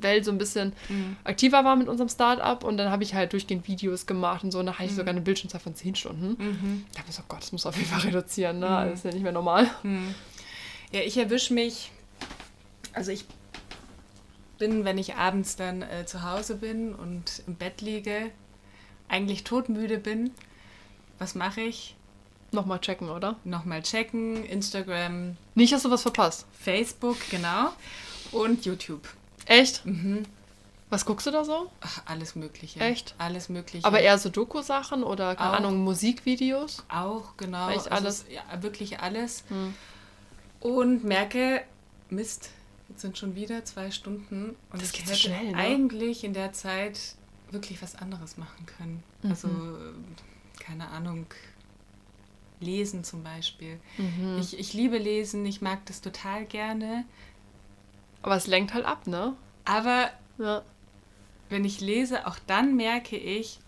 Welt 0.00 0.24
so 0.24 0.30
ein 0.30 0.38
bisschen 0.38 0.72
mhm. 0.88 1.18
aktiver 1.24 1.62
war 1.62 1.76
mit 1.76 1.86
unserem 1.88 2.08
Startup 2.08 2.64
und 2.64 2.78
dann 2.78 2.90
habe 2.90 3.02
ich 3.02 3.14
halt 3.14 3.34
durchgehend 3.34 3.68
Videos 3.68 4.06
gemacht 4.06 4.42
und 4.42 4.50
so 4.50 4.58
und 4.58 4.64
da 4.66 4.72
hatte 4.72 4.84
ich 4.86 4.94
sogar 4.94 5.10
eine 5.10 5.20
Bildschirmzeit 5.20 5.60
von 5.60 5.74
10 5.74 5.94
Stunden. 5.94 6.36
Da 6.94 7.00
habe 7.00 7.10
ich 7.10 7.14
so, 7.14 7.20
oh 7.20 7.26
Gott, 7.28 7.42
das 7.42 7.52
muss 7.52 7.66
auf 7.66 7.76
jeden 7.76 7.90
Fall 7.90 8.00
reduzieren, 8.00 8.58
ne? 8.58 8.66
Das 8.88 9.00
ist 9.00 9.04
ja 9.04 9.10
nicht 9.12 9.22
mehr 9.22 9.32
normal. 9.32 9.68
Ja, 10.92 11.00
ich 11.00 11.18
erwische 11.18 11.52
mich, 11.52 11.90
also 12.94 13.12
ich 13.12 13.26
bin, 14.58 14.84
wenn 14.84 14.98
ich 14.98 15.14
abends 15.14 15.56
dann 15.56 15.82
äh, 15.82 16.06
zu 16.06 16.22
Hause 16.22 16.56
bin 16.56 16.94
und 16.94 17.42
im 17.46 17.56
Bett 17.56 17.80
liege, 17.80 18.30
eigentlich 19.08 19.44
todmüde 19.44 19.98
bin. 19.98 20.30
Was 21.18 21.34
mache 21.34 21.60
ich? 21.60 21.96
Nochmal 22.52 22.80
checken, 22.80 23.10
oder? 23.10 23.36
Nochmal 23.44 23.82
checken, 23.82 24.44
Instagram. 24.44 25.36
Nicht, 25.54 25.72
dass 25.72 25.82
du 25.82 25.90
was 25.90 26.02
verpasst. 26.02 26.46
Facebook, 26.52 27.16
genau. 27.30 27.72
Und 28.32 28.64
YouTube. 28.64 29.06
Echt? 29.46 29.84
Mhm. 29.84 30.24
Was 30.88 31.04
guckst 31.04 31.26
du 31.26 31.32
da 31.32 31.44
so? 31.44 31.70
Ach, 31.80 32.02
alles 32.06 32.36
Mögliche. 32.36 32.78
Echt? 32.80 33.14
Alles 33.18 33.48
Mögliche. 33.48 33.84
Aber 33.84 34.00
eher 34.00 34.18
so 34.18 34.28
Doku-Sachen 34.28 35.02
oder, 35.02 35.34
keine 35.34 35.50
auch, 35.50 35.56
Ahnung, 35.56 35.82
Musikvideos? 35.82 36.84
Auch, 36.88 37.36
genau. 37.36 37.70
Echt 37.70 37.90
also 37.90 37.90
alles? 37.90 38.24
ja, 38.30 38.62
wirklich 38.62 39.00
alles. 39.00 39.42
Hm. 39.48 39.74
Und 40.60 41.04
merke, 41.04 41.62
Mist, 42.08 42.50
jetzt 42.88 43.00
sind 43.00 43.18
schon 43.18 43.34
wieder 43.34 43.64
zwei 43.64 43.90
Stunden. 43.90 44.56
Und 44.72 44.82
das 44.82 44.92
ich 44.92 45.00
hätte 45.00 45.16
schnell, 45.16 45.52
ne? 45.52 45.56
eigentlich 45.56 46.24
in 46.24 46.32
der 46.32 46.52
Zeit 46.52 47.16
wirklich 47.50 47.82
was 47.82 47.96
anderes 47.96 48.36
machen 48.36 48.66
können. 48.66 49.02
Mhm. 49.22 49.30
Also, 49.30 49.48
keine 50.60 50.88
Ahnung, 50.88 51.26
lesen 52.60 53.04
zum 53.04 53.22
Beispiel. 53.22 53.78
Mhm. 53.98 54.38
Ich, 54.40 54.58
ich 54.58 54.72
liebe 54.74 54.98
lesen, 54.98 55.44
ich 55.46 55.60
mag 55.60 55.84
das 55.86 56.00
total 56.00 56.44
gerne. 56.46 57.04
Aber 58.22 58.36
es 58.36 58.46
lenkt 58.46 58.74
halt 58.74 58.84
ab, 58.84 59.06
ne? 59.06 59.36
Aber 59.64 60.10
ja. 60.38 60.62
wenn 61.48 61.64
ich 61.64 61.80
lese, 61.80 62.26
auch 62.26 62.38
dann 62.46 62.76
merke 62.76 63.16
ich, 63.16 63.60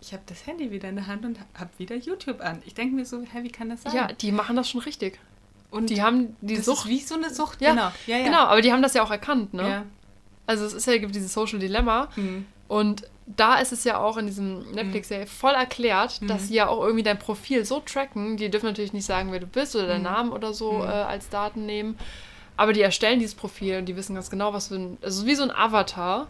ich 0.00 0.12
habe 0.12 0.22
das 0.26 0.46
Handy 0.46 0.70
wieder 0.70 0.88
in 0.88 0.96
der 0.96 1.06
Hand 1.06 1.24
und 1.24 1.38
habe 1.54 1.70
wieder 1.78 1.96
YouTube 1.96 2.40
an. 2.40 2.62
Ich 2.66 2.74
denke 2.74 2.94
mir 2.94 3.04
so, 3.04 3.20
hä, 3.22 3.42
wie 3.42 3.50
kann 3.50 3.68
das 3.68 3.82
sein? 3.82 3.94
Ja, 3.94 4.12
die 4.12 4.32
machen 4.32 4.56
das 4.56 4.68
schon 4.70 4.80
richtig. 4.80 5.18
Und 5.70 5.90
die 5.90 6.02
haben 6.02 6.36
die 6.40 6.56
das 6.56 6.64
Sucht. 6.64 6.86
Ist 6.86 6.88
wie 6.88 7.00
so 7.00 7.14
eine 7.14 7.32
Sucht, 7.32 7.60
ja, 7.60 7.70
genau. 7.70 7.90
Ja, 8.06 8.18
ja. 8.18 8.24
Genau, 8.24 8.44
aber 8.44 8.62
die 8.62 8.72
haben 8.72 8.82
das 8.82 8.94
ja 8.94 9.02
auch 9.02 9.10
erkannt, 9.10 9.52
ne? 9.54 9.68
Ja. 9.68 9.84
Also 10.46 10.64
es 10.64 10.72
ist 10.72 10.86
ja 10.86 10.96
gibt 10.96 11.14
dieses 11.14 11.32
Social 11.32 11.58
Dilemma. 11.58 12.08
Mhm. 12.16 12.46
Und 12.68 13.02
da 13.26 13.56
ist 13.56 13.72
es 13.72 13.84
ja 13.84 13.98
auch 13.98 14.16
in 14.16 14.26
diesem 14.26 14.70
Netflix-Serie 14.72 15.26
mhm. 15.26 15.28
voll 15.28 15.52
erklärt, 15.52 16.22
mhm. 16.22 16.28
dass 16.28 16.48
sie 16.48 16.54
ja 16.54 16.68
auch 16.68 16.82
irgendwie 16.82 17.02
dein 17.02 17.18
Profil 17.18 17.64
so 17.64 17.80
tracken. 17.80 18.36
Die 18.38 18.50
dürfen 18.50 18.66
natürlich 18.66 18.94
nicht 18.94 19.04
sagen, 19.04 19.30
wer 19.32 19.40
du 19.40 19.46
bist 19.46 19.76
oder 19.76 19.86
deinen 19.86 19.98
mhm. 19.98 20.04
Namen 20.04 20.32
oder 20.32 20.54
so 20.54 20.72
mhm. 20.72 20.84
äh, 20.84 20.86
als 20.86 21.28
Daten 21.28 21.66
nehmen. 21.66 21.98
Aber 22.56 22.72
die 22.72 22.80
erstellen 22.80 23.20
dieses 23.20 23.34
Profil 23.34 23.78
und 23.78 23.86
die 23.86 23.96
wissen 23.96 24.14
ganz 24.14 24.30
genau, 24.30 24.52
was 24.52 24.68
für 24.68 24.76
ein. 24.76 24.98
Also 25.02 25.26
wie 25.26 25.34
so 25.34 25.44
ein 25.44 25.50
Avatar. 25.50 26.26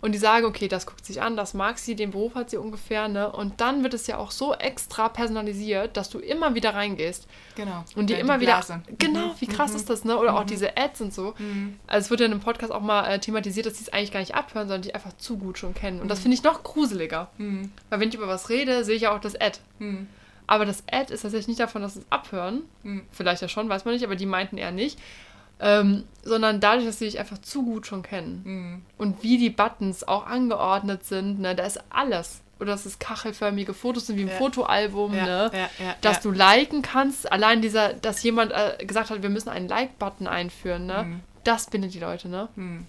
Mhm 0.00 0.06
und 0.06 0.12
die 0.12 0.18
sagen, 0.18 0.46
okay, 0.46 0.68
das 0.68 0.86
guckt 0.86 1.04
sich 1.04 1.20
an, 1.20 1.36
das 1.36 1.52
mag 1.52 1.78
sie, 1.78 1.96
den 1.96 2.12
Beruf 2.12 2.36
hat 2.36 2.50
sie 2.50 2.58
ungefähr, 2.58 3.08
ne? 3.08 3.32
Und 3.32 3.60
dann 3.60 3.82
wird 3.82 3.92
es 3.92 4.06
ja 4.06 4.18
auch 4.18 4.30
so 4.30 4.54
extra 4.54 5.08
personalisiert, 5.08 5.96
dass 5.96 6.10
du 6.10 6.20
immer 6.20 6.54
wieder 6.54 6.74
reingehst. 6.74 7.26
Genau. 7.56 7.84
Und 7.96 8.08
die 8.08 8.14
ja, 8.14 8.20
immer 8.20 8.38
die 8.38 8.42
wieder. 8.42 8.62
Genau, 8.98 9.34
wie 9.40 9.46
krass 9.46 9.72
mhm. 9.72 9.76
ist 9.78 9.90
das, 9.90 10.04
ne? 10.04 10.16
Oder 10.16 10.32
mhm. 10.32 10.38
auch 10.38 10.44
diese 10.44 10.76
Ads 10.76 11.00
und 11.00 11.12
so. 11.12 11.34
Mhm. 11.38 11.80
Also 11.86 12.04
es 12.06 12.10
wird 12.10 12.20
ja 12.20 12.26
in 12.26 12.32
einem 12.32 12.40
Podcast 12.40 12.72
auch 12.72 12.82
mal 12.82 13.08
äh, 13.08 13.18
thematisiert, 13.18 13.66
dass 13.66 13.78
sie 13.78 13.84
es 13.84 13.92
eigentlich 13.92 14.12
gar 14.12 14.20
nicht 14.20 14.34
abhören, 14.34 14.68
sondern 14.68 14.82
die 14.82 14.94
einfach 14.94 15.16
zu 15.16 15.38
gut 15.38 15.58
schon 15.58 15.74
kennen. 15.74 16.00
Und 16.00 16.08
das 16.08 16.20
mhm. 16.20 16.22
finde 16.22 16.34
ich 16.36 16.42
noch 16.44 16.62
gruseliger. 16.62 17.28
Mhm. 17.38 17.72
Weil 17.90 17.98
wenn 17.98 18.08
ich 18.08 18.14
über 18.14 18.28
was 18.28 18.48
rede, 18.48 18.84
sehe 18.84 18.94
ich 18.94 19.02
ja 19.02 19.16
auch 19.16 19.20
das 19.20 19.34
Ad. 19.34 19.58
Mhm. 19.80 20.06
Aber 20.46 20.66
das 20.66 20.84
Ad 20.88 21.12
ist 21.12 21.22
tatsächlich 21.22 21.48
nicht 21.48 21.58
davon, 21.58 21.82
dass 21.82 21.94
sie 21.94 22.00
es 22.00 22.06
abhören. 22.10 22.62
Vielleicht 23.10 23.42
ja 23.42 23.48
schon, 23.48 23.68
weiß 23.68 23.84
man 23.84 23.94
nicht, 23.94 24.04
aber 24.04 24.14
die 24.14 24.26
meinten 24.26 24.58
eher 24.58 24.70
nicht. 24.70 25.00
Ähm, 25.58 26.04
sondern 26.22 26.60
dadurch, 26.60 26.84
dass 26.84 26.98
sie 26.98 27.06
dich 27.06 27.18
einfach 27.18 27.38
zu 27.38 27.64
gut 27.64 27.86
schon 27.86 28.02
kennen. 28.02 28.42
Mhm. 28.44 28.82
Und 28.98 29.22
wie 29.22 29.38
die 29.38 29.50
Buttons 29.50 30.06
auch 30.06 30.26
angeordnet 30.26 31.04
sind, 31.04 31.40
ne, 31.40 31.54
da 31.54 31.64
ist 31.64 31.80
alles. 31.88 32.42
Oder 32.58 32.72
dass 32.72 32.86
es 32.86 32.98
kachelförmige 32.98 33.74
Fotos 33.74 34.06
sind 34.06 34.16
wie 34.16 34.22
ein 34.22 34.28
ja. 34.28 34.34
Fotoalbum, 34.34 35.14
ja, 35.14 35.24
ne? 35.26 35.50
Ja, 35.52 35.94
dass 36.00 36.20
du 36.20 36.30
liken 36.30 36.80
kannst. 36.80 37.30
Allein 37.30 37.60
dieser, 37.60 37.92
dass 37.92 38.22
jemand 38.22 38.52
äh, 38.52 38.84
gesagt 38.84 39.10
hat, 39.10 39.22
wir 39.22 39.28
müssen 39.28 39.50
einen 39.50 39.68
Like-Button 39.68 40.26
einführen, 40.26 40.86
ne? 40.86 41.04
Mhm. 41.04 41.20
Das 41.44 41.68
bindet 41.68 41.92
die 41.92 42.00
Leute, 42.00 42.28
ne? 42.28 42.48
Mhm. 42.56 42.86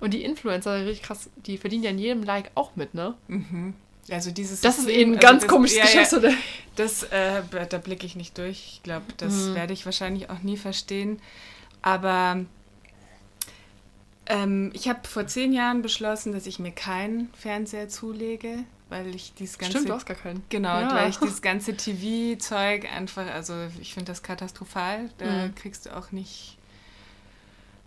Und 0.00 0.12
die 0.12 0.24
Influencer, 0.24 0.84
richtig 0.84 1.02
krass, 1.02 1.30
die 1.36 1.58
verdienen 1.58 1.84
ja 1.84 1.90
in 1.90 1.98
jedem 1.98 2.22
Like 2.24 2.50
auch 2.56 2.74
mit, 2.74 2.94
ne? 2.94 3.14
Mhm. 3.28 3.74
Also 4.10 4.30
dieses 4.30 4.60
das 4.60 4.78
ist 4.78 4.88
eben 4.88 5.12
ein 5.12 5.18
also 5.18 5.28
ganz 5.28 5.42
das, 5.42 5.50
komisches 5.50 5.78
ja, 5.78 5.84
Geschäft, 5.84 6.12
oder? 6.12 6.32
Das, 6.76 7.04
äh, 7.04 7.42
da 7.70 7.78
blicke 7.78 8.04
ich 8.04 8.16
nicht 8.16 8.36
durch. 8.36 8.72
Ich 8.74 8.82
glaube, 8.82 9.06
das 9.16 9.32
mhm. 9.32 9.54
werde 9.54 9.72
ich 9.72 9.86
wahrscheinlich 9.86 10.28
auch 10.28 10.42
nie 10.42 10.56
verstehen. 10.56 11.20
Aber 11.86 12.46
ähm, 14.24 14.70
ich 14.72 14.88
habe 14.88 15.06
vor 15.06 15.26
zehn 15.26 15.52
Jahren 15.52 15.82
beschlossen, 15.82 16.32
dass 16.32 16.46
ich 16.46 16.58
mir 16.58 16.72
keinen 16.72 17.28
Fernseher 17.34 17.90
zulege, 17.90 18.60
weil 18.88 19.14
ich 19.14 19.34
dieses 19.34 19.58
ganze. 19.58 19.72
Stimmt, 19.72 19.90
du 19.90 19.92
hast 19.92 20.06
gar 20.06 20.16
keinen. 20.16 20.42
Genau, 20.48 20.80
ja. 20.80 20.94
weil 20.94 21.10
ich 21.10 21.18
dieses 21.18 21.42
ganze 21.42 21.76
TV-Zeug 21.76 22.90
einfach, 22.90 23.26
also 23.26 23.52
ich 23.82 23.92
finde 23.92 24.12
das 24.12 24.22
katastrophal. 24.22 25.10
Da 25.18 25.26
mhm. 25.26 25.54
kriegst 25.56 25.84
du 25.84 25.94
auch 25.94 26.10
nicht 26.10 26.56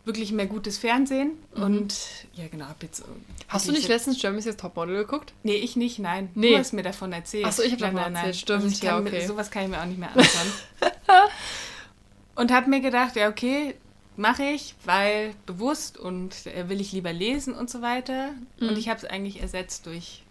wirklich 0.05 0.31
mehr 0.31 0.45
gutes 0.45 0.77
Fernsehen. 0.77 1.31
Mhm. 1.55 1.63
Und 1.63 1.95
ja, 2.35 2.47
genau. 2.49 2.67
Jetzt, 2.79 3.03
hast 3.47 3.67
du 3.67 3.71
nicht 3.71 3.87
letztens 3.87 4.21
Germany's 4.21 4.45
Next 4.45 4.59
Topmodel 4.59 4.97
geguckt? 4.97 5.33
Nee, 5.41 5.55
ich 5.55 5.75
nicht, 5.75 5.97
nein. 5.97 6.29
Nee. 6.35 6.51
Du 6.51 6.59
hast 6.59 6.71
mir 6.71 6.83
davon 6.83 7.13
erzählt. 7.13 7.45
Achso, 7.45 7.63
ich 7.63 7.71
habe 7.71 7.81
davon 7.81 8.13
erzählt, 8.13 8.35
stimmt. 8.35 8.63
Also 8.63 8.85
ja, 8.85 8.99
okay. 8.99 9.09
Mir, 9.09 9.27
sowas 9.27 9.49
kann 9.49 9.63
ich 9.63 9.69
mir 9.69 9.81
auch 9.81 9.85
nicht 9.85 9.97
mehr 9.97 10.15
anschauen. 10.15 10.51
und 12.35 12.51
habe 12.51 12.69
mir 12.69 12.79
gedacht, 12.79 13.15
ja, 13.15 13.29
okay, 13.29 13.73
mache 14.17 14.43
ich, 14.43 14.75
weil 14.83 15.33
bewusst 15.45 15.97
und 15.97 16.45
äh, 16.47 16.69
will 16.69 16.81
ich 16.81 16.91
lieber 16.91 17.13
lesen 17.13 17.53
und 17.53 17.69
so 17.69 17.81
weiter. 17.81 18.31
Mhm. 18.59 18.69
Und 18.69 18.77
ich 18.77 18.89
habe 18.89 18.97
es 18.97 19.05
eigentlich 19.05 19.41
ersetzt 19.41 19.85
durch 19.85 20.23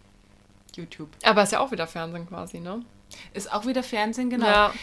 YouTube. 0.75 1.09
Aber 1.23 1.43
ist 1.43 1.53
ja 1.53 1.61
auch 1.61 1.73
wieder 1.73 1.87
Fernsehen 1.87 2.29
quasi, 2.29 2.61
ne? 2.61 2.83
Ist 3.33 3.53
auch 3.53 3.67
wieder 3.67 3.83
Fernsehen, 3.83 4.31
genau. 4.31 4.47
Ja. 4.47 4.75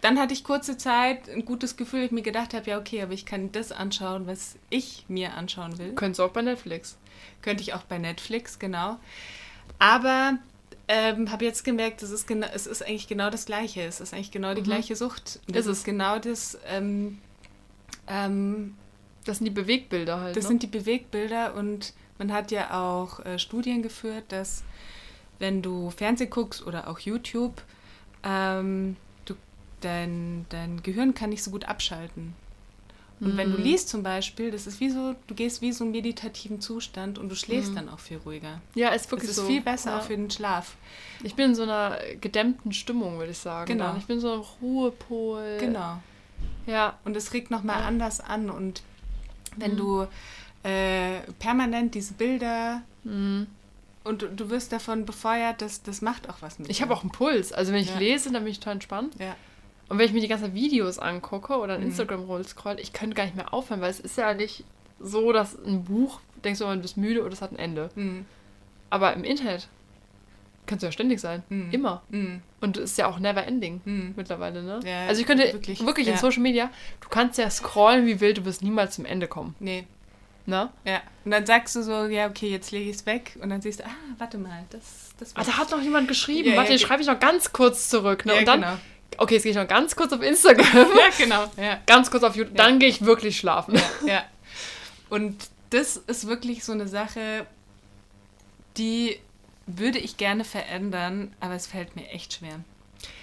Dann 0.00 0.18
hatte 0.18 0.32
ich 0.32 0.44
kurze 0.44 0.78
Zeit 0.78 1.28
ein 1.28 1.44
gutes 1.44 1.76
Gefühl, 1.76 2.04
ich 2.04 2.10
mir 2.10 2.22
gedacht 2.22 2.54
habe, 2.54 2.70
ja, 2.70 2.78
okay, 2.78 3.02
aber 3.02 3.12
ich 3.12 3.26
kann 3.26 3.52
das 3.52 3.70
anschauen, 3.70 4.26
was 4.26 4.56
ich 4.70 5.04
mir 5.08 5.34
anschauen 5.34 5.76
will. 5.78 5.94
Könntest 5.94 6.20
du 6.20 6.24
auch 6.24 6.30
bei 6.30 6.42
Netflix. 6.42 6.96
Könnte 7.42 7.62
ich 7.62 7.74
auch 7.74 7.82
bei 7.82 7.98
Netflix, 7.98 8.58
genau. 8.58 8.98
Aber 9.78 10.38
ähm, 10.88 11.30
habe 11.30 11.44
jetzt 11.44 11.64
gemerkt, 11.64 12.02
es 12.02 12.10
ist, 12.10 12.30
es 12.30 12.66
ist 12.66 12.82
eigentlich 12.82 13.08
genau 13.08 13.28
das 13.28 13.44
Gleiche. 13.44 13.82
Es 13.82 14.00
ist 14.00 14.14
eigentlich 14.14 14.30
genau 14.30 14.54
die 14.54 14.62
mhm. 14.62 14.66
gleiche 14.66 14.96
Sucht. 14.96 15.38
Es 15.52 15.66
ist 15.66 15.84
genau 15.84 16.18
das, 16.18 16.58
ähm, 16.66 17.18
ähm, 18.10 18.74
das 19.24 19.38
sind 19.38 19.46
die 19.46 19.52
Bewegbilder 19.52 20.20
halt. 20.20 20.36
Das 20.36 20.44
ne? 20.44 20.48
sind 20.48 20.62
die 20.62 20.66
Bewegbilder 20.66 21.54
und 21.54 21.94
man 22.18 22.32
hat 22.32 22.50
ja 22.50 22.78
auch 22.78 23.24
äh, 23.24 23.38
Studien 23.38 23.82
geführt, 23.82 24.24
dass 24.28 24.64
wenn 25.38 25.62
du 25.62 25.90
Fernseh 25.90 26.26
guckst 26.26 26.66
oder 26.66 26.88
auch 26.88 26.98
YouTube, 26.98 27.62
ähm, 28.22 28.96
du, 29.24 29.34
dein, 29.80 30.44
dein 30.50 30.82
Gehirn 30.82 31.14
kann 31.14 31.30
nicht 31.30 31.42
so 31.42 31.50
gut 31.50 31.64
abschalten. 31.64 32.34
Und 33.20 33.34
mm. 33.34 33.38
wenn 33.38 33.52
du 33.52 33.58
mhm. 33.58 33.64
liest 33.64 33.88
zum 33.88 34.02
Beispiel, 34.02 34.50
das 34.50 34.66
ist 34.66 34.80
wie 34.80 34.90
so, 34.90 35.14
du 35.26 35.34
gehst 35.34 35.62
wie 35.62 35.72
so 35.72 35.84
einen 35.84 35.92
meditativen 35.92 36.60
Zustand 36.60 37.18
und 37.18 37.28
du 37.28 37.34
schläfst 37.34 37.72
mm. 37.72 37.76
dann 37.76 37.88
auch 37.88 38.00
viel 38.00 38.18
ruhiger. 38.18 38.60
Ja, 38.74 38.90
ist 38.90 39.10
wirklich 39.10 39.30
das 39.30 39.38
ist 39.38 39.44
so. 39.44 39.48
viel 39.48 39.60
besser 39.60 39.90
ja. 39.90 39.98
auch 39.98 40.02
für 40.02 40.16
den 40.16 40.30
Schlaf. 40.30 40.76
Ich 41.22 41.34
bin 41.34 41.50
in 41.50 41.54
so 41.54 41.62
einer 41.62 41.98
gedämmten 42.20 42.72
Stimmung, 42.72 43.18
würde 43.18 43.32
ich 43.32 43.38
sagen. 43.38 43.66
Genau. 43.66 43.88
Dann. 43.88 43.98
Ich 43.98 44.06
bin 44.06 44.20
so 44.20 44.32
ein 44.32 44.40
Ruhepol. 44.62 45.58
Genau. 45.60 45.98
Ja. 46.66 46.98
Und 47.04 47.16
es 47.16 47.32
regt 47.32 47.50
nochmal 47.50 47.80
ja. 47.80 47.86
anders 47.86 48.20
an. 48.20 48.50
Und 48.50 48.82
wenn 49.56 49.74
mhm. 49.74 49.76
du 49.76 50.06
äh, 50.62 51.20
permanent 51.38 51.94
diese 51.94 52.14
Bilder 52.14 52.82
mhm. 53.04 53.46
und 54.04 54.22
du, 54.22 54.28
du, 54.28 54.50
wirst 54.50 54.72
davon 54.72 55.04
befeuert, 55.04 55.62
das, 55.62 55.82
das 55.82 56.02
macht 56.02 56.28
auch 56.28 56.36
was 56.40 56.58
mit 56.58 56.70
Ich 56.70 56.82
habe 56.82 56.94
auch 56.94 57.02
einen 57.02 57.12
Puls. 57.12 57.52
Also 57.52 57.72
wenn 57.72 57.80
ich 57.80 57.90
ja. 57.90 57.98
lese, 57.98 58.32
dann 58.32 58.44
bin 58.44 58.52
ich 58.52 58.60
total 58.60 58.74
entspannt. 58.74 59.14
Ja. 59.18 59.36
Und 59.88 59.98
wenn 59.98 60.06
ich 60.06 60.12
mir 60.12 60.20
die 60.20 60.28
ganzen 60.28 60.54
Videos 60.54 60.98
angucke 60.98 61.58
oder 61.58 61.74
ein 61.74 61.80
mhm. 61.80 61.86
Instagram-Roll 61.88 62.46
scroll, 62.46 62.76
ich 62.78 62.92
könnte 62.92 63.16
gar 63.16 63.24
nicht 63.24 63.36
mehr 63.36 63.52
aufhören, 63.52 63.80
weil 63.80 63.90
es 63.90 64.00
ist 64.00 64.16
ja 64.16 64.34
nicht 64.34 64.64
so, 65.00 65.32
dass 65.32 65.56
ein 65.64 65.84
Buch, 65.84 66.20
denkst 66.44 66.60
du, 66.60 66.66
man 66.66 66.82
bist 66.82 66.96
müde 66.96 67.22
oder 67.24 67.32
es 67.32 67.42
hat 67.42 67.52
ein 67.52 67.58
Ende. 67.58 67.90
Mhm. 67.96 68.26
Aber 68.90 69.12
im 69.14 69.24
Internet 69.24 69.68
kannst 70.66 70.82
du 70.82 70.86
ja 70.86 70.92
ständig 70.92 71.20
sein. 71.20 71.42
Mhm. 71.48 71.70
Immer. 71.70 72.02
Mhm. 72.10 72.42
Und 72.60 72.76
es 72.76 72.92
ist 72.92 72.98
ja 72.98 73.06
auch 73.06 73.18
never 73.18 73.46
ending 73.46 73.80
mhm. 73.84 74.14
mittlerweile, 74.16 74.62
ne? 74.62 74.80
Ja, 74.84 75.06
also 75.06 75.20
ich 75.20 75.26
könnte 75.26 75.52
wirklich, 75.52 75.84
wirklich 75.84 76.06
ja. 76.06 76.14
in 76.14 76.18
Social 76.18 76.42
Media, 76.42 76.70
du 77.00 77.08
kannst 77.08 77.38
ja 77.38 77.50
scrollen 77.50 78.06
wie 78.06 78.20
wild, 78.20 78.38
du 78.38 78.44
wirst 78.44 78.62
niemals 78.62 78.94
zum 78.94 79.04
Ende 79.04 79.26
kommen. 79.26 79.54
Nee. 79.58 79.86
Ne? 80.46 80.70
Ja. 80.84 81.00
Und 81.24 81.30
dann 81.30 81.46
sagst 81.46 81.76
du 81.76 81.82
so, 81.82 82.06
ja, 82.06 82.26
okay, 82.26 82.48
jetzt 82.48 82.70
lege 82.72 82.90
ich 82.90 82.96
es 82.96 83.06
weg 83.06 83.36
und 83.40 83.50
dann 83.50 83.60
siehst 83.60 83.80
du, 83.80 83.84
ah, 83.84 83.90
warte 84.18 84.38
mal, 84.38 84.64
das, 84.70 85.10
das 85.18 85.36
Ah, 85.36 85.44
da 85.44 85.58
hat 85.58 85.70
noch 85.70 85.80
jemand 85.80 86.08
geschrieben. 86.08 86.50
Ja, 86.50 86.56
warte, 86.56 86.72
ja, 86.72 86.78
schreibe 86.78 87.02
ich 87.02 87.08
noch 87.08 87.20
ganz 87.20 87.52
kurz 87.52 87.88
zurück. 87.88 88.24
Ne? 88.24 88.34
und 88.34 88.48
dann, 88.48 88.60
genau. 88.60 88.76
okay, 89.18 89.34
jetzt 89.34 89.44
gehe 89.44 89.52
ich 89.52 89.58
noch 89.58 89.68
ganz 89.68 89.94
kurz 89.94 90.12
auf 90.12 90.22
Instagram. 90.22 90.66
ja, 90.74 91.08
genau. 91.18 91.50
Ganz 91.86 92.10
kurz 92.10 92.24
auf 92.24 92.36
YouTube. 92.36 92.56
Dann 92.56 92.78
gehe 92.78 92.88
ich 92.88 93.04
wirklich 93.04 93.36
schlafen. 93.36 93.80
Ja. 94.06 94.24
Und 95.08 95.36
das 95.70 95.96
ist 95.96 96.26
wirklich 96.26 96.64
so 96.64 96.72
eine 96.72 96.88
Sache, 96.88 97.46
die 98.76 99.18
würde 99.78 99.98
ich 99.98 100.16
gerne 100.16 100.44
verändern, 100.44 101.32
aber 101.40 101.54
es 101.54 101.66
fällt 101.66 101.96
mir 101.96 102.08
echt 102.08 102.34
schwer. 102.34 102.60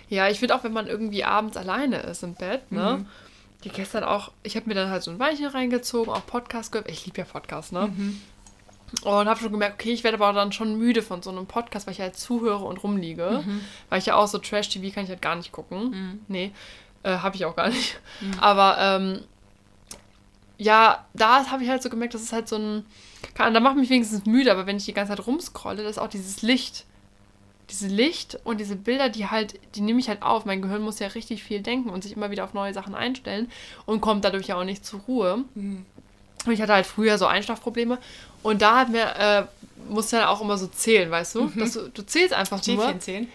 Ja, 0.09 0.29
ich 0.29 0.39
finde 0.39 0.55
auch, 0.55 0.63
wenn 0.63 0.73
man 0.73 0.87
irgendwie 0.87 1.23
abends 1.23 1.57
alleine 1.57 1.97
ist 1.97 2.23
im 2.23 2.33
Bett, 2.35 2.71
ne? 2.71 2.99
Mhm. 2.99 3.05
die 3.63 3.69
gestern 3.69 4.03
auch, 4.03 4.31
ich 4.43 4.55
habe 4.55 4.67
mir 4.67 4.75
dann 4.75 4.89
halt 4.89 5.03
so 5.03 5.11
ein 5.11 5.19
Weinchen 5.19 5.47
reingezogen, 5.47 6.13
auch 6.13 6.25
Podcast 6.25 6.71
gehört. 6.71 6.89
Ich 6.89 7.05
liebe 7.05 7.17
ja 7.19 7.25
Podcasts, 7.25 7.71
ne? 7.71 7.87
Mhm. 7.87 8.21
Und 9.03 9.27
habe 9.27 9.39
schon 9.39 9.51
gemerkt, 9.51 9.81
okay, 9.81 9.91
ich 9.91 10.05
werde 10.05 10.15
aber 10.15 10.31
dann 10.31 10.53
schon 10.53 10.77
müde 10.77 11.01
von 11.01 11.21
so 11.21 11.29
einem 11.29 11.45
Podcast, 11.45 11.87
weil 11.87 11.93
ich 11.93 11.99
halt 11.99 12.15
zuhöre 12.15 12.63
und 12.63 12.83
rumliege. 12.83 13.43
Weil 13.89 13.99
ich 13.99 14.05
ja 14.05 14.15
auch 14.15 14.27
so 14.27 14.37
Trash-TV 14.37 14.93
kann 14.93 15.03
ich 15.03 15.09
halt 15.09 15.21
gar 15.21 15.35
nicht 15.35 15.51
gucken. 15.51 15.89
Mhm. 15.89 16.19
Nee, 16.29 16.51
äh, 17.03 17.17
habe 17.17 17.35
ich 17.35 17.43
auch 17.45 17.55
gar 17.55 17.67
nicht. 17.67 17.99
Aber 18.39 18.77
ähm, 18.79 19.19
ja, 20.57 21.05
da 21.13 21.45
habe 21.51 21.63
ich 21.63 21.69
halt 21.69 21.83
so 21.83 21.89
gemerkt, 21.89 22.13
das 22.13 22.21
ist 22.21 22.33
halt 22.33 22.47
so 22.47 22.55
ein. 22.57 22.85
Kann, 23.33 23.53
da 23.53 23.59
macht 23.59 23.77
mich 23.77 23.89
wenigstens 23.89 24.25
müde, 24.25 24.51
aber 24.51 24.65
wenn 24.65 24.77
ich 24.77 24.85
die 24.85 24.93
ganze 24.93 25.15
Zeit 25.15 25.25
rumscrolle, 25.25 25.83
das 25.83 25.91
ist 25.91 25.97
auch 25.99 26.09
dieses 26.09 26.41
Licht. 26.41 26.85
Diese 27.69 27.87
Licht 27.87 28.39
und 28.45 28.59
diese 28.59 28.77
Bilder, 28.77 29.09
die 29.09 29.27
halt, 29.27 29.59
die 29.75 29.81
nehme 29.81 29.99
ich 29.99 30.07
halt 30.07 30.21
auf. 30.21 30.45
Mein 30.45 30.61
Gehirn 30.61 30.81
muss 30.81 30.99
ja 30.99 31.07
richtig 31.07 31.43
viel 31.43 31.61
denken 31.61 31.89
und 31.89 32.01
sich 32.03 32.13
immer 32.13 32.31
wieder 32.31 32.45
auf 32.45 32.53
neue 32.53 32.73
Sachen 32.73 32.95
einstellen 32.95 33.51
und 33.85 33.99
kommt 33.99 34.23
dadurch 34.23 34.47
ja 34.47 34.55
auch 34.55 34.63
nicht 34.63 34.85
zur 34.85 35.01
Ruhe. 35.01 35.43
Mhm. 35.53 35.85
Und 36.45 36.51
ich 36.53 36.61
hatte 36.61 36.73
halt 36.73 36.85
früher 36.85 37.17
so 37.17 37.25
Einschlafprobleme. 37.25 37.97
Und 38.41 38.61
da 38.61 38.77
hat 38.77 38.89
mir, 38.89 39.15
äh, 39.17 39.43
musste 39.89 40.15
dann 40.17 40.27
auch 40.27 40.39
immer 40.39 40.57
so 40.57 40.67
zählen, 40.67 41.11
weißt 41.11 41.35
du? 41.35 41.47
Dass 41.55 41.73
du, 41.73 41.89
du 41.89 42.05
zählst 42.05 42.33
einfach 42.33 42.65
nur. 42.65 42.77
Schäfchen 42.77 43.01
zählen. 43.01 43.27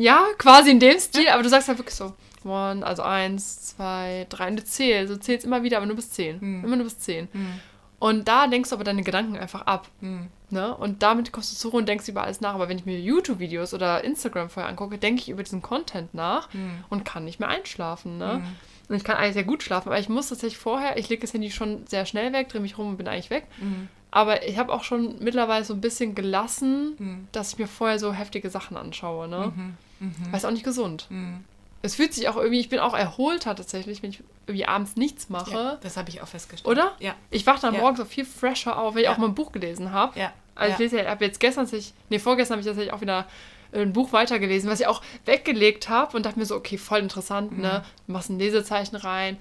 Ja, 0.00 0.24
quasi 0.38 0.70
in 0.70 0.78
dem 0.78 1.00
Stil, 1.00 1.28
aber 1.28 1.42
du 1.42 1.48
sagst 1.48 1.66
halt 1.66 1.78
wirklich 1.78 1.96
so, 1.96 2.12
one, 2.44 2.86
also 2.86 3.02
eins, 3.02 3.68
zwei, 3.68 4.26
drei, 4.28 4.48
und 4.48 4.56
du 4.56 4.64
zählst, 4.64 5.12
du 5.12 5.18
zählst 5.18 5.46
immer 5.46 5.62
wieder, 5.62 5.78
aber 5.78 5.86
nur 5.86 5.96
bis 5.96 6.10
zehn. 6.10 6.40
Hm. 6.40 6.64
Immer 6.64 6.76
nur 6.76 6.84
bis 6.84 6.98
zehn. 6.98 7.28
Mhm. 7.32 7.60
Und 8.00 8.26
da 8.26 8.46
denkst 8.48 8.70
du 8.70 8.74
aber 8.74 8.82
deine 8.84 9.02
Gedanken 9.04 9.36
einfach 9.36 9.62
ab. 9.66 9.86
Mhm. 10.00 10.26
Ne? 10.48 10.74
Und 10.74 11.02
damit 11.04 11.30
kommst 11.32 11.52
du 11.52 11.56
zur 11.56 11.70
Ruhe 11.70 11.80
und 11.80 11.88
denkst 11.88 12.08
über 12.08 12.24
alles 12.24 12.40
nach. 12.40 12.54
Aber 12.54 12.68
wenn 12.68 12.78
ich 12.78 12.86
mir 12.86 12.98
YouTube-Videos 12.98 13.72
oder 13.74 14.02
Instagram 14.02 14.48
vorher 14.50 14.68
angucke, 14.68 14.98
denke 14.98 15.20
ich 15.22 15.28
über 15.28 15.42
diesen 15.44 15.62
Content 15.62 16.12
nach 16.14 16.52
Mhm. 16.52 16.82
und 16.88 17.04
kann 17.04 17.24
nicht 17.24 17.38
mehr 17.38 17.48
einschlafen. 17.50 18.18
Ne? 18.18 18.38
Mhm. 18.42 18.46
Und 18.88 18.96
ich 18.96 19.04
kann 19.04 19.16
eigentlich 19.16 19.34
sehr 19.34 19.44
gut 19.44 19.62
schlafen, 19.62 19.88
aber 19.90 20.00
ich 20.00 20.08
muss 20.08 20.30
tatsächlich 20.30 20.58
vorher, 20.58 20.96
ich 20.98 21.08
lege 21.08 21.20
das 21.20 21.32
Handy 21.34 21.50
schon 21.52 21.86
sehr 21.86 22.06
schnell 22.06 22.32
weg, 22.32 22.48
drehe 22.48 22.60
mich 22.60 22.76
rum 22.78 22.88
und 22.88 22.96
bin 22.96 23.06
eigentlich 23.06 23.30
weg. 23.30 23.46
Mhm. 23.60 23.88
Aber 24.10 24.44
ich 24.48 24.58
habe 24.58 24.72
auch 24.72 24.82
schon 24.82 25.16
mittlerweile 25.22 25.64
so 25.64 25.74
ein 25.74 25.80
bisschen 25.80 26.16
gelassen, 26.16 26.94
Mhm. 26.98 27.28
dass 27.30 27.52
ich 27.52 27.58
mir 27.58 27.68
vorher 27.68 27.98
so 28.00 28.12
heftige 28.12 28.50
Sachen 28.50 28.76
anschaue. 28.76 29.28
Ne? 29.28 29.52
Mhm. 29.54 29.76
Mhm. 30.00 30.14
Weil 30.30 30.38
es 30.38 30.44
auch 30.46 30.50
nicht 30.50 30.64
gesund. 30.64 31.06
Mhm. 31.10 31.44
Es 31.82 31.94
fühlt 31.94 32.12
sich 32.12 32.28
auch 32.28 32.36
irgendwie, 32.36 32.60
ich 32.60 32.68
bin 32.68 32.78
auch 32.78 32.94
erholter 32.94 33.54
tatsächlich, 33.56 34.02
wenn 34.02 34.10
ich 34.10 34.22
irgendwie 34.46 34.66
abends 34.66 34.96
nichts 34.96 35.28
mache. 35.30 35.50
Ja, 35.52 35.78
das 35.82 35.96
habe 35.96 36.10
ich 36.10 36.20
auch 36.20 36.28
festgestellt. 36.28 36.70
Oder? 36.70 36.92
Ja. 36.98 37.14
Ich 37.30 37.46
wache 37.46 37.60
dann 37.62 37.74
Ja. 37.74 37.80
morgens 37.80 38.00
auch 38.00 38.06
viel 38.06 38.24
fresher 38.26 38.78
auf, 38.78 38.94
weil 38.94 39.02
ich 39.02 39.08
auch 39.08 39.16
mal 39.18 39.28
ein 39.28 39.34
Buch 39.34 39.50
gelesen 39.52 39.92
habe. 39.92 40.18
Ja. 40.18 40.32
Also 40.54 40.72
ich 40.74 40.78
lese 40.78 40.98
ja, 41.02 41.08
habe 41.10 41.24
jetzt 41.24 41.40
gestern, 41.40 41.64
tatsächlich- 41.64 41.94
nee, 42.10 42.18
vorgestern 42.18 42.56
habe 42.56 42.60
ich 42.60 42.66
tatsächlich 42.66 42.92
auch 42.92 43.00
wieder 43.00 43.26
ein 43.72 43.92
Buch 43.94 44.12
weitergelesen, 44.12 44.68
was 44.68 44.80
ich 44.80 44.86
auch 44.88 45.00
weggelegt 45.24 45.88
habe 45.88 46.16
und 46.16 46.26
dachte 46.26 46.38
mir 46.38 46.44
so, 46.44 46.56
okay, 46.56 46.76
voll 46.76 46.98
interessant, 46.98 47.52
Mhm. 47.52 47.60
ne? 47.62 47.84
Du 48.06 48.12
machst 48.12 48.28
ein 48.28 48.38
Lesezeichen 48.38 48.96
rein 48.96 49.38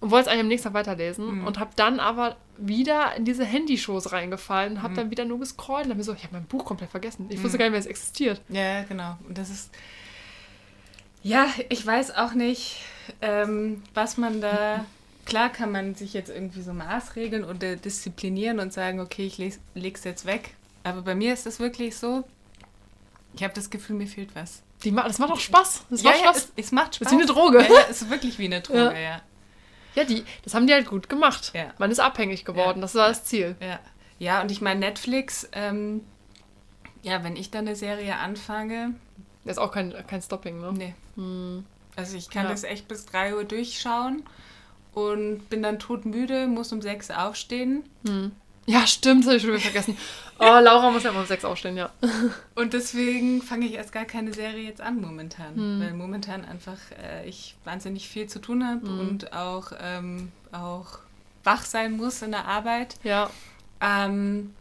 und 0.00 0.10
wollte 0.12 0.22
es 0.22 0.28
eigentlich 0.28 0.40
am 0.42 0.48
nächsten 0.48 0.68
Tag 0.68 0.74
weiterlesen 0.74 1.40
Mhm. 1.40 1.46
und 1.46 1.58
habe 1.58 1.72
dann 1.76 2.00
aber 2.00 2.36
wieder 2.56 3.14
in 3.16 3.24
diese 3.24 3.44
Handyshows 3.44 4.12
reingefallen 4.12 4.74
und 4.76 4.82
habe 4.82 4.92
Mhm. 4.92 4.96
dann 4.96 5.10
wieder 5.10 5.24
nur 5.24 5.40
gescrollt 5.40 5.84
und 5.86 5.90
habe 5.90 5.98
mir 5.98 6.04
so, 6.04 6.14
ich 6.14 6.22
habe 6.22 6.34
mein 6.34 6.44
Buch 6.44 6.64
komplett 6.64 6.90
vergessen. 6.90 7.26
Ich 7.28 7.38
Mhm. 7.40 7.44
wusste 7.44 7.58
gar 7.58 7.64
nicht 7.66 7.72
mehr, 7.72 7.80
dass 7.80 7.86
es 7.86 7.90
existiert. 7.90 8.40
Ja, 8.48 8.84
genau. 8.84 9.18
Und 9.28 9.36
das 9.36 9.50
ist. 9.50 9.70
Ja, 11.22 11.46
ich 11.68 11.86
weiß 11.86 12.16
auch 12.16 12.32
nicht, 12.32 12.80
ähm, 13.20 13.82
was 13.94 14.16
man 14.16 14.40
da. 14.40 14.84
Klar 15.24 15.50
kann 15.50 15.70
man 15.70 15.94
sich 15.94 16.14
jetzt 16.14 16.30
irgendwie 16.30 16.62
so 16.62 16.72
maßregeln 16.72 17.44
oder 17.44 17.76
disziplinieren 17.76 18.58
und 18.58 18.72
sagen, 18.72 18.98
okay, 18.98 19.24
ich 19.24 19.38
leg's 19.74 20.02
jetzt 20.02 20.26
weg. 20.26 20.54
Aber 20.82 21.02
bei 21.02 21.14
mir 21.14 21.32
ist 21.32 21.46
das 21.46 21.60
wirklich 21.60 21.96
so. 21.96 22.24
Ich 23.34 23.44
habe 23.44 23.54
das 23.54 23.70
Gefühl, 23.70 23.96
mir 23.96 24.08
fehlt 24.08 24.34
was. 24.34 24.62
Die, 24.82 24.90
das 24.90 25.18
macht 25.20 25.30
auch 25.30 25.38
Spaß. 25.38 25.84
Das 25.90 26.02
ja, 26.02 26.10
macht 26.10 26.20
ja, 26.20 26.24
Spaß. 26.30 26.36
es, 26.56 26.64
es 26.64 26.72
macht 26.72 26.88
Das 26.88 26.96
Spaß. 26.96 27.06
ist 27.06 27.12
wie 27.12 27.22
eine 27.22 27.26
Droge. 27.26 27.58
Ja, 27.62 27.68
ja, 27.68 27.86
es 27.88 28.02
ist 28.02 28.10
wirklich 28.10 28.38
wie 28.38 28.46
eine 28.46 28.60
Droge, 28.62 29.00
ja. 29.00 29.22
Ja, 29.94 30.04
die, 30.04 30.24
das 30.42 30.54
haben 30.54 30.66
die 30.66 30.72
halt 30.72 30.86
gut 30.86 31.08
gemacht. 31.08 31.52
Ja. 31.54 31.72
Man 31.78 31.90
ist 31.90 32.00
abhängig 32.00 32.44
geworden, 32.44 32.80
das 32.80 32.94
war 32.94 33.08
das 33.08 33.24
Ziel. 33.24 33.56
Ja, 33.60 33.78
ja 34.18 34.40
und 34.42 34.50
ich 34.50 34.60
meine, 34.60 34.80
Netflix, 34.80 35.48
ähm, 35.52 36.00
ja, 37.02 37.22
wenn 37.22 37.36
ich 37.36 37.50
dann 37.50 37.66
eine 37.66 37.76
Serie 37.76 38.16
anfange, 38.16 38.94
Das 39.44 39.56
ist 39.56 39.62
auch 39.62 39.72
kein, 39.72 39.92
kein 40.06 40.22
Stopping, 40.22 40.60
ne? 40.60 40.72
nee. 40.72 40.94
Hm. 41.16 41.64
Also 41.96 42.16
ich 42.16 42.30
kann 42.30 42.44
Ja. 42.44 42.50
das 42.50 42.64
echt 42.64 42.88
bis 42.88 43.04
3 43.06 43.34
Uhr 43.36 43.44
durchschauen 43.44 44.22
und 44.94 45.48
bin 45.50 45.62
dann 45.62 45.78
todmüde, 45.78 46.46
muss 46.46 46.72
um 46.72 46.80
6 46.80 47.10
aufstehen. 47.10 47.82
Hm. 48.06 48.32
Ja, 48.66 48.86
stimmt, 48.86 49.22
das 49.24 49.26
habe 49.26 49.36
ich 49.36 49.42
schon 49.42 49.50
wieder 49.50 49.60
vergessen. 49.60 49.96
Oh, 50.38 50.58
Laura 50.60 50.90
muss 50.92 51.02
ja 51.02 51.10
immer 51.10 51.20
um 51.20 51.26
sechs 51.26 51.44
aufstehen, 51.44 51.76
ja. 51.76 51.90
Und 52.54 52.72
deswegen 52.74 53.42
fange 53.42 53.66
ich 53.66 53.74
erst 53.74 53.92
gar 53.92 54.04
keine 54.04 54.32
Serie 54.32 54.62
jetzt 54.64 54.80
an 54.80 55.00
momentan. 55.00 55.54
Hm. 55.56 55.80
Weil 55.80 55.94
momentan 55.94 56.44
einfach 56.44 56.78
äh, 57.02 57.28
ich 57.28 57.56
wahnsinnig 57.64 58.08
viel 58.08 58.28
zu 58.28 58.38
tun 58.40 58.64
habe 58.66 58.86
Hm. 58.86 58.98
und 59.00 59.32
auch, 59.32 59.72
ähm, 59.80 60.30
auch 60.52 61.00
wach 61.42 61.64
sein 61.64 61.96
muss 61.96 62.22
in 62.22 62.30
der 62.30 62.46
Arbeit. 62.46 62.94
Ja. 63.02 63.30
Ähm, 63.80 64.54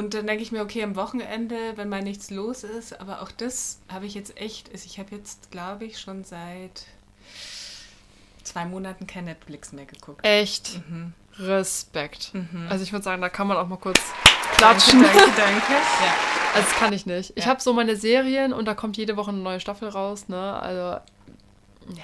und 0.00 0.14
dann 0.14 0.26
denke 0.26 0.42
ich 0.42 0.50
mir, 0.50 0.62
okay, 0.62 0.82
am 0.82 0.96
Wochenende, 0.96 1.56
wenn 1.76 1.88
mal 1.88 2.02
nichts 2.02 2.30
los 2.30 2.64
ist, 2.64 3.00
aber 3.00 3.20
auch 3.22 3.30
das 3.30 3.78
habe 3.88 4.06
ich 4.06 4.14
jetzt 4.14 4.36
echt, 4.40 4.70
ich 4.74 4.98
habe 4.98 5.14
jetzt, 5.14 5.50
glaube 5.50 5.84
ich, 5.84 6.00
schon 6.00 6.24
seit 6.24 6.86
zwei 8.42 8.64
Monaten 8.64 9.06
kein 9.06 9.24
Netflix 9.26 9.72
mehr 9.72 9.84
geguckt. 9.84 10.24
Echt 10.26 10.80
Mhm. 10.88 11.12
Respekt. 11.38 12.30
Mhm. 12.34 12.66
Also 12.68 12.82
ich 12.82 12.92
würde 12.92 13.04
sagen, 13.04 13.20
da 13.22 13.28
kann 13.28 13.46
man 13.46 13.56
auch 13.56 13.66
mal 13.68 13.76
kurz 13.76 14.00
klatschen. 14.56 15.02
Danke, 15.02 15.18
danke, 15.18 15.36
danke. 15.36 15.72
Ja. 15.72 16.14
Also 16.56 16.68
das 16.68 16.78
kann 16.78 16.92
ich 16.92 17.06
nicht. 17.06 17.32
Ich 17.36 17.44
Ja. 17.44 17.50
habe 17.50 17.60
so 17.60 17.72
meine 17.72 17.94
Serien 17.94 18.52
und 18.52 18.64
da 18.64 18.74
kommt 18.74 18.96
jede 18.96 19.16
Woche 19.16 19.30
eine 19.30 19.38
neue 19.38 19.60
Staffel 19.60 19.88
raus, 19.88 20.28
ne? 20.28 20.54
Also. 20.60 20.98
Nee. 21.86 22.02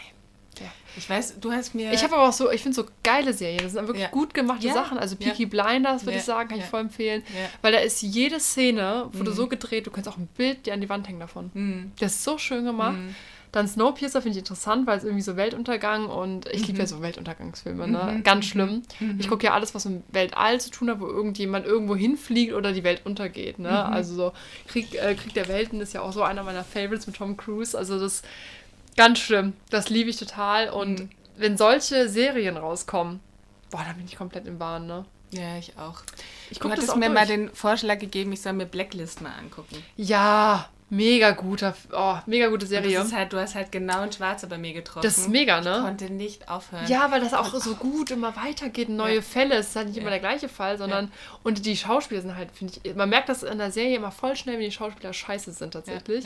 Ich 0.97 1.09
weiß, 1.09 1.41
du 1.41 1.53
hast 1.53 1.75
mir. 1.75 1.93
Ich 1.93 2.03
habe 2.03 2.15
aber 2.17 2.29
auch 2.29 2.33
so, 2.33 2.51
ich 2.51 2.63
finde 2.63 2.75
so 2.77 2.85
geile 3.03 3.33
Serien. 3.33 3.61
Das 3.63 3.73
sind 3.73 3.87
wirklich 3.87 4.05
Ja. 4.05 4.11
gut 4.11 4.33
gemachte 4.35 4.67
Ja. 4.67 4.75
Sachen. 4.75 4.99
Also 4.99 5.17
Ja. 5.19 5.27
Peaky 5.31 5.47
Blinders, 5.47 6.03
würde 6.03 6.13
Ja. 6.13 6.19
ich 6.19 6.25
sagen, 6.25 6.49
kann 6.49 6.59
ich 6.59 6.65
Ja. 6.65 6.71
voll 6.71 6.81
empfehlen. 6.81 7.23
Ja. 7.35 7.49
Weil 7.63 7.73
da 7.73 7.79
ist 7.79 8.01
jede 8.03 8.41
Szene, 8.41 9.09
wurde 9.13 9.31
Mhm. 9.31 9.35
so 9.35 9.47
gedreht, 9.47 9.87
du 9.87 9.91
kannst 9.91 10.09
auch 10.09 10.17
ein 10.17 10.29
Bild 10.37 10.67
dir 10.67 10.73
an 10.75 10.81
die 10.81 10.89
Wand 10.89 11.07
hängen 11.09 11.21
davon. 11.21 11.51
Mhm. 11.55 11.93
Das 12.01 12.13
ist 12.13 12.25
so 12.25 12.39
schön 12.39 12.65
gemacht. 12.65 12.97
Mhm. 12.97 13.15
Dann 13.53 13.69
Snowpiercer 13.69 14.21
finde 14.21 14.33
ich 14.37 14.41
interessant, 14.41 14.87
weil 14.87 14.99
es 14.99 15.05
irgendwie 15.05 15.23
so 15.23 15.37
Weltuntergang 15.37 16.07
und 16.09 16.47
ich 16.49 16.63
liebe 16.67 16.75
Mhm. 16.75 16.81
ja 16.81 16.87
so 16.87 17.01
Weltuntergangsfilme, 17.01 17.89
ne? 17.89 18.13
Mhm. 18.17 18.23
Ganz 18.23 18.45
schlimm. 18.47 18.83
Mhm. 19.01 19.17
Ich 19.19 19.29
gucke 19.29 19.47
ja 19.47 19.55
alles, 19.55 19.75
was 19.75 19.87
mit 19.87 20.03
Weltall 20.13 20.61
zu 20.61 20.71
tun 20.71 20.91
hat, 20.91 21.01
wo 21.01 21.07
irgendjemand 21.07 21.65
irgendwo 21.65 21.97
hinfliegt 21.97 22.53
oder 22.53 22.73
die 22.73 22.85
Welt 22.85 23.03
untergeht, 23.07 23.59
ne? 23.59 23.69
Mhm. 23.71 23.95
Also 23.95 24.15
so 24.15 24.33
Krieg, 24.67 24.95
äh, 24.97 25.15
Krieg 25.15 25.33
der 25.33 25.49
Welten 25.49 25.81
ist 25.81 25.95
ja 25.95 26.03
auch 26.03 26.13
so 26.13 26.23
einer 26.23 26.43
meiner 26.43 26.65
Favorites 26.65 27.07
mit 27.07 27.17
Tom 27.17 27.37
Cruise. 27.39 27.79
Also 27.79 27.99
das 27.99 28.23
ganz 28.97 29.19
schlimm. 29.19 29.53
Das 29.71 29.89
liebe 29.89 30.11
ich 30.11 30.17
total. 30.17 30.71
Und 30.71 31.01
Mhm. 31.01 31.11
wenn 31.37 31.57
solche 31.57 32.09
Serien 32.09 32.57
rauskommen, 32.57 33.21
boah, 33.71 33.85
da 33.87 33.93
bin 33.93 34.05
ich 34.07 34.17
komplett 34.17 34.47
im 34.47 34.59
Wahn, 34.61 34.87
ne? 34.87 35.05
Ja, 35.33 35.59
ich 35.59 35.73
auch. 35.77 36.03
Ich 36.51 36.59
Du 36.61 36.71
hattest 36.71 36.91
auch 36.91 36.97
mir 36.97 37.07
durch. 37.07 37.15
mal 37.15 37.27
den 37.27 37.51
Vorschlag 37.55 37.99
gegeben, 37.99 38.33
ich 38.33 38.41
soll 38.41 38.53
mir 38.53 38.65
Blacklist 38.67 39.21
mal 39.23 39.33
angucken. 39.37 39.83
Ja, 39.97 40.69
mega 40.89 41.33
guter, 41.33 41.75
oh, 41.93 42.15
mega 42.27 42.47
gute 42.47 42.65
Und 42.65 42.69
Serie. 42.71 43.05
Halt, 43.13 43.33
du 43.33 43.41
hast 43.41 43.57
halt 43.57 43.73
genau 43.73 44.03
ein 44.03 44.13
Schwarzer 44.13 44.47
bei 44.47 44.57
mir 44.57 44.73
getroffen. 44.73 45.03
Das 45.03 45.19
ist 45.19 45.29
mega, 45.29 45.59
Ich 45.59 45.65
ne? 45.65 45.81
konnte 45.83 46.05
nicht 46.13 46.49
aufhören. 46.49 46.87
Ja, 46.87 47.11
weil 47.11 47.21
das 47.21 47.35
auch 47.35 47.53
so 47.53 47.75
gut 47.75 48.13
immer 48.13 48.37
weitergeht, 48.37 48.89
neue 48.89 49.17
Ja. 49.17 49.21
Fälle. 49.23 49.57
Es 49.57 49.71
ist 49.71 49.77
halt 49.77 49.89
nicht 49.89 49.97
immer 49.97 50.07
Ja. 50.07 50.11
der 50.13 50.21
gleiche 50.21 50.49
Fall, 50.49 50.79
sondern 50.79 51.11
und 51.43 51.67
die 51.67 51.77
Schauspieler 51.77 52.21
sind 52.23 52.37
halt, 52.37 52.53
finde 52.53 52.75
ich, 52.85 52.95
man 52.95 53.09
merkt 53.09 53.29
das 53.29 53.43
in 53.43 53.59
der 53.59 53.73
Serie 53.73 53.97
immer 53.97 54.13
voll 54.13 54.37
schnell, 54.37 54.55
wenn 54.59 54.65
die 54.65 54.71
Schauspieler 54.71 55.13
scheiße 55.13 55.51
sind 55.53 55.73
tatsächlich. 55.73 56.25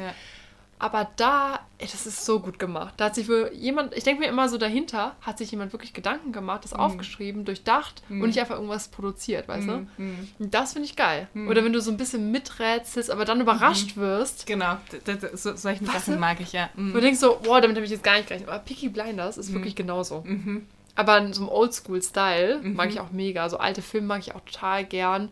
Aber 0.81 1.09
da, 1.17 1.61
das 1.79 2.07
ist 2.07 2.25
so 2.25 2.41
gut 2.41 2.59
gemacht. 2.59 2.95
Da 2.97 3.05
hat 3.05 3.15
sich 3.15 3.29
wohl 3.29 3.51
jemand, 3.55 3.95
ich 3.95 4.03
denke 4.03 4.23
mir 4.23 4.29
immer 4.29 4.49
so 4.49 4.57
dahinter, 4.57 5.15
hat 5.21 5.37
sich 5.39 5.51
jemand 5.51 5.73
wirklich 5.75 5.93
Gedanken 5.93 6.33
gemacht, 6.33 6.65
das 6.65 6.73
aufgeschrieben, 6.73 7.45
durchdacht 7.45 8.03
Mhm. 8.09 8.23
und 8.23 8.29
nicht 8.29 8.41
einfach 8.41 8.55
irgendwas 8.57 8.89
produziert, 8.89 9.47
weißt 9.47 9.67
Mhm, 9.67 9.89
mhm. 9.99 10.17
du? 10.39 10.45
Und 10.45 10.55
das 10.55 10.73
finde 10.73 10.87
ich 10.89 10.97
geil. 10.97 11.29
Mhm. 11.35 11.49
Oder 11.49 11.63
wenn 11.65 11.73
du 11.75 11.81
so 11.83 11.91
ein 11.91 11.99
bisschen 11.99 12.31
miträtselst, 12.33 13.11
aber 13.11 13.25
dann 13.27 13.41
überrascht 13.43 13.97
wirst. 13.99 14.47
Genau, 14.47 14.79
d- 14.91 15.01
d- 15.17 15.37
so, 15.37 15.55
solche? 15.55 15.85
Sachen 15.85 16.19
mag 16.19 16.41
ich 16.41 16.53
ja. 16.53 16.71
Mhm. 16.75 16.95
Du 16.95 17.01
denkst 17.01 17.21
so, 17.21 17.39
boah, 17.43 17.61
damit 17.61 17.77
habe 17.77 17.85
ich 17.85 17.93
jetzt 17.93 18.03
gar 18.03 18.17
nicht 18.17 18.27
gerechnet. 18.29 18.49
Aber 18.49 18.59
Peaky 18.61 18.89
Blinders 18.89 19.37
ist 19.37 19.51
Mhm. 19.51 19.55
wirklich 19.57 19.77
genauso. 19.77 20.23
Mhm. 20.27 20.67
Aber 20.95 21.19
in 21.19 21.33
so 21.35 21.43
einem 21.43 21.51
Oldschool-Style 21.51 22.61
Mhm. 22.63 22.75
mag 22.75 22.89
ich 22.91 23.01
auch 23.01 23.11
mega. 23.13 23.49
So 23.51 23.59
alte 23.59 23.83
Filme 23.83 24.07
mag 24.07 24.21
ich 24.21 24.35
auch 24.35 24.41
total 24.47 24.85
gern, 24.87 25.29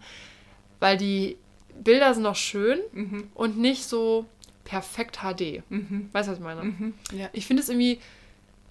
weil 0.79 0.97
die 0.99 1.37
Bilder 1.83 2.13
sind 2.13 2.23
noch 2.25 2.37
schön 2.37 2.79
Mhm. 2.93 3.29
und 3.35 3.57
nicht 3.59 3.85
so 3.85 4.27
perfekt 4.69 5.19
HD. 5.23 5.63
Mhm. 5.71 6.09
Weißt 6.13 6.29
du, 6.29 6.33
was 6.33 6.39
ich 6.39 6.45
meine? 6.45 6.63
Mhm. 6.63 6.95
Ja. 7.13 7.29
Ich 7.33 7.47
finde 7.47 7.63
es 7.63 7.69
irgendwie 7.69 7.99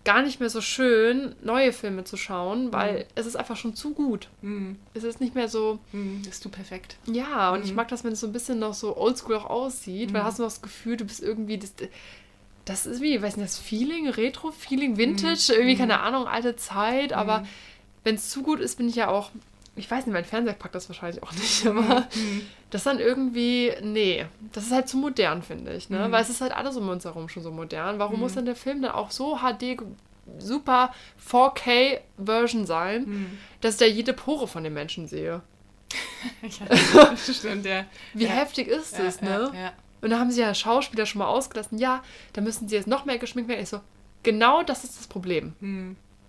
gar 0.06 0.22
nicht 0.22 0.40
mehr 0.40 0.50
so 0.50 0.62
schön, 0.62 1.36
neue 1.44 1.74
Filme 1.74 2.06
zu 2.06 2.16
schauen, 2.16 2.72
weil 2.72 3.00
Mhm. 3.00 3.04
es 3.16 3.26
ist 3.26 3.36
einfach 3.36 3.58
schon 3.58 3.76
zu 3.76 3.94
gut. 3.94 4.30
Mhm. 4.42 4.78
Es 4.94 5.04
ist 5.04 5.20
nicht 5.20 5.36
mehr 5.36 5.50
so, 5.50 5.80
Mhm. 5.92 6.22
Bist 6.22 6.46
du 6.46 6.50
perfekt. 6.50 6.96
ja, 7.12 7.52
und 7.52 7.60
Mhm. 7.60 7.66
ich 7.66 7.74
mag 7.74 7.88
das, 7.90 8.04
wenn 8.06 8.14
es 8.14 8.22
so 8.22 8.28
ein 8.28 8.32
bisschen 8.34 8.60
noch 8.60 8.74
so 8.74 8.96
oldschool 8.96 9.36
auch 9.36 9.50
aussieht, 9.50 10.14
weil 10.14 10.22
Mhm. 10.22 10.26
hast 10.26 10.40
du 10.40 10.44
noch 10.44 10.50
das 10.50 10.62
Gefühl, 10.62 10.96
du 10.96 11.04
bist 11.04 11.22
irgendwie, 11.22 11.58
das, 11.58 11.74
das 12.64 12.86
ist 12.86 13.02
wie, 13.02 13.22
weiß 13.22 13.36
nicht, 13.36 13.50
das 13.50 13.58
Feeling, 13.58 14.08
Retro-Feeling, 14.08 14.96
Vintage, 14.98 15.52
irgendwie, 15.54 15.74
Mhm. 15.76 15.80
keine 15.80 16.00
Ahnung, 16.00 16.26
alte 16.28 16.56
Zeit, 16.56 17.12
aber 17.12 17.40
Mhm. 17.40 17.48
wenn 18.06 18.16
es 18.16 18.30
zu 18.30 18.44
gut 18.44 18.60
ist, 18.62 18.78
bin 18.78 18.88
ich 18.88 18.96
ja 18.96 19.10
auch, 19.10 19.32
ich 19.78 19.90
weiß 19.90 20.06
nicht, 20.06 20.14
mein 20.14 20.26
Fernseher 20.26 20.54
packt 20.56 20.76
das 20.76 20.90
wahrscheinlich 20.90 21.24
auch 21.24 21.32
nicht, 21.32 21.66
aber 21.68 22.08
Mhm. 22.16 22.42
das 22.72 22.84
dann 22.84 23.00
irgendwie, 23.00 23.72
nee, 23.82 24.26
das 24.54 24.66
ist 24.66 24.72
halt 24.74 24.90
zu 24.90 24.98
modern, 24.98 25.42
finde 25.44 25.74
ich, 25.74 25.90
ne? 25.90 26.08
Mhm. 26.08 26.12
Weil 26.12 26.22
es 26.22 26.30
ist 26.30 26.42
halt 26.42 26.52
alles 26.52 26.76
um 26.76 26.90
uns 26.90 27.06
herum 27.06 27.30
schon 27.30 27.44
so 27.44 27.52
modern. 27.52 28.00
Warum 28.00 28.16
Mhm. 28.16 28.22
muss 28.22 28.34
dann 28.34 28.46
der 28.46 28.56
Film 28.56 28.82
dann 28.82 28.92
auch 28.92 29.12
so 29.12 29.38
HD 29.38 29.78
super 30.40 30.94
4K-Version 31.66 32.66
sein, 32.66 33.06
Hm. 33.06 33.38
dass 33.62 33.76
ich 33.76 33.80
da 33.80 33.86
jede 33.86 34.14
Pore 34.14 34.48
von 34.48 34.64
den 34.64 34.74
Menschen 34.74 35.08
sehe. 35.08 35.42
ja, 36.42 36.66
das 37.10 37.38
stimmt, 37.38 37.66
ja. 37.66 37.86
Wie 38.14 38.26
ja. 38.26 38.32
heftig 38.32 38.68
ist 38.68 38.98
das, 39.00 39.22
ja, 39.22 39.26
ne? 39.40 39.52
Ja, 39.54 39.60
ja. 39.62 39.74
Und 40.02 40.10
da 40.12 40.20
haben 40.20 40.32
sie 40.32 40.42
ja 40.42 40.54
Schauspieler 40.54 41.06
schon 41.06 41.20
mal 41.20 41.28
ausgelassen, 41.28 41.78
ja, 41.80 42.04
da 42.34 42.42
müssen 42.42 42.68
sie 42.68 42.76
jetzt 42.76 42.88
noch 42.88 43.06
mehr 43.06 43.18
geschminkt 43.18 43.50
werden. 43.50 43.64
Ich 43.64 43.70
so, 43.70 43.80
genau 44.24 44.64
das 44.64 44.84
ist 44.84 44.98
das 45.00 45.08
Problem. 45.08 45.54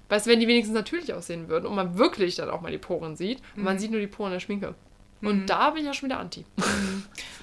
Weißt 0.09 0.27
du, 0.27 0.31
wenn 0.31 0.41
die 0.41 0.49
wenigstens 0.49 0.75
natürlich 0.75 1.13
aussehen 1.13 1.49
würden 1.49 1.67
und 1.67 1.75
man 1.75 1.99
wirklich 1.99 2.37
dann 2.37 2.49
auch 2.51 2.61
mal 2.61 2.73
die 2.73 2.79
Poren 2.79 3.17
sieht 3.17 3.39
und 3.55 3.59
Mhm. 3.59 3.65
man 3.65 3.79
sieht 3.79 3.91
nur 3.91 4.01
die 4.01 4.07
Poren 4.07 4.33
der 4.33 4.41
Schminke. 4.41 4.75
Und 5.21 5.47
da 5.47 5.71
bin 5.71 5.81
ich 5.81 5.87
ja 5.87 5.95
schon 5.95 6.09
wieder 6.09 6.21
anti. 6.21 6.45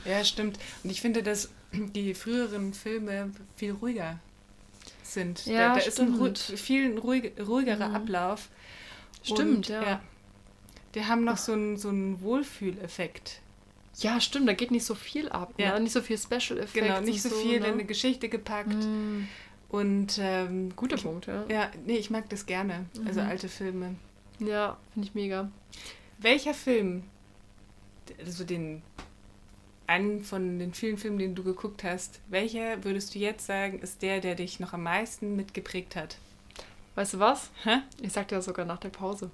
Ja, 0.05 0.24
stimmt. 0.24 0.57
Und 0.84 0.89
ich 0.89 1.01
finde, 1.01 1.22
dass 1.24 1.51
die 1.74 2.13
früheren 2.13 2.74
Filme 2.74 3.32
viel 3.57 3.74
ruhiger 3.74 4.20
sind. 5.03 5.45
Ja, 5.45 5.70
da, 5.70 5.80
da 5.80 5.86
ist 5.86 5.99
ein 5.99 6.13
ru 6.16 6.28
stimmt. 6.34 6.49
Mhm. 6.51 6.57
viel 6.57 6.97
ruhig, 6.99 7.32
ruhigerer 7.45 7.93
Ablauf. 7.93 8.49
Stimmt, 9.24 9.57
Und, 9.57 9.68
ja. 9.70 10.01
Die 10.95 11.03
haben 11.05 11.26
noch 11.26 11.38
so 11.38 11.51
einen, 11.51 11.76
so 11.78 11.89
einen 11.89 12.22
Wohlfühleffekt. 12.22 13.41
Ja, 13.97 14.20
stimmt, 14.22 14.47
da 14.47 14.53
geht 14.53 14.72
nicht 14.72 14.86
so 14.86 14.95
viel 14.95 15.30
ab, 15.30 15.53
Ja. 15.57 15.74
ne? 15.74 15.82
Nicht 15.82 15.93
so 15.93 16.01
viel 16.01 16.18
Special 16.18 16.57
Effects. 16.59 16.74
Genau, 16.74 17.01
nicht 17.01 17.22
so 17.22 17.30
und 17.30 17.36
viel 17.41 17.59
ne? 17.59 17.68
in 17.68 17.74
eine 17.74 17.86
Geschichte 17.86 18.30
gepackt. 18.30 18.74
Mm, 18.74 19.24
Und 19.80 20.20
ähm, 20.22 20.74
Guter 20.76 20.98
Punkt, 20.98 21.28
ja. 21.28 21.44
ja, 21.50 21.70
nee, 21.86 21.98
ich 21.98 22.10
mag 22.10 22.30
das 22.30 22.46
gerne. 22.46 22.86
Also 23.06 23.22
Mhm. 23.22 23.28
alte 23.30 23.50
Filme. 23.50 23.96
Ja, 24.40 24.78
finde 24.94 25.08
ich 25.08 25.16
mega. 25.16 25.50
Welcher 26.20 26.54
Film, 26.54 27.04
also 28.24 28.44
den 28.44 28.82
einen 29.88 30.24
von 30.24 30.60
den 30.60 30.74
vielen 30.74 30.98
Filmen, 30.98 31.20
den 31.20 31.36
du 31.36 31.44
geguckt 31.44 31.84
hast, 31.84 32.20
welcher 32.28 32.84
würdest 32.84 33.14
du 33.16 33.20
jetzt 33.20 33.46
sagen, 33.46 33.80
ist 33.80 34.02
der, 34.02 34.20
der 34.20 34.36
dich 34.36 34.60
noch 34.60 34.74
am 34.74 34.84
meisten 34.84 35.36
mitgeprägt 35.36 35.96
hat? 35.96 36.18
Weißt 36.96 37.14
du 37.16 37.20
was? 37.20 37.52
Hä? 37.64 37.80
Ich 38.02 38.14
sag 38.14 38.28
dir 38.30 38.36
das 38.38 38.46
sogar 38.46 38.66
nach 38.66 38.80
der 38.80 38.90
Pause. 38.90 39.30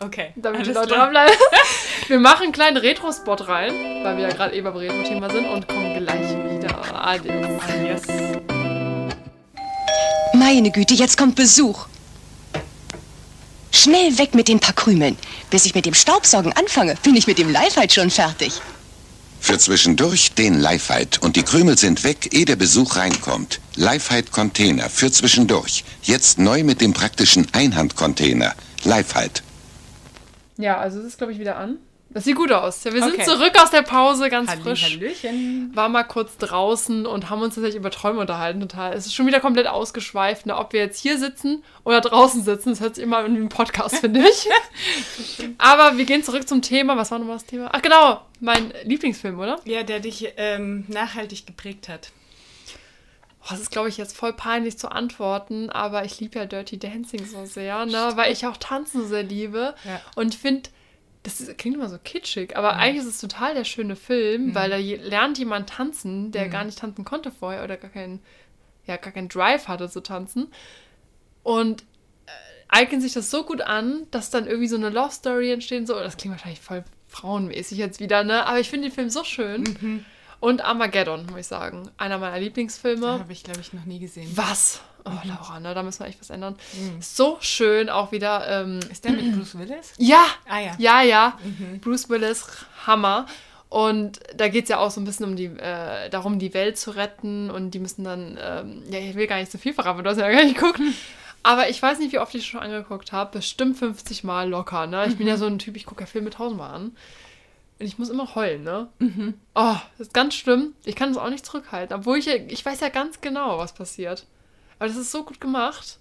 Okay. 0.00 0.32
Damit 0.36 0.66
die 0.66 0.72
Leute 0.72 0.94
dranbleiben. 0.94 1.34
Wir 2.08 2.18
machen 2.20 2.44
einen 2.44 2.52
kleinen 2.52 2.76
Retro-Spot 2.76 3.34
rein, 3.34 3.72
weil 4.04 4.16
wir 4.16 4.28
ja 4.28 4.34
gerade 4.34 4.54
eben 4.54 4.64
beim 4.64 4.76
Retro-Thema 4.76 5.28
sind 5.30 5.44
und 5.46 5.66
kommen 5.68 5.98
gleich 5.98 6.30
wieder. 6.30 7.04
Adios. 7.06 7.62
Yes. 7.82 8.27
Meine 10.50 10.70
Güte, 10.70 10.94
jetzt 10.94 11.18
kommt 11.18 11.34
Besuch. 11.34 11.88
Schnell 13.70 14.16
weg 14.16 14.34
mit 14.34 14.48
den 14.48 14.60
paar 14.60 14.72
Krümeln. 14.74 15.18
Bis 15.50 15.66
ich 15.66 15.74
mit 15.74 15.84
dem 15.84 15.92
Staubsaugen 15.92 16.54
anfange, 16.54 16.94
bin 17.02 17.16
ich 17.16 17.26
mit 17.26 17.36
dem 17.36 17.50
Lifehide 17.50 17.92
schon 17.92 18.08
fertig. 18.08 18.54
Für 19.40 19.58
zwischendurch 19.58 20.32
den 20.32 20.58
Lifehide 20.58 21.20
und 21.20 21.36
die 21.36 21.42
Krümel 21.42 21.76
sind 21.76 22.02
weg, 22.02 22.30
ehe 22.32 22.46
der 22.46 22.56
Besuch 22.56 22.96
reinkommt. 22.96 23.60
Lifehide 23.76 24.30
Container 24.30 24.88
für 24.88 25.12
zwischendurch. 25.12 25.84
Jetzt 26.02 26.38
neu 26.38 26.64
mit 26.64 26.80
dem 26.80 26.94
praktischen 26.94 27.46
Einhandcontainer. 27.52 28.54
Lifehide. 28.84 29.42
Ja, 30.56 30.78
also 30.78 30.98
es 31.00 31.08
ist, 31.08 31.18
glaube 31.18 31.34
ich, 31.34 31.38
wieder 31.38 31.56
an. 31.56 31.76
Das 32.10 32.24
sieht 32.24 32.36
gut 32.36 32.50
aus. 32.50 32.84
Ja, 32.84 32.94
wir 32.94 33.02
sind 33.02 33.14
Okay. 33.14 33.24
zurück 33.24 33.52
aus 33.62 33.70
der 33.70 33.82
Pause, 33.82 34.30
ganz 34.30 34.48
Halli, 34.48 34.62
frisch. 34.62 34.82
Hallöchen. 34.82 35.70
War 35.74 35.90
mal 35.90 36.04
kurz 36.04 36.38
draußen 36.38 37.04
und 37.04 37.28
haben 37.28 37.42
uns 37.42 37.54
tatsächlich 37.54 37.78
über 37.78 37.90
Träume 37.90 38.20
unterhalten. 38.20 38.60
Total. 38.60 38.94
Es 38.94 39.04
ist 39.04 39.14
schon 39.14 39.26
wieder 39.26 39.40
komplett 39.40 39.66
ausgeschweift, 39.66 40.46
ne? 40.46 40.56
ob 40.56 40.72
wir 40.72 40.80
jetzt 40.80 40.98
hier 41.00 41.18
sitzen 41.18 41.62
oder 41.84 42.00
draußen 42.00 42.42
sitzen. 42.42 42.70
Das 42.70 42.80
hört 42.80 42.94
sich 42.94 43.04
immer 43.04 43.20
in 43.26 43.36
einem 43.36 43.48
Podcast, 43.50 43.96
finde 44.00 44.20
ich. 44.26 44.48
Aber 45.58 45.98
wir 45.98 46.06
gehen 46.06 46.22
zurück 46.22 46.48
zum 46.48 46.62
Thema. 46.62 46.96
Was 46.96 47.10
war 47.10 47.18
nochmal 47.18 47.36
das 47.36 47.44
Thema? 47.44 47.68
Ach 47.72 47.82
genau, 47.82 48.22
mein 48.40 48.72
Lieblingsfilm, 48.84 49.38
oder? 49.38 49.60
Ja, 49.66 49.82
der 49.82 50.00
dich 50.00 50.32
ähm, 50.38 50.86
nachhaltig 50.88 51.46
geprägt 51.46 51.88
hat. 51.90 52.10
Oh, 53.42 53.46
das 53.50 53.60
ist, 53.60 53.70
glaube 53.70 53.88
ich, 53.90 53.98
jetzt 53.98 54.16
voll 54.16 54.32
peinlich 54.32 54.78
zu 54.78 54.90
antworten, 54.90 55.70
aber 55.70 56.04
ich 56.04 56.20
liebe 56.20 56.38
ja 56.38 56.46
Dirty 56.46 56.78
Dancing 56.78 57.24
so 57.24 57.44
sehr, 57.46 57.86
ne? 57.86 58.12
weil 58.14 58.32
ich 58.32 58.46
auch 58.46 58.56
Tanzen 58.56 59.02
so 59.02 59.08
sehr 59.08 59.22
liebe. 59.22 59.74
Ja. 59.84 60.00
Und 60.16 60.34
finde, 60.34 60.68
das 61.28 61.40
ist, 61.40 61.58
klingt 61.58 61.76
immer 61.76 61.88
so 61.90 61.98
kitschig, 62.02 62.56
aber 62.56 62.76
eigentlich 62.76 63.04
ist 63.04 63.14
es 63.14 63.20
total 63.20 63.54
der 63.54 63.64
schöne 63.64 63.96
Film, 63.96 64.54
weil 64.54 64.70
da 64.70 64.76
je, 64.76 64.96
lernt 64.96 65.38
jemand 65.38 65.68
tanzen, 65.68 66.32
der 66.32 66.48
gar 66.48 66.64
nicht 66.64 66.78
tanzen 66.78 67.04
konnte 67.04 67.30
vorher 67.30 67.64
oder 67.64 67.76
gar 67.76 67.90
keinen, 67.90 68.20
ja, 68.86 68.96
gar 68.96 69.12
keinen 69.12 69.28
Drive 69.28 69.68
hatte 69.68 69.90
zu 69.90 70.00
tanzen. 70.00 70.48
Und 71.42 71.82
äh, 71.82 72.30
eignet 72.68 73.02
sich 73.02 73.12
das 73.12 73.30
so 73.30 73.44
gut 73.44 73.60
an, 73.60 74.06
dass 74.10 74.30
dann 74.30 74.46
irgendwie 74.46 74.68
so 74.68 74.76
eine 74.76 74.88
Love 74.88 75.12
Story 75.12 75.52
entsteht 75.52 75.80
und 75.80 75.86
so. 75.86 75.94
Das 75.94 76.16
klingt 76.16 76.34
wahrscheinlich 76.34 76.60
voll 76.60 76.82
frauenmäßig 77.08 77.76
jetzt 77.76 78.00
wieder, 78.00 78.24
ne? 78.24 78.46
Aber 78.46 78.60
ich 78.60 78.70
finde 78.70 78.88
den 78.88 78.94
Film 78.94 79.10
so 79.10 79.24
schön. 79.24 80.04
Und 80.40 80.64
Armageddon, 80.64 81.26
muss 81.26 81.40
ich 81.40 81.46
sagen. 81.46 81.90
Einer 81.98 82.18
meiner 82.18 82.38
Lieblingsfilme. 82.38 83.18
Habe 83.18 83.32
ich, 83.32 83.42
glaube 83.42 83.60
ich, 83.60 83.72
noch 83.72 83.84
nie 83.84 83.98
gesehen. 83.98 84.30
Was? 84.36 84.80
Oh, 85.04 85.10
Laura, 85.24 85.58
ne, 85.58 85.74
da 85.74 85.82
müssen 85.82 86.00
wir 86.00 86.06
echt 86.06 86.20
was 86.20 86.30
ändern. 86.30 86.56
So 87.00 87.38
schön 87.40 87.88
auch 87.88 88.12
wieder. 88.12 88.46
Ähm, 88.48 88.80
Ist 88.90 89.04
der 89.04 89.12
mit 89.12 89.34
Bruce 89.36 89.58
Willis? 89.58 89.94
ja, 89.98 90.24
Ah 90.48 90.60
ja. 90.60 90.72
ja, 90.78 91.02
ja. 91.02 91.38
Bruce 91.80 92.08
Willis, 92.08 92.46
Hammer. 92.86 93.26
Und 93.68 94.20
da 94.34 94.48
geht 94.48 94.64
es 94.64 94.70
ja 94.70 94.78
auch 94.78 94.90
so 94.90 95.00
ein 95.00 95.04
bisschen 95.04 95.26
um 95.26 95.36
die, 95.36 95.46
äh, 95.46 96.08
darum, 96.10 96.38
die 96.38 96.54
Welt 96.54 96.78
zu 96.78 96.92
retten. 96.92 97.50
Und 97.50 97.72
die 97.72 97.78
müssen 97.80 98.04
dann, 98.04 98.38
ähm, 98.40 98.82
ja, 98.90 98.98
ich 98.98 99.14
will 99.14 99.26
gar 99.26 99.38
nicht 99.38 99.50
so 99.52 99.58
viel 99.58 99.72
verraten, 99.72 100.02
du 100.04 100.10
hast 100.10 100.18
ja 100.18 100.30
gar 100.30 100.44
nicht 100.44 100.56
geguckt. 100.58 100.80
Aber 101.42 101.68
ich 101.68 101.80
weiß 101.80 101.98
nicht, 102.00 102.12
wie 102.12 102.18
oft 102.18 102.34
ich 102.34 102.46
schon 102.46 102.60
angeguckt 102.60 103.12
habe. 103.12 103.38
Bestimmt 103.38 103.76
50 103.78 104.24
Mal 104.24 104.48
locker, 104.50 104.86
ne? 104.86 105.06
Ich 105.06 105.16
bin 105.16 105.26
ja 105.26 105.36
so 105.36 105.46
ein 105.46 105.58
Typ, 105.58 105.76
ich 105.76 105.86
gucke 105.86 106.00
ja 106.02 106.06
Filme 106.06 106.30
tausendmal 106.30 106.74
an. 106.74 106.96
Und 107.78 107.86
ich 107.86 107.98
muss 107.98 108.08
immer 108.08 108.34
heulen, 108.34 108.64
ne? 108.64 108.88
Oh, 109.54 109.76
das 109.98 110.08
ist 110.08 110.14
ganz 110.14 110.34
schlimm. 110.34 110.74
Ich 110.84 110.96
kann 110.96 111.12
das 111.12 111.22
auch 111.22 111.30
nicht 111.30 111.46
zurückhalten. 111.46 111.96
Obwohl 111.96 112.18
ich 112.18 112.26
ja, 112.26 112.34
ich 112.34 112.64
weiß 112.64 112.80
ja 112.80 112.88
ganz 112.88 113.20
genau, 113.20 113.58
was 113.58 113.72
passiert. 113.72 114.26
Aber 114.78 114.88
das 114.88 114.96
ist 114.96 115.12
so 115.12 115.22
gut 115.24 115.40
gemacht. 115.40 115.98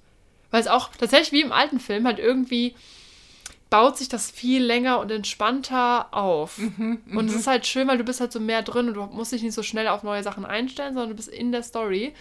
Weil 0.49 0.61
es 0.61 0.67
auch 0.67 0.89
tatsächlich 0.97 1.31
wie 1.33 1.41
im 1.41 1.51
alten 1.51 1.79
Film 1.79 2.07
halt 2.07 2.19
irgendwie 2.19 2.73
baut 3.69 3.97
sich 3.97 4.07
das 4.07 4.31
viel 4.31 4.63
länger 4.63 4.99
und 4.99 5.11
entspannter 5.11 6.07
auf. 6.13 6.57
und 6.57 7.27
es 7.27 7.35
ist 7.35 7.47
halt 7.47 7.67
schön, 7.67 7.87
weil 7.87 7.97
du 7.97 8.05
bist 8.05 8.21
halt 8.21 8.31
so 8.31 8.39
mehr 8.39 8.61
drin 8.63 8.87
und 8.87 8.93
du 8.93 9.03
musst 9.07 9.33
dich 9.33 9.43
nicht 9.43 9.53
so 9.53 9.61
schnell 9.61 9.87
auf 9.89 10.03
neue 10.03 10.23
Sachen 10.23 10.45
einstellen, 10.45 10.93
sondern 10.93 11.09
du 11.09 11.15
bist 11.15 11.27
in 11.27 11.51
der 11.51 11.63
Story. 11.63 12.13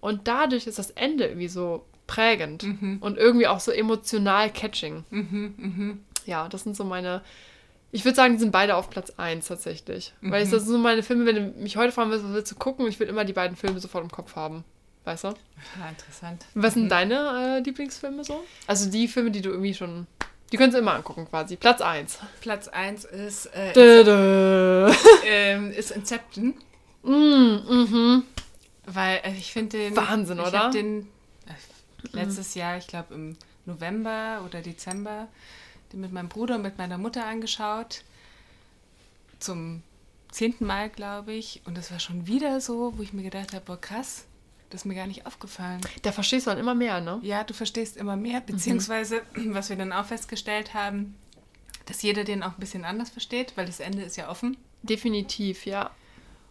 Und 0.00 0.28
dadurch 0.28 0.66
ist 0.66 0.78
das 0.78 0.90
Ende 0.90 1.24
irgendwie 1.26 1.48
so 1.48 1.86
prägend 2.06 2.62
und 3.00 3.16
irgendwie 3.16 3.46
auch 3.48 3.58
so 3.58 3.72
emotional 3.72 4.50
catching. 4.52 5.04
Ja, 6.26 6.48
das 6.48 6.62
sind 6.62 6.76
so 6.76 6.84
meine. 6.84 7.22
Ich 7.92 8.04
würde 8.04 8.16
sagen, 8.16 8.34
die 8.34 8.40
sind 8.40 8.52
beide 8.52 8.76
auf 8.76 8.90
Platz 8.90 9.12
1 9.16 9.46
tatsächlich. 9.46 10.12
Weil 10.20 10.42
das 10.42 10.50
sind 10.50 10.72
so 10.72 10.78
meine 10.78 11.02
Filme, 11.02 11.24
wenn 11.24 11.36
du 11.36 11.62
mich 11.62 11.76
heute 11.76 11.92
fragen 11.92 12.10
willst, 12.10 12.24
was 12.24 12.32
willst 12.32 12.52
du 12.52 12.56
gucken, 12.56 12.86
ich 12.86 12.98
würde 12.98 13.10
immer 13.10 13.24
die 13.24 13.32
beiden 13.32 13.56
Filme 13.56 13.80
sofort 13.80 14.04
im 14.04 14.10
Kopf 14.10 14.36
haben. 14.36 14.64
Weißt 15.04 15.22
du? 15.22 15.28
Ah, 15.28 15.88
interessant. 15.88 16.44
Was 16.54 16.74
sind 16.74 16.88
deine 16.88 17.58
äh, 17.58 17.60
Lieblingsfilme 17.60 18.24
so? 18.24 18.42
Also 18.66 18.90
die 18.90 19.06
Filme, 19.06 19.30
die 19.30 19.40
du 19.40 19.50
irgendwie 19.50 19.72
schon. 19.72 20.08
Die 20.50 20.56
kannst 20.56 20.74
du 20.74 20.80
immer 20.80 20.94
angucken 20.94 21.26
quasi. 21.28 21.56
Platz 21.56 21.80
1. 21.80 22.18
Platz 22.40 22.66
1 22.66 23.04
ist, 23.04 23.46
äh, 23.46 23.72
Dö, 23.72 24.02
dö. 24.02 24.92
ähm, 25.24 25.70
ist 25.70 25.92
Inception. 25.92 26.54
mm, 27.04 27.10
mhm. 27.10 28.22
Weil 28.84 29.20
äh, 29.22 29.32
ich 29.38 29.52
finde 29.52 29.78
den. 29.78 29.96
Wahnsinn, 29.96 30.38
ich 30.38 30.46
oder? 30.46 30.70
den 30.70 31.02
äh, 31.46 31.52
letztes 32.16 32.54
Jahr, 32.56 32.76
ich 32.78 32.88
glaube 32.88 33.14
im 33.14 33.36
November 33.64 34.42
oder 34.44 34.60
Dezember, 34.60 35.28
den 35.92 36.00
mit 36.00 36.12
meinem 36.12 36.28
Bruder 36.28 36.56
und 36.56 36.62
mit 36.62 36.78
meiner 36.78 36.98
Mutter 36.98 37.24
angeschaut. 37.26 38.02
Zum 39.38 39.82
zehnten 40.30 40.66
Mal, 40.66 40.88
glaube 40.90 41.32
ich. 41.32 41.62
Und 41.66 41.76
das 41.76 41.90
war 41.90 42.00
schon 42.00 42.26
wieder 42.26 42.60
so, 42.60 42.94
wo 42.96 43.02
ich 43.02 43.12
mir 43.12 43.22
gedacht 43.22 43.52
habe, 43.52 43.64
boah, 43.64 43.80
krass, 43.80 44.24
das 44.70 44.82
ist 44.82 44.84
mir 44.84 44.94
gar 44.94 45.06
nicht 45.06 45.26
aufgefallen. 45.26 45.80
Da 46.02 46.12
verstehst 46.12 46.46
du 46.46 46.50
dann 46.50 46.58
immer 46.58 46.74
mehr, 46.74 47.00
ne? 47.00 47.20
Ja, 47.22 47.44
du 47.44 47.54
verstehst 47.54 47.96
immer 47.96 48.16
mehr, 48.16 48.40
beziehungsweise, 48.40 49.22
was 49.34 49.68
wir 49.68 49.76
dann 49.76 49.92
auch 49.92 50.06
festgestellt 50.06 50.74
haben, 50.74 51.14
dass 51.86 52.02
jeder 52.02 52.24
den 52.24 52.42
auch 52.42 52.52
ein 52.54 52.60
bisschen 52.60 52.84
anders 52.84 53.10
versteht, 53.10 53.56
weil 53.56 53.66
das 53.66 53.80
Ende 53.80 54.02
ist 54.02 54.16
ja 54.16 54.28
offen. 54.28 54.56
Definitiv, 54.82 55.66
ja. 55.66 55.90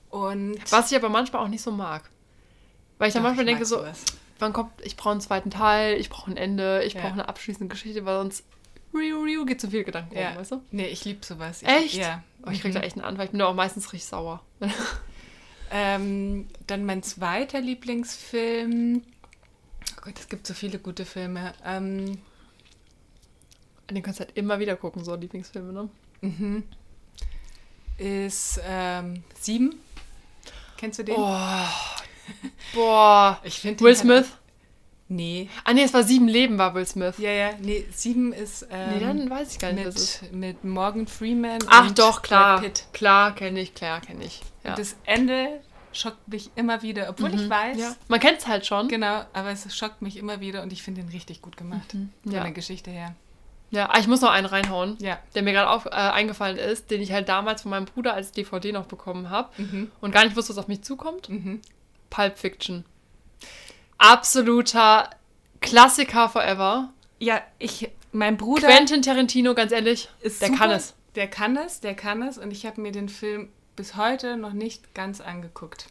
Und 0.09 0.59
Was 0.71 0.91
ich 0.91 0.97
aber 0.97 1.09
manchmal 1.09 1.43
auch 1.43 1.49
nicht 1.49 1.61
so 1.61 1.71
mag. 1.71 2.09
Weil 2.97 3.09
ich 3.09 3.13
dann 3.13 3.23
Doch, 3.23 3.29
manchmal 3.29 3.45
denke 3.45 3.65
so, 3.65 3.79
sowas. 3.79 4.05
wann 4.39 4.53
kommt, 4.53 4.71
ich 4.81 4.95
brauche 4.95 5.11
einen 5.11 5.19
zweiten 5.21 5.49
Teil, 5.51 5.99
ich 5.99 6.09
brauche 6.09 6.31
ein 6.31 6.37
Ende, 6.37 6.83
ich 6.85 6.93
Ja. 6.93 7.01
brauche 7.01 7.13
eine 7.13 7.27
abschließende 7.27 7.69
Geschichte, 7.69 8.05
weil 8.05 8.17
sonst 8.19 8.45
riu, 8.93 9.23
riu, 9.23 9.45
geht 9.45 9.61
zu 9.61 9.69
viel 9.69 9.83
Gedanken 9.83 10.17
ja. 10.17 10.29
rum, 10.29 10.37
weißt 10.37 10.51
du? 10.51 10.61
Nee, 10.71 10.87
ich 10.87 11.05
liebe 11.05 11.25
sowas. 11.25 11.61
Ich, 11.61 11.67
Echt? 11.67 11.95
Ja. 11.95 12.23
Oh, 12.45 12.51
ich 12.51 12.61
krieg 12.61 12.73
da 12.73 12.81
echt 12.81 12.95
einen 12.95 13.05
Anfall. 13.05 13.25
Ich 13.25 13.31
bin 13.31 13.39
da 13.39 13.47
auch 13.47 13.55
meistens 13.55 13.91
richtig 13.91 14.07
sauer. 14.09 14.41
Ähm, 15.71 16.47
dann 16.67 16.85
mein 16.85 17.03
zweiter 17.03 17.59
Lieblingsfilm. 17.59 19.01
Oh 19.01 20.01
Gott, 20.03 20.19
es 20.19 20.29
gibt 20.29 20.45
so 20.47 20.53
viele 20.53 20.79
gute 20.79 21.05
Filme. 21.05 21.53
Ähm, 21.65 22.19
Den 23.89 24.03
kannst 24.03 24.19
du 24.19 24.25
halt 24.25 24.37
immer 24.37 24.59
wieder 24.59 24.75
gucken, 24.75 25.03
so 25.03 25.15
Lieblingsfilme, 25.15 25.73
ne? 25.73 25.89
ist 27.97 28.59
ähm, 28.65 29.23
Sieben. 29.39 29.75
Kennst 30.77 30.99
du 30.99 31.03
den? 31.03 31.15
Oh. 31.17 31.65
Boah. 32.73 33.39
Ich 33.43 33.59
finde 33.59 33.83
Will 33.83 33.95
Smith? 33.95 34.27
Nee. 35.07 35.49
Ah, 35.63 35.73
nee, 35.73 35.83
es 35.83 35.93
war 35.93 36.03
Sieben 36.03 36.27
Leben, 36.27 36.57
war 36.57 36.73
Will 36.73 36.85
Smith. 36.85 37.15
Ja, 37.19 37.29
ja, 37.29 37.49
nee, 37.61 37.85
Sieben 37.91 38.33
ist 38.33 38.67
ähm, 38.71 38.89
nee, 38.93 38.99
dann 38.99 39.29
weiß 39.29 39.51
ich 39.53 39.59
gar 39.59 39.71
nicht, 39.71 39.85
was 39.85 39.95
es 39.95 40.01
ist. 40.15 40.21
mit, 40.31 40.33
mit 40.33 40.63
Morgan 40.63 41.05
Freeman 41.07 41.59
Ach 41.67 41.87
und 41.89 41.99
doch, 41.99 42.21
klar. 42.23 42.63
Klar, 42.91 43.35
kenne 43.35 43.59
ich, 43.59 43.75
klar, 43.75 44.01
kenne 44.01 44.23
ich. 44.25 44.41
Ja. 44.63 44.71
Und 44.71 44.79
das 44.79 44.95
Ende 45.05 45.61
schockt 45.93 46.27
mich 46.27 46.49
immer 46.55 46.81
wieder, 46.81 47.07
obwohl 47.09 47.33
ich 47.35 47.47
weiß, 47.49 47.77
Ja. 47.77 47.95
Man 48.07 48.19
kennt 48.19 48.39
es 48.39 48.47
halt 48.47 48.65
schon. 48.65 48.87
genau, 48.87 49.23
aber 49.33 49.51
es 49.51 49.75
schockt 49.77 50.01
mich 50.01 50.17
immer 50.17 50.39
wieder 50.39 50.63
und 50.63 50.73
ich 50.73 50.81
finde 50.81 51.01
ihn 51.01 51.09
richtig 51.09 51.41
gut 51.41 51.55
gemacht. 51.55 51.91
Von 51.91 52.09
Ja. 52.25 52.41
der 52.41 52.51
Geschichte 52.51 52.89
her. 52.89 53.15
Ja, 53.71 53.89
ah, 53.91 53.99
ich 53.99 54.07
muss 54.07 54.21
noch 54.21 54.31
einen 54.31 54.45
reinhauen, 54.47 54.97
Ja. 54.99 55.19
der 55.35 55.43
mir 55.43 55.53
gerade 55.53 55.89
äh, 55.89 55.93
eingefallen 55.93 56.57
ist, 56.57 56.89
den 56.91 57.01
ich 57.01 57.11
halt 57.11 57.29
damals 57.29 57.61
von 57.61 57.71
meinem 57.71 57.85
Bruder 57.85 58.13
als 58.13 58.31
DVD 58.31 58.71
noch 58.71 58.85
bekommen 58.87 59.29
habe 59.29 59.49
Mhm. 59.61 59.91
und 60.01 60.11
gar 60.11 60.23
nicht 60.23 60.35
wusste, 60.35 60.49
was 60.51 60.57
auf 60.57 60.67
mich 60.67 60.81
zukommt. 60.81 61.29
Pulp 62.09 62.37
Fiction. 62.39 62.85
Absoluter 63.97 65.09
Klassiker 65.61 66.29
forever. 66.29 66.89
Ja, 67.19 67.41
ich, 67.59 67.89
mein 68.11 68.37
Bruder 68.37 68.67
Quentin 68.67 69.01
Tarantino, 69.01 69.53
ganz 69.55 69.71
ehrlich, 69.71 70.09
ist 70.21 70.41
der 70.41 70.49
super, 70.49 70.59
kann 70.59 70.71
es. 70.71 70.93
Der 71.15 71.27
kann 71.29 71.57
es, 71.57 71.79
der 71.79 71.95
kann 71.95 72.21
es 72.21 72.37
und 72.37 72.51
ich 72.51 72.65
habe 72.65 72.81
mir 72.81 72.91
den 72.91 73.09
Film 73.09 73.49
bis 73.75 73.95
heute 73.95 74.37
noch 74.37 74.53
nicht 74.53 74.93
ganz 74.93 75.21
angeguckt. 75.21 75.87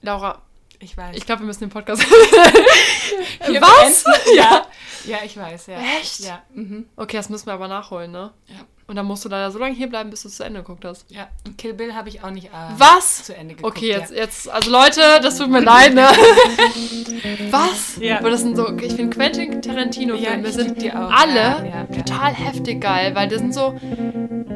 Laura, 0.00 0.42
Ich 0.78 0.96
weiß. 0.96 1.16
ich 1.16 1.26
glaube, 1.26 1.42
wir 1.42 1.46
müssen 1.46 1.60
den 1.60 1.70
Podcast. 1.70 2.02
Hier 3.46 3.60
was? 3.60 4.04
beenden. 4.04 4.36
Ja. 4.36 4.66
Ja, 5.04 5.18
ich 5.24 5.36
weiß, 5.36 5.66
ja. 5.68 5.80
Echt? 6.00 6.20
Ja. 6.20 6.42
Mhm. 6.54 6.88
Okay, 6.96 7.16
das 7.16 7.28
müssen 7.28 7.46
wir 7.46 7.52
aber 7.54 7.68
nachholen, 7.68 8.10
ne? 8.12 8.32
Ja. 8.46 8.54
Und 8.90 8.96
dann 8.96 9.06
musst 9.06 9.24
du 9.24 9.28
leider 9.28 9.52
so 9.52 9.60
lange 9.60 9.72
hier 9.76 9.88
bleiben, 9.88 10.10
bis 10.10 10.22
du 10.22 10.28
es 10.28 10.34
zu 10.36 10.42
Ende 10.42 10.60
geguckt 10.62 10.84
hast. 10.84 11.04
ja. 11.10 11.28
Und 11.46 11.56
Kill 11.56 11.74
Bill 11.74 11.94
habe 11.94 12.08
ich 12.08 12.24
auch 12.24 12.30
nicht 12.32 12.46
äh, 12.48 12.50
Was? 12.76 13.22
zu 13.22 13.36
Ende 13.36 13.54
geguckt. 13.54 13.76
Okay, 13.76 13.86
jetzt, 13.88 14.10
ja. 14.10 14.16
jetzt, 14.16 14.50
also 14.50 14.68
Leute, 14.68 15.00
das 15.22 15.38
tut 15.38 15.48
mir 15.48 15.60
leid, 15.60 15.94
ne? 15.94 16.08
Was? 17.52 17.98
Ja. 18.00 18.18
Aber 18.18 18.30
das 18.30 18.40
sind 18.40 18.56
so, 18.56 18.68
ich 18.78 18.92
finde 18.94 19.14
Quentin 19.16 19.62
Tarantino-Filme 19.62 20.42
Ja, 20.44 20.52
sind 20.52 20.82
die 20.82 20.92
auch. 20.92 21.08
alle 21.10 21.34
Ja, 21.34 21.64
ja, 21.64 21.86
ja. 21.88 22.02
total 22.02 22.32
heftig 22.34 22.80
geil, 22.80 23.14
weil 23.14 23.28
das 23.28 23.38
sind 23.38 23.54
so, 23.54 23.74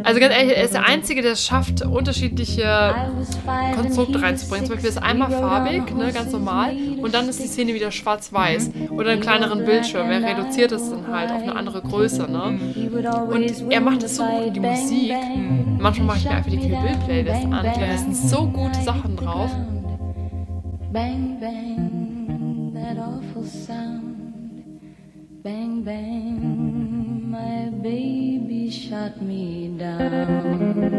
also 0.03 0.21
ganz 0.21 0.35
ehrlich, 0.35 0.57
er 0.57 0.65
ist 0.65 0.75
der 0.75 0.85
Einzige, 0.87 1.23
der 1.23 1.33
es 1.33 1.47
schafft, 1.47 1.83
unterschiedliche 1.83 2.95
Konstrukte 3.77 4.21
reinzubringen. 4.21 4.67
Zum 4.67 4.75
Beispiel 4.75 4.91
ist 4.91 5.03
einmal 5.03 5.31
farbig, 5.31 5.95
ne, 5.95 6.13
ganz 6.13 6.33
normal, 6.33 6.75
und 7.01 7.15
dann 7.15 7.29
ist 7.29 7.41
die 7.43 7.47
Szene 7.47 7.73
wieder 7.75 7.91
schwarz-weiß 7.91 8.71
oder 8.91 9.11
einen 9.11 9.21
kleineren 9.21 9.65
Bildschirm. 9.65 10.11
Er 10.11 10.23
reduziert 10.23 10.73
es 10.73 10.91
dann 10.91 11.07
halt 11.13 11.31
auf 11.31 11.43
eine 11.43 11.55
andere 11.57 11.81
Größe, 11.83 12.23
ne? 12.31 12.59
Und 13.31 13.71
er 13.73 13.81
macht 13.81 14.03
es 14.03 14.17
so 14.17 14.24
und 14.33 14.57
die 14.57 14.61
Musik. 14.61 15.13
Manchmal 15.79 16.07
mache 16.07 16.19
ich 16.19 16.25
mir 16.25 16.31
einfach 16.31 16.51
die 16.51 16.59
Kill 16.59 16.77
Bill 16.77 16.97
Playlist 17.05 17.45
an. 17.45 17.65
Da 17.65 17.99
sind 17.99 18.17
so 18.17 18.47
gute 18.47 18.81
Sachen 18.81 19.17
drauf. 19.17 19.51
Bang, 20.93 21.39
bang, 21.41 22.73
that 22.75 22.99
awful 22.99 23.45
sound. 23.45 24.15
Bang, 25.43 25.83
bang, 25.85 27.31
my 27.31 27.71
baby 27.83 28.71
shot 28.71 29.21
me 29.21 29.77
down. 29.77 30.94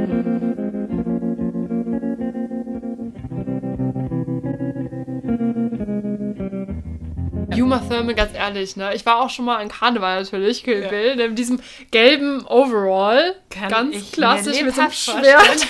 Uma 7.61 7.79
Thurman, 7.79 8.15
ganz 8.15 8.33
ehrlich, 8.33 8.75
ne? 8.75 8.93
Ich 8.95 9.05
war 9.05 9.21
auch 9.21 9.29
schon 9.29 9.45
mal 9.45 9.57
an 9.57 9.69
Karneval 9.69 10.21
natürlich, 10.23 10.63
Kill 10.63 10.87
Bill, 10.87 11.15
ne, 11.15 11.29
mit 11.29 11.37
diesem 11.39 11.59
gelben 11.91 12.45
Overall. 12.45 13.35
Kann 13.49 13.69
ganz 13.69 14.11
klassisch 14.11 14.61
mit 14.61 14.75
lebhaft 14.75 14.97
Schwert. 14.97 15.67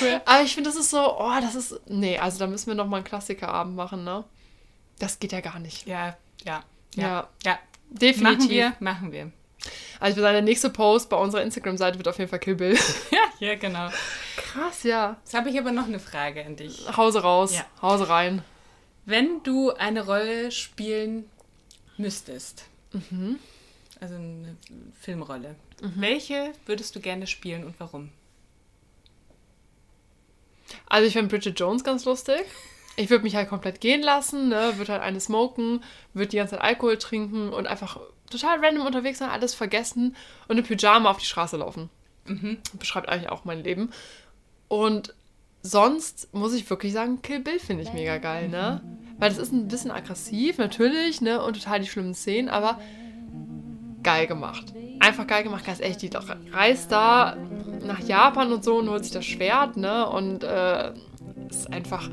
Aber 0.24 0.42
ich 0.42 0.54
finde, 0.54 0.70
das 0.70 0.78
ist 0.78 0.90
so, 0.90 1.18
oh, 1.18 1.32
das 1.40 1.54
ist. 1.54 1.80
Nee, 1.86 2.18
also 2.18 2.38
da 2.38 2.46
müssen 2.46 2.66
wir 2.68 2.74
noch 2.74 2.86
mal 2.86 2.96
einen 2.98 3.04
Klassikerabend 3.04 3.76
machen, 3.76 4.04
ne? 4.04 4.24
Das 4.98 5.18
geht 5.18 5.32
ja 5.32 5.40
gar 5.40 5.58
nicht. 5.58 5.86
Ja, 5.86 6.16
ja. 6.44 6.62
Ja. 6.94 7.02
Ja. 7.02 7.28
ja. 7.44 7.58
Definitiv. 7.90 8.38
Machen 8.38 8.50
wir, 8.50 8.72
machen 8.80 9.12
wir. 9.12 9.32
Also 10.00 10.16
für 10.16 10.22
seine 10.22 10.42
nächste 10.42 10.70
Post 10.70 11.08
bei 11.08 11.16
unserer 11.16 11.42
Instagram-Seite 11.42 11.98
wird 11.98 12.08
auf 12.08 12.18
jeden 12.18 12.30
Fall 12.30 12.38
Kill 12.38 12.56
Bill. 12.56 12.76
Ja, 13.10 13.48
ja, 13.48 13.54
genau. 13.56 13.88
Krass, 14.36 14.82
ja. 14.82 15.16
Jetzt 15.22 15.34
habe 15.34 15.50
ich 15.50 15.58
aber 15.58 15.72
noch 15.72 15.86
eine 15.86 15.98
Frage 15.98 16.44
an 16.44 16.56
dich. 16.56 16.84
Hause 16.96 17.22
raus, 17.22 17.54
Ja. 17.54 17.64
Hause 17.80 18.08
rein. 18.08 18.42
Wenn 19.04 19.42
du 19.42 19.70
eine 19.70 20.04
Rolle 20.06 20.50
spielen 20.50 21.28
müsstest, 21.96 22.64
Mhm. 22.92 23.38
also 24.00 24.14
eine 24.14 24.56
Filmrolle, 25.00 25.56
welche 25.80 26.52
würdest 26.66 26.94
du 26.94 27.00
gerne 27.00 27.26
spielen 27.26 27.64
und 27.64 27.74
warum? 27.80 28.10
Also 30.86 31.06
ich 31.06 31.12
finde 31.14 31.28
Bridget 31.28 31.58
Jones 31.58 31.84
ganz 31.84 32.04
lustig. 32.04 32.42
Ich 32.96 33.08
würde 33.08 33.24
mich 33.24 33.34
halt 33.34 33.48
komplett 33.48 33.80
gehen 33.80 34.02
lassen, 34.02 34.48
ne? 34.50 34.74
würde 34.76 34.92
halt 34.92 35.02
eine 35.02 35.20
smoken, 35.20 35.82
würde 36.12 36.28
die 36.28 36.36
ganze 36.36 36.56
Zeit 36.56 36.64
Alkohol 36.64 36.98
trinken 36.98 37.48
und 37.50 37.66
einfach 37.66 37.98
total 38.30 38.62
random 38.64 38.86
unterwegs 38.86 39.18
sein, 39.18 39.30
alles 39.30 39.54
vergessen 39.54 40.14
und 40.48 40.58
im 40.58 40.64
Pyjama 40.64 41.10
auf 41.10 41.18
die 41.18 41.24
Straße 41.24 41.56
laufen. 41.56 41.88
Beschreibt 42.78 43.08
eigentlich 43.08 43.30
auch 43.30 43.44
mein 43.44 43.64
Leben. 43.64 43.90
Und 44.68 45.14
sonst 45.62 46.32
muss 46.32 46.54
ich 46.54 46.68
wirklich 46.68 46.92
sagen, 46.92 47.22
Kill 47.22 47.40
Bill 47.40 47.58
finde 47.58 47.82
ich 47.84 47.92
mega 47.92 48.18
geil, 48.18 48.48
ne? 48.48 48.80
Weil 49.18 49.30
das 49.30 49.38
ist 49.38 49.52
ein 49.52 49.68
bisschen 49.68 49.90
aggressiv, 49.90 50.58
natürlich, 50.58 51.20
ne? 51.20 51.42
Und 51.42 51.54
total 51.54 51.80
die 51.80 51.86
schlimmen 51.86 52.14
Szenen, 52.14 52.48
aber 52.48 52.80
geil 54.02 54.26
gemacht. 54.26 54.74
Einfach 54.98 55.26
geil 55.26 55.44
gemacht, 55.44 55.64
ganz 55.64 55.80
echt. 55.80 56.02
Die 56.02 56.10
reist 56.52 56.90
da 56.90 57.36
nach 57.84 58.00
Japan 58.00 58.52
und 58.52 58.64
so 58.64 58.76
und 58.78 58.88
holt 58.90 59.04
sich 59.04 59.12
das 59.12 59.24
Schwert, 59.24 59.76
ne? 59.76 60.08
Und 60.08 60.44
äh, 60.44 60.92
ist 61.48 61.72
einfach 61.72 62.10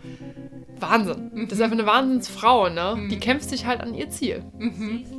Wahnsinn. 0.79 1.47
Das 1.49 1.53
ist 1.53 1.61
einfach 1.61 1.77
eine 1.77 1.85
Wahnsinnsfrau, 1.85 2.69
ne? 2.69 3.07
Die 3.09 3.19
kämpft 3.19 3.49
sich 3.49 3.65
halt 3.65 3.81
an 3.81 3.93
ihr 3.93 4.09
Ziel. 4.09 4.43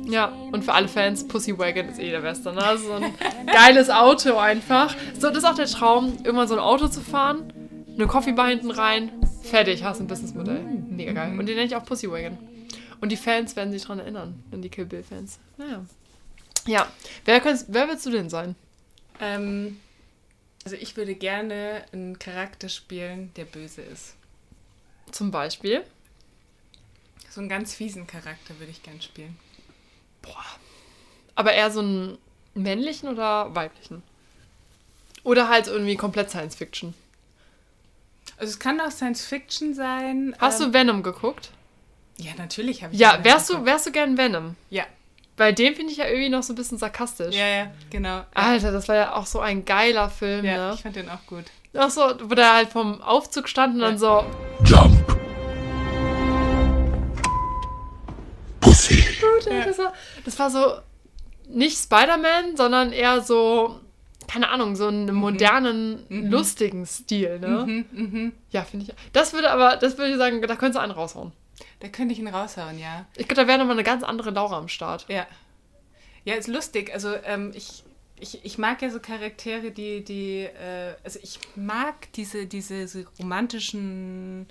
Ja, 0.09 0.31
und 0.51 0.63
für 0.63 0.73
alle 0.73 0.87
Fans, 0.87 1.27
Pussy 1.27 1.57
Wagon 1.57 1.87
ist 1.89 1.99
eh 1.99 2.09
der 2.09 2.21
Beste, 2.21 2.53
ne? 2.53 2.77
So 2.77 2.93
ein 2.93 3.13
geiles 3.45 3.89
Auto 3.89 4.37
einfach. 4.37 4.95
So, 5.19 5.27
das 5.29 5.39
ist 5.39 5.45
auch 5.45 5.55
der 5.55 5.67
Traum, 5.67 6.13
irgendwann 6.23 6.47
so 6.47 6.55
ein 6.55 6.59
Auto 6.59 6.87
zu 6.87 7.01
fahren, 7.01 7.51
eine 8.01 8.09
Coffeebar 8.09 8.47
hinten 8.47 8.71
rein, 8.71 9.11
fertig, 9.43 9.83
hast 9.83 9.99
ein 9.99 10.07
Businessmodell. 10.07 10.59
Mega 10.89 11.13
geil. 11.13 11.37
Und 11.37 11.45
den 11.45 11.55
nenne 11.55 11.67
ich 11.67 11.75
auch 11.75 11.85
Pussy 11.85 12.09
Wagon. 12.09 12.37
Und 12.99 13.09
die 13.09 13.17
Fans 13.17 13.55
werden 13.55 13.71
sich 13.71 13.83
dran 13.83 13.99
erinnern, 13.99 14.43
an 14.51 14.61
die 14.61 14.69
Kill 14.69 14.85
Bill 14.85 15.03
Fans. 15.03 15.39
Naja. 15.57 15.85
Ja, 16.65 16.91
wer, 17.25 17.43
wer 17.43 17.87
willst 17.87 18.05
du 18.05 18.11
denn 18.11 18.29
sein? 18.29 18.55
Ähm, 19.19 19.79
also 20.63 20.75
ich 20.75 20.95
würde 20.97 21.15
gerne 21.15 21.83
einen 21.91 22.19
Charakter 22.19 22.69
spielen, 22.69 23.31
der 23.35 23.45
böse 23.45 23.81
ist. 23.81 24.15
Zum 25.11 25.31
Beispiel. 25.31 25.83
So 27.29 27.39
einen 27.39 27.49
ganz 27.49 27.73
fiesen 27.73 28.07
Charakter 28.07 28.57
würde 28.59 28.71
ich 28.71 28.83
gerne 28.83 29.01
spielen. 29.01 29.37
Boah. 30.21 30.45
Aber 31.35 31.53
eher 31.53 31.71
so 31.71 31.79
einen 31.79 32.17
männlichen 32.53 33.09
oder 33.09 33.53
weiblichen? 33.55 34.03
Oder 35.23 35.49
halt 35.49 35.67
irgendwie 35.67 35.95
komplett 35.95 36.29
Science 36.29 36.55
Fiction. 36.55 36.93
Also 38.41 38.53
es 38.53 38.59
kann 38.59 38.81
auch 38.81 38.89
Science 38.89 39.23
Fiction 39.23 39.75
sein. 39.75 40.35
Hast 40.39 40.59
ähm, 40.59 40.71
du 40.71 40.73
Venom 40.73 41.03
geguckt? 41.03 41.51
Ja, 42.17 42.31
natürlich 42.39 42.81
habe 42.81 42.91
ich. 42.91 42.99
Ja, 42.99 43.11
Venom 43.11 43.23
wärst 43.25 43.49
du, 43.49 43.53
geguckt. 43.53 43.67
wärst 43.67 43.85
du 43.85 43.91
gern 43.91 44.17
Venom? 44.17 44.55
Ja, 44.71 44.83
Bei 45.37 45.51
dem 45.51 45.75
finde 45.75 45.91
ich 45.91 45.99
ja 45.99 46.07
irgendwie 46.07 46.29
noch 46.29 46.41
so 46.41 46.53
ein 46.53 46.55
bisschen 46.55 46.79
sarkastisch. 46.79 47.35
ja, 47.35 47.45
ja, 47.47 47.71
genau. 47.91 48.23
Alter, 48.33 48.71
das 48.71 48.87
war 48.87 48.95
ja 48.95 49.13
auch 49.13 49.27
so 49.27 49.41
ein 49.41 49.63
geiler 49.63 50.09
Film, 50.09 50.43
Ja, 50.43 50.69
ne? 50.69 50.73
ich 50.73 50.81
fand 50.81 50.95
den 50.95 51.07
auch 51.07 51.23
gut. 51.27 51.45
Ach 51.75 51.91
so, 51.91 52.01
wo 52.23 52.33
der 52.33 52.51
halt 52.51 52.69
vom 52.69 52.99
Aufzug 53.03 53.47
stand 53.47 53.75
und 53.75 53.81
dann 53.81 53.99
so, 53.99 54.25
Jump. 54.65 54.97
Pussy. 58.59 59.03
das, 59.67 59.77
war, 59.77 59.93
das 60.25 60.39
war 60.39 60.49
so 60.49 60.77
nicht 61.47 61.77
Spider-Man, 61.77 62.57
sondern 62.57 62.91
eher 62.91 63.21
so, 63.21 63.79
keine 64.27 64.49
Ahnung, 64.49 64.75
so 64.75 64.87
einen 64.87 65.13
modernen, 65.13 66.05
lustigen 66.09 66.85
Stil, 66.85 67.39
ne? 67.39 67.85
Ja, 68.51 68.63
finde 68.63 68.85
ich. 68.87 68.93
Das 69.13 69.33
würde 69.33 69.51
aber, 69.51 69.77
das 69.77 69.97
würde 69.97 70.11
ich 70.11 70.17
sagen, 70.17 70.41
da 70.41 70.55
könntest 70.55 70.75
du 70.75 70.79
einen 70.79 70.91
raushauen. 70.91 71.31
Da 71.79 71.87
könnte 71.87 72.13
ich 72.13 72.19
ihn 72.19 72.27
raushauen, 72.27 72.79
ja. 72.79 73.05
Ich 73.15 73.27
glaube, 73.27 73.41
da 73.41 73.47
wäre 73.47 73.57
nochmal 73.57 73.75
eine 73.75 73.83
ganz 73.83 74.03
andere 74.03 74.31
Laura 74.31 74.57
am 74.57 74.67
Start. 74.67 75.05
Ja. 75.09 75.27
Ja, 76.23 76.35
ist 76.35 76.47
lustig. 76.47 76.93
Also 76.93 77.15
ähm, 77.25 77.51
ich, 77.55 77.83
ich, 78.19 78.45
ich 78.45 78.57
mag 78.57 78.81
ja 78.81 78.89
so 78.89 78.99
Charaktere, 78.99 79.71
die, 79.71 80.03
die, 80.03 80.43
äh, 80.43 80.93
also 81.03 81.19
ich 81.23 81.39
mag 81.55 82.11
diese, 82.13 82.45
diese, 82.45 82.87
so 82.87 82.99
romantischen, 83.19 84.47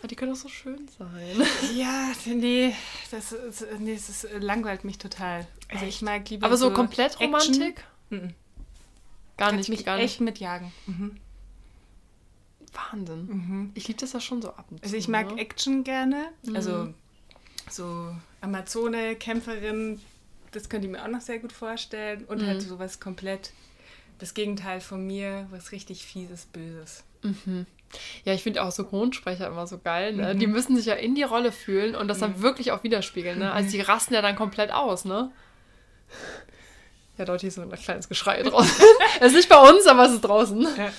Ah, 0.00 0.06
Die 0.06 0.14
können 0.14 0.32
doch 0.32 0.38
so 0.38 0.48
schön 0.48 0.88
sein. 0.96 1.44
ja, 1.76 2.12
nee, 2.26 2.72
das, 3.10 3.32
ist, 3.32 3.66
nee, 3.80 3.94
das 3.94 4.08
ist, 4.08 4.28
langweilt 4.38 4.84
mich 4.84 4.98
total. 4.98 5.46
Also 5.68 5.86
ich 5.86 6.02
mag 6.02 6.28
lieber 6.30 6.46
Aber 6.46 6.56
so 6.56 6.70
komplett 6.70 7.20
Action. 7.20 7.26
Romantik? 7.26 7.84
Mhm. 8.10 8.34
Gar 9.36 9.50
Kannst 9.50 9.68
nicht, 9.68 9.78
mich 9.78 9.86
gar 9.86 9.98
echt 9.98 10.20
nicht. 10.20 10.32
mitjagen. 10.32 10.72
Mhm. 10.86 11.16
Wahnsinn. 12.72 13.70
Ich 13.74 13.88
liebe 13.88 14.00
das 14.00 14.12
ja 14.12 14.20
schon 14.20 14.42
so 14.42 14.50
ab 14.50 14.66
und 14.70 14.78
zu. 14.78 14.84
Also 14.84 14.96
ich 14.96 15.08
mag 15.08 15.34
ne? 15.34 15.40
Action 15.40 15.84
gerne. 15.84 16.30
Also 16.54 16.92
so 17.70 18.14
Amazone, 18.40 19.16
Kämpferin, 19.16 20.00
das 20.52 20.68
könnte 20.68 20.86
ich 20.86 20.92
mir 20.92 21.02
auch 21.02 21.08
noch 21.08 21.20
sehr 21.20 21.38
gut 21.38 21.52
vorstellen. 21.52 22.24
Und 22.24 22.44
halt 22.44 22.62
sowas 22.62 23.00
komplett 23.00 23.52
das 24.18 24.34
Gegenteil 24.34 24.80
von 24.80 25.06
mir, 25.06 25.46
was 25.50 25.72
richtig 25.72 26.04
fieses, 26.04 26.46
böses. 26.46 27.04
Ja, 28.24 28.34
ich 28.34 28.42
finde 28.42 28.62
auch 28.62 28.72
so 28.72 28.84
Grundsprecher 28.84 29.46
immer 29.46 29.66
so 29.66 29.78
geil. 29.78 30.14
Ne? 30.14 30.34
Mhm. 30.34 30.38
Die 30.38 30.46
müssen 30.46 30.76
sich 30.76 30.86
ja 30.86 30.94
in 30.94 31.14
die 31.14 31.22
Rolle 31.22 31.52
fühlen 31.52 31.94
und 31.94 32.08
das 32.08 32.18
dann 32.18 32.42
wirklich 32.42 32.72
auch 32.72 32.82
widerspiegeln. 32.82 33.38
Ne? 33.38 33.52
Also 33.52 33.70
die 33.70 33.80
rasten 33.80 34.14
ja 34.14 34.22
dann 34.22 34.36
komplett 34.36 34.72
aus, 34.72 35.04
ne? 35.04 35.30
Ja, 37.18 37.34
ist 37.34 37.54
so 37.54 37.62
ein 37.62 37.70
kleines 37.70 38.08
Geschrei 38.08 38.42
draußen. 38.42 38.70
es 39.20 39.26
ist 39.28 39.34
nicht 39.36 39.48
bei 39.48 39.58
uns, 39.70 39.86
aber 39.86 40.06
es 40.06 40.12
ist 40.12 40.20
draußen. 40.22 40.62
Ja. 40.62 40.90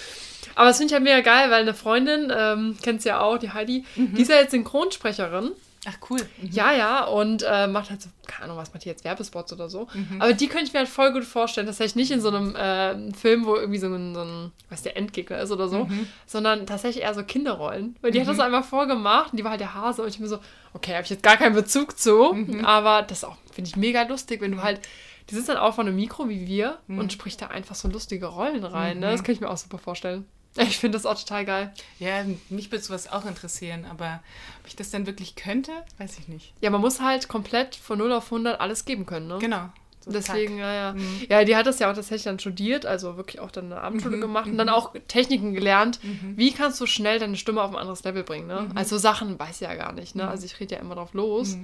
Aber 0.55 0.67
das 0.67 0.77
finde 0.77 0.93
ich 0.93 0.99
ja 0.99 0.99
mega 0.99 1.21
geil, 1.21 1.49
weil 1.51 1.61
eine 1.61 1.73
Freundin, 1.73 2.31
ähm, 2.35 2.77
kennst 2.81 3.05
ja 3.05 3.21
auch, 3.21 3.37
die 3.37 3.51
Heidi, 3.51 3.85
die 3.95 4.21
ist 4.21 4.29
ja 4.29 4.35
jetzt 4.37 4.51
Synchronsprecherin. 4.51 5.51
Ach, 5.87 5.95
cool. 6.09 6.19
Mhm. 6.41 6.49
Ja, 6.51 6.73
ja, 6.73 7.05
und 7.05 7.41
äh, 7.49 7.65
macht 7.67 7.89
halt 7.89 8.01
so, 8.01 8.09
keine 8.27 8.45
Ahnung, 8.45 8.57
was 8.57 8.73
macht 8.73 8.83
die 8.83 8.89
jetzt, 8.89 9.05
Werbespots 9.05 9.53
oder 9.53 9.69
so. 9.69 9.87
Mhm. 9.93 10.21
Aber 10.21 10.33
die 10.33 10.47
könnte 10.49 10.65
ich 10.65 10.73
mir 10.73 10.79
halt 10.79 10.89
voll 10.89 11.13
gut 11.13 11.23
vorstellen, 11.23 11.67
tatsächlich 11.67 11.95
nicht 11.95 12.11
in 12.11 12.19
so 12.19 12.27
einem 12.27 12.53
äh, 12.53 13.13
Film, 13.13 13.45
wo 13.45 13.55
irgendwie 13.55 13.79
so 13.79 13.87
ein, 13.87 14.13
so 14.13 14.21
ein, 14.21 14.51
was 14.69 14.81
der 14.81 14.97
Endgegner 14.97 15.39
ist 15.39 15.51
oder 15.51 15.69
so, 15.69 15.85
Mhm. 15.85 16.07
sondern 16.25 16.65
tatsächlich 16.67 17.03
eher 17.05 17.13
so 17.13 17.23
Kinderrollen. 17.23 17.95
Weil 18.01 18.11
die 18.11 18.19
hat 18.19 18.27
das 18.27 18.35
so 18.35 18.43
einmal 18.43 18.63
vorgemacht 18.63 19.31
und 19.31 19.37
die 19.37 19.43
war 19.45 19.51
halt 19.51 19.61
der 19.61 19.73
Hase 19.73 20.01
und 20.01 20.09
ich 20.09 20.19
bin 20.19 20.27
so, 20.27 20.39
okay, 20.73 20.91
habe 20.95 21.03
ich 21.03 21.09
jetzt 21.11 21.23
gar 21.23 21.37
keinen 21.37 21.55
Bezug 21.55 21.97
zu, 21.97 22.33
Mhm. 22.33 22.65
aber 22.65 23.01
das 23.03 23.23
auch, 23.23 23.37
finde 23.53 23.69
ich 23.69 23.77
mega 23.77 24.01
lustig, 24.03 24.41
wenn 24.41 24.51
du 24.51 24.61
halt, 24.61 24.81
die 25.29 25.35
sitzt 25.35 25.49
dann 25.49 25.57
auch 25.57 25.75
vor 25.75 25.83
einem 25.85 25.95
Mikro 25.95 26.27
wie 26.29 26.47
wir 26.47 26.77
Mhm. 26.87 26.99
und 26.99 27.13
spricht 27.13 27.41
da 27.41 27.47
einfach 27.47 27.75
so 27.75 27.87
lustige 27.87 28.25
Rollen 28.27 28.63
rein. 28.63 28.99
Ne? 28.99 29.11
Das 29.11 29.23
kann 29.23 29.33
ich 29.35 29.41
mir 29.41 29.49
auch 29.49 29.57
super 29.57 29.77
vorstellen. 29.77 30.25
Ich 30.57 30.79
finde 30.79 30.97
das 30.97 31.05
auch 31.05 31.17
total 31.17 31.45
geil. 31.45 31.73
Ja, 31.99 32.25
mich 32.49 32.71
würde 32.71 32.83
sowas 32.83 33.09
auch 33.11 33.25
interessieren, 33.25 33.85
aber 33.89 34.21
ob 34.61 34.67
ich 34.67 34.75
das 34.75 34.89
dann 34.89 35.05
wirklich 35.05 35.35
könnte, 35.35 35.71
weiß 35.99 36.17
ich 36.19 36.27
nicht. 36.27 36.53
Ja, 36.59 36.71
man 36.71 36.81
muss 36.81 36.99
halt 36.99 37.27
komplett 37.27 37.75
von 37.75 37.99
0 37.99 38.11
auf 38.13 38.25
100 38.31 38.59
alles 38.59 38.83
geben 38.85 39.05
können, 39.05 39.27
ne? 39.27 39.37
Genau. 39.39 39.69
So 40.03 40.11
Deswegen, 40.11 40.53
zack. 40.53 40.59
ja, 40.59 40.73
ja. 40.73 40.93
Mhm. 40.93 41.21
Ja, 41.29 41.43
die 41.43 41.55
hat 41.55 41.67
das 41.67 41.77
ja 41.79 41.89
auch 41.91 41.93
tatsächlich 41.93 42.23
dann 42.23 42.39
studiert, 42.39 42.85
also 42.85 43.15
wirklich 43.15 43.39
auch 43.39 43.51
dann 43.51 43.65
eine 43.65 43.81
Abendschule 43.81 44.19
gemacht 44.19 44.47
und 44.47 44.57
dann 44.57 44.69
auch 44.69 44.93
Techniken 45.07 45.53
gelernt. 45.53 45.99
Mhm. 46.03 46.35
Wie 46.35 46.51
kannst 46.51 46.81
du 46.81 46.85
schnell 46.87 47.19
deine 47.19 47.35
Stimme 47.37 47.61
auf 47.61 47.69
ein 47.69 47.77
anderes 47.77 48.03
Level 48.03 48.23
bringen, 48.23 48.47
ne? 48.47 48.69
Also 48.75 48.97
Sachen 48.97 49.37
weiß 49.37 49.55
ich 49.61 49.67
ja 49.67 49.75
gar 49.75 49.91
nicht, 49.93 50.15
Mhm. 50.15 50.21
ne? 50.21 50.27
Also 50.29 50.45
ich 50.45 50.59
rede 50.59 50.75
ja 50.75 50.81
immer 50.81 50.95
drauf 50.95 51.13
los, 51.13 51.57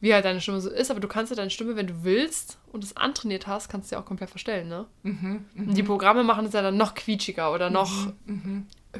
wie 0.00 0.14
halt 0.14 0.24
deine 0.24 0.40
Stimme 0.40 0.60
so 0.60 0.70
ist, 0.70 0.90
aber 0.90 1.00
du 1.00 1.08
kannst 1.08 1.30
ja 1.30 1.36
deine 1.36 1.50
Stimme, 1.50 1.76
wenn 1.76 1.86
du 1.88 2.04
willst 2.04 2.58
und 2.72 2.84
es 2.84 2.96
antrainiert 2.96 3.46
hast, 3.46 3.68
kannst 3.68 3.90
du 3.90 3.96
ja 3.96 4.00
auch 4.00 4.04
komplett 4.06 4.30
verstellen, 4.30 4.68
ne? 4.68 4.86
Mhm, 5.02 5.44
Und 5.56 5.74
die 5.76 5.82
Programme 5.82 6.22
machen 6.24 6.46
es 6.46 6.52
ja 6.52 6.62
dann 6.62 6.76
noch 6.76 6.94
quietschiger 6.94 7.52
oder 7.52 7.70
noch 7.70 7.90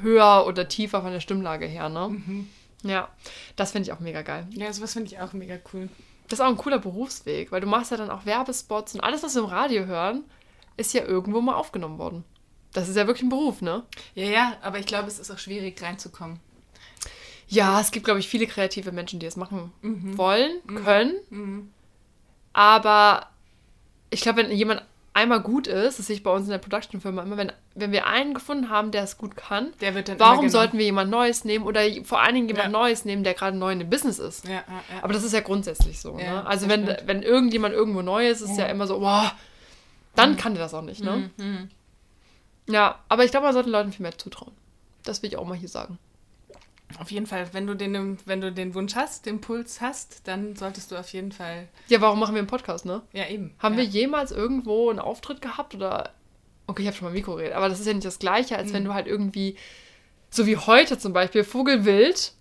höher 0.03 0.45
oder 0.47 0.69
tiefer 0.69 1.03
von 1.03 1.13
der 1.13 1.21
Stimmlage 1.21 1.67
her, 1.67 1.89
ne? 1.89 2.09
Mhm. 2.09 2.49
Ja, 2.85 3.09
das 3.57 3.73
finde 3.73 3.89
ich 3.89 3.93
auch 3.93 4.01
mega 4.01 4.23
geil. 4.23 4.47
Ja, 4.51 4.73
sowas 4.73 4.93
finde 4.93 5.09
ich 5.13 5.19
auch 5.21 5.33
mega 5.33 5.57
cool. 5.73 5.89
Das 6.29 6.39
ist 6.39 6.45
auch 6.45 6.49
ein 6.49 6.57
cooler 6.57 6.79
Berufsweg, 6.79 7.51
weil 7.53 7.61
du 7.61 7.67
machst 7.67 7.91
ja 7.91 7.97
dann 7.97 8.11
auch 8.11 8.27
Werbespots 8.27 8.95
und 8.95 9.01
alles, 9.01 9.23
was 9.23 9.35
wir 9.35 9.43
im 9.43 9.49
Radio 9.49 9.87
hören, 9.87 10.25
ist 10.77 10.93
ja 10.95 11.05
irgendwo 11.05 11.41
mal 11.41 11.55
aufgenommen 11.55 11.99
worden. 11.99 12.25
Das 12.73 12.89
ist 12.89 12.97
ja 12.97 13.07
wirklich 13.07 13.23
ein 13.25 13.31
Beruf, 13.31 13.63
ne? 13.63 13.85
Ja, 14.15 14.27
ja, 14.27 14.57
aber 14.63 14.79
ich 14.79 14.87
glaube, 14.87 15.09
es 15.09 15.19
ist 15.19 15.31
auch 15.31 15.39
schwierig 15.39 15.83
reinzukommen. 15.83 16.39
Ja, 17.49 17.81
es 17.81 17.91
gibt, 17.91 18.05
glaube 18.05 18.21
ich, 18.21 18.29
viele 18.29 18.47
kreative 18.47 18.93
Menschen, 18.93 19.21
die 19.21 19.27
es 19.27 19.37
machen 19.37 19.73
wollen, 19.83 20.61
können. 20.85 21.73
Aber 22.53 23.27
ich 24.11 24.21
glaube, 24.21 24.43
wenn 24.43 24.51
jemand 24.51 24.83
einmal 25.15 25.41
gut 25.41 25.67
ist, 25.67 25.99
das 25.99 26.07
sehe 26.07 26.17
ich 26.17 26.23
bei 26.23 26.31
uns 26.31 26.45
in 26.45 26.51
der 26.53 26.59
Production-Firma 26.59 27.23
immer, 27.23 27.37
wenn, 27.37 27.53
wenn 27.75 27.91
wir 27.91 28.07
einen 28.07 28.35
gefunden 28.35 28.69
haben, 28.69 28.93
der 28.93 29.03
es 29.03 29.19
gut 29.19 29.37
kann, 29.37 29.73
warum 30.19 30.49
sollten 30.49 30.79
wir 30.79 30.85
jemand 30.85 31.11
Neues 31.11 31.45
nehmen 31.45 31.65
oder 31.65 31.81
vor 32.05 32.21
allen 32.21 32.35
Dingen 32.37 32.49
jemand 32.49 32.67
Ja. 32.67 32.71
Neues 32.71 33.05
nehmen, 33.05 33.25
der 33.25 33.35
gerade 33.35 33.57
neu 33.57 33.73
in 33.73 33.81
dem 33.81 33.91
Business 33.91 34.19
ist? 34.19 34.47
Ja, 34.47 34.53
ja. 34.55 34.65
Aber 35.03 35.13
das 35.13 35.25
ist 35.25 35.33
ja 35.33 35.41
grundsätzlich 35.41 36.01
so. 36.01 36.17
Ne? 36.17 36.47
Also 36.47 36.69
wenn, 36.69 36.85
stimmt. 36.85 37.03
wenn 37.07 37.23
irgendjemand 37.23 37.75
irgendwo 37.75 38.03
neu 38.03 38.29
ist, 38.29 38.43
ist 38.43 38.57
ja 38.57 38.67
immer 38.67 38.87
so, 38.87 39.01
wow, 39.01 39.33
dann 40.15 40.37
kann 40.37 40.55
der 40.55 40.63
das 40.63 40.75
auch 40.75 40.83
nicht, 40.83 41.03
ne? 41.03 41.31
Mhm, 41.37 41.69
Ja, 42.69 42.99
aber 43.09 43.25
ich 43.25 43.31
glaube, 43.31 43.47
man 43.47 43.55
sollte 43.55 43.71
Leuten 43.71 43.93
viel 43.93 44.03
mehr 44.03 44.17
zutrauen. 44.17 44.53
Das 45.05 45.23
will 45.23 45.31
ich 45.31 45.37
auch 45.37 45.47
mal 45.47 45.57
hier 45.57 45.69
sagen. 45.69 45.99
Auf 46.99 47.11
jeden 47.11 47.27
Fall, 47.27 47.47
wenn 47.53 47.67
du, 47.67 47.75
den, 47.75 48.19
wenn 48.25 48.41
du 48.41 48.51
den 48.51 48.75
Wunsch 48.75 48.95
hast, 48.95 49.27
den 49.27 49.35
Impuls 49.37 49.81
hast, 49.83 50.27
dann 50.27 50.57
solltest 50.57 50.91
du 50.91 50.97
auf 50.97 51.13
jeden 51.13 51.33
Fall. 51.33 51.69
Ja, 51.89 52.01
warum 52.01 52.19
machen 52.19 52.35
wir 52.35 52.39
einen 52.39 52.49
Podcast, 52.49 52.87
ne? 52.87 53.03
Ja, 53.13 53.27
eben. 53.29 53.55
Haben 53.59 53.75
ja. 53.75 53.81
wir 53.81 53.85
jemals 53.85 54.33
irgendwo 54.33 54.89
einen 54.89 54.99
Auftritt 54.99 55.43
gehabt 55.43 55.75
oder. 55.75 56.15
Okay, 56.67 56.83
ich 56.83 56.89
habe 56.89 56.97
schon 56.97 57.09
mal 57.09 57.13
Mikro 57.15 57.35
geredet, 57.37 57.55
aber 57.55 57.69
das 57.69 57.81
ist 57.81 57.87
ja 57.87 57.93
nicht 57.93 58.07
das 58.07 58.19
Gleiche, 58.19 58.57
als 58.57 58.71
Mhm. 58.71 58.75
wenn 58.75 58.85
du 58.87 58.95
halt 58.95 59.07
irgendwie, 59.07 59.57
so 60.31 60.47
wie 60.47 60.57
heute 60.57 60.99
zum 60.99 61.13
Beispiel, 61.13 61.45
Vogelwild, 61.45 62.33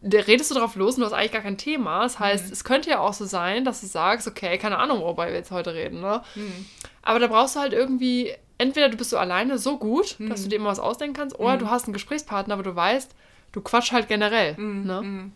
da 0.00 0.18
redest 0.20 0.50
du 0.50 0.54
drauf 0.56 0.74
los 0.74 0.94
und 0.94 1.00
du 1.00 1.06
hast 1.06 1.12
eigentlich 1.12 1.32
gar 1.32 1.42
kein 1.42 1.58
Thema. 1.58 2.02
Das 2.02 2.18
heißt, 2.18 2.46
Mhm. 2.46 2.52
es 2.52 2.64
könnte 2.64 2.90
ja 2.90 2.98
auch 3.00 3.12
so 3.14 3.24
sein, 3.24 3.64
dass 3.64 3.80
du 3.80 3.86
sagst, 3.86 4.26
okay, 4.28 4.58
keine 4.58 4.78
Ahnung, 4.78 5.00
worüber 5.00 5.26
wir 5.26 5.34
jetzt 5.34 5.50
heute 5.52 5.74
reden, 5.74 6.00
ne? 6.00 6.22
Mhm. 6.34 6.66
Aber 7.02 7.18
da 7.20 7.26
brauchst 7.28 7.54
du 7.56 7.60
halt 7.60 7.72
irgendwie, 7.72 8.32
entweder 8.58 8.88
du 8.88 8.96
bist 8.96 9.10
so 9.10 9.18
alleine 9.18 9.58
so 9.58 9.76
gut, 9.78 10.16
Mhm. 10.18 10.28
dass 10.28 10.42
du 10.42 10.48
dir 10.48 10.56
immer 10.56 10.70
was 10.70 10.78
ausdenken 10.80 11.14
kannst, 11.16 11.38
oder 11.38 11.56
du 11.56 11.68
hast 11.70 11.84
einen 11.84 11.92
Gesprächspartner, 11.92 12.54
aber 12.54 12.62
du 12.64 12.74
weißt, 12.74 13.12
du 13.52 13.60
quatsch 13.60 13.92
halt 13.92 14.08
generell, 14.08 14.54
Mhm. 14.56 14.86
ne? 14.86 15.30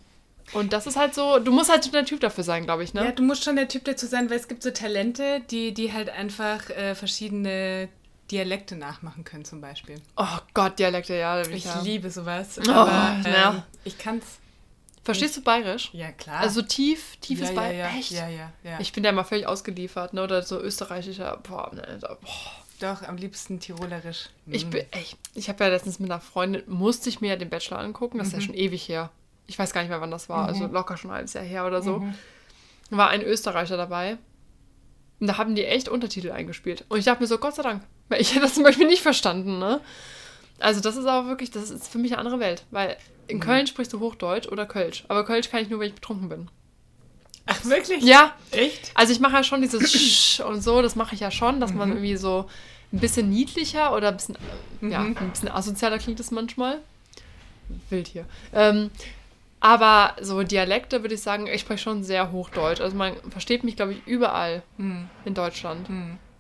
Und 0.53 0.73
das 0.73 0.87
ist 0.87 0.97
halt 0.97 1.13
so, 1.15 1.41
du 1.41 1.51
musst 1.51 1.71
halt 1.71 1.93
der 1.93 2.05
Typ 2.05 2.21
dafür 2.21 2.45
sein, 2.45 2.65
glaube 2.65 2.85
ich, 2.85 2.95
ne? 2.95 3.05
Ja, 3.05 3.11
du 3.13 3.23
musst 3.25 3.43
schon 3.43 3.57
der 3.57 3.67
Typ 3.69 3.85
dazu 3.85 4.07
sein, 4.07 4.31
weil 4.31 4.37
es 4.39 4.47
gibt 4.47 4.63
so 4.63 4.71
Talente, 4.71 5.41
die, 5.51 5.75
die 5.75 5.93
halt 5.93 6.09
einfach 6.09 6.71
äh, 6.71 6.95
verschiedene 6.95 7.89
Dialekte 8.31 8.77
nachmachen 8.77 9.25
können, 9.25 9.45
zum 9.45 9.61
Beispiel. 9.61 10.01
Oh 10.17 10.25
Gott, 10.55 10.79
Dialekte, 10.79 11.15
ja. 11.15 11.41
Ich 11.43 11.65
ja. 11.65 11.81
liebe 11.83 12.11
sowas. 12.11 12.61
Oh, 12.65 12.71
aber 12.71 13.29
ja. 13.29 13.51
ähm, 13.55 13.63
ich 13.85 13.99
kann's. 13.99 14.25
Verstehst 15.05 15.37
du 15.37 15.43
Bayerisch? 15.43 15.91
Ja, 15.93 16.11
klar. 16.11 16.41
Also 16.41 16.63
tief, 16.63 17.17
tiefes 17.21 17.51
ja, 17.51 17.55
ja, 17.55 17.61
Bayerisch. 17.61 17.93
ja, 17.93 17.99
Echt? 17.99 18.11
ja, 18.13 18.29
ja, 18.29 18.53
ja. 18.65 18.81
Ich 18.81 18.93
bin 18.93 19.03
da 19.05 19.11
immer 19.11 19.25
völlig 19.25 19.47
ausgeliefert, 19.47 20.15
ne? 20.15 20.23
Oder 20.23 20.43
so 20.43 20.61
österreichischer. 20.61 21.39
Boah, 21.49 21.73
ne, 21.75 21.99
boah. 22.01 22.19
Doch, 22.81 23.03
am 23.03 23.17
liebsten 23.17 23.59
tirolerisch. 23.61 24.29
Ich, 24.47 24.69
bin- 24.69 24.85
ey, 24.91 25.05
ich 25.35 25.49
habe 25.49 25.65
ja 25.65 25.71
letztens 25.71 25.99
mit 25.99 26.11
einer 26.11 26.21
Freundin, 26.21 26.63
musste 26.67 27.09
ich 27.09 27.21
mir 27.21 27.29
ja 27.31 27.37
den 27.37 27.49
Bachelor 27.51 27.79
angucken. 27.79 28.19
Das 28.19 28.29
ist 28.29 28.33
ja 28.35 28.41
schon 28.41 28.55
ewig 28.55 28.89
her. 28.89 29.11
Ich 29.47 29.59
weiß 29.59 29.73
gar 29.73 29.81
nicht 29.83 29.91
mehr, 29.91 30.01
wann 30.01 30.11
das 30.11 30.29
war. 30.29 30.47
Also 30.47 30.67
locker 30.67 30.97
schon 30.97 31.11
ein 31.11 31.15
halbes 31.17 31.33
Jahr 31.35 31.45
her 31.45 31.67
oder 31.67 31.81
so. 31.83 32.03
War 32.91 33.09
ein 33.11 33.23
Österreicher 33.23 33.77
dabei. 33.77 34.19
Und 35.21 35.29
da 35.29 35.39
haben 35.39 35.55
die 35.55 35.65
echt 35.65 35.89
Untertitel 35.89 36.31
eingespielt. 36.31 36.85
Und 36.89 36.99
ich 36.99 37.05
dachte 37.07 37.23
mir 37.23 37.27
so, 37.27 37.39
Gott 37.39 37.55
sei 37.55 37.63
Dank. 37.63 37.83
Weil 38.09 38.21
ich 38.21 38.31
hätte 38.35 38.41
das 38.43 38.55
zum 38.55 38.65
Beispiel 38.65 38.87
nicht 38.87 39.03
verstanden, 39.03 39.59
ne? 39.59 39.81
Also 40.59 40.81
das 40.81 40.97
ist 40.97 41.07
aber 41.07 41.29
wirklich, 41.29 41.51
das 41.51 41.71
ist 41.71 41.89
für 41.89 41.99
mich 41.99 42.13
eine 42.13 42.19
andere 42.21 42.41
Welt. 42.41 42.65
Weil 42.71 42.97
in 43.29 43.41
Köln 43.41 43.67
sprichst 43.67 43.93
du 43.93 44.01
Hochdeutsch 44.01 44.49
oder 44.49 44.67
Kölsch. 44.67 45.05
Aber 45.09 45.25
Kölsch 45.25 45.51
kann 45.51 45.63
ich 45.63 45.69
nur, 45.71 45.81
wenn 45.81 45.89
ich 45.89 45.95
betrunken 45.95 46.29
bin. 46.29 46.49
Ach, 47.47 47.65
wirklich? 47.65 48.03
Ja, 48.03 48.35
Echt? 48.51 48.91
also 48.95 49.13
ich 49.13 49.21
mache 49.21 49.35
ja 49.35 49.45
schon 49.45 49.63
dieses 49.63 49.93
Sch 49.93 50.41
und 50.41 50.63
so, 50.63 50.83
das 50.83 50.97
mache 50.97 51.15
ich 51.15 51.21
ja 51.21 51.31
schon, 51.31 51.61
dass 51.61 51.73
man 51.73 51.91
irgendwie 51.91 52.17
so 52.17 52.49
ein 52.93 52.99
bisschen 53.01 53.31
niedlicher 53.31 53.95
oder 53.95 54.09
ein 54.09 54.17
bisschen, 54.17 54.37
ja, 54.83 55.01
ein 55.01 55.15
bisschen 55.15 55.51
asozialer 55.51 55.99
klingt 55.99 56.21
es 56.21 56.31
manchmal. 56.31 56.79
Wild 57.91 58.09
hier. 58.09 58.25
Ähm, 58.53 58.91
aber 59.61 60.15
so 60.21 60.43
Dialekte 60.43 61.03
würde 61.03 61.15
ich 61.15 61.23
sagen, 61.23 61.47
ich 61.47 61.61
spreche 61.63 61.83
schon 61.83 62.05
sehr 62.05 62.31
Hochdeutsch. 62.31 62.81
Also 62.81 62.97
man 62.97 63.15
versteht 63.31 63.65
mich, 63.65 63.75
glaube 63.77 63.93
ich, 63.93 64.07
überall 64.07 64.63
in 65.25 65.35
Deutschland. 65.35 65.89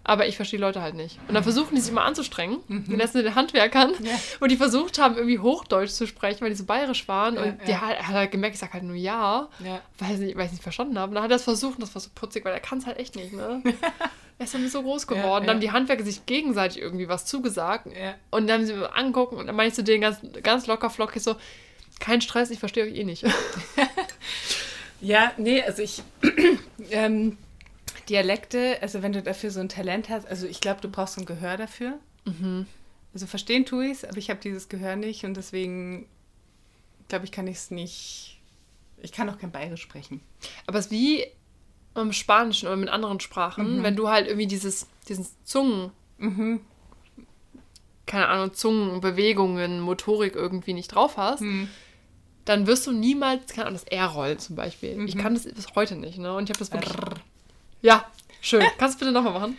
Aber 0.08 0.28
ich 0.28 0.36
verstehe 0.36 0.60
Leute 0.60 0.82
halt 0.82 0.94
nicht. 0.94 1.18
Und 1.26 1.34
dann 1.34 1.42
versuchen 1.42 1.74
die 1.74 1.80
sich 1.80 1.90
immer 1.90 2.04
anzustrengen. 2.04 2.58
Die 2.68 2.94
letzten 2.94 3.24
den 3.24 3.34
Handwerkern, 3.34 3.92
wo 4.38 4.46
die 4.46 4.56
versucht 4.56 5.00
haben, 5.00 5.16
irgendwie 5.16 5.40
Hochdeutsch 5.40 5.90
zu 5.90 6.06
sprechen, 6.06 6.42
weil 6.42 6.50
die 6.50 6.54
so 6.56 6.64
bayerisch 6.64 7.08
waren. 7.08 7.36
und 7.36 7.44
ja. 7.44 7.52
der 7.66 7.80
hat, 7.80 7.98
hat 8.06 8.14
halt 8.14 8.30
gemerkt, 8.30 8.54
ich 8.54 8.60
sag 8.60 8.72
halt 8.72 8.84
nur 8.84 8.94
ja, 8.94 9.48
Ja. 9.64 9.80
weil, 9.98 10.22
ich 10.22 10.36
es 10.36 10.52
nicht 10.52 10.62
verstanden 10.62 10.96
habe. 10.96 11.10
Und 11.10 11.16
dann 11.16 11.24
hat 11.24 11.32
er 11.32 11.36
es 11.36 11.42
versucht 11.42 11.74
und 11.74 11.82
das 11.82 11.92
war 11.92 12.00
so 12.00 12.10
putzig, 12.14 12.44
weil 12.44 12.52
er 12.52 12.60
kann 12.60 12.78
es 12.78 12.86
halt 12.86 12.98
echt 12.98 13.16
nicht, 13.16 13.32
ne? 13.32 13.62
er 14.38 14.44
ist 14.44 14.54
dann 14.54 14.68
so 14.68 14.82
groß 14.82 15.08
geworden. 15.08 15.24
Ja, 15.26 15.40
Dann 15.40 15.56
haben 15.56 15.62
ja. 15.62 15.68
die 15.68 15.72
Handwerker 15.72 16.04
sich 16.04 16.24
gegenseitig 16.24 16.80
irgendwie 16.80 17.08
was 17.08 17.26
zugesagt. 17.26 17.86
Ja. 17.86 18.14
Und 18.30 18.46
dann 18.46 18.60
haben 18.60 18.66
sie 18.66 18.74
mir 18.74 18.94
angucken 18.94 19.36
und 19.36 19.48
dann 19.48 19.56
meine 19.56 19.70
ich 19.70 19.74
zu 19.74 19.82
denen 19.82 20.02
ganz, 20.02 20.20
ganz 20.44 20.68
locker 20.68 20.88
flockig 20.88 21.20
so, 21.20 21.34
kein 21.98 22.20
Stress, 22.20 22.50
ich 22.50 22.60
verstehe 22.60 22.84
euch 22.84 22.94
eh 22.94 23.04
nicht. 23.04 23.24
Ja, 25.00 25.32
nee, 25.36 25.62
also 25.62 25.82
ich. 25.82 26.02
ähm, 26.90 27.36
Dialekte, 28.08 28.78
also 28.82 29.02
wenn 29.02 29.12
du 29.12 29.22
dafür 29.22 29.50
so 29.50 29.60
ein 29.60 29.68
Talent 29.68 30.08
hast, 30.08 30.26
also 30.26 30.46
ich 30.46 30.60
glaube, 30.60 30.80
du 30.80 30.88
brauchst 30.88 31.14
so 31.14 31.20
ein 31.20 31.26
Gehör 31.26 31.56
dafür. 31.56 31.98
Also 33.12 33.26
verstehen 33.26 33.64
tue 33.64 33.86
ich 33.86 33.92
es, 33.92 34.04
aber 34.04 34.18
ich 34.18 34.30
habe 34.30 34.40
dieses 34.40 34.68
Gehör 34.68 34.96
nicht 34.96 35.24
und 35.24 35.36
deswegen 35.36 36.06
glaube 37.08 37.24
ich, 37.24 37.32
kann 37.32 37.46
ich 37.46 37.56
es 37.56 37.70
nicht. 37.70 38.40
Ich 39.02 39.12
kann 39.12 39.28
auch 39.30 39.38
kein 39.38 39.52
Bayerisch 39.52 39.82
sprechen. 39.82 40.20
Aber 40.66 40.78
es 40.78 40.86
ist 40.86 40.90
wie 40.90 41.24
im 41.94 42.12
Spanischen 42.12 42.66
oder 42.66 42.76
mit 42.76 42.88
anderen 42.88 43.20
Sprachen, 43.20 43.82
wenn 43.82 43.96
du 43.96 44.08
halt 44.08 44.26
irgendwie 44.26 44.46
dieses, 44.46 44.86
diesen 45.08 45.26
Zungen, 45.44 45.90
keine 48.06 48.28
Ahnung, 48.28 48.54
Zungenbewegungen, 48.54 49.80
Motorik 49.80 50.34
irgendwie 50.34 50.74
nicht 50.74 50.88
drauf 50.88 51.16
hast, 51.16 51.42
dann 52.44 52.66
wirst 52.66 52.86
du 52.86 52.92
niemals, 52.92 53.52
keine 53.52 53.66
Ahnung, 53.66 53.80
das 53.80 53.88
R 53.88 54.06
rollen 54.06 54.38
zum 54.38 54.56
Beispiel. 54.56 55.02
Ich 55.06 55.16
kann 55.16 55.34
das 55.34 55.44
bis 55.44 55.74
heute 55.74 55.96
nicht, 55.96 56.18
ne? 56.18 56.34
Und 56.34 56.44
ich 56.44 56.50
habe 56.50 56.58
das 56.58 56.72
wirklich. 56.72 56.94
Ja, 57.82 58.04
schön. 58.40 58.64
Kannst 58.78 58.96
du 58.96 58.98
bitte 59.00 59.12
nochmal 59.12 59.32
machen? 59.32 59.56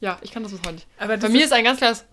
Ja, 0.00 0.18
ich 0.22 0.30
kann 0.32 0.42
das 0.42 0.52
bis 0.52 0.60
heute 0.62 0.74
nicht. 0.74 0.86
Aber 0.98 1.16
Bei 1.16 1.28
mir 1.28 1.44
ist- 1.44 1.52
ein 1.52 1.64
ganz 1.64 1.78
klares 1.78 2.04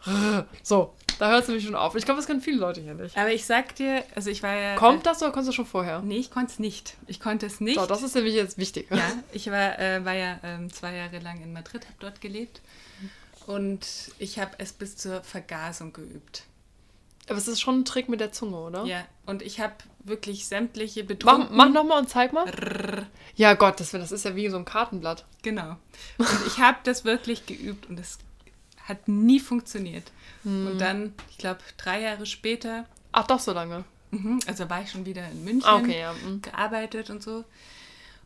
So, 0.61 0.93
da 1.19 1.29
hört 1.29 1.43
es 1.43 1.47
nämlich 1.47 1.65
schon 1.65 1.75
auf. 1.75 1.95
Ich 1.95 2.03
glaube, 2.05 2.19
das 2.19 2.27
können 2.27 2.41
viele 2.41 2.57
Leute 2.57 2.81
hier 2.81 2.93
nicht. 2.93 3.17
Aber 3.17 3.31
ich 3.31 3.45
sag 3.45 3.75
dir, 3.75 4.03
also 4.13 4.29
ich 4.29 4.43
war 4.43 4.53
ja. 4.53 4.75
Kommt 4.75 5.05
das 5.05 5.21
oder 5.23 5.31
kommst 5.31 5.47
du 5.47 5.53
schon 5.53 5.65
vorher? 5.65 6.01
Nee, 6.01 6.17
ich 6.17 6.29
konnte 6.29 6.51
es 6.51 6.59
nicht. 6.59 6.95
Ich 7.07 7.19
konnte 7.19 7.45
es 7.45 7.61
nicht. 7.61 7.79
So, 7.79 7.85
das 7.85 8.03
ist 8.03 8.13
nämlich 8.15 8.33
jetzt 8.35 8.57
wichtig. 8.57 8.87
Ja, 8.91 9.01
ich 9.31 9.49
war, 9.49 9.79
äh, 9.79 10.03
war 10.03 10.13
ja 10.13 10.39
ähm, 10.43 10.71
zwei 10.71 10.95
Jahre 10.95 11.19
lang 11.19 11.41
in 11.41 11.53
Madrid, 11.53 11.85
habe 11.85 11.95
dort 11.99 12.19
gelebt. 12.21 12.61
Und 13.45 13.87
ich 14.19 14.39
habe 14.39 14.51
es 14.57 14.73
bis 14.73 14.97
zur 14.97 15.21
Vergasung 15.23 15.93
geübt. 15.93 16.43
Aber 17.27 17.37
es 17.37 17.47
ist 17.47 17.59
schon 17.59 17.79
ein 17.81 17.85
Trick 17.85 18.09
mit 18.09 18.19
der 18.19 18.31
Zunge, 18.31 18.57
oder? 18.57 18.85
Ja, 18.85 19.05
und 19.25 19.41
ich 19.41 19.59
habe 19.59 19.73
wirklich 19.99 20.47
sämtliche 20.47 21.01
Mach, 21.01 21.07
betrunken... 21.07 21.55
mach 21.55 21.69
nochmal 21.69 21.99
und 21.99 22.09
zeig 22.09 22.31
mal. 22.33 23.05
Ja, 23.35 23.53
Gott, 23.53 23.79
das, 23.79 23.91
das 23.91 24.11
ist 24.11 24.23
ja 24.25 24.35
wie 24.35 24.49
so 24.49 24.57
ein 24.57 24.65
Kartenblatt. 24.65 25.25
Genau. 25.41 25.75
Und 26.17 26.27
ich 26.47 26.59
habe 26.59 26.77
das 26.83 27.03
wirklich 27.05 27.45
geübt 27.45 27.87
und 27.89 27.99
es 27.99 28.17
hat 28.83 29.07
nie 29.07 29.39
funktioniert. 29.39 30.11
Hm. 30.43 30.67
Und 30.67 30.79
dann, 30.79 31.13
ich 31.29 31.37
glaube, 31.37 31.59
drei 31.77 32.01
Jahre 32.01 32.25
später, 32.25 32.85
Ach, 33.11 33.27
doch 33.27 33.39
so 33.39 33.51
lange. 33.51 33.83
mhm, 34.11 34.39
also 34.47 34.69
war 34.69 34.81
ich 34.81 34.91
schon 34.91 35.05
wieder 35.05 35.27
in 35.29 35.43
München, 35.43 35.67
Ah, 35.69 35.75
okay, 35.77 35.99
ja. 35.99 36.13
mhm. 36.13 36.41
gearbeitet 36.41 37.09
und 37.09 37.21
so. 37.21 37.43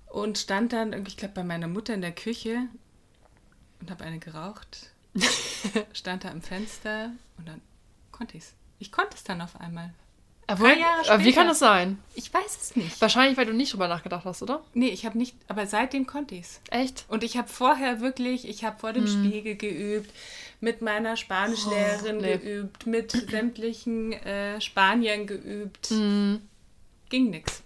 Und 0.07 0.37
stand 0.37 0.73
dann, 0.73 0.93
ich 1.07 1.17
glaube, 1.17 1.33
bei 1.33 1.43
meiner 1.43 1.67
Mutter 1.67 1.93
in 1.93 2.01
der 2.01 2.11
Küche 2.11 2.67
und 3.79 3.89
habe 3.89 4.03
eine 4.03 4.19
geraucht. 4.19 4.91
stand 5.93 6.23
da 6.23 6.29
am 6.29 6.41
Fenster 6.41 7.11
und 7.37 7.47
dann 7.47 7.61
konnte 8.11 8.37
ich 8.37 8.43
es. 8.43 8.53
Ich 8.81 8.91
konnte 8.91 9.15
es 9.15 9.23
dann 9.23 9.41
auf 9.41 9.61
einmal. 9.61 9.91
Aber, 10.47 10.69
aber 11.07 11.23
wie 11.23 11.31
kann 11.33 11.47
das 11.47 11.59
sein? 11.59 11.99
Ich 12.15 12.33
weiß 12.33 12.57
es 12.61 12.75
nicht. 12.75 12.99
Wahrscheinlich, 12.99 13.37
weil 13.37 13.45
du 13.45 13.53
nicht 13.53 13.71
drüber 13.71 13.87
nachgedacht 13.87 14.25
hast, 14.25 14.41
oder? 14.41 14.63
Nee, 14.73 14.89
ich 14.89 15.05
habe 15.05 15.17
nicht, 15.17 15.35
aber 15.47 15.67
seitdem 15.67 16.07
konnte 16.07 16.33
ich 16.33 16.41
es. 16.41 16.61
Echt? 16.71 17.05
Und 17.07 17.23
ich 17.23 17.37
habe 17.37 17.47
vorher 17.47 18.01
wirklich, 18.01 18.49
ich 18.49 18.65
habe 18.65 18.79
vor 18.79 18.91
dem 18.91 19.07
Spiegel 19.07 19.55
geübt, 19.55 20.11
mit 20.59 20.81
meiner 20.81 21.15
Spanischlehrerin 21.15 22.17
nee. 22.17 22.37
geübt, 22.37 22.87
mit 22.87 23.11
sämtlichen 23.11 24.13
äh, 24.13 24.59
Spaniern 24.59 25.27
geübt. 25.27 25.89
Ging 25.89 27.29
nix. 27.29 27.61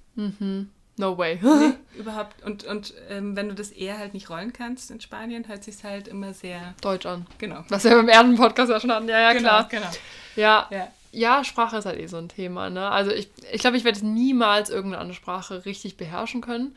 No 0.97 1.17
way. 1.17 1.39
Überhaupt. 1.97 2.43
Und, 2.43 2.65
und 2.65 2.93
ähm, 3.09 3.35
wenn 3.37 3.49
du 3.49 3.55
das 3.55 3.71
eher 3.71 3.97
halt 3.97 4.13
nicht 4.13 4.29
rollen 4.29 4.53
kannst 4.53 4.91
in 4.91 4.99
Spanien, 4.99 5.47
hört 5.47 5.63
sich 5.63 5.83
halt 5.83 6.07
immer 6.09 6.33
sehr. 6.33 6.75
Deutsch 6.81 7.05
an. 7.05 7.25
Genau. 7.37 7.63
Was 7.69 7.85
wir 7.85 7.91
beim 7.91 8.09
ersten 8.09 8.35
Podcast 8.35 8.69
ja 8.69 8.79
schon 8.79 8.91
hatten. 8.91 9.07
Ja, 9.07 9.19
ja, 9.19 9.33
klar. 9.33 9.67
Genau. 9.69 9.89
Ja. 10.35 10.67
Ja. 10.69 10.91
Ja, 11.15 11.43
Sprache 11.43 11.77
ist 11.77 11.85
halt 11.85 11.99
eh 11.99 12.07
so 12.07 12.17
ein 12.17 12.29
Thema. 12.29 12.69
Ne? 12.69 12.89
Also 12.89 13.11
ich 13.11 13.33
glaube, 13.33 13.55
ich, 13.55 13.61
glaub, 13.61 13.73
ich 13.73 13.83
werde 13.83 14.05
niemals 14.05 14.69
irgendeine 14.69 15.01
andere 15.01 15.15
Sprache 15.15 15.65
richtig 15.65 15.97
beherrschen 15.97 16.41
können. 16.41 16.75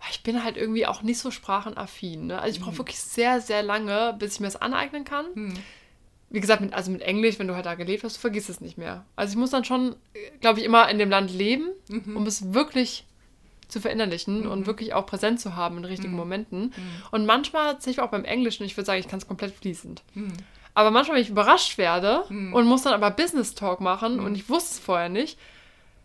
Weil 0.00 0.08
Ich 0.12 0.22
bin 0.22 0.42
halt 0.44 0.56
irgendwie 0.56 0.86
auch 0.86 1.02
nicht 1.02 1.18
so 1.18 1.30
sprachenaffin. 1.30 2.28
Ne? 2.28 2.40
Also 2.40 2.56
ich 2.56 2.62
brauche 2.64 2.78
wirklich 2.78 2.98
sehr, 3.00 3.40
sehr 3.40 3.62
lange, 3.62 4.14
bis 4.18 4.34
ich 4.34 4.40
mir 4.40 4.46
das 4.46 4.56
aneignen 4.56 5.04
kann. 5.04 5.26
Wie 6.30 6.40
gesagt, 6.40 6.60
mit, 6.60 6.72
also 6.74 6.90
mit 6.90 7.00
Englisch, 7.02 7.38
wenn 7.38 7.48
du 7.48 7.54
halt 7.54 7.66
da 7.66 7.74
gelebt 7.74 8.04
hast, 8.04 8.16
du 8.16 8.20
vergisst 8.20 8.50
es 8.50 8.60
nicht 8.60 8.76
mehr. 8.78 9.04
Also 9.16 9.32
ich 9.32 9.38
muss 9.38 9.50
dann 9.50 9.64
schon, 9.64 9.96
glaube 10.40 10.60
ich, 10.60 10.64
immer 10.66 10.88
in 10.90 10.98
dem 10.98 11.10
Land 11.10 11.32
leben, 11.32 11.68
um 12.14 12.26
es 12.26 12.52
wirklich 12.52 13.04
zu 13.66 13.80
verinnerlichen 13.80 14.46
und 14.46 14.66
wirklich 14.66 14.94
auch 14.94 15.04
präsent 15.04 15.40
zu 15.40 15.56
haben 15.56 15.76
in 15.78 15.84
richtigen 15.84 16.12
Momenten. 16.16 16.72
Und 17.10 17.26
manchmal, 17.26 17.72
tatsächlich 17.72 18.02
auch 18.02 18.10
beim 18.10 18.24
Englischen, 18.24 18.64
ich 18.64 18.76
würde 18.76 18.86
sagen, 18.86 19.00
ich 19.00 19.08
kann 19.08 19.18
es 19.18 19.26
komplett 19.26 19.54
fließend. 19.54 20.02
Aber 20.78 20.92
manchmal, 20.92 21.16
wenn 21.16 21.24
ich 21.24 21.30
überrascht 21.30 21.76
werde 21.76 22.20
und 22.28 22.64
muss 22.66 22.82
dann 22.82 22.92
aber 22.92 23.10
Business 23.10 23.56
Talk 23.56 23.80
machen 23.80 24.20
und 24.20 24.36
ich 24.36 24.48
wusste 24.48 24.74
es 24.74 24.78
vorher 24.78 25.08
nicht, 25.08 25.36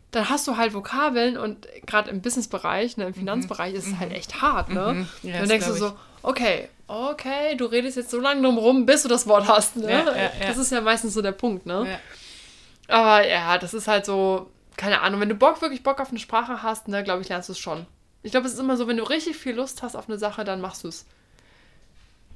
dann 0.10 0.32
hast 0.32 0.48
du 0.48 0.58
halt 0.58 0.74
Vokabeln 0.74 1.38
und 1.38 1.68
gerade 1.86 2.10
im 2.10 2.24
Businessbereich, 2.24 2.98
ne, 2.98 3.06
im 3.06 3.14
Finanzbereich 3.14 3.76
ist 3.76 3.86
es 3.86 4.00
halt 4.00 4.12
echt 4.12 4.42
hart, 4.42 4.70
ne? 4.70 5.06
Ja, 5.22 5.38
dann 5.38 5.48
denkst 5.48 5.68
du 5.68 5.74
so, 5.74 5.94
okay, 6.24 6.70
okay, 6.88 7.56
du 7.56 7.66
redest 7.66 7.98
jetzt 7.98 8.10
so 8.10 8.20
lange 8.20 8.42
drum 8.42 8.58
rum, 8.58 8.88
bis 8.88 9.04
du 9.04 9.10
das 9.10 9.28
Wort 9.28 9.48
hast, 9.48 9.76
ne? 9.76 9.92
Ja, 9.92 10.06
ja. 10.08 10.32
Das 10.48 10.58
ist 10.58 10.72
ja 10.72 10.82
meistens 10.82 11.14
so 11.14 11.22
der 11.22 11.34
Punkt, 11.34 11.68
ne? 11.68 12.00
Ja. 12.90 12.96
Aber 12.96 13.28
ja, 13.28 13.60
das 13.60 13.76
ist 13.76 13.88
halt 13.88 14.08
so, 14.08 14.50
keine 14.76 15.02
Ahnung, 15.02 15.22
wenn 15.22 15.30
du 15.30 15.36
Bock, 15.36 15.62
wirklich 15.62 15.84
Bock 15.84 16.00
auf 16.00 16.10
eine 16.10 16.18
Sprache 16.18 16.64
hast, 16.64 16.88
ne, 16.88 17.04
glaube 17.04 17.22
ich, 17.22 17.30
lernst 17.30 17.48
du 17.48 17.54
es 17.54 17.60
schon. 17.60 17.86
Ich 18.24 18.32
glaube, 18.32 18.48
es 18.48 18.54
ist 18.54 18.60
immer 18.60 18.76
so, 18.76 18.88
wenn 18.88 18.98
du 18.98 19.04
richtig 19.04 19.38
viel 19.38 19.54
Lust 19.54 19.84
hast 19.84 19.96
auf 19.96 20.10
eine 20.10 20.18
Sache, 20.18 20.44
dann 20.44 20.62
machst 20.62 20.84
du 20.84 20.88
es. 20.88 21.06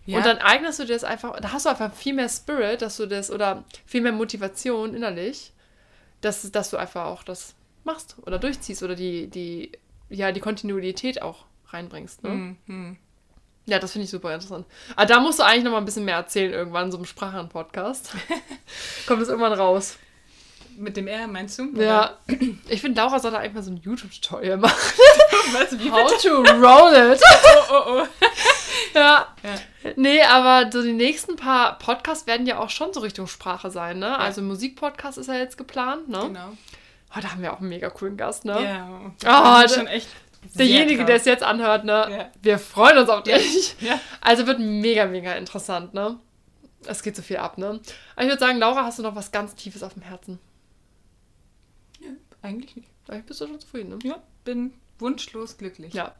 Ja. 0.07 0.17
Und 0.17 0.25
dann 0.25 0.37
eignest 0.37 0.79
du 0.79 0.85
dir 0.85 0.93
das 0.93 1.03
einfach, 1.03 1.39
da 1.39 1.51
hast 1.51 1.65
du 1.65 1.69
einfach 1.69 1.93
viel 1.93 2.13
mehr 2.13 2.29
Spirit, 2.29 2.81
dass 2.81 2.97
du 2.97 3.05
das, 3.05 3.29
oder 3.29 3.65
viel 3.85 4.01
mehr 4.01 4.13
Motivation 4.13 4.95
innerlich, 4.95 5.51
dass, 6.21 6.49
dass 6.49 6.69
du 6.69 6.77
einfach 6.77 7.05
auch 7.05 7.23
das 7.23 7.55
machst 7.83 8.15
oder 8.25 8.39
durchziehst 8.39 8.83
oder 8.83 8.95
die, 8.95 9.27
die, 9.27 9.73
ja, 10.09 10.31
die 10.31 10.39
Kontinuität 10.39 11.21
auch 11.21 11.45
reinbringst. 11.67 12.23
Ne? 12.23 12.55
Mhm. 12.65 12.97
Ja, 13.65 13.79
das 13.79 13.91
finde 13.91 14.05
ich 14.05 14.11
super 14.11 14.33
interessant. 14.33 14.65
Aber 14.95 15.05
da 15.05 15.19
musst 15.19 15.39
du 15.39 15.43
eigentlich 15.43 15.65
noch 15.65 15.71
mal 15.71 15.79
ein 15.79 15.85
bisschen 15.85 16.05
mehr 16.05 16.15
erzählen 16.15 16.53
irgendwann, 16.53 16.89
so 16.89 16.97
im 16.97 17.05
Sprachen-Podcast. 17.05 18.13
Kommt 19.07 19.21
es 19.21 19.27
irgendwann 19.27 19.51
raus. 19.51 19.97
Mit 20.77 20.95
dem 20.95 21.07
R 21.07 21.27
meinst 21.27 21.59
du? 21.59 21.73
Ja. 21.75 22.17
Ich 22.69 22.79
finde, 22.81 23.01
Laura 23.01 23.19
sollte 23.19 23.37
mal 23.49 23.63
so 23.63 23.71
ein 23.71 23.77
YouTube-Tutorial 23.77 24.57
machen. 24.57 24.77
Was, 25.51 25.77
wie 25.77 25.91
How 25.91 26.21
to 26.21 26.43
roll 26.43 27.13
it. 27.13 27.21
Oh, 27.69 27.73
oh, 27.73 28.03
oh. 28.03 28.26
Ja. 28.93 29.27
Ja. 29.43 29.91
Nee, 29.95 30.21
aber 30.21 30.71
so 30.71 30.81
die 30.81 30.93
nächsten 30.93 31.35
paar 31.35 31.77
Podcasts 31.77 32.27
werden 32.27 32.45
ja 32.45 32.59
auch 32.59 32.69
schon 32.69 32.93
so 32.93 32.99
Richtung 32.99 33.27
Sprache 33.27 33.71
sein, 33.71 33.99
ne? 33.99 34.17
Also 34.17 34.41
Musikpodcast 34.41 35.17
ist 35.17 35.27
ja 35.27 35.35
jetzt 35.35 35.57
geplant, 35.57 36.09
ne? 36.09 36.21
Genau. 36.27 36.49
Oh, 37.15 37.19
da 37.21 37.31
haben 37.31 37.41
wir 37.41 37.53
auch 37.53 37.59
einen 37.59 37.69
mega 37.69 37.89
coolen 37.89 38.17
Gast, 38.17 38.45
ne? 38.45 38.63
Ja. 38.63 39.11
Ah, 39.25 39.61
das 39.63 39.71
ist 39.71 39.77
schon 39.77 39.87
echt. 39.87 40.09
Derjenige, 40.55 41.05
der 41.05 41.15
es 41.15 41.25
jetzt 41.25 41.43
anhört, 41.43 41.83
ne? 41.83 42.07
Ja. 42.09 42.31
Wir 42.41 42.59
freuen 42.59 42.97
uns 42.97 43.09
auf 43.09 43.23
dich. 43.23 43.75
Ja. 43.79 43.99
Also 44.21 44.47
wird 44.47 44.59
mega, 44.59 45.05
mega 45.05 45.33
interessant, 45.33 45.93
ne? 45.93 46.19
Es 46.85 47.01
geht 47.03 47.15
so 47.15 47.21
viel 47.21 47.37
ab, 47.37 47.57
ne? 47.57 47.79
Aber 48.15 48.23
ich 48.23 48.29
würde 48.29 48.39
sagen, 48.39 48.59
Laura, 48.59 48.83
hast 48.83 48.99
du 48.99 49.03
noch 49.03 49.15
was 49.15 49.31
ganz 49.31 49.55
Tiefes 49.55 49.83
auf 49.83 49.93
dem 49.93 50.03
Herzen? 50.03 50.39
Eigentlich 52.41 52.75
nicht. 52.75 52.87
Vielleicht 53.03 53.25
bist 53.25 53.41
du 53.41 53.47
schon 53.47 53.59
zufrieden, 53.59 53.89
ne? 53.89 53.99
Ja, 54.03 54.21
bin 54.45 54.73
wunschlos 54.99 55.57
glücklich. 55.57 55.93
Ja. 55.93 56.13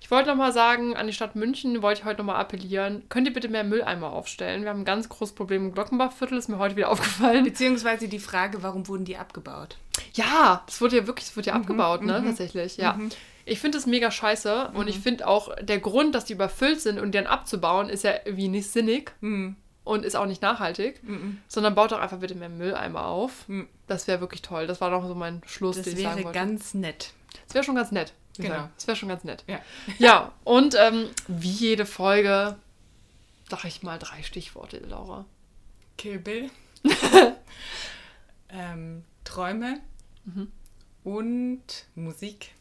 Ich 0.00 0.10
wollte 0.10 0.28
noch 0.30 0.36
mal 0.36 0.52
sagen, 0.52 0.96
an 0.96 1.06
die 1.06 1.12
Stadt 1.12 1.36
München 1.36 1.82
wollte 1.82 2.00
ich 2.00 2.04
heute 2.06 2.18
noch 2.18 2.26
mal 2.26 2.38
appellieren. 2.38 3.02
Könnt 3.08 3.26
ihr 3.28 3.32
bitte 3.32 3.48
mehr 3.48 3.64
Mülleimer 3.64 4.12
aufstellen? 4.12 4.62
Wir 4.62 4.70
haben 4.70 4.80
ein 4.80 4.84
ganz 4.84 5.08
großes 5.08 5.34
Problem 5.34 5.66
im 5.66 5.72
Glockenbachviertel, 5.72 6.38
ist 6.38 6.48
mir 6.48 6.58
heute 6.58 6.76
wieder 6.76 6.88
aufgefallen. 6.90 7.44
Beziehungsweise 7.44 8.08
die 8.08 8.18
Frage, 8.18 8.62
warum 8.62 8.86
wurden 8.88 9.04
die 9.04 9.16
abgebaut? 9.16 9.76
Ja, 10.14 10.62
das 10.66 10.80
wurde 10.80 10.96
ja 10.96 11.06
wirklich, 11.06 11.26
das 11.28 11.36
wurde 11.36 11.50
Mhm, 11.50 11.54
ja 11.56 11.60
abgebaut, 11.60 12.02
ne? 12.02 12.22
Tatsächlich, 12.24 12.76
ja. 12.76 12.98
Ich 13.46 13.58
finde 13.60 13.78
das 13.78 13.86
mega 13.86 14.10
scheiße 14.10 14.70
und 14.74 14.88
ich 14.88 14.98
Mhm. 14.98 15.02
finde 15.02 15.26
auch, 15.26 15.54
der 15.60 15.78
Grund, 15.80 16.14
dass 16.14 16.24
die 16.24 16.34
überfüllt 16.34 16.80
sind 16.80 16.98
und 17.00 17.12
die 17.12 17.18
dann 17.18 17.26
abzubauen, 17.26 17.88
ist 17.88 18.04
ja 18.04 18.12
irgendwie 18.24 18.48
nicht 18.48 18.70
sinnig 18.70 19.12
Mhm. 19.20 19.56
und 19.84 20.04
ist 20.04 20.14
auch 20.14 20.26
nicht 20.26 20.42
nachhaltig, 20.42 21.00
sondern 21.48 21.74
baut 21.74 21.90
doch 21.92 21.98
einfach 22.00 22.18
bitte 22.18 22.34
mehr 22.34 22.48
Mülleimer 22.48 23.06
auf. 23.06 23.48
Mhm. 23.48 23.66
Das 23.88 24.06
wäre 24.06 24.20
wirklich 24.20 24.42
toll. 24.42 24.66
Das 24.66 24.80
war 24.80 24.90
doch 24.90 25.06
so 25.06 25.14
mein 25.14 25.42
Schluss, 25.46 25.76
Das 25.76 25.84
den 25.86 25.96
ich 25.96 26.02
sagen 26.04 26.16
wäre 26.16 26.26
wollte. 26.26 26.38
ganz 26.38 26.74
nett. 26.74 27.12
das 27.46 27.54
wäre 27.54 27.64
schon 27.64 27.74
ganz 27.74 27.90
nett. 27.90 28.12
Genau. 28.36 28.54
sagen. 28.54 28.72
Das 28.76 28.86
wäre 28.86 28.96
schon 28.96 29.08
ganz 29.08 29.24
nett. 29.24 29.44
Ja. 29.46 29.60
Ja, 29.98 30.32
und 30.44 30.74
ähm, 30.78 31.08
wie 31.28 31.50
jede 31.50 31.86
Folge, 31.86 32.56
sag 33.48 33.64
ich 33.64 33.82
mal 33.82 33.98
drei 33.98 34.22
Stichworte, 34.22 34.78
Laura. 34.78 35.24
Kill 35.98 36.18
Bill. 36.18 36.50
ähm, 38.48 39.04
Träume. 39.24 39.80
Mhm. 40.24 40.50
Und 41.02 41.86
Musik. 41.94 42.52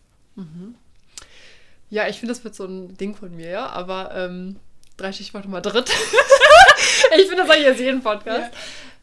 Ja, 1.89 2.07
ich 2.07 2.19
finde, 2.19 2.33
das 2.33 2.43
wird 2.43 2.55
so 2.55 2.65
ein 2.65 2.95
Ding 2.97 3.15
von 3.15 3.35
mir, 3.35 3.49
ja, 3.49 3.67
aber 3.67 4.11
ähm, 4.15 4.57
drei 4.95 5.11
Stichworte 5.11 5.49
Madrid. 5.49 5.89
ich 7.17 7.27
finde, 7.27 7.37
das 7.37 7.47
sage 7.47 7.59
ich 7.59 7.65
jetzt 7.65 7.79
jeden 7.79 8.01
Podcast. 8.01 8.53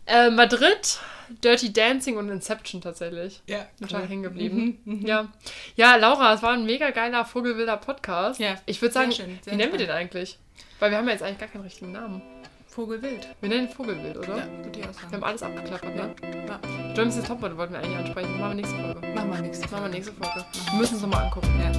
Äh, 0.07 0.31
Madrid, 0.31 1.01
Dirty 1.43 1.73
Dancing 1.73 2.17
und 2.17 2.29
Inception 2.29 2.81
tatsächlich. 2.81 3.43
Ja, 3.47 3.67
Total 3.81 4.07
hängen 4.07 4.23
geblieben. 4.23 5.03
Ja. 5.07 5.29
ja, 5.77 5.97
Laura, 5.97 6.35
es 6.35 6.43
war 6.43 6.53
ein 6.53 6.65
mega 6.65 6.91
geiler, 6.91 7.25
vogelwilder 7.25 7.77
Podcast. 7.77 8.41
Ja, 8.41 8.57
ich 8.67 8.81
würde 8.81 8.93
sagen, 8.93 9.13
schön, 9.13 9.39
wie 9.45 9.57
nennen 9.57 9.73
wir 9.73 9.79
den 9.79 9.91
eigentlich? 9.91 10.39
Weil 10.79 10.91
wir 10.91 10.99
haben 10.99 11.07
ja 11.07 11.13
jetzt 11.13 11.23
eigentlich 11.23 11.39
gar 11.39 11.49
keinen 11.49 11.63
richtigen 11.63 11.93
Namen. 11.93 12.23
Vogelwild. 12.69 13.27
Wir 13.41 13.49
nennen 13.49 13.69
ihn 13.69 13.73
Vogelwild, 13.73 14.19
oder? 14.19 14.37
Ja, 14.37 14.47
würde 14.63 14.79
ich 14.79 14.85
auch 14.85 14.93
Wir 14.93 15.03
haben 15.03 15.11
sagen. 15.11 15.23
alles 15.25 15.43
abgeklappert, 15.43 15.97
ne? 15.97 16.15
Ja. 16.47 17.05
Next 17.05 17.27
Topmodel 17.27 17.57
wollten 17.57 17.73
wir 17.73 17.81
eigentlich 17.81 17.97
ansprechen. 17.97 18.39
Machen 18.39 18.51
wir 18.51 18.55
nächste 18.57 18.77
Folge. 18.77 19.07
Machen 19.15 19.33
wir 19.33 19.41
nichts. 19.41 19.71
Machen 19.71 19.83
wir 19.85 19.89
nächste 19.89 20.13
Folge. 20.13 20.45
Wir 20.71 20.79
müssen 20.79 20.97
es 20.97 21.01
nochmal 21.03 21.25
angucken. 21.25 21.49
Ja. 21.59 21.73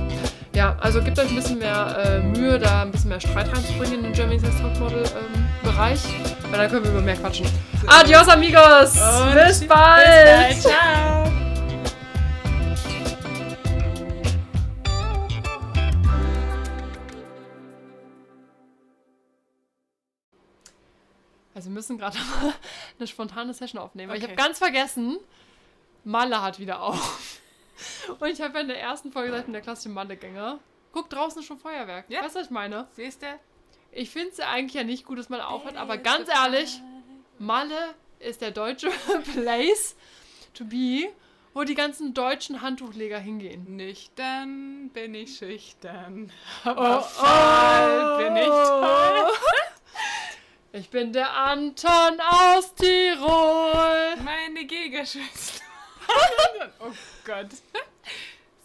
Ja, 0.55 0.75
also 0.79 0.99
gebt 1.03 1.19
euch 1.19 1.29
ein 1.29 1.35
bisschen 1.35 1.59
mehr 1.59 2.03
äh, 2.03 2.19
Mühe, 2.19 2.57
da 2.57 2.81
ein 2.81 2.89
bisschen 2.91 3.09
mehr 3.09 3.19
Streit 3.19 3.47
reinzubringen 3.55 3.99
in 3.99 4.03
den 4.05 4.13
Germany's 4.13 4.41
Topmodel 4.59 5.03
ähm, 5.03 5.46
Bereich. 5.67 5.99
Weil 6.49 6.59
dann 6.59 6.69
können 6.71 6.83
wir 6.85 6.91
über 6.91 7.01
mehr 7.01 7.15
quatschen. 7.17 7.45
Adios, 7.87 8.27
amigos! 8.29 8.95
Und 8.95 9.33
bis 9.33 9.59
bis 9.59 9.67
bald! 9.67 10.05
bald. 10.05 10.61
Ciao. 10.61 11.27
Also 21.55 21.69
wir 21.69 21.73
müssen 21.73 21.97
gerade 21.97 22.17
mal 22.41 22.53
eine 22.99 23.07
spontane 23.07 23.53
Session 23.53 23.81
aufnehmen. 23.81 24.09
weil 24.09 24.17
Ich 24.17 24.23
Okay. 24.23 24.33
habe 24.33 24.41
ganz 24.47 24.59
vergessen, 24.59 25.17
Malle 26.03 26.41
hat 26.41 26.59
wieder 26.59 26.81
auf. 26.81 27.39
Und 28.19 28.27
ich 28.29 28.41
habe 28.41 28.55
ja 28.55 28.61
in 28.61 28.67
der 28.67 28.79
ersten 28.79 29.11
Folge 29.11 29.29
gesagt, 29.29 29.45
bin 29.45 29.53
der 29.53 29.61
klassische 29.61 29.89
Malle-Gänger. 29.89 30.59
Guck, 30.93 31.09
draußen 31.09 31.41
ist 31.41 31.47
schon 31.47 31.59
Feuerwerk. 31.59 32.05
Ja. 32.09 32.23
Weißt 32.23 32.35
du, 32.35 32.39
was 32.39 32.45
ich 32.47 32.51
meine? 32.51 32.87
Siehst 32.95 33.21
du? 33.21 33.27
Ich 33.91 34.09
finde 34.09 34.29
es 34.29 34.39
eigentlich 34.39 34.73
ja 34.75 34.83
nicht 34.83 35.05
gut, 35.05 35.17
dass 35.17 35.29
man 35.29 35.41
aufhört, 35.41 35.75
aber 35.77 35.97
ganz 35.97 36.29
ehrlich, 36.29 36.81
Malle 37.39 37.95
ist 38.19 38.41
der 38.41 38.51
deutsche 38.51 38.89
Place 39.33 39.95
to 40.53 40.65
be, 40.65 41.09
wo 41.53 41.63
die 41.63 41.75
ganzen 41.75 42.13
deutschen 42.13 42.61
Handtuchleger 42.61 43.19
hingehen. 43.19 43.75
Nüchtern 43.75 44.89
bin 44.93 45.15
ich 45.15 45.37
schüchtern. 45.37 46.31
Oh, 46.65 46.69
Aber 46.69 47.01
voll 47.01 48.17
bin 48.23 48.35
ich 48.37 48.45
toll. 48.45 49.31
Ich 50.73 50.89
bin 50.91 51.11
der 51.11 51.33
Anton 51.33 52.19
aus 52.19 52.75
Tirol. 52.75 54.15
Meine 54.23 54.65
Gigaschwester. 54.65 55.63
oh 56.79 56.91
Gott. 57.25 57.47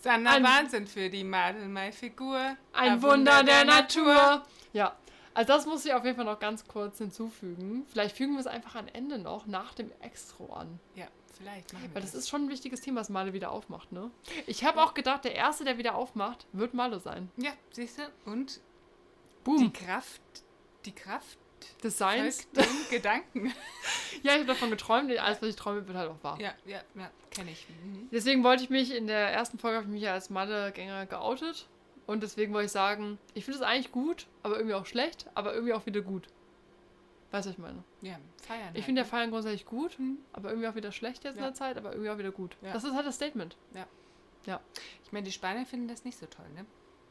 Sanna 0.02 0.32
Ein- 0.32 0.44
Wahnsinn 0.44 0.86
für 0.86 1.08
die 1.08 1.24
Madel, 1.24 1.68
meine 1.68 1.92
Figur. 1.92 2.56
Ein 2.74 3.00
Wunder 3.00 3.42
der 3.44 3.64
Natur. 3.64 4.42
Ja, 4.74 4.94
Also 5.34 5.52
das 5.52 5.66
muss 5.66 5.84
ich 5.84 5.92
auf 5.92 6.04
jeden 6.04 6.16
Fall 6.16 6.24
noch 6.24 6.38
ganz 6.38 6.66
kurz 6.66 6.98
hinzufügen. 6.98 7.86
Vielleicht 7.90 8.16
fügen 8.16 8.34
wir 8.34 8.40
es 8.40 8.46
einfach 8.46 8.74
am 8.74 8.86
Ende 8.92 9.18
noch 9.18 9.46
nach 9.46 9.74
dem 9.74 9.90
Extro 10.00 10.52
an. 10.52 10.78
Ja, 10.94 11.06
vielleicht 11.38 11.72
machen 11.72 11.84
wir 11.88 11.94
Weil 11.94 12.02
das 12.02 12.14
ist 12.14 12.28
schon 12.28 12.44
ein 12.44 12.48
wichtiges 12.48 12.80
Thema, 12.80 13.00
was 13.00 13.08
Male 13.08 13.32
wieder 13.32 13.50
aufmacht, 13.50 13.92
ne? 13.92 14.10
Ich 14.46 14.64
habe 14.64 14.82
auch 14.82 14.94
gedacht, 14.94 15.24
der 15.24 15.34
Erste, 15.34 15.64
der 15.64 15.78
wieder 15.78 15.94
aufmacht, 15.94 16.46
wird 16.52 16.74
Male 16.74 17.00
sein. 17.00 17.30
Ja, 17.36 17.52
siehst 17.70 17.98
du? 17.98 18.02
Und 18.30 18.60
Boom. 19.44 19.58
die 19.58 19.72
Kraft, 19.72 20.20
die 20.84 20.92
Kraft 20.92 21.38
des 21.82 21.98
Seins. 21.98 22.48
dem 22.50 22.64
Gedanken. 22.90 23.52
Ja, 24.22 24.32
ich 24.32 24.38
habe 24.38 24.46
davon 24.46 24.70
geträumt. 24.70 25.10
Alles, 25.18 25.40
was 25.40 25.48
ich 25.48 25.56
träume, 25.56 25.86
wird 25.86 25.96
halt 25.96 26.10
auch 26.10 26.22
wahr. 26.22 26.40
Ja, 26.40 26.52
ja, 26.66 26.80
ja, 26.94 27.10
kenne 27.30 27.52
ich. 27.52 27.66
Mhm. 27.68 28.08
Deswegen 28.12 28.44
wollte 28.44 28.64
ich 28.64 28.70
mich 28.70 28.94
in 28.94 29.06
der 29.06 29.32
ersten 29.32 29.58
Folge 29.58 29.78
habe 29.78 29.86
ich 29.86 29.92
mich 29.92 30.02
ja 30.02 30.12
als 30.12 30.30
Malle-Gänger 30.30 31.06
geoutet. 31.06 31.68
Und 32.06 32.22
deswegen 32.22 32.52
wollte 32.52 32.66
ich 32.66 32.72
sagen, 32.72 33.18
ich 33.34 33.44
finde 33.44 33.60
es 33.60 33.64
eigentlich 33.64 33.92
gut, 33.92 34.26
aber 34.42 34.56
irgendwie 34.56 34.74
auch 34.74 34.86
schlecht, 34.86 35.30
aber 35.34 35.54
irgendwie 35.54 35.72
auch 35.72 35.86
wieder 35.86 36.00
gut. 36.00 36.28
Weißt 37.30 37.46
du, 37.46 37.50
was 37.50 37.56
ich 37.56 37.62
meine? 37.62 37.82
Ja, 38.02 38.18
feiern. 38.42 38.60
Ich 38.60 38.74
halt, 38.74 38.84
finde 38.84 39.00
der 39.00 39.04
ne? 39.04 39.10
Feiern 39.10 39.30
grundsätzlich 39.30 39.64
gut, 39.64 39.96
aber 40.32 40.50
irgendwie 40.50 40.68
auch 40.68 40.74
wieder 40.74 40.92
schlecht 40.92 41.24
jetzt 41.24 41.36
in 41.36 41.40
Ja. 41.42 41.48
der 41.48 41.54
Zeit, 41.54 41.76
aber 41.78 41.92
irgendwie 41.92 42.10
auch 42.10 42.18
wieder 42.18 42.32
gut. 42.32 42.56
Ja. 42.60 42.72
Das 42.72 42.84
ist 42.84 42.94
halt 42.94 43.06
das 43.06 43.14
Statement. 43.14 43.56
Ja. 43.74 43.86
Ja. 44.46 44.60
Ich 45.04 45.12
meine, 45.12 45.24
die 45.24 45.32
Spanier 45.32 45.64
finden 45.64 45.88
das 45.88 46.04
nicht 46.04 46.18
so 46.18 46.26
toll, 46.26 46.48
ne? 46.54 46.66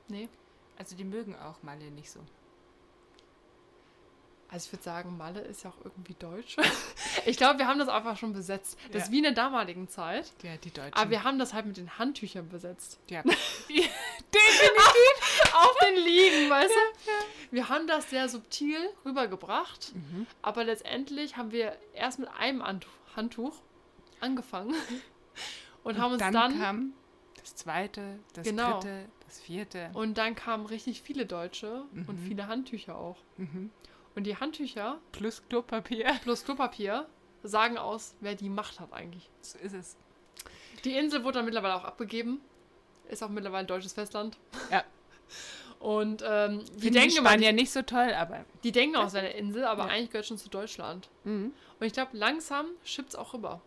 Nee. 0.10 0.30
Also 0.78 0.96
die 0.96 1.06
mögen 1.06 1.36
auch 1.36 1.64
Malle 1.64 1.89
nicht 1.92 2.12
so. 2.12 2.20
Also 4.54 4.66
ich 4.68 4.74
würde 4.74 4.84
sagen, 4.84 5.18
Malle 5.18 5.39
ist 5.39 5.64
ja 5.64 5.70
auch 5.70 5.78
irgendwie 5.86 6.14
deutsch. 6.14 6.58
ich 7.26 7.38
glaube, 7.38 7.58
wir 7.60 7.68
haben 7.68 7.80
das 7.80 7.88
einfach 7.88 8.18
schon 8.18 8.34
besetzt. 8.34 8.78
Das 8.91 9.04
ist 9.04 9.08
Ja. 9.08 9.12
wie 9.14 9.18
in 9.20 9.24
der 9.24 9.32
damaligen 9.32 9.88
Zeit. 9.88 10.30
Ja, 10.43 10.58
die 10.58 10.72
Deutschen. 10.72 10.93
Aber 10.93 11.10
wir 11.10 11.24
haben 11.24 11.39
das 11.39 11.54
halt 11.54 11.66
mit 11.68 11.78
den 11.78 11.97
Handtüchern 11.97 12.49
besetzt. 12.49 12.99
ja. 13.10 13.24
Auf 15.54 15.76
den 15.86 15.95
Liegen, 16.04 16.49
weißt 16.49 16.74
du? 16.74 17.12
Wir 17.52 17.70
haben 17.70 17.88
das 17.88 18.10
sehr 18.10 18.30
subtil 18.30 18.78
rübergebracht, 19.06 19.93
Mhm. 19.95 20.26
aber 20.41 20.64
letztendlich 20.64 21.38
haben 21.38 21.52
wir 21.52 21.76
erst 21.93 22.20
mit 22.20 22.30
einem 22.30 22.64
Handtuch, 23.16 23.54
angefangen 24.20 24.74
und 25.84 25.97
haben 25.97 26.14
uns 26.14 26.20
dann, 26.22 26.34
dann, 26.34 26.60
kam 26.60 26.93
das 27.39 27.56
zweite, 27.56 28.20
das 28.34 28.45
Genau. 28.45 28.80
dritte, 28.80 29.06
das 29.26 29.39
vierte. 29.41 29.89
und 29.93 30.18
dann 30.18 30.36
kamen 30.36 30.66
richtig 30.66 31.02
viele 31.02 31.26
Deutsche 31.26 31.84
und 31.93 32.08
Mhm. 32.22 32.28
viele 32.28 32.47
Handtücher 32.47 32.95
auch. 32.97 33.18
Und 34.16 34.26
die 34.26 34.36
Handtücher 34.38 34.99
Plus 35.12 35.41
Klopapier. 35.49 36.05
plus 36.24 36.43
Klopapier 36.43 37.07
sagen 37.43 37.78
aus, 37.78 38.16
wer 38.20 38.36
die 38.36 38.49
Macht 38.49 38.80
hat 38.80 38.93
eigentlich. 38.93 39.30
So 39.41 39.57
ist 39.59 39.74
es. 39.74 39.97
Die 40.84 40.95
Insel 40.95 41.24
wurde 41.24 41.39
dann 41.39 41.45
mittlerweile 41.45 41.76
auch 41.76 41.84
abgegeben. 41.86 42.41
Ist 43.09 43.24
auch 43.24 43.30
mittlerweile 43.30 43.62
ein 43.62 43.68
deutsches 43.68 43.93
Festland. 43.93 44.38
Ja. 44.72 44.84
Und 45.80 46.22
ähm, 46.24 46.59
Finden 46.62 46.80
die 46.80 46.91
denken 46.91 47.18
immer, 47.18 47.30
Spanier 47.30 47.53
nicht 47.53 47.72
so 47.72 47.82
toll, 47.82 48.14
aber 48.14 48.45
Die 48.64 48.72
denken 48.72 48.95
auch, 48.97 49.07
es 49.07 49.14
wäre 49.14 49.26
eine 49.26 49.34
Insel, 49.36 49.64
aber 49.66 49.86
Ja. 49.86 49.89
eigentlich 49.89 50.12
gehört 50.12 50.28
schon 50.28 50.38
zu 50.38 50.47
Deutschland. 50.47 51.09
Mhm. 51.24 51.53
Und 51.80 51.88
ich 51.88 51.93
glaube, 51.93 52.16
langsam 52.16 52.68
schippt 52.84 53.09
es 53.09 53.16
auch 53.16 53.34
rüber. 53.34 53.62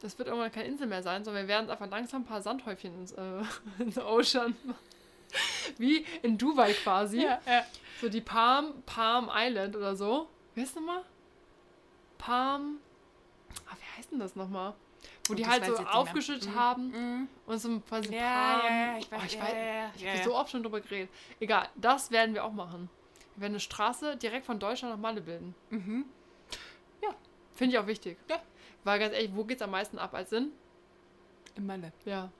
Das 0.00 0.18
wird 0.18 0.28
irgendwann 0.28 0.52
keine 0.52 0.66
Insel 0.68 0.86
mehr 0.86 1.02
sein, 1.02 1.24
sondern 1.24 1.44
wir 1.44 1.48
werden 1.48 1.70
einfach 1.70 1.88
langsam 1.88 2.22
ein 2.22 2.24
paar 2.26 2.42
Sandhäufchen 2.42 2.94
ins, 3.00 3.12
äh, 3.12 3.40
ins 3.78 3.96
Ocean. 3.96 4.54
Wie 5.78 6.04
in 6.22 6.38
Dubai 6.38 6.72
quasi. 6.72 7.22
ja, 7.22 7.40
ja. 7.46 7.64
So 8.00 8.08
die 8.08 8.20
Palm, 8.20 8.82
Palm 8.86 9.28
Island 9.34 9.74
oder 9.76 9.96
so. 9.96 10.28
Wie 10.54 10.60
heißt 10.60 10.76
das 10.76 10.80
nochmal? 10.82 11.04
Palm. 12.16 12.78
Ah, 13.68 13.74
wie 13.78 13.98
heißt 13.98 14.12
denn 14.12 14.18
das 14.18 14.36
nochmal? 14.36 14.74
Wo 15.26 15.32
Oh, 15.32 15.34
die 15.34 15.46
halt 15.46 15.64
so 15.64 15.76
aufgeschüttet 15.76 16.54
haben 16.54 17.28
und 17.46 17.58
so 17.58 17.80
quasi 17.80 18.14
Ja, 18.14 18.58
Palm. 18.60 18.66
ja, 18.66 18.98
ich 18.98 19.10
weiß, 19.10 19.20
oh, 19.20 19.24
ich 19.26 19.40
weiß 19.40 19.54
ich 19.96 20.02
ja, 20.02 20.22
so 20.24 20.34
oft 20.34 20.50
schon 20.50 20.62
drüber 20.62 20.80
geredet. 20.80 21.10
Egal, 21.40 21.68
das 21.76 22.10
werden 22.10 22.34
wir 22.34 22.44
auch 22.44 22.52
machen. 22.52 22.88
Wir 23.34 23.42
werden 23.42 23.52
eine 23.52 23.60
Straße 23.60 24.16
direkt 24.16 24.46
von 24.46 24.58
Deutschland 24.58 24.94
nach 24.94 25.00
Malle 25.00 25.20
bilden. 25.20 25.54
Ja, 27.02 27.10
finde 27.54 27.74
ich 27.74 27.78
auch 27.78 27.86
wichtig. 27.86 28.16
Mhm. 28.26 28.30
Ja. 28.30 28.42
Weil 28.84 28.98
ganz 29.00 29.14
ehrlich, 29.14 29.30
wo 29.34 29.44
geht's 29.44 29.62
am 29.62 29.70
meisten 29.70 29.98
ab 29.98 30.14
als 30.14 30.30
Sinn? 30.30 30.52
in 31.56 31.66
Malle. 31.66 31.92
Ja. 32.04 32.30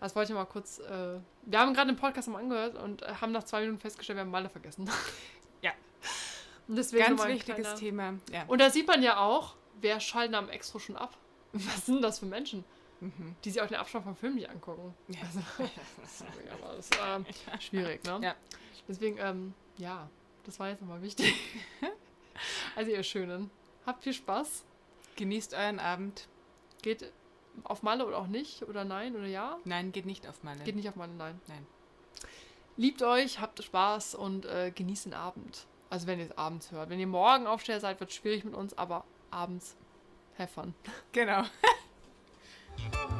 Das 0.00 0.16
wollte 0.16 0.32
ich 0.32 0.36
mal 0.36 0.46
kurz. 0.46 0.78
Äh, 0.78 1.18
wir 1.42 1.58
haben 1.60 1.74
gerade 1.74 1.92
den 1.92 1.96
Podcast 1.98 2.28
mal 2.28 2.38
angehört 2.38 2.76
und 2.76 3.02
äh, 3.02 3.14
haben 3.20 3.32
nach 3.32 3.44
zwei 3.44 3.60
Minuten 3.60 3.78
festgestellt, 3.80 4.16
wir 4.16 4.22
haben 4.22 4.30
Malle 4.30 4.48
vergessen. 4.48 4.88
Ja. 5.62 5.72
Und 6.68 6.76
deswegen 6.76 7.04
Ganz 7.04 7.24
wichtiges 7.26 7.60
kleiner- 7.66 7.74
Thema. 7.78 8.14
Ja. 8.32 8.44
Und 8.46 8.60
da 8.62 8.70
sieht 8.70 8.86
man 8.86 9.02
ja 9.02 9.18
auch, 9.18 9.56
wer 9.80 10.00
schalten 10.00 10.34
am 10.34 10.48
Extro 10.48 10.78
schon 10.78 10.96
ab. 10.96 11.16
Was 11.52 11.84
sind 11.86 12.00
das 12.02 12.18
für 12.20 12.26
Menschen? 12.26 12.64
Die 13.44 13.50
sich 13.50 13.60
auch 13.60 13.66
den 13.66 13.76
Abstand 13.76 14.04
vom 14.04 14.14
Film 14.16 14.36
nicht 14.36 14.48
angucken. 14.48 14.94
Ja. 15.08 15.18
Also, 15.26 15.40
sorry, 16.06 16.48
aber 16.50 16.76
das 16.76 16.86
ist 16.90 16.98
ähm, 17.06 17.26
schwierig, 17.60 18.04
ne? 18.04 18.20
Ja. 18.22 18.34
Deswegen, 18.88 19.18
ähm, 19.18 19.54
ja, 19.76 20.08
das 20.44 20.58
war 20.58 20.68
jetzt 20.70 20.80
nochmal 20.80 21.02
wichtig. 21.02 21.34
also 22.76 22.90
ihr 22.90 23.02
Schönen, 23.02 23.50
habt 23.86 24.02
viel 24.02 24.14
Spaß. 24.14 24.64
Genießt 25.16 25.54
euren 25.54 25.78
Abend. 25.78 26.26
Geht 26.82 27.12
auf 27.64 27.82
Malle 27.82 28.06
oder 28.06 28.18
auch 28.18 28.26
nicht, 28.26 28.62
oder 28.62 28.84
nein, 28.84 29.14
oder 29.16 29.26
ja. 29.26 29.58
Nein, 29.64 29.92
geht 29.92 30.06
nicht 30.06 30.26
auf 30.28 30.42
Malle. 30.42 30.62
Geht 30.64 30.76
nicht 30.76 30.88
auf 30.88 30.96
Malle, 30.96 31.12
nein. 31.12 31.40
Nein. 31.48 31.66
Liebt 32.76 33.02
euch, 33.02 33.40
habt 33.40 33.62
Spaß 33.62 34.14
und 34.14 34.46
äh, 34.46 34.72
genießt 34.74 35.06
den 35.06 35.14
Abend. 35.14 35.66
Also 35.90 36.06
wenn 36.06 36.18
ihr 36.18 36.26
es 36.26 36.38
abends 36.38 36.70
hört. 36.70 36.88
Wenn 36.88 37.00
ihr 37.00 37.06
morgen 37.06 37.46
Aufsteher 37.46 37.80
seid, 37.80 38.00
wird 38.00 38.10
es 38.10 38.16
schwierig 38.16 38.44
mit 38.44 38.54
uns, 38.54 38.78
aber 38.78 39.04
abends 39.30 39.76
have 40.38 40.52
fun. 40.52 40.74
Genau. 41.12 41.42